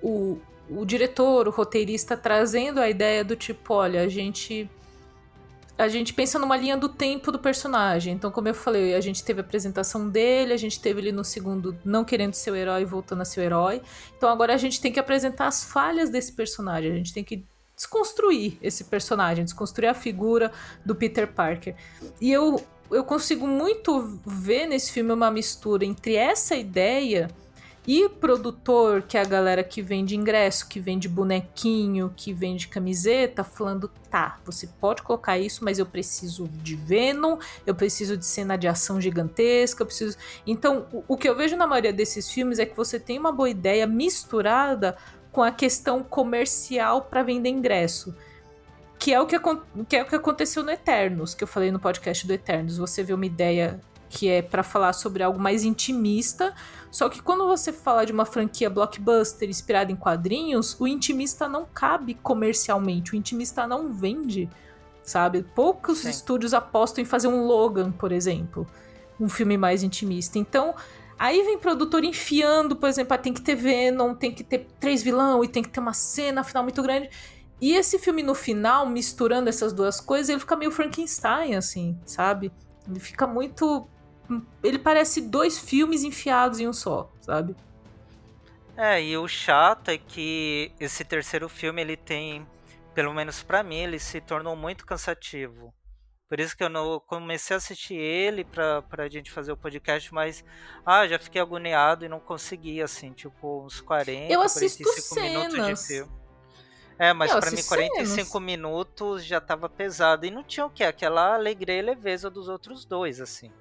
o, 0.00 0.40
o 0.70 0.84
diretor, 0.84 1.48
o 1.48 1.50
roteirista 1.50 2.16
trazendo 2.16 2.80
a 2.80 2.88
ideia 2.88 3.24
do 3.24 3.36
tipo, 3.36 3.74
olha, 3.74 4.02
a 4.02 4.08
gente 4.08 4.70
a 5.78 5.86
gente 5.86 6.12
pensa 6.12 6.40
numa 6.40 6.56
linha 6.56 6.76
do 6.76 6.88
tempo 6.88 7.30
do 7.30 7.38
personagem. 7.38 8.12
Então, 8.12 8.32
como 8.32 8.48
eu 8.48 8.54
falei, 8.54 8.96
a 8.96 9.00
gente 9.00 9.22
teve 9.22 9.40
a 9.40 9.44
apresentação 9.44 10.08
dele, 10.08 10.52
a 10.52 10.56
gente 10.56 10.80
teve 10.80 11.00
ele 11.00 11.12
no 11.12 11.22
segundo 11.22 11.78
não 11.84 12.04
querendo 12.04 12.34
ser 12.34 12.50
o 12.50 12.56
herói, 12.56 12.84
voltando 12.84 13.22
a 13.22 13.24
ser 13.24 13.40
o 13.40 13.42
herói. 13.44 13.80
Então, 14.16 14.28
agora 14.28 14.52
a 14.52 14.56
gente 14.56 14.80
tem 14.80 14.92
que 14.92 14.98
apresentar 14.98 15.46
as 15.46 15.62
falhas 15.62 16.10
desse 16.10 16.32
personagem. 16.32 16.90
A 16.90 16.94
gente 16.96 17.14
tem 17.14 17.22
que 17.22 17.46
desconstruir 17.76 18.58
esse 18.60 18.84
personagem, 18.84 19.44
desconstruir 19.44 19.86
a 19.86 19.94
figura 19.94 20.50
do 20.84 20.96
Peter 20.96 21.32
Parker. 21.32 21.76
E 22.20 22.32
eu, 22.32 22.60
eu 22.90 23.04
consigo 23.04 23.46
muito 23.46 24.20
ver 24.26 24.66
nesse 24.66 24.90
filme 24.90 25.12
uma 25.12 25.30
mistura 25.30 25.84
entre 25.84 26.16
essa 26.16 26.56
ideia 26.56 27.30
e 27.88 28.06
produtor, 28.06 29.00
que 29.00 29.16
é 29.16 29.22
a 29.22 29.24
galera 29.24 29.64
que 29.64 29.80
vende 29.80 30.14
ingresso, 30.14 30.68
que 30.68 30.78
vende 30.78 31.08
bonequinho, 31.08 32.12
que 32.14 32.34
vende 32.34 32.68
camiseta, 32.68 33.42
falando: 33.42 33.90
tá, 34.10 34.38
você 34.44 34.66
pode 34.66 35.00
colocar 35.00 35.38
isso, 35.38 35.64
mas 35.64 35.78
eu 35.78 35.86
preciso 35.86 36.46
de 36.62 36.76
Venom, 36.76 37.38
eu 37.66 37.74
preciso 37.74 38.14
de 38.14 38.26
cena 38.26 38.58
de 38.58 38.68
ação 38.68 39.00
gigantesca, 39.00 39.80
eu 39.82 39.86
preciso. 39.86 40.18
Então, 40.46 40.86
o, 40.92 41.02
o 41.08 41.16
que 41.16 41.26
eu 41.26 41.34
vejo 41.34 41.56
na 41.56 41.66
maioria 41.66 41.90
desses 41.90 42.30
filmes 42.30 42.58
é 42.58 42.66
que 42.66 42.76
você 42.76 43.00
tem 43.00 43.18
uma 43.18 43.32
boa 43.32 43.48
ideia 43.48 43.86
misturada 43.86 44.94
com 45.32 45.42
a 45.42 45.50
questão 45.50 46.02
comercial 46.02 47.00
para 47.00 47.22
vender 47.22 47.48
ingresso. 47.48 48.14
Que 48.98 49.14
é, 49.14 49.20
o 49.20 49.26
que, 49.26 49.38
que 49.88 49.96
é 49.96 50.02
o 50.02 50.06
que 50.06 50.14
aconteceu 50.14 50.62
no 50.62 50.70
Eternos, 50.70 51.34
que 51.34 51.42
eu 51.42 51.48
falei 51.48 51.70
no 51.70 51.80
podcast 51.80 52.26
do 52.26 52.34
Eternos. 52.34 52.76
Você 52.76 53.02
vê 53.02 53.14
uma 53.14 53.24
ideia 53.24 53.80
que 54.08 54.28
é 54.28 54.42
para 54.42 54.62
falar 54.62 54.92
sobre 54.92 55.22
algo 55.22 55.38
mais 55.38 55.64
intimista. 55.64 56.54
Só 56.90 57.08
que 57.08 57.20
quando 57.20 57.46
você 57.46 57.72
fala 57.72 58.06
de 58.06 58.12
uma 58.12 58.24
franquia 58.24 58.70
blockbuster 58.70 59.48
inspirada 59.48 59.92
em 59.92 59.96
quadrinhos, 59.96 60.76
o 60.80 60.86
intimista 60.86 61.48
não 61.48 61.66
cabe 61.66 62.14
comercialmente, 62.14 63.12
o 63.12 63.16
intimista 63.16 63.66
não 63.66 63.92
vende, 63.92 64.48
sabe? 65.02 65.42
Poucos 65.54 65.98
Sim. 65.98 66.10
estúdios 66.10 66.54
apostam 66.54 67.02
em 67.02 67.06
fazer 67.06 67.28
um 67.28 67.46
Logan, 67.46 67.92
por 67.92 68.10
exemplo, 68.10 68.66
um 69.20 69.28
filme 69.28 69.58
mais 69.58 69.82
intimista. 69.82 70.38
Então, 70.38 70.74
aí 71.18 71.42
vem 71.42 71.58
produtor 71.58 72.04
enfiando, 72.04 72.74
por 72.74 72.88
exemplo, 72.88 73.14
ah, 73.14 73.18
tem 73.18 73.34
que 73.34 73.42
ter 73.42 73.54
Venom, 73.54 74.14
tem 74.14 74.32
que 74.32 74.42
ter 74.42 74.66
três 74.80 75.02
vilão 75.02 75.44
e 75.44 75.48
tem 75.48 75.62
que 75.62 75.68
ter 75.68 75.80
uma 75.80 75.92
cena 75.92 76.42
final 76.42 76.62
muito 76.62 76.82
grande. 76.82 77.10
E 77.60 77.74
esse 77.74 77.98
filme 77.98 78.22
no 78.22 78.34
final, 78.34 78.88
misturando 78.88 79.48
essas 79.48 79.72
duas 79.72 80.00
coisas, 80.00 80.28
ele 80.28 80.38
fica 80.38 80.56
meio 80.56 80.70
Frankenstein, 80.70 81.56
assim, 81.56 81.98
sabe? 82.06 82.52
Ele 82.88 83.00
fica 83.00 83.26
muito 83.26 83.86
ele 84.62 84.78
parece 84.78 85.20
dois 85.20 85.58
filmes 85.58 86.04
enfiados 86.04 86.60
em 86.60 86.68
um 86.68 86.72
só, 86.72 87.10
sabe? 87.20 87.56
É, 88.76 89.02
e 89.02 89.16
o 89.16 89.26
chato 89.26 89.88
é 89.88 89.98
que 89.98 90.72
esse 90.78 91.04
terceiro 91.04 91.48
filme 91.48 91.82
ele 91.82 91.96
tem, 91.96 92.46
pelo 92.94 93.12
menos 93.12 93.42
para 93.42 93.62
mim, 93.62 93.78
ele 93.78 93.98
se 93.98 94.20
tornou 94.20 94.54
muito 94.54 94.86
cansativo. 94.86 95.74
Por 96.28 96.38
isso 96.38 96.54
que 96.54 96.62
eu 96.62 96.68
não 96.68 97.00
comecei 97.00 97.54
a 97.54 97.56
assistir 97.56 97.94
ele 97.94 98.44
pra, 98.44 98.82
pra 98.82 99.08
gente 99.08 99.30
fazer 99.30 99.50
o 99.50 99.56
podcast, 99.56 100.12
mas 100.12 100.44
ah, 100.84 101.08
já 101.08 101.18
fiquei 101.18 101.40
agoniado 101.40 102.04
e 102.04 102.08
não 102.08 102.20
consegui, 102.20 102.82
assim, 102.82 103.12
tipo, 103.12 103.64
uns 103.64 103.80
40, 103.80 104.30
eu 104.30 104.42
assisto 104.42 104.84
45 104.84 105.14
cenas. 105.14 105.52
minutos 105.52 105.80
de 105.80 105.86
filme. 105.86 106.12
É, 106.98 107.12
mas 107.12 107.30
para 107.32 107.50
mim 107.50 107.62
45 107.62 108.06
cenas. 108.06 108.42
minutos 108.44 109.24
já 109.24 109.40
tava 109.40 109.68
pesado. 109.68 110.26
E 110.26 110.30
não 110.30 110.42
tinha 110.42 110.66
o 110.66 110.70
que? 110.70 110.82
Aquela 110.82 111.34
alegria 111.34 111.78
e 111.78 111.82
leveza 111.82 112.28
dos 112.28 112.48
outros 112.48 112.84
dois, 112.84 113.20
assim. 113.20 113.52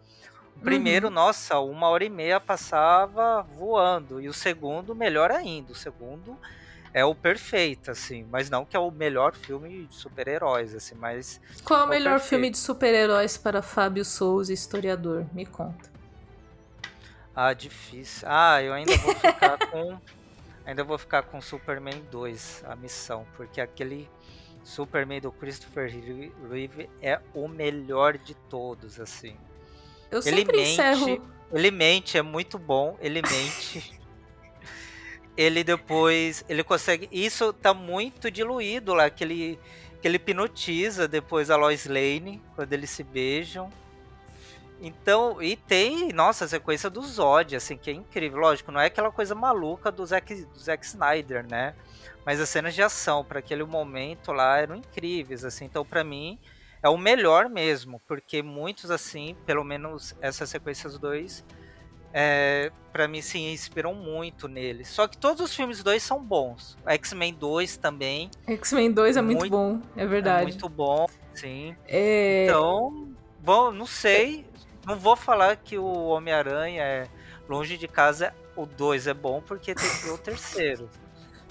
Primeiro, 0.64 1.08
uhum. 1.08 1.14
nossa, 1.14 1.60
uma 1.60 1.88
hora 1.90 2.04
e 2.04 2.10
meia 2.10 2.40
passava 2.40 3.42
voando. 3.42 4.20
E 4.20 4.28
o 4.28 4.34
segundo, 4.34 4.96
melhor 4.96 5.32
ainda. 5.32 5.72
O 5.72 5.76
segundo 5.76 6.38
é 6.94 7.06
o 7.06 7.14
perfeito, 7.14 7.92
assim. 7.92 8.26
Mas 8.30 8.50
não 8.50 8.66
que 8.66 8.76
é 8.76 8.80
o 8.80 8.92
melhor 8.92 9.34
filme 9.34 9.86
de 9.86 9.96
super-heróis, 9.96 10.74
assim, 10.74 10.96
mas. 10.96 11.40
Qual 11.64 11.82
é 11.82 11.84
o 11.84 11.88
melhor 11.88 12.12
perfeito. 12.12 12.30
filme 12.30 12.50
de 12.50 12.58
super-heróis 12.58 13.38
para 13.38 13.62
Fábio 13.62 14.04
Souza, 14.04 14.52
historiador? 14.52 15.26
Me 15.34 15.46
conta. 15.46 15.90
Ah, 17.36 17.54
difícil. 17.54 18.28
Ah, 18.30 18.62
eu 18.64 18.74
ainda 18.74 18.98
vou 18.98 19.14
ficar 19.14 19.58
com. 19.70 20.00
Ainda 20.66 20.84
vou 20.84 20.98
ficar 20.98 21.24
com 21.24 21.40
Superman 21.40 22.04
2, 22.12 22.64
a 22.68 22.76
missão, 22.76 23.26
porque 23.38 23.62
aquele 23.62 24.10
Superman 24.66 25.22
do 25.22 25.32
Christopher 25.32 25.90
Reeve 26.50 26.90
é 27.02 27.22
o 27.34 27.48
melhor 27.48 28.18
de 28.18 28.34
todos, 28.34 29.00
assim. 29.00 29.38
Eu 30.12 30.20
ele 30.20 30.38
sempre 30.38 30.58
mente, 30.58 30.72
encerro. 30.72 31.30
Ele 31.52 31.72
mente, 31.72 32.18
é 32.18 32.22
muito 32.22 32.58
bom. 32.58 32.98
Ele 33.02 33.22
mente. 33.22 34.00
ele 35.36 35.64
depois. 35.64 36.44
Ele 36.48 36.64
consegue. 36.64 37.10
Isso 37.12 37.54
tá 37.54 37.74
muito 37.74 38.32
diluído 38.32 38.94
lá, 38.94 39.10
que 39.10 39.24
ele, 39.24 39.60
que 40.02 40.08
ele 40.08 40.16
hipnotiza 40.16 41.08
depois 41.08 41.50
a 41.50 41.56
Lois 41.56 41.86
Lane, 41.86 42.42
quando 42.56 42.74
eles 42.74 42.90
se 42.90 43.04
beijam. 43.04 43.70
Então, 44.80 45.42
e 45.42 45.56
tem, 45.56 46.10
nossa, 46.14 46.46
a 46.46 46.48
sequência 46.48 46.90
do 46.90 47.02
Zod, 47.02 47.56
assim, 47.56 47.78
que 47.78 47.90
é 47.90 47.94
incrível. 47.94 48.40
Lógico, 48.40 48.72
não 48.72 48.80
é 48.80 48.86
aquela 48.86 49.12
coisa 49.12 49.34
maluca 49.34 49.92
do 49.92 50.06
Zack, 50.06 50.36
do 50.36 50.60
Zack 50.60 50.86
Snyder, 50.86 51.46
né? 51.50 51.74
Mas 52.24 52.40
as 52.40 52.50
cenas 52.50 52.76
de 52.76 52.84
ação 52.84 53.24
para 53.24 53.40
aquele 53.40 53.64
momento 53.64 54.32
lá 54.32 54.60
eram 54.60 54.76
incríveis, 54.76 55.44
assim. 55.44 55.66
Então, 55.66 55.84
para 55.84 56.04
mim, 56.04 56.38
é 56.82 56.90
o 56.90 56.98
melhor 56.98 57.50
mesmo, 57.50 58.02
porque 58.08 58.42
muitos, 58.42 58.92
assim, 58.92 59.36
pelo 59.46 59.64
menos 59.64 60.16
essas 60.22 60.50
sequências 60.50 60.98
dois, 60.98 61.44
é, 62.14 62.72
para 62.92 63.08
mim 63.08 63.22
se 63.22 63.38
inspiram 63.38 63.94
muito 63.94 64.48
nele. 64.48 64.86
Só 64.86 65.08
que 65.08 65.18
todos 65.18 65.42
os 65.42 65.54
filmes 65.54 65.84
dois 65.84 66.02
são 66.04 66.22
bons. 66.24 66.78
X-Men 66.86 67.34
2 67.34 67.78
também. 67.78 68.32
X-Men 68.48 68.92
2 68.92 69.18
é 69.18 69.22
muito, 69.22 69.40
muito, 69.40 69.52
bom, 69.52 69.82
é 69.96 70.06
verdade. 70.06 70.42
É 70.42 70.46
muito 70.46 70.70
bom, 70.70 71.08
sim. 71.34 71.76
É... 71.88 72.46
Então, 72.46 73.10
bom, 73.40 73.72
não 73.72 73.86
sei. 73.86 74.46
Não 74.86 74.98
vou 74.98 75.16
falar 75.16 75.58
que 75.58 75.78
o 75.78 76.08
Homem-Aranha 76.08 76.82
é 76.82 77.08
longe 77.48 77.78
de 77.78 77.88
casa. 77.88 78.34
O 78.56 78.66
2 78.66 79.08
é 79.08 79.14
bom 79.14 79.42
porque 79.46 79.76
tem 79.76 79.90
que 80.02 80.10
o 80.10 80.18
terceiro. 80.18 80.90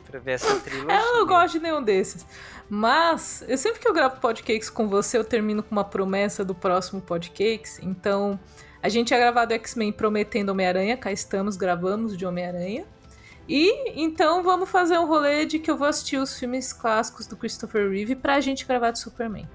Pra 0.07 0.19
ver 0.19 0.33
essa 0.33 0.59
trilogia. 0.61 0.99
Eu 0.99 1.19
não 1.19 1.27
gosto 1.27 1.55
de 1.55 1.61
nenhum 1.61 1.83
desses. 1.83 2.27
Mas, 2.69 3.45
eu 3.47 3.57
sempre 3.57 3.81
que 3.81 3.89
eu 3.89 3.93
gravo 3.93 4.21
podcasts 4.21 4.69
com 4.69 4.89
você, 4.89 5.17
eu 5.17 5.25
termino 5.25 5.63
com 5.63 5.71
uma 5.71 5.85
promessa 5.85 6.45
do 6.45 6.55
próximo 6.55 7.01
podcast. 7.01 7.85
Então, 7.85 8.39
a 8.83 8.89
gente 8.89 9.09
tinha 9.09 9.21
gravado 9.21 9.53
X-Men 9.55 9.93
prometendo 9.93 10.51
Homem-Aranha, 10.51 10.97
cá 10.97 11.13
estamos, 11.13 11.57
gravamos 11.57 12.17
de 12.17 12.27
Homem-Aranha. 12.27 12.87
E 13.49 14.03
então 14.03 14.43
vamos 14.43 14.69
fazer 14.69 14.99
um 14.99 15.07
rolê 15.07 15.47
de 15.47 15.59
que 15.61 15.71
eu 15.71 15.77
vou 15.77 15.87
assistir 15.87 16.17
os 16.17 16.37
filmes 16.37 16.73
clássicos 16.73 17.27
do 17.27 17.37
Christopher 17.37 17.89
Reeve 17.89 18.17
pra 18.17 18.41
gente 18.41 18.67
gravar 18.67 18.91
de 18.91 18.99
Superman. 18.99 19.49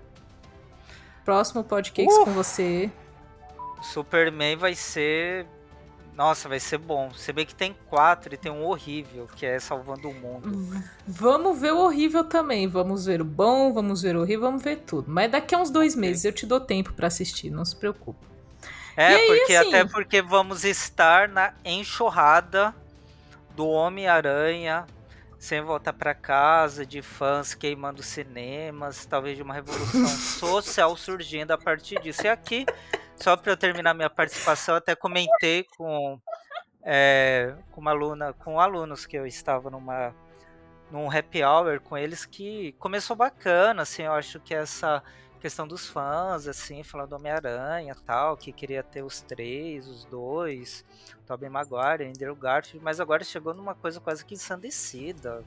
Próximo 1.26 1.64
podcast 1.64 2.24
com 2.24 2.32
você. 2.32 2.90
Superman 3.82 4.56
vai 4.56 4.76
ser 4.76 5.46
nossa, 6.16 6.50
vai 6.50 6.60
ser 6.60 6.78
bom. 6.78 7.10
Você 7.10 7.32
vê 7.32 7.46
que 7.46 7.56
tem 7.56 7.76
quatro 7.88 8.34
e 8.34 8.38
tem 8.38 8.52
um 8.52 8.66
horrível, 8.66 9.28
que 9.36 9.46
é 9.46 9.60
Salvando 9.60 10.10
o 10.10 10.14
Mundo. 10.14 10.84
Vamos 11.08 11.60
ver 11.60 11.74
o 11.74 11.80
horrível 11.80 12.24
também. 12.24 12.68
Vamos 12.68 13.06
ver 13.06 13.22
o 13.22 13.26
bom, 13.26 13.74
vamos 13.74 14.02
ver 14.02 14.16
o 14.16 14.22
horrível, 14.22 14.42
vamos 14.42 14.64
ver 14.64 14.78
tudo. 14.78 15.06
Mas 15.10 15.32
daqui 15.32 15.56
a 15.56 15.58
uns 15.58 15.70
dois 15.70 15.96
meses 15.96 16.26
eu 16.26 16.34
te 16.34 16.46
dou 16.46 16.60
tempo 16.60 16.94
para 16.94 17.08
assistir, 17.08 17.50
não 17.50 17.66
se 17.66 17.76
preocupe. 17.76 18.26
É, 18.96 19.08
aí, 19.08 19.28
porque 19.28 19.56
assim... 19.56 19.70
até 19.70 19.86
porque 19.86 20.22
vamos 20.22 20.66
estar 20.66 21.30
na 21.30 21.54
enxurrada 21.64 22.76
do 23.56 23.68
Homem-Aranha 23.68 24.86
sem 25.40 25.60
voltar 25.60 25.94
para 25.94 26.14
casa, 26.14 26.86
de 26.86 27.02
fãs 27.02 27.56
queimando 27.56 28.04
cinemas, 28.04 29.08
talvez 29.08 29.36
de 29.36 29.42
uma 29.42 29.56
revolução 29.56 30.06
social 30.38 30.96
surgindo 30.96 31.50
a 31.52 31.58
partir 31.58 32.00
disso. 32.00 32.28
E 32.28 32.28
aqui 32.28 32.66
só 33.22 33.38
para 33.38 33.52
eu 33.52 33.58
terminar 33.58 33.94
minha 33.94 34.10
participação, 34.10 34.76
até 34.76 34.96
comentei 34.96 35.66
com, 35.78 36.20
é, 36.84 37.56
com 37.72 37.82
uma 37.82 37.92
aluna, 37.92 38.34
com 38.34 38.60
alunos 38.60 39.06
que 39.06 39.18
eu 39.18 39.26
estava 39.26 39.70
numa 39.70 40.14
num 40.92 41.10
happy 41.10 41.42
hour 41.42 41.80
com 41.80 41.98
eles 41.98 42.26
que 42.26 42.74
começou 42.74 43.16
bacana, 43.16 43.84
assim, 43.84 44.04
eu 44.04 44.12
acho 44.12 44.42
que 44.42 44.54
essa 44.54 45.02
questão 45.40 45.68
dos 45.68 45.88
fãs, 45.88 46.48
assim, 46.48 46.84
falando 46.84 47.10
do 47.10 47.16
Homem-Aranha 47.16 47.96
tal, 48.06 48.38
que 48.38 48.52
queria 48.52 48.84
ter 48.84 49.02
os 49.02 49.22
três, 49.22 49.88
os 49.88 50.06
dois, 50.06 50.86
Tobey 51.26 51.50
Maguire, 51.50 52.06
Andrew 52.06 52.36
Garfield, 52.36 52.84
mas 52.84 53.00
agora 53.00 53.24
chegou 53.24 53.54
numa 53.54 53.74
coisa 53.74 54.00
quase 54.00 54.24
que 54.24 54.36
ensandecida. 54.36 55.44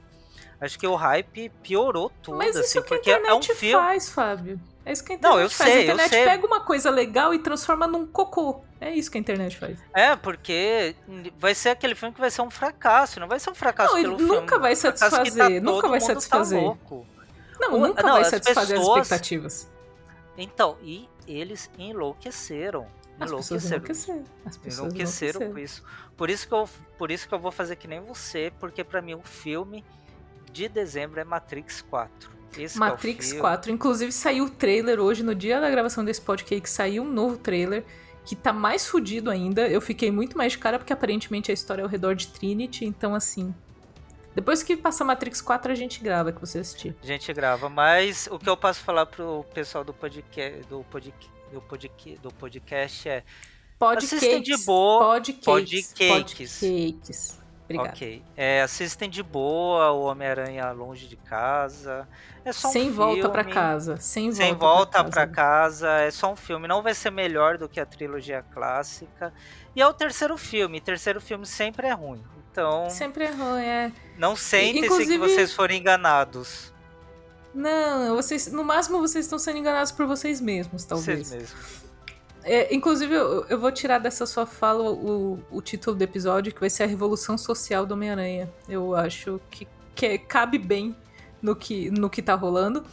Acho 0.61 0.79
que 0.79 0.87
o 0.87 0.95
hype 0.95 1.49
piorou 1.63 2.11
tudo, 2.23 2.39
mas 2.39 2.57
assim, 2.57 2.79
isso 2.79 2.83
que 2.83 2.89
porque 2.89 3.13
a 3.13 3.19
internet 3.19 3.51
é 3.51 3.53
um 3.53 3.57
filme. 3.57 3.85
faz, 3.85 4.09
Fábio. 4.11 4.61
É 4.87 4.93
isso 4.93 5.03
que 5.03 5.13
a 5.13 5.17
internet 5.17 5.35
Não, 5.35 5.41
eu 5.41 5.49
faz. 5.49 5.71
sei, 5.71 5.79
a 5.79 5.83
internet 5.85 6.05
eu 6.05 6.09
sei. 6.11 6.25
pega 6.25 6.47
uma 6.47 6.61
coisa 6.61 6.91
legal 6.91 7.33
e 7.33 7.39
transforma 7.39 7.87
num 7.87 8.07
cocô. 8.07 8.63
É 8.81 8.91
isso 8.91 9.11
que 9.11 9.17
a 9.17 9.21
internet 9.21 9.57
faz. 9.57 9.79
É, 9.95 10.15
porque 10.15 10.95
vai 11.39 11.55
ser 11.55 11.71
aquele 11.71 11.95
filme 11.95 12.15
que 12.15 12.21
vai 12.21 12.31
ser 12.31 12.43
um 12.43 12.51
fracasso. 12.51 13.19
Não 13.19 13.27
vai 13.27 13.41
ser 13.41 13.51
um 13.51 13.55
fracasso 13.55 13.95
não, 13.95 14.03
pelo 14.03 14.19
nunca 14.19 14.49
filme. 14.49 14.63
Vai 14.63 14.77
satisfazer, 14.77 15.35
tá, 15.35 15.61
nunca 15.61 15.89
vai 15.89 16.01
tá 16.01 16.07
satisfazer. 16.07 16.63
Tá 16.63 17.09
não, 17.61 17.81
nunca 17.81 18.03
não, 18.03 18.13
vai 18.13 18.25
satisfazer 18.25 18.77
pessoas... 18.77 18.99
as 18.99 19.07
expectativas. 19.07 19.71
Então, 20.37 20.77
e 20.83 21.09
eles 21.27 21.71
enlouqueceram. 21.79 22.87
As 23.19 23.31
enlouqueceram. 23.31 23.77
enlouqueceram. 23.77 24.25
As 24.45 24.57
pessoas 24.59 24.79
enlouqueceram, 24.79 25.41
enlouqueceram 25.41 25.53
com 25.53 25.59
isso. 25.59 25.85
Por 26.17 26.29
isso, 26.29 26.47
que 26.47 26.55
eu, 26.55 26.69
por 26.99 27.11
isso 27.11 27.27
que 27.27 27.35
eu 27.35 27.39
vou 27.39 27.53
fazer 27.53 27.77
que 27.77 27.89
nem 27.89 28.01
você, 28.01 28.53
porque 28.61 28.85
para 28.85 29.01
mim 29.01 29.15
o 29.15 29.23
filme 29.23 29.85
de 30.53 30.69
dezembro 30.69 31.21
é 31.21 31.25
Matrix 31.25 31.83
4. 31.83 32.31
Esse 32.59 32.79
Matrix 32.79 33.33
é 33.33 33.39
4. 33.39 33.73
Inclusive 33.73 34.13
saiu 34.13 34.45
o 34.45 34.51
trailer 34.51 35.01
hoje, 35.01 35.23
no 35.23 35.35
dia 35.35 35.61
da 35.61 35.71
gravação 35.71 36.05
desse 36.05 36.21
podcast, 36.21 36.69
saiu 36.69 37.03
um 37.03 37.11
novo 37.11 37.37
trailer 37.37 37.85
que 38.25 38.35
tá 38.35 38.53
mais 38.53 38.87
fudido 38.87 39.31
ainda. 39.31 39.69
Eu 39.69 39.81
fiquei 39.81 40.11
muito 40.11 40.37
mais 40.37 40.53
de 40.53 40.59
cara 40.59 40.79
porque 40.79 40.93
aparentemente 40.93 41.51
a 41.51 41.55
história 41.55 41.83
é 41.83 41.85
ao 41.85 41.89
redor 41.89 42.15
de 42.15 42.29
Trinity, 42.29 42.85
então 42.85 43.15
assim. 43.15 43.55
Depois 44.35 44.63
que 44.63 44.77
passar 44.77 45.05
Matrix 45.05 45.41
4, 45.41 45.71
a 45.71 45.75
gente 45.75 46.01
grava 46.01 46.33
que 46.33 46.41
você 46.41 46.59
assistir. 46.59 46.97
A 47.03 47.07
gente 47.07 47.33
grava, 47.33 47.69
mas 47.69 48.29
o 48.31 48.39
que 48.39 48.49
eu 48.49 48.57
posso 48.57 48.81
falar 48.81 49.07
pro 49.07 49.45
pessoal 49.55 49.85
do 49.85 49.93
podcast 49.93 50.67
do 50.69 50.85
podcast 50.91 51.33
do 51.53 51.61
podcast, 51.61 52.21
do 52.21 52.31
podcast 52.33 53.09
é 53.09 53.23
Assistem 53.81 54.41
de 54.41 54.57
boa. 54.65 55.15
Podcakes. 55.15 55.93
Podcakes. 55.93 56.61
Podcakes. 56.61 57.44
Obrigada. 57.65 57.89
Ok. 57.91 58.23
É, 58.37 58.61
assistem 58.63 59.09
de 59.09 59.23
boa 59.23 59.91
o 59.93 60.03
Homem-Aranha 60.03 60.71
longe 60.73 61.07
de 61.09 61.17
casa. 61.17 62.07
É 62.45 62.53
só 62.53 62.69
um 62.69 62.73
Sem 62.73 62.83
filme. 62.83 62.97
volta 62.97 63.29
pra 63.31 63.43
casa. 63.45 63.97
Sem 63.99 64.25
volta, 64.31 64.37
Sem 64.45 64.55
volta 64.55 65.05
pra 65.05 65.27
casa. 65.27 65.33
casa. 65.87 65.91
É 66.01 66.11
só 66.11 66.31
um 66.33 66.37
filme. 66.37 66.69
Não 66.69 66.83
vai 66.83 66.93
ser 66.95 67.11
melhor 67.11 67.57
do 67.57 67.67
que 67.69 67.81
a 67.81 67.87
trilogia 67.87 68.45
clássica. 68.53 69.33
E 69.75 69.81
é 69.81 69.87
o 69.87 69.95
terceiro 69.95 70.37
filme. 70.37 70.79
Terceiro 70.81 71.21
filme 71.23 71.47
sempre 71.47 71.87
é 71.87 71.93
ruim. 71.93 72.23
Então, 72.53 72.89
Sempre 72.89 73.25
é 73.25 73.31
ruim, 73.31 73.63
é. 73.65 73.93
não 74.17 74.37
sentem-se 74.37 74.81
que 74.81 74.87
Inclusive- 74.95 75.19
vocês 75.19 75.53
foram 75.53 75.75
enganados. 75.75 76.73
Não, 77.53 78.15
vocês, 78.17 78.47
no 78.53 78.63
máximo 78.63 79.01
vocês 79.01 79.25
estão 79.25 79.39
sendo 79.41 79.59
enganados 79.59 79.91
por 79.91 80.07
vocês 80.07 80.41
mesmos, 80.41 80.85
talvez. 80.85 81.29
Vocês 81.29 81.41
mesmos. 81.53 81.84
É, 82.45 82.75
inclusive, 82.75 83.15
eu, 83.15 83.47
eu 83.49 83.59
vou 83.59 83.73
tirar 83.73 83.99
dessa 83.99 84.27
sua 84.27 84.45
fala 84.45 84.91
o, 84.91 85.39
o 85.51 85.63
título 85.63 85.97
do 85.97 86.03
episódio, 86.03 86.53
que 86.53 86.61
vai 86.61 86.69
ser 86.69 86.83
a 86.83 86.87
Revolução 86.87 87.39
Social 87.39 87.87
do 87.87 87.95
Homem-Aranha. 87.95 88.53
Eu 88.69 88.95
acho 88.95 89.41
que, 89.51 89.67
que 89.95 90.19
cabe 90.19 90.59
bem 90.59 90.95
no 91.41 91.57
que, 91.57 91.91
no 91.91 92.11
que 92.11 92.21
tá 92.21 92.35
rolando. 92.35 92.85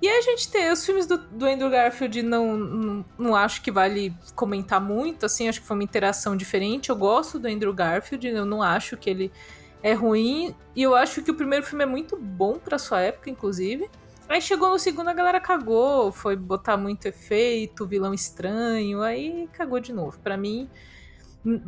E 0.00 0.06
aí 0.06 0.18
a 0.18 0.22
gente 0.22 0.48
tem 0.48 0.70
os 0.70 0.84
filmes 0.84 1.06
do, 1.06 1.18
do 1.18 1.46
Andrew 1.46 1.70
Garfield, 1.70 2.22
não, 2.22 2.56
não, 2.56 3.04
não 3.18 3.36
acho 3.36 3.62
que 3.62 3.70
vale 3.70 4.14
comentar 4.34 4.80
muito, 4.80 5.26
assim, 5.26 5.48
acho 5.48 5.60
que 5.60 5.66
foi 5.66 5.76
uma 5.76 5.82
interação 5.82 6.36
diferente. 6.36 6.90
Eu 6.90 6.96
gosto 6.96 7.38
do 7.38 7.48
Andrew 7.48 7.72
Garfield, 7.72 8.28
eu 8.28 8.44
não 8.44 8.62
acho 8.62 8.96
que 8.96 9.10
ele 9.10 9.32
é 9.82 9.94
ruim, 9.94 10.54
e 10.74 10.82
eu 10.82 10.94
acho 10.94 11.22
que 11.22 11.30
o 11.30 11.34
primeiro 11.34 11.64
filme 11.64 11.82
é 11.82 11.86
muito 11.86 12.16
bom 12.16 12.58
pra 12.58 12.78
sua 12.78 13.00
época, 13.00 13.28
inclusive. 13.28 13.90
Aí 14.28 14.40
chegou 14.42 14.68
no 14.68 14.78
segundo, 14.78 15.08
a 15.08 15.14
galera 15.14 15.40
cagou, 15.40 16.12
foi 16.12 16.36
botar 16.36 16.76
muito 16.76 17.06
efeito, 17.06 17.86
vilão 17.86 18.12
estranho, 18.12 19.00
aí 19.02 19.48
cagou 19.52 19.80
de 19.80 19.92
novo. 19.92 20.18
Pra 20.18 20.36
mim, 20.36 20.68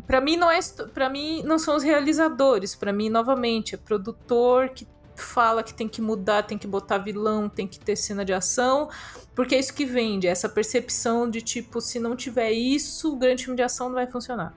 para 0.06 0.20
mim 0.20 0.36
não 0.36 0.50
é, 0.50 0.58
para 0.92 1.08
mim 1.08 1.42
não 1.42 1.58
são 1.58 1.74
os 1.76 1.82
realizadores, 1.82 2.74
Pra 2.74 2.92
mim 2.92 3.08
novamente 3.08 3.74
é 3.74 3.78
produtor 3.78 4.68
que 4.68 4.86
fala 5.16 5.62
que 5.62 5.72
tem 5.74 5.88
que 5.88 6.00
mudar, 6.02 6.42
tem 6.42 6.56
que 6.58 6.66
botar 6.66 6.98
vilão, 6.98 7.48
tem 7.48 7.66
que 7.66 7.78
ter 7.78 7.96
cena 7.96 8.24
de 8.24 8.32
ação, 8.32 8.88
porque 9.34 9.54
é 9.54 9.58
isso 9.58 9.72
que 9.74 9.84
vende, 9.84 10.26
é 10.26 10.30
essa 10.30 10.48
percepção 10.48 11.28
de 11.30 11.40
tipo, 11.42 11.80
se 11.80 11.98
não 11.98 12.14
tiver 12.16 12.52
isso, 12.52 13.12
o 13.12 13.16
grande 13.16 13.44
filme 13.44 13.56
de 13.56 13.62
ação 13.62 13.88
não 13.88 13.94
vai 13.94 14.06
funcionar. 14.06 14.54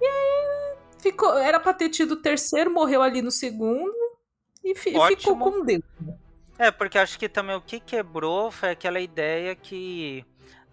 E 0.00 0.04
aí 0.06 0.76
ficou, 0.98 1.36
era 1.38 1.58
pra 1.60 1.72
ter 1.74 1.88
tido 1.90 2.12
o 2.12 2.16
terceiro, 2.16 2.70
morreu 2.72 3.02
ali 3.02 3.20
no 3.22 3.30
segundo 3.30 3.94
e 4.62 4.74
fi- 4.74 4.94
ficou 5.16 5.36
com 5.38 5.64
Deus. 5.64 5.82
É, 6.58 6.70
porque 6.70 6.98
acho 6.98 7.18
que 7.18 7.28
também 7.28 7.56
o 7.56 7.60
que 7.60 7.80
quebrou 7.80 8.50
foi 8.50 8.70
aquela 8.70 9.00
ideia 9.00 9.54
que. 9.54 10.24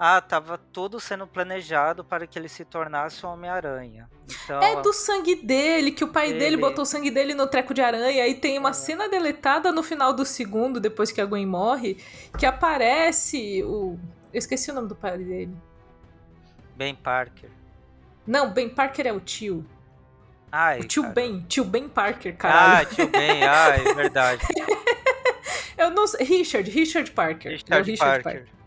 Ah, 0.04 0.20
tava 0.20 0.58
tudo 0.58 1.00
sendo 1.00 1.28
planejado 1.28 2.04
para 2.04 2.26
que 2.26 2.38
ele 2.40 2.50
se 2.50 2.66
tornasse 2.66 3.24
o 3.24 3.30
Homem-Aranha. 3.30 4.10
Então, 4.46 4.60
É 4.64 4.82
do 4.82 4.92
sangue 4.94 5.36
dele, 5.36 5.92
que 5.92 6.04
o 6.04 6.08
pai 6.08 6.30
dele 6.34 6.46
Ele- 6.56 6.58
botou 6.58 6.82
o 6.82 6.86
sangue 6.88 7.12
dele 7.12 7.36
no 7.36 7.46
treco 7.46 7.72
de 7.72 7.82
aranha. 7.82 8.24
Aí 8.24 8.34
tem 8.34 8.58
uma 8.58 8.74
cena 8.74 9.08
deletada 9.08 9.72
no 9.72 9.84
final 9.84 10.12
do 10.12 10.26
segundo, 10.26 10.80
depois 10.80 11.12
que 11.12 11.22
a 11.22 11.26
Gwen 11.26 11.46
morre, 11.46 12.04
que 12.40 12.48
aparece 12.48 13.62
o. 13.64 14.00
Eu 14.34 14.40
esqueci 14.40 14.72
o 14.72 14.74
nome 14.74 14.88
do 14.88 14.96
pai 14.96 15.20
dele. 15.20 15.56
Ben 16.76 16.96
Parker. 16.96 17.52
Não, 18.26 18.50
Ben 18.52 18.70
Parker 18.70 19.06
é 19.06 19.14
o 19.14 19.20
tio. 19.20 19.64
Ai, 20.52 20.80
O 20.80 20.84
tio 20.88 21.04
cara. 21.04 21.14
Ben. 21.14 21.42
Tio 21.48 21.64
Ben 21.64 21.88
Parker, 21.88 22.34
Ah, 22.34 22.38
caralho. 22.38 22.88
tio 22.90 23.08
Ben, 23.08 23.44
ai, 23.44 23.88
é 23.88 23.94
verdade. 23.94 24.42
Eu 25.82 25.92
não 25.92 26.08
sei. 26.08 26.26
Richard, 26.26 26.70
Richard 26.70 27.12
Parker. 27.12 27.52
É 27.52 27.56
o 27.56 27.84
Richard, 27.84 27.92
Richard 27.92 28.24
Parker. 28.24 28.61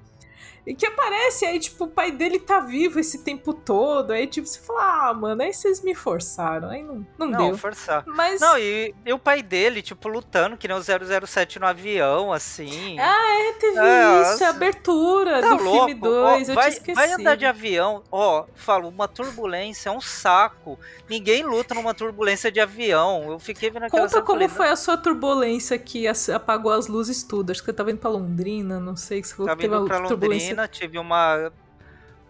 E 0.66 0.74
que 0.74 0.86
aparece 0.86 1.44
aí, 1.44 1.58
tipo, 1.60 1.84
o 1.84 1.88
pai 1.88 2.10
dele 2.10 2.38
tá 2.38 2.58
vivo 2.60 2.98
esse 2.98 3.18
tempo 3.22 3.52
todo. 3.52 4.12
Aí, 4.12 4.26
tipo, 4.26 4.46
você 4.46 4.58
fala, 4.60 5.10
ah, 5.10 5.14
mano, 5.14 5.42
aí 5.42 5.52
vocês 5.52 5.82
me 5.82 5.94
forçaram. 5.94 6.70
Aí 6.70 6.82
não, 6.82 7.06
não, 7.18 7.26
Não, 7.26 7.48
deu. 7.48 7.58
forçar. 7.58 8.02
Mas. 8.06 8.40
Não, 8.40 8.56
e, 8.58 8.94
e 9.04 9.12
o 9.12 9.18
pai 9.18 9.42
dele, 9.42 9.82
tipo, 9.82 10.08
lutando 10.08 10.56
que 10.56 10.66
nem 10.66 10.74
o 10.76 10.80
007 10.82 11.58
no 11.58 11.66
avião, 11.66 12.32
assim. 12.32 12.98
Ah, 12.98 13.48
é, 13.48 13.52
teve 13.52 13.78
É, 13.78 14.20
isso, 14.22 14.30
nossa. 14.32 14.46
a 14.46 14.50
abertura 14.50 15.40
Tá 15.42 15.54
do 15.54 15.62
louco? 15.62 15.86
filme 15.86 15.94
2, 15.94 16.48
Ó, 16.48 16.52
eu 16.52 16.54
vai, 16.54 16.64
tinha 16.64 16.68
esquecido. 16.78 16.94
vai 16.94 17.12
andar 17.12 17.36
de 17.36 17.44
avião, 17.46 18.02
ó, 18.10 18.44
falo, 18.54 18.88
uma 18.88 19.06
turbulência 19.06 19.90
é 19.90 19.92
um 19.92 20.00
saco. 20.00 20.78
Ninguém 21.08 21.42
luta 21.42 21.74
numa 21.74 21.92
turbulência 21.92 22.50
de 22.50 22.60
avião. 22.60 23.30
Eu 23.32 23.38
fiquei 23.38 23.68
vendo 23.70 23.84
aquela 23.84 24.02
Conta 24.04 24.22
como 24.22 24.48
foi 24.48 24.68
a 24.70 24.76
sua 24.76 24.96
turbulência 24.96 25.78
que 25.78 26.06
apagou 26.34 26.72
as 26.72 26.86
luzes 26.86 27.22
tudo. 27.22 27.50
Acho 27.50 27.60
que 27.60 27.66
você 27.66 27.72
tava 27.72 27.90
indo 27.90 27.98
pra 27.98 28.08
Londrina, 28.10 28.80
não 28.80 28.96
sei, 28.96 29.20
que 29.20 29.28
você 29.28 29.34
falou 29.34 29.54
que 29.54 29.60
teve 29.62 29.76
uma 29.76 30.08
turbulência. 30.08 30.53
Londrina, 30.54 30.68
tive 30.68 30.98
uma 30.98 31.52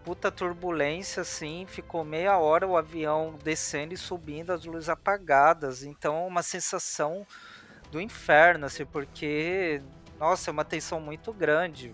puta 0.03 0.31
turbulência, 0.31 1.21
assim, 1.21 1.65
ficou 1.67 2.03
meia 2.03 2.37
hora 2.37 2.67
o 2.67 2.77
avião 2.77 3.39
descendo 3.43 3.93
e 3.93 3.97
subindo, 3.97 4.51
as 4.51 4.65
luzes 4.65 4.89
apagadas. 4.89 5.83
Então, 5.83 6.27
uma 6.27 6.43
sensação 6.43 7.25
do 7.91 7.99
inferno, 7.99 8.65
assim, 8.67 8.85
porque, 8.85 9.81
nossa, 10.19 10.49
é 10.49 10.51
uma 10.51 10.65
tensão 10.65 10.99
muito 10.99 11.33
grande. 11.33 11.93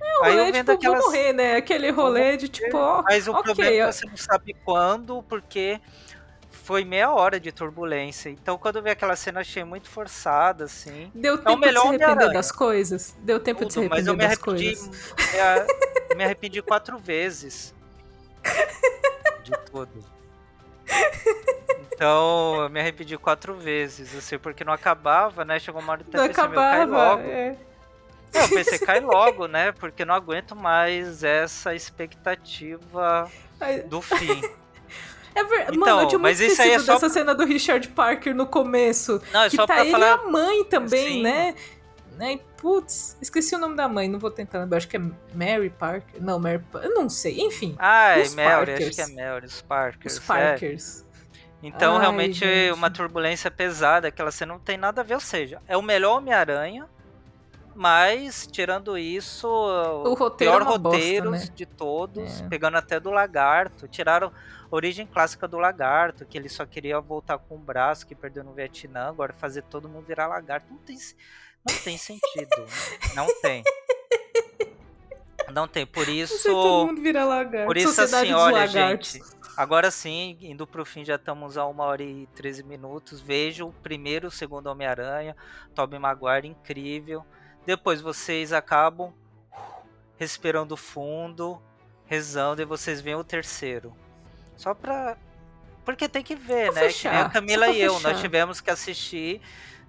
Não, 0.00 0.24
Aí 0.24 0.36
é 0.36 0.40
eu 0.40 0.52
vendo 0.52 0.56
tipo, 0.58 0.72
aquelas. 0.72 1.04
morrer, 1.04 1.32
né? 1.32 1.56
Aquele 1.56 1.90
rolê 1.90 2.36
de 2.36 2.48
tipo, 2.48 2.78
Mas 3.04 3.28
o 3.28 3.32
ok, 3.32 3.42
problema 3.42 3.70
é 3.70 3.86
que 3.86 3.92
você 3.92 4.06
não 4.06 4.16
sabe 4.16 4.54
quando, 4.64 5.22
porque 5.24 5.80
foi 6.64 6.84
meia 6.84 7.10
hora 7.12 7.40
de 7.40 7.50
turbulência. 7.52 8.30
Então, 8.30 8.56
quando 8.56 8.76
eu 8.76 8.82
vi 8.82 8.90
aquela 8.90 9.16
cena, 9.16 9.40
achei 9.40 9.64
muito 9.64 9.88
forçada, 9.90 10.64
assim. 10.64 11.10
Deu 11.14 11.36
tempo 11.38 11.54
de 11.54 11.66
melhor 11.66 11.82
se 11.82 11.88
arrepender 12.02 12.32
das 12.32 12.52
coisas? 12.52 13.16
Deu 13.20 13.40
tempo 13.40 13.64
de 13.64 13.72
se 13.72 13.80
Tudo, 13.80 13.90
mas 13.90 14.06
arrepender 14.06 14.10
eu 14.10 14.16
me 14.16 14.22
das 14.22 14.38
arrependi, 14.38 14.76
coisas. 14.76 15.32
me, 15.32 15.40
a- 15.40 16.16
me 16.16 16.24
arrependi 16.24 16.62
quatro 16.62 16.98
vezes 16.98 17.74
de 19.44 19.52
tudo. 19.70 20.04
Então, 21.92 22.62
eu 22.62 22.70
me 22.70 22.80
arrependi 22.80 23.16
quatro 23.16 23.54
vezes, 23.56 24.14
assim, 24.16 24.38
porque 24.38 24.64
não 24.64 24.72
acabava, 24.72 25.44
né? 25.44 25.58
Chegou 25.58 25.80
uma 25.80 25.92
hora 25.92 26.04
que 26.04 26.16
eu 26.16 26.26
pensei, 26.26 26.44
meu, 26.48 26.54
cai 26.54 26.86
logo. 26.86 27.22
é. 27.22 27.56
É, 28.34 28.44
eu 28.44 28.48
pensei, 28.48 28.78
cai 28.78 28.98
logo, 29.00 29.46
né? 29.46 29.72
Porque 29.72 30.04
não 30.04 30.14
aguento 30.14 30.56
mais 30.56 31.22
essa 31.22 31.74
expectativa 31.74 33.30
do 33.88 34.00
fim. 34.00 34.40
É 35.34 35.44
ver... 35.44 35.60
Então, 35.68 35.76
Mano, 35.78 36.00
eu 36.02 36.08
tinha 36.08 36.18
muito 36.18 36.22
mas 36.22 36.40
é 36.40 36.78
só- 36.78 36.92
dessa 36.94 37.08
cena 37.08 37.34
do 37.34 37.44
Richard 37.44 37.88
Parker 37.88 38.34
no 38.34 38.46
começo. 38.46 39.20
Não, 39.32 39.42
é 39.42 39.50
que 39.50 39.56
só 39.56 39.66
tá 39.66 39.74
pra 39.74 39.82
ele 39.82 39.92
falar. 39.92 40.06
e 40.06 40.10
a 40.10 40.16
mãe 40.30 40.64
também, 40.64 41.08
Sim. 41.14 41.22
né? 41.22 41.54
né? 42.16 42.38
Putz, 42.58 43.16
esqueci 43.20 43.54
o 43.56 43.58
nome 43.58 43.74
da 43.74 43.88
mãe, 43.88 44.08
não 44.08 44.18
vou 44.18 44.30
tentar 44.30 44.60
lembrar. 44.60 44.76
Acho 44.76 44.86
que 44.88 44.96
é 44.96 45.00
Mary 45.34 45.70
Parker. 45.70 46.22
Não, 46.22 46.38
Mary 46.38 46.60
Pa- 46.70 46.80
Eu 46.80 46.94
não 46.94 47.08
sei, 47.08 47.40
enfim. 47.40 47.74
Ai, 47.78 48.22
Os 48.22 48.34
Mary, 48.34 48.72
acho 48.74 48.90
que 48.90 49.00
é 49.00 49.06
Mary, 49.08 49.46
os 49.46 49.62
Parkers. 49.62 50.14
Os 50.18 50.22
é. 50.22 50.26
Parkers. 50.26 51.04
Então, 51.62 51.94
Ai, 51.94 52.00
realmente, 52.02 52.40
gente. 52.40 52.72
uma 52.72 52.90
turbulência 52.90 53.50
pesada, 53.50 54.08
aquela 54.08 54.30
cena 54.30 54.52
não 54.52 54.60
tem 54.60 54.76
nada 54.76 55.00
a 55.00 55.04
ver. 55.04 55.14
Ou 55.14 55.20
seja, 55.20 55.60
é 55.66 55.76
o 55.76 55.82
melhor 55.82 56.18
Homem-Aranha, 56.18 56.86
mas, 57.74 58.46
tirando 58.50 58.98
isso, 58.98 59.48
o 59.48 60.14
roteiro 60.14 60.52
é 60.52 60.56
pior 60.58 60.62
uma 60.62 60.76
bosta, 60.78 60.98
roteiro 60.98 61.30
né? 61.30 61.48
de 61.54 61.64
todos, 61.64 62.40
É. 62.42 62.48
pegando 62.48 62.76
até 62.76 63.00
do 63.00 63.10
Lagarto. 63.10 63.88
Tiraram 63.88 64.30
origem 64.76 65.06
clássica 65.06 65.46
do 65.46 65.58
Lagarto, 65.58 66.24
que 66.24 66.36
ele 66.36 66.48
só 66.48 66.64
queria 66.64 66.98
voltar 66.98 67.38
com 67.38 67.56
o 67.56 67.58
braço 67.58 68.06
que 68.06 68.14
perdeu 68.14 68.42
no 68.42 68.54
Vietnã, 68.54 69.08
agora 69.08 69.32
fazer 69.32 69.62
todo 69.62 69.88
mundo 69.88 70.06
virar 70.06 70.26
lagarto. 70.26 70.66
Não 70.70 70.78
tem, 70.78 70.96
não 71.66 71.76
tem 71.84 71.98
sentido. 71.98 72.66
não 73.14 73.26
tem. 73.40 73.62
Não 75.52 75.68
tem, 75.68 75.86
por 75.86 76.08
isso... 76.08 76.42
Todo 76.44 76.86
mundo 76.86 77.02
vira 77.02 77.24
lagarto. 77.24 77.66
Por 77.66 77.76
isso, 77.76 77.88
Sociedade 77.88 78.32
assim, 78.32 78.32
olha, 78.32 78.66
lagartos. 78.66 79.12
gente. 79.12 79.42
Agora 79.54 79.90
sim, 79.90 80.38
indo 80.40 80.66
pro 80.66 80.84
fim, 80.84 81.04
já 81.04 81.16
estamos 81.16 81.58
a 81.58 81.66
uma 81.66 81.84
hora 81.84 82.02
e 82.02 82.26
13 82.34 82.62
minutos. 82.62 83.20
Vejo 83.20 83.66
o 83.66 83.72
primeiro 83.72 84.28
o 84.28 84.30
segundo 84.30 84.68
Homem-Aranha. 84.68 85.36
Tobey 85.74 85.98
Maguire, 85.98 86.48
incrível. 86.48 87.22
Depois 87.66 88.00
vocês 88.00 88.50
acabam 88.50 89.12
respirando 90.16 90.76
fundo, 90.76 91.60
rezando, 92.06 92.62
e 92.62 92.64
vocês 92.64 93.02
veem 93.02 93.16
o 93.16 93.24
terceiro. 93.24 93.94
Só 94.56 94.74
pra. 94.74 95.16
Porque 95.84 96.08
tem 96.08 96.22
que 96.22 96.36
ver, 96.36 96.72
né? 96.72 96.80
fechar, 96.82 97.10
que 97.10 97.16
nem 97.16 97.26
a 97.26 97.28
Camila 97.28 97.68
e 97.68 97.80
eu. 97.80 97.94
fechar. 97.94 98.12
Nós 98.12 98.20
tivemos 98.20 98.60
que 98.60 98.70
assistir 98.70 99.40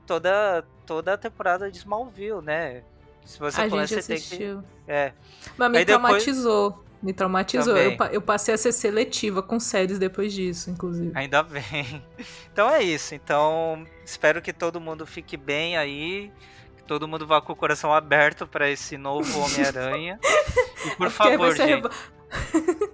toda, 0.08 0.66
toda 0.86 1.14
a 1.14 1.18
temporada 1.18 1.70
de 1.72 1.78
Smallville, 1.78 2.42
né? 2.42 2.84
Se 3.26 3.40
você 3.40 3.62
A 3.62 3.70
começa, 3.70 3.96
gente 3.96 4.04
você 4.04 4.14
tem 4.14 4.18
que. 4.22 4.24
assistiu. 4.26 4.64
É. 4.88 5.14
Mas 5.58 5.72
me 5.72 5.78
Aí 5.78 5.86
depois- 5.86 6.02
traumatizou. 6.26 6.84
Me 7.02 7.12
traumatizou. 7.14 7.76
Eu, 7.78 7.98
eu 8.14 8.22
passei 8.22 8.54
a 8.54 8.58
ser 8.58 8.72
seletiva 8.72 9.44
com 9.44 9.60
séries 9.60 10.00
depois 10.00 10.32
disso, 10.34 10.70
inclusive. 10.70 11.12
Ainda 11.16 11.44
bem. 11.44 12.04
Então 12.52 12.70
é 12.70 12.82
isso. 12.82 13.14
Então 13.14 13.86
espero 14.06 14.42
que 14.42 14.54
todo 14.54 14.80
mundo 14.80 15.06
fique 15.06 15.36
bem 15.38 15.76
aí. 15.78 16.32
Que 16.78 16.84
todo 16.84 17.08
mundo 17.08 17.28
vá 17.28 17.42
com 17.42 17.52
o 17.52 17.56
coração 17.56 17.94
aberto 17.94 18.48
para 18.48 18.70
esse 18.70 18.98
novo 18.98 19.28
Homem-Aranha. 19.40 20.18
E 20.24 20.90
por 20.92 20.98
Porque 20.98 21.12
favor, 21.12 21.56
gente. 21.56 21.68
revo- 21.68 21.90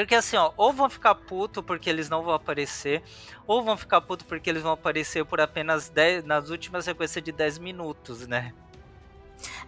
Porque 0.00 0.14
assim, 0.14 0.36
ó, 0.36 0.52
ou 0.56 0.72
vão 0.72 0.88
ficar 0.88 1.14
puto 1.14 1.62
porque 1.62 1.88
eles 1.88 2.08
não 2.08 2.22
vão 2.22 2.34
aparecer, 2.34 3.02
ou 3.46 3.62
vão 3.62 3.76
ficar 3.76 4.00
puto 4.00 4.24
porque 4.24 4.48
eles 4.48 4.62
vão 4.62 4.72
aparecer 4.72 5.24
por 5.24 5.40
apenas 5.40 5.88
10, 5.88 6.24
nas 6.24 6.50
últimas 6.50 6.84
sequências 6.84 7.24
de 7.24 7.32
10 7.32 7.58
minutos, 7.58 8.26
né? 8.26 8.52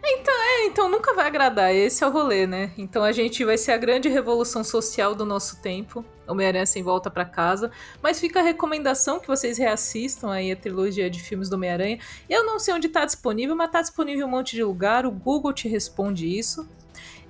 Então, 0.03 0.35
é, 0.35 0.67
então 0.67 0.89
nunca 0.89 1.15
vai 1.15 1.27
agradar, 1.27 1.73
esse 1.73 2.03
é 2.03 2.07
o 2.07 2.11
rolê, 2.11 2.47
né? 2.47 2.73
Então 2.77 3.05
a 3.05 3.13
gente 3.13 3.45
vai 3.45 3.57
ser 3.57 3.73
a 3.73 3.77
grande 3.77 4.09
revolução 4.09 4.65
social 4.65 5.15
do 5.15 5.25
nosso 5.25 5.61
tempo. 5.63 6.05
Homem-Aranha 6.27 6.67
sem 6.67 6.83
volta 6.83 7.11
para 7.11 7.25
casa. 7.25 7.71
Mas 8.03 8.21
fica 8.21 8.41
a 8.41 8.43
recomendação 8.43 9.21
que 9.21 9.27
vocês 9.27 9.59
reassistam 9.59 10.31
aí 10.31 10.53
a 10.53 10.57
trilogia 10.57 11.11
de 11.11 11.21
filmes 11.21 11.49
do 11.49 11.55
Homem-Aranha. 11.55 11.99
Eu 12.29 12.45
não 12.45 12.59
sei 12.59 12.75
onde 12.75 12.89
tá 12.89 13.05
disponível, 13.05 13.57
mas 13.57 13.71
tá 13.71 13.81
disponível 13.81 14.27
em 14.27 14.29
um 14.29 14.31
monte 14.31 14.57
de 14.57 14.63
lugar. 14.63 15.05
O 15.05 15.11
Google 15.11 15.53
te 15.53 15.69
responde 15.69 16.27
isso. 16.27 16.69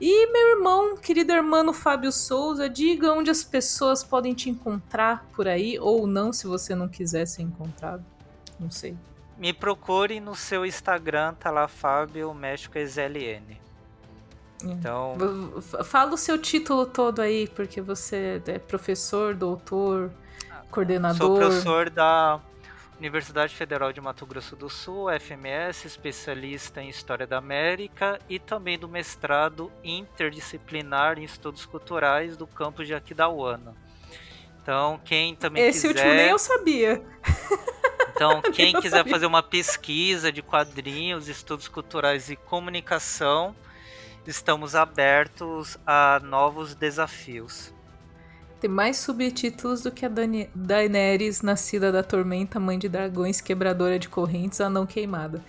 E 0.00 0.32
meu 0.32 0.56
irmão, 0.56 0.96
querido 0.96 1.30
irmão 1.32 1.72
Fábio 1.74 2.10
Souza, 2.10 2.70
diga 2.70 3.12
onde 3.12 3.30
as 3.30 3.44
pessoas 3.44 4.02
podem 4.02 4.32
te 4.32 4.48
encontrar 4.48 5.26
por 5.34 5.46
aí, 5.46 5.78
ou 5.78 6.06
não, 6.06 6.32
se 6.32 6.46
você 6.46 6.74
não 6.74 6.88
quiser 6.88 7.26
ser 7.26 7.42
encontrado. 7.42 8.02
Não 8.58 8.70
sei. 8.70 8.96
Me 9.36 9.52
procure 9.52 10.18
no 10.18 10.34
seu 10.34 10.64
Instagram, 10.64 11.34
tá 11.34 11.50
lá 11.50 11.68
Fábio 11.68 12.32
México 12.32 12.78
XLN. 12.78 13.60
Então. 14.64 15.16
Fala 15.84 16.14
o 16.14 16.16
seu 16.16 16.38
título 16.38 16.86
todo 16.86 17.20
aí, 17.20 17.48
porque 17.48 17.80
você 17.80 18.42
é 18.46 18.58
professor, 18.58 19.34
doutor, 19.34 20.10
coordenador. 20.70 21.16
Sou 21.16 21.36
professor 21.36 21.90
da 21.90 22.40
Universidade 23.00 23.56
Federal 23.56 23.94
de 23.94 24.00
Mato 24.00 24.26
Grosso 24.26 24.54
do 24.54 24.68
Sul, 24.68 25.06
FMS, 25.18 25.86
especialista 25.86 26.82
em 26.82 26.90
História 26.90 27.26
da 27.26 27.38
América 27.38 28.18
e 28.28 28.38
também 28.38 28.78
do 28.78 28.86
mestrado 28.86 29.72
interdisciplinar 29.82 31.18
em 31.18 31.24
Estudos 31.24 31.64
Culturais 31.64 32.36
do 32.36 32.46
campus 32.46 32.86
de 32.86 32.94
Aquidauana. 32.94 33.74
Então, 34.62 35.00
quem 35.02 35.34
também 35.34 35.66
Esse 35.66 35.88
quiser... 35.88 36.00
último 36.00 36.14
nem 36.14 36.28
eu 36.28 36.38
sabia. 36.38 37.02
Então, 38.14 38.42
quem 38.52 38.74
quiser 38.74 38.98
sabia. 38.98 39.12
fazer 39.14 39.24
uma 39.24 39.42
pesquisa 39.42 40.30
de 40.30 40.42
quadrinhos, 40.42 41.26
estudos 41.26 41.68
culturais 41.68 42.28
e 42.28 42.36
comunicação, 42.36 43.56
estamos 44.26 44.74
abertos 44.74 45.78
a 45.86 46.20
novos 46.22 46.74
desafios. 46.74 47.72
Tem 48.60 48.68
mais 48.68 48.98
subtítulos 48.98 49.80
do 49.80 49.90
que 49.90 50.04
a 50.04 50.08
Dani 50.08 50.50
Daenerys, 50.54 51.40
nascida 51.40 51.90
da 51.90 52.02
tormenta, 52.02 52.60
mãe 52.60 52.78
de 52.78 52.90
dragões, 52.90 53.40
quebradora 53.40 53.98
de 53.98 54.06
correntes, 54.06 54.60
anão 54.60 54.84
queimada. 54.84 55.42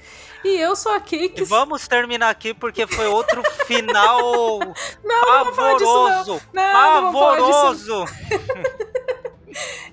E 0.46 0.58
eu 0.58 0.76
sou 0.78 0.94
a 0.94 1.00
Cake. 1.02 1.44
Vamos 1.44 1.88
terminar 1.90 2.30
aqui 2.30 2.54
porque 2.54 2.88
foi 2.88 3.08
outro 3.08 3.44
final 3.68 4.60
não, 5.04 5.26
pavoroso. 5.26 6.42
Não, 6.54 7.04
não. 7.04 7.12
Pavoroso. 7.12 8.06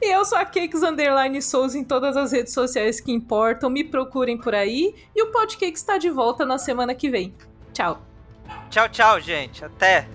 E 0.00 0.14
eu 0.14 0.24
sou 0.24 0.38
a 0.38 0.44
Cakes 0.44 0.84
Underline 0.84 1.42
Souza 1.42 1.76
em 1.76 1.82
todas 1.82 2.16
as 2.16 2.30
redes 2.30 2.52
sociais 2.52 3.00
que 3.00 3.10
importam. 3.10 3.68
Me 3.68 3.82
procurem 3.82 4.38
por 4.38 4.54
aí. 4.54 4.94
E 5.14 5.22
o 5.22 5.32
Podcakes 5.32 5.80
está 5.80 5.98
de 5.98 6.08
volta 6.08 6.46
na 6.46 6.58
semana 6.58 6.94
que 6.94 7.10
vem. 7.10 7.34
Tchau. 7.72 8.00
Tchau, 8.70 8.88
tchau, 8.88 9.20
gente. 9.20 9.64
Até. 9.64 10.08